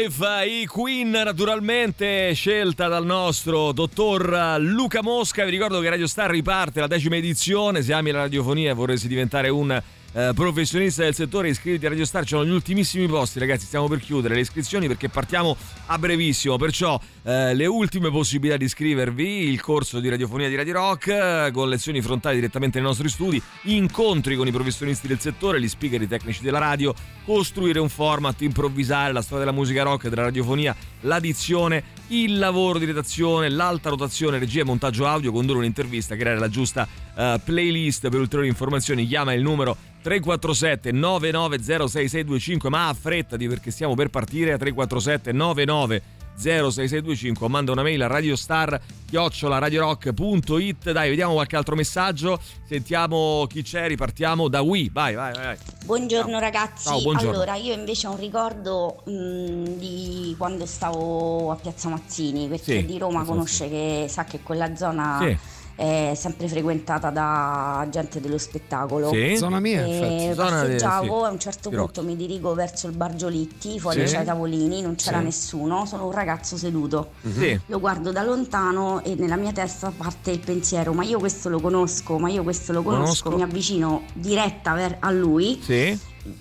My 0.00 0.06
Life, 0.06 0.46
i 0.46 0.66
Queen 0.66 1.10
naturalmente 1.10 2.32
scelta 2.32 2.88
dal 2.88 3.04
nostro 3.04 3.72
dottor 3.72 4.56
Luca 4.58 5.02
Mosca. 5.02 5.44
Vi 5.44 5.50
ricordo 5.50 5.78
che 5.80 5.90
Radio 5.90 6.06
Star 6.06 6.30
riparte 6.30 6.80
la 6.80 6.86
decima 6.86 7.16
edizione, 7.16 7.82
se 7.82 7.92
ami 7.92 8.10
la 8.10 8.20
radiofonia 8.20 8.70
e 8.70 8.74
vorresti 8.74 9.08
diventare 9.08 9.50
un 9.50 9.70
eh, 9.70 10.32
professionista 10.34 11.02
del 11.02 11.14
settore 11.14 11.50
iscriviti 11.50 11.84
a 11.84 11.90
Radio 11.90 12.06
Star, 12.06 12.22
ci 12.22 12.30
sono 12.30 12.46
gli 12.46 12.50
ultimissimi 12.50 13.06
posti 13.08 13.38
ragazzi, 13.38 13.66
stiamo 13.66 13.88
per 13.88 14.00
chiudere 14.00 14.34
le 14.34 14.40
iscrizioni 14.40 14.86
perché 14.86 15.10
partiamo 15.10 15.54
a 15.92 15.98
brevissimo, 15.98 16.56
perciò 16.56 17.00
eh, 17.24 17.52
le 17.52 17.66
ultime 17.66 18.10
possibilità 18.10 18.56
di 18.56 18.64
iscrivervi, 18.64 19.48
il 19.48 19.60
corso 19.60 19.98
di 19.98 20.08
radiofonia 20.08 20.48
di 20.48 20.54
Radio 20.54 20.74
Rock 20.74 21.50
con 21.50 21.68
lezioni 21.68 22.00
frontali 22.00 22.36
direttamente 22.36 22.78
nei 22.78 22.86
nostri 22.86 23.08
studi, 23.08 23.42
incontri 23.62 24.36
con 24.36 24.46
i 24.46 24.52
professionisti 24.52 25.08
del 25.08 25.18
settore, 25.18 25.60
gli 25.60 25.68
speaker, 25.68 26.00
i 26.00 26.06
tecnici 26.06 26.42
della 26.42 26.60
radio, 26.60 26.94
costruire 27.24 27.80
un 27.80 27.88
format, 27.88 28.40
improvvisare 28.42 29.12
la 29.12 29.20
storia 29.20 29.44
della 29.44 29.56
musica 29.56 29.82
rock, 29.82 30.08
della 30.08 30.22
radiofonia, 30.22 30.76
l'addizione, 31.00 31.82
il 32.08 32.38
lavoro 32.38 32.78
di 32.78 32.84
redazione, 32.84 33.48
l'alta 33.48 33.88
rotazione, 33.88 34.38
regia 34.38 34.60
e 34.60 34.64
montaggio 34.64 35.06
audio, 35.06 35.32
condurre 35.32 35.58
un'intervista, 35.58 36.14
creare 36.14 36.38
la 36.38 36.48
giusta 36.48 36.86
eh, 37.16 37.40
playlist 37.44 38.08
per 38.08 38.20
ulteriori 38.20 38.48
informazioni, 38.48 39.08
chiama 39.08 39.32
il 39.32 39.42
numero 39.42 39.76
347 40.02 40.92
9906625 40.92 42.68
ma 42.68 42.88
affrettati 42.88 43.46
perché 43.48 43.70
stiamo 43.70 43.94
per 43.94 44.08
partire 44.08 44.52
a 44.52 44.56
347 44.56 45.32
99 45.32 46.02
06625 46.40 47.48
manda 47.48 47.72
una 47.72 47.82
mail 47.82 48.00
a 48.02 48.06
radiostar 48.06 48.80
radiorock.it 49.10 50.92
dai 50.92 51.10
vediamo 51.10 51.34
qualche 51.34 51.56
altro 51.56 51.74
messaggio. 51.74 52.40
Sentiamo 52.66 53.44
chi 53.46 53.62
c'è 53.62 53.88
ripartiamo 53.88 54.48
da 54.48 54.62
Wii. 54.62 54.88
Vai 54.90 55.14
vai 55.14 55.34
vai. 55.34 55.56
Buongiorno 55.84 56.38
ragazzi, 56.38 56.84
Ciao, 56.84 57.02
buongiorno. 57.02 57.32
allora 57.32 57.56
io 57.56 57.74
invece 57.74 58.06
ho 58.06 58.12
un 58.12 58.20
ricordo 58.20 59.02
mh, 59.04 59.64
di 59.76 60.34
quando 60.38 60.64
stavo 60.64 61.50
a 61.50 61.56
Piazza 61.56 61.90
Mazzini, 61.90 62.48
per 62.48 62.60
Sì, 62.60 62.86
di 62.86 62.96
Roma 62.98 63.24
conosce 63.24 63.68
che 63.68 64.06
sa 64.08 64.24
che 64.24 64.40
quella 64.40 64.74
zona 64.76 65.18
Sì. 65.20 65.36
È 65.80 66.12
sempre 66.14 66.46
frequentata 66.46 67.08
da 67.08 67.86
gente 67.90 68.20
dello 68.20 68.36
spettacolo. 68.36 69.08
Sì. 69.10 69.34
Zona 69.38 69.60
mia, 69.60 69.82
E 69.82 70.24
infatti. 70.26 70.34
Zona 70.34 70.60
passeggiavo 70.60 71.18
sì. 71.20 71.24
a 71.24 71.28
un 71.30 71.38
certo 71.38 71.70
punto 71.70 72.02
mi 72.02 72.16
dirigo 72.16 72.52
verso 72.52 72.86
il 72.86 72.92
Bar 72.94 73.14
Giolitti, 73.14 73.80
fuori 73.80 74.00
Sì. 74.00 74.04
c'erano 74.04 74.22
i 74.22 74.26
tavolini, 74.26 74.82
non 74.82 74.94
c'era 74.96 75.18
Sì. 75.20 75.24
nessuno, 75.24 75.86
sono 75.86 76.04
un 76.04 76.12
ragazzo 76.12 76.58
seduto. 76.58 77.12
Sì. 77.32 77.58
Lo 77.66 77.80
guardo 77.80 78.12
da 78.12 78.22
lontano 78.22 79.02
e 79.02 79.14
nella 79.14 79.36
mia 79.36 79.52
testa 79.52 79.90
parte 79.96 80.32
il 80.32 80.40
pensiero, 80.40 80.92
ma 80.92 81.02
io 81.02 81.18
questo 81.18 81.48
lo 81.48 81.60
conosco, 81.60 82.18
ma 82.18 82.28
io 82.28 82.42
questo 82.42 82.72
lo 82.72 82.82
conosco, 82.82 83.22
Conosco. 83.22 83.36
mi 83.36 83.42
avvicino 83.42 84.02
diretta 84.12 84.74
ver- 84.74 84.96
a 85.00 85.10
lui 85.10 85.58
Sì. 85.62 85.98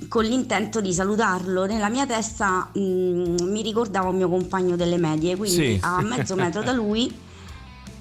con 0.09 0.25
l'intento 0.25 0.81
di 0.81 0.91
salutarlo. 0.91 1.65
Nella 1.65 1.87
mia 1.87 2.05
testa 2.05 2.69
mh, 2.73 2.79
mi 2.79 3.61
ricordavo 3.61 4.09
il 4.11 4.17
mio 4.17 4.27
compagno 4.27 4.75
delle 4.75 4.97
medie, 4.97 5.37
quindi 5.37 5.55
Sì. 5.55 5.79
a 5.81 6.01
mezzo 6.01 6.35
metro 6.35 6.61
da 6.61 6.73
lui 6.73 7.09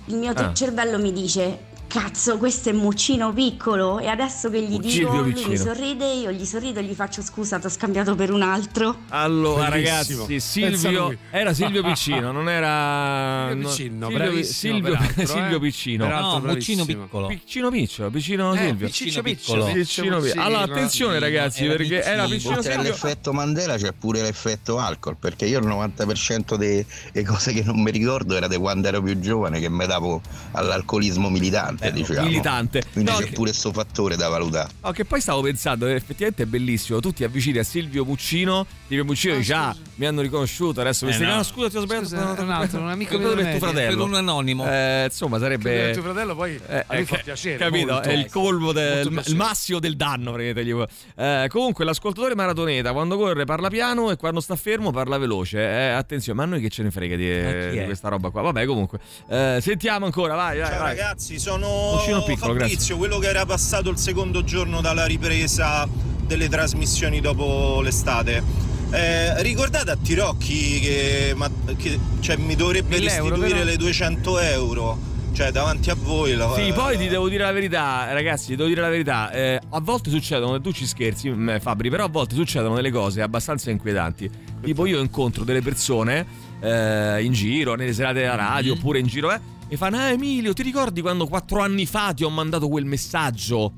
il 0.08 0.16
mio 0.16 0.32
Ah. 0.34 0.52
cervello 0.54 0.98
mi 0.98 1.12
dice 1.12 1.58
Cazzo, 1.88 2.36
questo 2.36 2.68
è 2.68 2.72
Muccino 2.72 3.32
piccolo 3.32 3.98
e 3.98 4.08
adesso 4.08 4.50
che 4.50 4.60
gli 4.60 4.72
Muccino 4.72 5.10
dico, 5.10 5.22
lui 5.22 5.32
piccino. 5.32 5.48
mi 5.50 5.56
sorride, 5.56 6.12
io 6.12 6.30
gli 6.32 6.44
sorrido 6.44 6.80
e 6.80 6.82
gli 6.84 6.92
faccio 6.92 7.22
scusa, 7.22 7.58
ti 7.58 7.64
ho 7.64 7.70
scambiato 7.70 8.14
per 8.14 8.30
un 8.30 8.42
altro. 8.42 9.04
Allora 9.08 9.70
Bellissimo. 9.70 10.26
ragazzi, 10.26 10.40
Silvio 10.40 11.06
lui. 11.06 11.18
era 11.30 11.54
Silvio 11.54 11.82
Piccino, 11.82 12.30
non 12.30 12.50
era 12.50 13.48
Silvio 13.48 13.62
no, 13.62 13.68
Piccino, 13.70 14.08
Silvio, 14.10 14.42
Silvio, 14.44 14.92
peraltro, 14.92 15.22
eh. 15.22 15.26
Silvio 15.26 15.60
Piccino. 15.60 16.04
Peraltro 16.04 16.38
No, 16.46 16.52
Muccino 16.52 16.84
piccolo. 16.84 17.26
Piccino 17.28 17.70
Piccio, 17.70 18.10
Piccino 18.10 18.52
Eh, 18.54 18.58
Silvio. 18.58 18.86
Piccino 18.86 19.22
Piccolo. 19.22 19.64
Piccolo. 19.64 19.72
Piccino 19.72 20.20
Piccio. 20.20 20.40
Allora 20.40 20.60
attenzione 20.64 21.18
ragazzi, 21.18 21.64
Era 21.64 21.74
perché 21.76 22.02
era 22.02 22.24
piccino. 22.24 22.28
Piccino 22.36 22.56
Oltre 22.58 22.72
Silvio. 22.72 22.88
all'effetto 22.90 23.32
Mandela 23.32 23.76
c'è 23.78 23.92
pure 23.98 24.20
l'effetto 24.20 24.78
alcol, 24.78 25.16
perché 25.18 25.46
io 25.46 25.58
il 25.58 25.66
90% 25.66 26.54
delle 26.56 26.84
cose 27.26 27.54
che 27.54 27.62
non 27.64 27.80
mi 27.80 27.90
ricordo 27.90 28.36
era 28.36 28.46
di 28.46 28.58
quando 28.58 28.88
ero 28.88 29.00
più 29.00 29.18
giovane 29.20 29.58
che 29.58 29.70
mi 29.70 29.86
davo 29.86 30.20
all'alcolismo 30.52 31.30
militante, 31.30 31.77
diciamo. 31.92 32.26
militante. 32.26 32.82
Quindi 32.92 33.10
No, 33.10 33.16
c'è 33.18 33.24
che- 33.24 33.32
pure 33.32 33.50
questo 33.50 33.72
fattore 33.72 34.16
da 34.16 34.28
valutare. 34.28 34.70
No, 34.82 34.90
che 34.92 35.04
poi 35.04 35.20
stavo 35.20 35.40
pensando, 35.42 35.86
eh, 35.86 35.92
effettivamente 35.94 36.42
è 36.42 36.46
bellissimo. 36.46 37.00
Tu 37.00 37.12
ti 37.12 37.24
avvicini 37.24 37.58
a 37.58 37.64
Silvio 37.64 38.04
Muccino, 38.04 38.66
Silvio 38.86 39.04
Muccino 39.04 39.36
dice: 39.36 39.52
Ah, 39.54 39.74
mi 39.96 40.06
hanno 40.06 40.20
riconosciuto. 40.20 40.80
Adesso 40.80 41.04
mi 41.06 41.12
Eh, 41.12 41.14
stai 41.14 41.26
no. 41.26 41.36
no, 41.36 41.42
scusa, 41.42 41.68
ti 41.70 41.76
ho 41.76 41.80
sbagliato. 41.80 42.06
Scusa, 42.08 42.42
un 42.42 42.50
altro, 42.50 42.80
un 42.80 42.88
amico 42.90 43.18
per 43.18 43.32
tuo 43.50 43.58
fratello. 43.58 43.96
Per 43.96 44.06
un 44.06 44.14
anonimo. 44.14 44.66
Eh, 44.70 45.04
insomma, 45.04 45.38
sarebbe. 45.38 45.86
che 45.86 45.92
tuo 45.92 46.02
fratello 46.02 46.34
poi 46.34 46.60
Eh, 46.66 46.84
a 46.86 46.94
lui 46.94 47.02
eh, 47.02 47.06
fa 47.06 47.16
piacere. 47.22 47.56
Capito? 47.58 47.92
molto. 47.92 48.08
È 48.08 48.12
il 48.12 48.30
colmo 48.30 48.72
del 48.72 49.06
il 49.26 49.36
massimo 49.36 49.78
del 49.78 49.96
danno. 49.96 50.36
Eh, 50.38 51.46
comunque, 51.48 51.84
l'ascoltatore 51.84 52.34
maratoneta 52.34 52.92
quando 52.92 53.16
corre 53.16 53.44
parla 53.44 53.68
piano 53.68 54.10
e 54.10 54.16
quando 54.16 54.40
sta 54.40 54.56
fermo 54.56 54.90
parla 54.90 55.18
veloce. 55.18 55.58
Eh, 55.58 55.88
attenzione, 55.90 56.38
ma 56.38 56.44
a 56.44 56.48
noi 56.48 56.60
che 56.60 56.68
ce 56.68 56.82
ne 56.82 56.90
frega 56.90 57.16
di, 57.16 57.78
di 57.78 57.84
questa 57.84 58.08
roba 58.08 58.30
qua? 58.30 58.42
Vabbè, 58.42 58.64
comunque. 58.66 58.98
Eh, 59.28 59.58
sentiamo 59.60 60.06
ancora, 60.06 60.34
vai, 60.34 60.58
vai. 60.58 60.68
Ciao 60.68 60.78
vai. 60.78 60.96
ragazzi, 60.96 61.38
sono 61.38 61.67
Muccino 61.94 62.22
piccolo, 62.22 62.54
Fabrizio, 62.58 62.96
quello 62.96 63.18
che 63.18 63.28
era 63.28 63.44
passato 63.46 63.90
il 63.90 63.98
secondo 63.98 64.42
giorno 64.44 64.80
dalla 64.80 65.04
ripresa 65.06 65.86
delle 66.26 66.48
trasmissioni 66.48 67.20
dopo 67.20 67.80
l'estate. 67.82 68.42
Eh, 68.90 69.42
ricordate 69.42 69.90
a 69.90 69.96
Tirocchi 70.00 70.80
che, 70.80 71.32
ma- 71.36 71.50
che- 71.76 71.98
cioè, 72.20 72.36
mi 72.36 72.54
dovrebbe 72.56 72.96
1000 72.98 73.14
euro, 73.14 73.34
restituire 73.36 73.64
le 73.64 73.76
200 73.76 74.38
euro? 74.38 74.98
Cioè, 75.32 75.50
davanti 75.52 75.90
a 75.90 75.94
voi. 75.94 76.34
la- 76.34 76.52
Sì, 76.56 76.72
poi 76.72 76.96
ti 76.96 77.06
devo 77.06 77.28
dire 77.28 77.44
la 77.44 77.52
verità, 77.52 78.10
ragazzi, 78.12 78.46
ti 78.48 78.56
devo 78.56 78.68
dire 78.68 78.80
la 78.80 78.88
verità. 78.88 79.30
eh, 79.30 79.60
a 79.70 79.80
volte 79.80 80.10
succedono, 80.10 80.60
tu 80.60 80.72
ci 80.72 80.84
scherzi, 80.86 81.28
mm, 81.30 81.58
Fabri, 81.58 81.90
però 81.90 82.04
a 82.04 82.08
volte 82.08 82.34
succedono 82.34 82.74
delle 82.74 82.90
cose 82.90 83.20
abbastanza 83.22 83.70
inquietanti. 83.70 84.28
Tipo, 84.62 84.86
io 84.86 84.98
incontro 85.00 85.44
delle 85.44 85.60
persone 85.62 86.26
eh, 86.60 87.22
in 87.22 87.32
giro, 87.32 87.76
nelle 87.76 87.92
serate 87.92 88.20
della 88.20 88.34
radio, 88.34 88.74
Mm. 88.74 88.78
oppure 88.78 88.98
in 88.98 89.06
giro, 89.06 89.30
eh, 89.32 89.38
e 89.68 89.76
fanno: 89.76 89.96
Ah, 89.98 90.10
Emilio, 90.10 90.52
ti 90.52 90.62
ricordi 90.62 91.00
quando 91.00 91.26
quattro 91.26 91.60
anni 91.60 91.86
fa 91.86 92.12
ti 92.14 92.24
ho 92.24 92.30
mandato 92.30 92.68
quel 92.68 92.84
messaggio? 92.84 93.72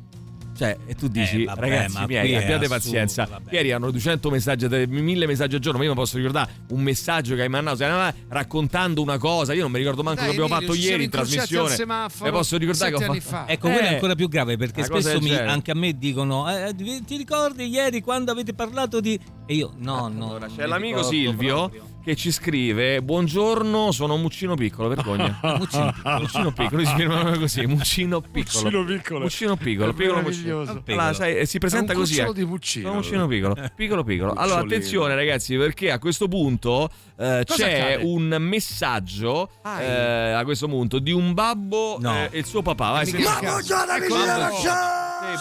Cioè, 0.57 0.77
e 0.85 0.95
tu 0.95 1.09
dici, 1.09 1.41
Eh, 1.43 1.45
vabbè, 1.47 1.61
ragazzi 1.61 2.05
miei, 2.07 2.35
abbiate 2.37 2.55
assurdo, 2.67 2.69
pazienza. 2.69 3.25
vabbè. 3.25 3.55
Ieri 3.55 3.73
hanno 3.73 3.91
200 3.91 4.29
messaggi, 4.29 4.67
1000 4.69 5.25
messaggi 5.27 5.55
al 5.55 5.61
giorno. 5.63 5.79
Ma 5.79 5.85
io 5.85 5.91
mi 5.93 5.97
posso 5.97 6.19
ricordare 6.19 6.51
un 6.69 6.83
messaggio 6.83 7.35
che 7.35 7.41
hai 7.43 7.49
mandato 7.49 7.83
raccontando 8.29 9.01
una 9.01 9.17
cosa. 9.17 9.55
Io 9.55 9.63
non 9.63 9.71
mi 9.71 9.79
ricordo 9.79 10.03
manco 10.03 10.21
Dai, 10.21 10.35
che 10.35 10.37
abbiamo 10.43 10.55
Emilio, 10.55 10.75
fatto 10.75 10.87
ieri 10.87 11.05
in 11.05 11.11
trasmissione. 11.11 11.77
Mi 12.23 12.31
posso 12.31 12.59
ricordare 12.59 12.91
che 12.91 12.97
ho 12.97 13.07
fatto. 13.07 13.21
fa. 13.21 13.45
Ecco, 13.49 13.69
quello 13.71 13.87
è 13.87 13.91
Eh, 13.91 13.95
ancora 13.95 14.15
più 14.15 14.29
grave 14.29 14.57
perché 14.59 14.85
spesso 14.85 15.19
mi- 15.21 15.35
anche 15.35 15.71
a 15.71 15.75
me 15.75 15.97
dicono: 15.97 16.47
eh, 16.55 16.75
ti 16.77 17.05
ti 17.05 17.17
ricordi 17.17 17.67
ieri 17.67 18.03
quando 18.03 18.31
avete 18.31 18.53
parlato 18.53 19.01
di. 19.01 19.19
E 19.47 19.55
io, 19.55 19.73
no, 19.79 20.09
no. 20.09 20.27
Allora, 20.27 20.47
non 20.47 20.57
c'è 20.57 20.65
mi 20.65 20.69
l'amico 20.69 21.03
Silvio 21.03 21.55
proprio. 21.57 21.85
Che 22.03 22.17
ci 22.17 22.31
scrive: 22.33 23.03
Buongiorno, 23.03 23.93
sono 23.93 24.17
Muccino 24.17 24.55
Piccolo. 24.55 24.89
Vergogna. 24.89 25.39
Muccino 25.59 25.93
piccolo. 25.93 26.19
Muccino 26.21 26.53
Piccolo, 26.53 26.85
si 26.85 26.95
firma 26.95 27.39
così: 27.39 27.67
Muccino 27.67 28.21
Piccolo. 28.21 28.63
Muccino 28.71 28.85
Piccolo. 28.85 29.21
Muccino 29.21 29.57
Piccolo, 29.57 29.93
piccolo 29.93 30.17
meraviglioso. 30.17 30.73
Muccino. 30.75 31.01
Allora, 31.01 31.13
sai, 31.15 31.37
eh, 31.39 31.47
si 31.47 31.59
presenta 31.59 31.93
È 31.93 31.95
un 31.97 32.01
così. 32.03 32.21
eh. 32.21 32.33
di 32.33 32.45
Muccino. 32.45 32.87
Sono 32.89 33.01
Muccino 33.01 33.27
Piccolo. 33.27 33.57
Piccolo 33.75 34.05
Piccolo. 34.05 34.33
Allora, 34.33 34.61
attenzione, 34.61 35.15
ragazzi, 35.15 35.57
perché 35.57 35.91
a 35.91 35.99
questo 35.99 36.29
punto 36.29 36.89
eh, 37.19 37.43
c'è 37.45 37.81
accade? 37.81 38.03
un 38.05 38.37
messaggio 38.41 39.51
Ah, 39.63 39.81
eh, 39.83 40.33
a 40.33 40.45
questo 40.45 40.67
punto 40.69 40.99
di 40.99 41.13
un 41.13 41.35
babbo 41.35 41.99
No. 42.01 42.15
eh, 42.15 42.29
e 42.33 42.39
il 42.39 42.47
suo 42.47 42.63
papà. 42.63 42.91
Vai, 42.91 43.11
caso. 43.11 43.41
buongiorno 43.41 43.93
amici 43.93 44.09
della 44.09 44.51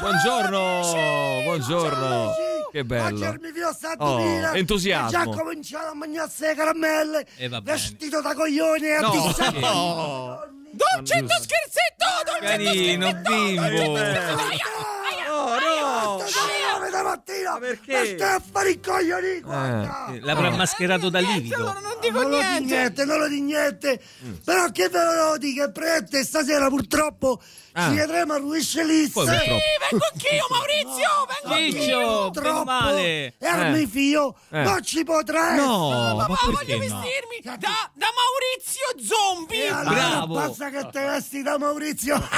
buongiorno, 0.01 0.81
buongiorno. 1.45 2.31
Che 2.71 2.83
bello. 2.85 3.03
Mangiarmi 3.03 3.51
fino 3.51 3.67
a 3.67 3.73
sta 3.73 3.93
Oh, 3.97 4.53
entusiasmo. 4.53 5.09
Già 5.09 5.23
cominciato 5.25 5.87
a 5.91 5.95
mangiarsi 5.95 6.41
le 6.43 6.55
caramelle. 6.55 7.25
E 7.37 7.47
va 7.49 7.61
bene. 7.61 7.77
vestito 7.77 8.21
da 8.21 8.33
coglione 8.33 8.87
e 8.87 8.93
a 8.95 8.99
No. 9.01 9.09
dissare. 9.11 9.59
No. 9.59 10.47
Dolcetto 10.71 11.33
scherzetto! 11.33 12.05
Carino, 12.41 13.11
bimbo. 13.13 13.97
Oh, 15.31 15.55
no. 15.57 16.23
Sta 16.27 16.89
da 16.91 17.03
mattina! 17.03 17.57
perché? 17.59 17.91
Ma 17.91 18.03
stai 18.05 18.35
a 18.35 18.41
fare 18.51 18.69
i 18.71 18.79
coglioni! 18.79 19.39
guarda. 19.41 20.07
Eh, 20.13 20.19
L'avrà 20.21 20.49
mascherato 20.51 21.09
da 21.09 21.19
livido. 21.19 21.57
non 21.63 21.97
dico 22.01 22.21
niente. 22.27 23.05
non 23.05 23.17
lo 23.19 23.27
di 23.27 23.41
niente. 23.41 23.99
Però 24.43 24.69
che 24.71 24.89
ve 24.89 24.99
lo 25.03 25.37
dico, 25.37 25.71
prete 25.71 26.23
stasera 26.23 26.67
purtroppo 26.69 27.41
Ah. 27.79 27.89
ci 27.89 27.95
vedremo 27.95 28.33
a 28.33 28.37
Ruiscelis. 28.37 29.09
Poi 29.11 29.25
purtroppo. 29.25 29.57
vengo 29.89 30.05
anch'io, 30.11 30.45
Maurizio! 30.49 31.27
Vengo 31.41 31.55
Ciccio, 31.79 32.25
anch'io. 32.25 32.41
meno 32.41 32.63
male. 32.63 33.33
Ermi 33.39 33.81
Eh. 33.83 33.87
figlio, 33.87 34.35
Eh. 34.49 34.63
non 34.63 34.83
ci 34.83 35.03
potrà 35.03 35.55
No, 35.55 35.91
essere. 35.91 36.15
ma 36.15 36.25
perché 36.25 36.51
voglio 36.51 36.73
no? 36.73 36.79
vestirmi 36.79 37.39
Da, 37.43 37.57
da 37.93 38.07
Maurizio 38.19 39.15
Zombie! 39.15 39.63
E 39.65 39.67
allora 39.69 39.89
Bravo. 40.09 40.33
basta 40.35 40.69
che 40.69 40.87
te 40.91 40.99
vesti 41.05 41.41
da 41.41 41.57
Maurizio. 41.57 42.17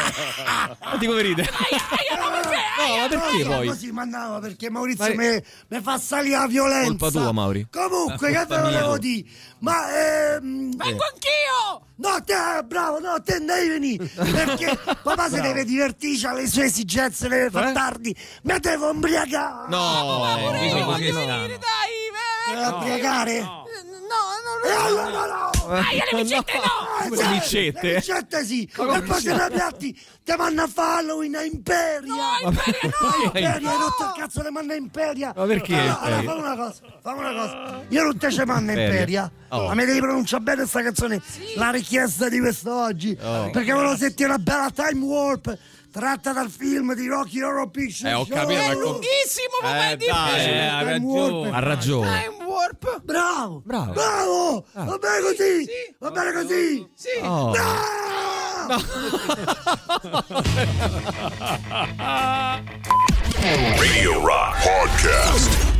Ma 0.82 0.96
di 0.98 1.06
come 1.06 1.22
ride? 1.22 1.42
No, 1.44 2.30
ma 2.30 3.08
perché 3.08 3.44
No, 3.44 3.56
poi? 3.56 3.68
Così 3.68 3.92
mandava 3.92 4.40
perché 4.40 4.70
Maurizio 4.70 5.14
Ma- 5.16 5.22
mi 5.24 5.44
mi 5.70 5.82
fa 5.82 5.98
salire 5.98 6.38
la 6.38 6.48
violenza. 6.48 6.88
Colpa 6.88 7.10
tua, 7.10 7.32
Mauri. 7.32 7.68
Comunque, 7.72 8.32
che 8.32 8.38
Colpa 8.38 8.56
te 8.56 8.62
volevo 8.62 8.98
dire? 8.98 9.28
Ma 9.60 9.90
ehm, 10.36 10.76
Vengo 10.76 11.04
anch'io! 11.04 11.86
No, 11.98 12.24
te, 12.24 12.34
bravo, 12.66 13.00
no, 13.00 13.22
te 13.22 13.38
non 13.38 13.46
devi 13.48 13.68
venire. 13.70 14.06
Perché 14.06 14.76
papà 15.04 15.30
si 15.36 15.42
deve 15.42 15.64
divertire, 15.66 16.28
ha 16.28 16.34
le 16.34 16.48
sue 16.48 16.64
esigenze, 16.66 17.28
deve 17.28 17.50
far 17.50 17.68
Eh? 17.68 17.74
tardi. 17.74 18.16
Mi 18.44 18.60
devo 18.60 18.90
ubriacare. 18.90 19.68
No, 19.70 20.48
Quindi 20.58 20.80
no, 20.80 20.86
così 20.86 21.12
no. 21.12 21.22
stanno. 21.22 21.48
Dai, 21.48 21.60
Vai 22.54 22.64
a 22.64 22.74
piegare? 22.74 23.40
No, 23.40 23.64
no, 23.64 24.68
E 24.68 24.72
allora 24.72 25.10
no! 25.10 25.12
Dai, 25.12 25.20
le 25.22 25.28
micette 25.28 25.28
no! 25.28 25.51
Eh, 25.70 26.16
Le 27.10 27.16
sai, 27.16 27.30
micette? 27.34 27.88
Le 27.88 27.96
micette 27.96 28.44
sì! 28.46 28.70
Come 28.76 28.98
e 28.98 29.02
poi 29.02 29.22
se 29.22 29.32
micette? 29.32 29.50
ne 29.50 29.56
piatti 29.56 30.02
ti 30.24 30.34
manna 30.38 30.64
a 30.64 30.68
fare 30.68 31.00
Halloween 31.00 31.36
a 31.36 31.44
Imperia! 31.44 32.14
No, 32.44 32.50
Imperia 32.50 32.80
no! 32.84 33.24
Imperia, 33.26 33.54
hai 33.72 33.78
rotto 33.78 34.04
il 34.04 34.14
cazzo 34.18 34.42
le 34.42 34.52
manna 34.52 34.74
a 34.74 34.76
Imperia! 34.78 35.34
Ma 35.36 35.46
perché 35.46 35.74
Allora, 35.76 36.00
allora 36.00 36.20
Imperia? 36.22 36.32
fammi 36.32 36.46
una 36.46 36.56
cosa, 36.56 36.82
fammi 37.02 37.20
una 37.20 37.34
cosa. 37.34 37.84
Io 37.90 38.04
non 38.04 38.18
te 38.18 38.32
ce 38.32 38.46
manna 38.46 38.72
Imperia. 38.72 38.92
Imperia. 38.92 39.32
Oh. 39.50 39.68
Ma 39.68 39.74
mi 39.74 39.86
devi 39.86 40.00
pronunciare 40.00 40.44
bene 40.44 40.58
questa 40.60 40.82
canzone. 40.84 41.22
La 41.56 41.70
richiesta 41.72 42.30
di 42.30 42.40
quest'oggi. 42.40 43.18
Oh. 43.22 43.50
Perché 43.50 43.72
volevo 43.74 43.96
sentire 43.98 44.30
una 44.30 44.40
bella 44.40 44.72
time 44.74 45.04
warp 45.04 45.58
tratta 45.92 46.32
dal 46.34 46.50
film 46.50 46.96
di 46.96 47.08
Rocky 47.08 47.42
Horror 47.42 47.70
Picture 47.70 48.10
Eh, 48.10 48.14
ho 48.14 48.26
Show. 48.26 48.34
capito, 48.36 48.60
È 48.60 48.68
ma 48.70 48.74
co- 48.74 48.80
lunghissimo, 48.80 49.58
ma 49.62 49.70
Eh, 49.70 49.78
vai 49.78 49.98
di 49.98 50.06
dai, 50.06 50.44
più. 50.44 50.54
Eh, 50.54 50.66
ha 50.66 50.80
Time 50.80 50.92
ragione. 50.92 51.32
warp. 51.32 51.54
Ha 51.54 51.60
ragione. 51.60 52.22
Time 52.24 52.44
warp. 52.46 53.02
Bravo! 53.04 53.62
Bravo. 53.66 53.92
Bravo! 53.94 54.66
Ah. 54.74 54.84
Va 54.86 54.98
bene 54.98 55.22
così! 55.22 55.66
Va 56.00 56.12
bene 56.12 56.32
così! 56.34 56.90
Sì. 56.96 57.10
Oh. 57.22 57.54
Radio 63.78 64.26
Rock 64.26 64.64
Podcast. 64.64 65.71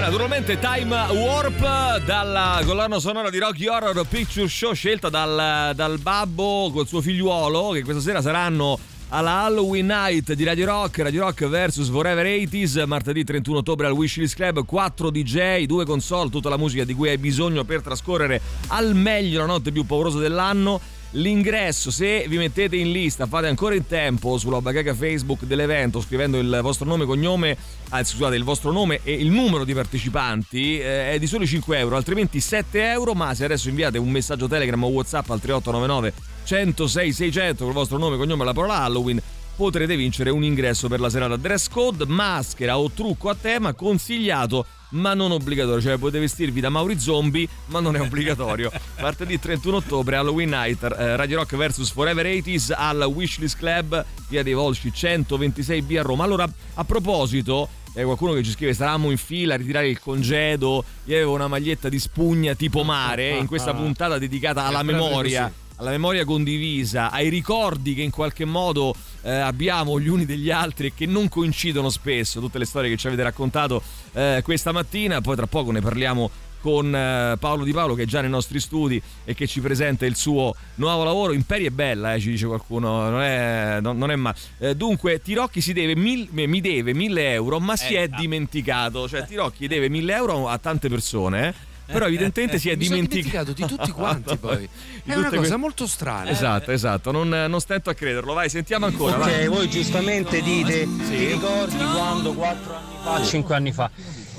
Naturalmente 0.00 0.58
Time 0.58 0.96
Warp 1.10 2.04
dalla 2.04 2.62
colonna 2.64 2.98
sonora 2.98 3.28
di 3.28 3.38
Rocky 3.38 3.66
Horror 3.66 4.06
Picture 4.06 4.48
Show 4.48 4.72
scelta 4.72 5.10
dal, 5.10 5.72
dal 5.74 5.98
babbo 5.98 6.70
col 6.72 6.86
suo 6.86 7.02
figliuolo 7.02 7.70
che 7.70 7.82
questa 7.82 8.00
sera 8.00 8.22
saranno 8.22 8.78
alla 9.10 9.42
Halloween 9.42 9.86
Night 9.86 10.32
di 10.32 10.44
Radio 10.44 10.66
Rock, 10.66 10.98
Radio 11.00 11.22
Rock 11.22 11.46
vs 11.46 11.90
Forever 11.90 12.24
80s, 12.24 12.86
martedì 12.86 13.24
31 13.24 13.58
ottobre 13.58 13.86
al 13.86 13.92
Wishlist 13.92 14.36
Club, 14.36 14.64
4 14.64 15.10
DJ, 15.10 15.64
due 15.64 15.84
console, 15.84 16.30
tutta 16.30 16.48
la 16.48 16.56
musica 16.56 16.84
di 16.84 16.94
cui 16.94 17.10
hai 17.10 17.18
bisogno 17.18 17.64
per 17.64 17.82
trascorrere 17.82 18.40
al 18.68 18.94
meglio 18.94 19.40
la 19.40 19.46
notte 19.46 19.70
più 19.70 19.84
paurosa 19.84 20.18
dell'anno. 20.18 20.80
L'ingresso, 21.14 21.90
se 21.90 22.26
vi 22.28 22.36
mettete 22.36 22.76
in 22.76 22.92
lista, 22.92 23.26
fate 23.26 23.48
ancora 23.48 23.74
in 23.74 23.84
tempo 23.84 24.38
sulla 24.38 24.60
bacheca 24.60 24.94
Facebook 24.94 25.42
dell'evento 25.42 26.00
scrivendo 26.00 26.38
il 26.38 26.60
vostro 26.62 26.86
nome, 26.86 27.04
cognome, 27.04 27.56
anzi 27.88 28.12
scusate, 28.12 28.36
il 28.36 28.44
vostro 28.44 28.70
nome 28.70 29.00
e 29.02 29.14
il 29.14 29.28
numero 29.28 29.64
di 29.64 29.74
partecipanti, 29.74 30.78
eh, 30.78 31.12
è 31.12 31.18
di 31.18 31.26
soli 31.26 31.48
5 31.48 31.78
euro, 31.78 31.96
altrimenti 31.96 32.40
7 32.40 32.90
euro, 32.92 33.14
ma 33.14 33.34
se 33.34 33.44
adesso 33.44 33.68
inviate 33.68 33.98
un 33.98 34.08
messaggio 34.08 34.46
Telegram 34.46 34.84
o 34.84 34.88
Whatsapp 34.88 35.28
al 35.30 35.40
3899 35.40 36.12
106 36.44 37.12
600 37.12 37.58
con 37.58 37.68
il 37.68 37.74
vostro 37.74 37.98
nome, 37.98 38.16
cognome 38.16 38.42
e 38.42 38.46
la 38.46 38.52
parola 38.52 38.82
Halloween, 38.82 39.20
potrete 39.60 39.94
vincere 39.94 40.30
un 40.30 40.42
ingresso 40.42 40.88
per 40.88 41.00
la 41.00 41.10
serata 41.10 41.36
dress 41.36 41.68
code, 41.68 42.06
maschera 42.06 42.78
o 42.78 42.90
trucco 42.90 43.28
a 43.28 43.34
tema 43.38 43.74
consigliato 43.74 44.64
ma 44.92 45.12
non 45.12 45.32
obbligatorio, 45.32 45.82
cioè 45.82 45.98
potete 45.98 46.18
vestirvi 46.18 46.60
da 46.60 46.70
Mauri 46.70 46.98
Zombie 46.98 47.46
ma 47.66 47.78
non 47.78 47.94
è 47.94 48.00
obbligatorio. 48.00 48.72
Martedì 49.00 49.38
31 49.38 49.76
ottobre 49.76 50.16
Halloween 50.16 50.48
Night, 50.48 50.82
eh, 50.82 51.14
Radio 51.14 51.36
Rock 51.36 51.56
vs 51.56 51.90
Forever 51.90 52.24
80s 52.24 52.72
al 52.74 53.02
Wishlist 53.02 53.58
Club, 53.58 54.02
via 54.28 54.42
dei 54.42 54.54
Volsci 54.54 54.88
126B 54.88 55.98
a 55.98 56.02
Roma. 56.02 56.24
Allora, 56.24 56.50
a 56.74 56.84
proposito, 56.84 57.68
eh, 57.92 58.02
qualcuno 58.02 58.32
che 58.32 58.42
ci 58.42 58.52
scrive 58.52 58.72
stavamo 58.72 59.10
in 59.10 59.18
fila 59.18 59.52
a 59.52 59.56
ritirare 59.58 59.90
il 59.90 60.00
congedo, 60.00 60.82
io 61.04 61.14
avevo 61.16 61.34
una 61.34 61.48
maglietta 61.48 61.90
di 61.90 61.98
spugna 61.98 62.54
tipo 62.54 62.82
mare 62.82 63.36
in 63.36 63.46
questa 63.46 63.74
puntata 63.76 64.16
dedicata 64.16 64.64
alla 64.64 64.82
memoria. 64.82 65.52
Alla 65.80 65.90
memoria 65.90 66.26
condivisa, 66.26 67.10
ai 67.10 67.30
ricordi 67.30 67.94
che 67.94 68.02
in 68.02 68.10
qualche 68.10 68.44
modo 68.44 68.94
eh, 69.22 69.30
abbiamo 69.30 69.98
gli 69.98 70.08
uni 70.08 70.26
degli 70.26 70.50
altri 70.50 70.88
e 70.88 70.92
che 70.94 71.06
non 71.06 71.28
coincidono 71.28 71.88
spesso, 71.88 72.38
tutte 72.38 72.58
le 72.58 72.66
storie 72.66 72.90
che 72.90 72.98
ci 72.98 73.06
avete 73.06 73.22
raccontato 73.22 73.82
eh, 74.12 74.40
questa 74.44 74.72
mattina, 74.72 75.22
poi 75.22 75.36
tra 75.36 75.46
poco 75.46 75.70
ne 75.72 75.80
parliamo 75.80 76.30
con 76.60 76.94
eh, 76.94 77.36
Paolo 77.38 77.64
Di 77.64 77.72
Paolo 77.72 77.94
che 77.94 78.02
è 78.02 78.06
già 78.06 78.20
nei 78.20 78.28
nostri 78.28 78.60
studi 78.60 79.00
e 79.24 79.32
che 79.32 79.46
ci 79.46 79.62
presenta 79.62 80.04
il 80.04 80.16
suo 80.16 80.54
nuovo 80.74 81.04
lavoro. 81.04 81.32
Imperi 81.32 81.64
è 81.64 81.70
bella, 81.70 82.12
eh, 82.12 82.20
ci 82.20 82.28
dice 82.28 82.46
qualcuno, 82.46 83.08
non 83.08 83.22
è, 83.22 83.78
non, 83.80 83.96
non 83.96 84.10
è 84.10 84.16
male. 84.16 84.36
Eh, 84.58 84.76
dunque, 84.76 85.22
Tirocchi 85.22 85.62
si 85.62 85.72
deve 85.72 85.96
mil- 85.96 86.28
mi 86.30 86.60
deve 86.60 86.92
1000 86.92 87.32
euro, 87.32 87.58
ma 87.58 87.76
si 87.76 87.94
è 87.94 88.02
ah. 88.02 88.06
dimenticato. 88.06 89.08
Cioè, 89.08 89.24
Tirocchi 89.24 89.66
deve 89.66 89.88
1000 89.88 90.14
euro 90.14 90.48
a 90.48 90.58
tante 90.58 90.90
persone, 90.90 91.48
eh. 91.48 91.69
Però 91.90 92.06
evidentemente 92.06 92.58
si 92.58 92.70
è 92.70 92.76
Mi 92.76 92.84
sono 92.84 92.96
dimenticato 92.96 93.52
dimenticato 93.52 93.52
di 93.52 93.76
tutti 93.76 93.90
quanti 93.90 94.36
poi. 94.38 94.68
È 95.04 95.14
una 95.14 95.28
cosa 95.28 95.40
que- 95.40 95.56
molto 95.56 95.86
strana. 95.86 96.30
Esatto, 96.30 96.70
esatto, 96.70 97.10
non, 97.10 97.28
non 97.28 97.60
stento 97.60 97.90
a 97.90 97.94
crederlo. 97.94 98.32
Vai, 98.32 98.48
sentiamo 98.48 98.86
ancora. 98.86 99.16
vai. 99.16 99.46
Ok, 99.46 99.54
voi 99.54 99.68
giustamente 99.70 100.40
dite, 100.42 100.86
ti 101.08 101.26
ricordi 101.26 101.76
quando 101.76 102.32
4 102.32 102.74
anni 102.74 102.94
fa, 103.02 103.24
5 103.24 103.54
anni 103.54 103.72
fa? 103.72 103.90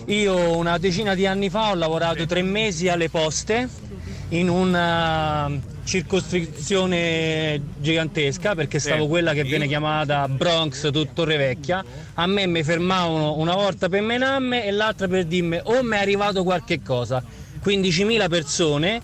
Io 0.07 0.57
una 0.57 0.77
decina 0.77 1.13
di 1.13 1.25
anni 1.27 1.49
fa 1.49 1.69
ho 1.69 1.75
lavorato 1.75 2.25
tre 2.25 2.41
mesi 2.41 2.89
alle 2.89 3.09
poste 3.09 3.69
in 4.29 4.49
una 4.49 5.49
circoscrizione 5.83 7.61
gigantesca 7.77 8.55
perché 8.55 8.79
stavo 8.79 9.07
quella 9.07 9.33
che 9.33 9.43
viene 9.43 9.67
chiamata 9.67 10.27
Bronx 10.27 10.89
Torre 11.13 11.37
Vecchia. 11.37 11.83
A 12.15 12.25
me 12.27 12.47
mi 12.47 12.63
fermavano 12.63 13.37
una 13.37 13.53
volta 13.53 13.89
per 13.89 14.01
menarmi 14.01 14.63
e 14.63 14.71
l'altra 14.71 15.07
per 15.07 15.25
dirmi 15.25 15.59
o 15.61 15.83
mi 15.83 15.95
è 15.95 15.99
arrivato 15.99 16.43
qualche 16.43 16.81
cosa. 16.81 17.23
15.000 17.63 18.27
persone, 18.27 19.01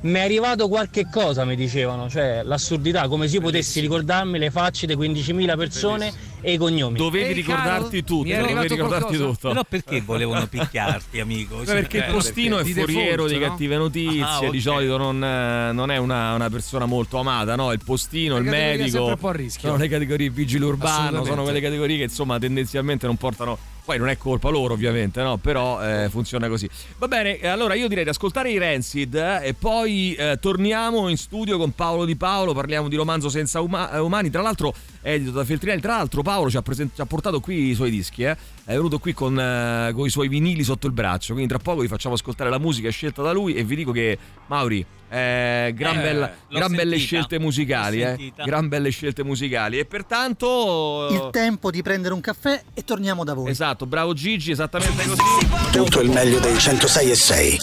mi 0.00 0.18
è 0.18 0.20
arrivato 0.20 0.68
qualche 0.68 1.06
cosa, 1.10 1.44
mi 1.44 1.54
dicevano, 1.54 2.08
cioè 2.08 2.42
l'assurdità, 2.42 3.06
come 3.08 3.28
se 3.28 3.36
io 3.36 3.40
potessi 3.40 3.80
ricordarmi 3.80 4.38
le 4.38 4.50
facce 4.50 4.86
di 4.86 4.96
15.000 4.96 5.56
persone 5.56 6.12
e 6.44 6.52
i 6.52 6.56
cognomi. 6.58 6.98
Dovevi 6.98 7.32
ricordarti 7.32 8.04
tutto, 8.04 8.28
dovevi 8.28 8.68
ricordarti 8.68 9.16
tutto. 9.16 9.48
Però 9.48 9.64
perché 9.66 10.00
volevano 10.02 10.46
picchiarti, 10.46 11.18
amico? 11.20 11.56
Beh, 11.56 11.64
perché 11.64 11.96
il 11.98 12.04
postino 12.10 12.58
è 12.58 12.62
Di 12.62 12.74
foriero 12.74 13.24
default, 13.24 13.32
di 13.32 13.38
no? 13.38 13.46
cattive 13.48 13.76
notizie, 13.76 14.22
Ah, 14.22 14.38
di 14.40 14.46
ok. 14.58 14.60
solito 14.60 14.96
non, 14.98 15.24
eh, 15.24 15.72
non 15.72 15.90
è 15.90 15.96
una, 15.96 16.34
una 16.34 16.50
persona 16.50 16.84
molto 16.84 17.18
amata, 17.18 17.56
no? 17.56 17.72
Il 17.72 17.80
postino, 17.82 18.36
il 18.36 18.42
Una 18.42 18.50
categoria 18.52 18.76
medico 18.84 19.04
un 19.06 19.16
po' 19.16 19.28
a 19.28 19.32
rischio. 19.32 19.68
sono 19.70 19.80
le 19.80 19.88
categorie 19.88 20.28
vigile 20.30 20.64
urbano, 20.66 21.24
sono 21.24 21.42
quelle 21.42 21.60
categorie 21.60 21.96
che 21.96 22.02
insomma 22.04 22.38
tendenzialmente 22.38 23.06
non 23.06 23.16
portano 23.16 23.58
poi 23.84 23.98
non 23.98 24.08
è 24.08 24.16
colpa 24.16 24.48
loro 24.48 24.72
ovviamente, 24.72 25.22
no? 25.22 25.36
Però 25.36 25.78
eh, 25.86 26.08
funziona 26.08 26.48
così. 26.48 26.66
Va 26.96 27.06
bene, 27.06 27.38
eh, 27.38 27.48
allora 27.48 27.74
io 27.74 27.86
direi 27.86 28.04
di 28.04 28.08
ascoltare 28.08 28.50
i 28.50 28.56
Rancid 28.56 29.14
eh, 29.14 29.48
e 29.48 29.52
poi 29.54 30.14
eh, 30.14 30.38
torniamo 30.40 31.08
in 31.10 31.18
studio 31.18 31.58
con 31.58 31.72
Paolo 31.72 32.06
Di 32.06 32.16
Paolo, 32.16 32.54
parliamo 32.54 32.88
di 32.88 32.96
romanzo 32.96 33.28
senza 33.28 33.60
uma- 33.60 33.92
eh, 33.92 33.98
umani, 33.98 34.30
tra 34.30 34.40
l'altro 34.40 34.72
edito 35.06 35.30
da 35.32 35.44
Feltrinelli, 35.44 35.80
tra 35.82 35.96
l'altro 35.96 36.22
Paolo 36.22 36.48
ci 36.50 36.56
ha, 36.56 36.62
presen- 36.62 36.90
ci 36.94 37.00
ha 37.00 37.06
portato 37.06 37.38
qui 37.40 37.68
i 37.70 37.74
suoi 37.74 37.90
dischi, 37.90 38.22
eh? 38.24 38.32
è 38.64 38.72
venuto 38.72 38.98
qui 38.98 39.12
con, 39.12 39.38
eh, 39.38 39.92
con 39.94 40.06
i 40.06 40.10
suoi 40.10 40.28
vinili 40.28 40.64
sotto 40.64 40.86
il 40.86 40.92
braccio, 40.94 41.32
quindi 41.34 41.50
tra 41.52 41.58
poco 41.62 41.82
vi 41.82 41.88
facciamo 41.88 42.14
ascoltare 42.14 42.48
la 42.48 42.58
musica 42.58 42.88
scelta 42.90 43.20
da 43.22 43.32
lui 43.32 43.54
e 43.54 43.62
vi 43.64 43.76
dico 43.76 43.92
che 43.92 44.16
Mauri, 44.46 44.84
eh, 45.10 45.72
gran, 45.74 45.98
Eh, 45.98 46.02
bella- 46.02 46.32
gran 46.50 46.74
belle 46.74 46.96
scelte 46.96 47.38
musicali, 47.38 48.00
eh? 48.02 48.32
gran 48.44 48.68
belle 48.68 48.88
scelte 48.90 49.22
musicali 49.22 49.78
e 49.78 49.84
pertanto... 49.84 51.08
Il 51.10 51.28
tempo 51.30 51.70
di 51.70 51.82
prendere 51.82 52.14
un 52.14 52.20
caffè 52.20 52.62
e 52.72 52.82
torniamo 52.82 53.24
da 53.24 53.34
voi. 53.34 53.50
Esatto, 53.50 53.84
bravo 53.86 54.14
Gigi, 54.14 54.50
esattamente 54.52 55.04
così. 55.06 55.22
Tutto 55.70 56.00
il 56.00 56.08
meglio 56.10 56.38
dei 56.40 56.58
106 56.58 57.10
e 57.10 57.14
6. 57.14 57.56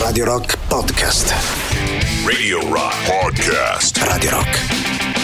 Radio 0.00 0.24
Rock 0.24 0.58
Podcast. 0.66 1.32
Radio 2.26 2.60
Rock 2.68 3.06
Podcast. 3.06 3.96
Radio 3.98 4.30
Rock. 4.30 4.81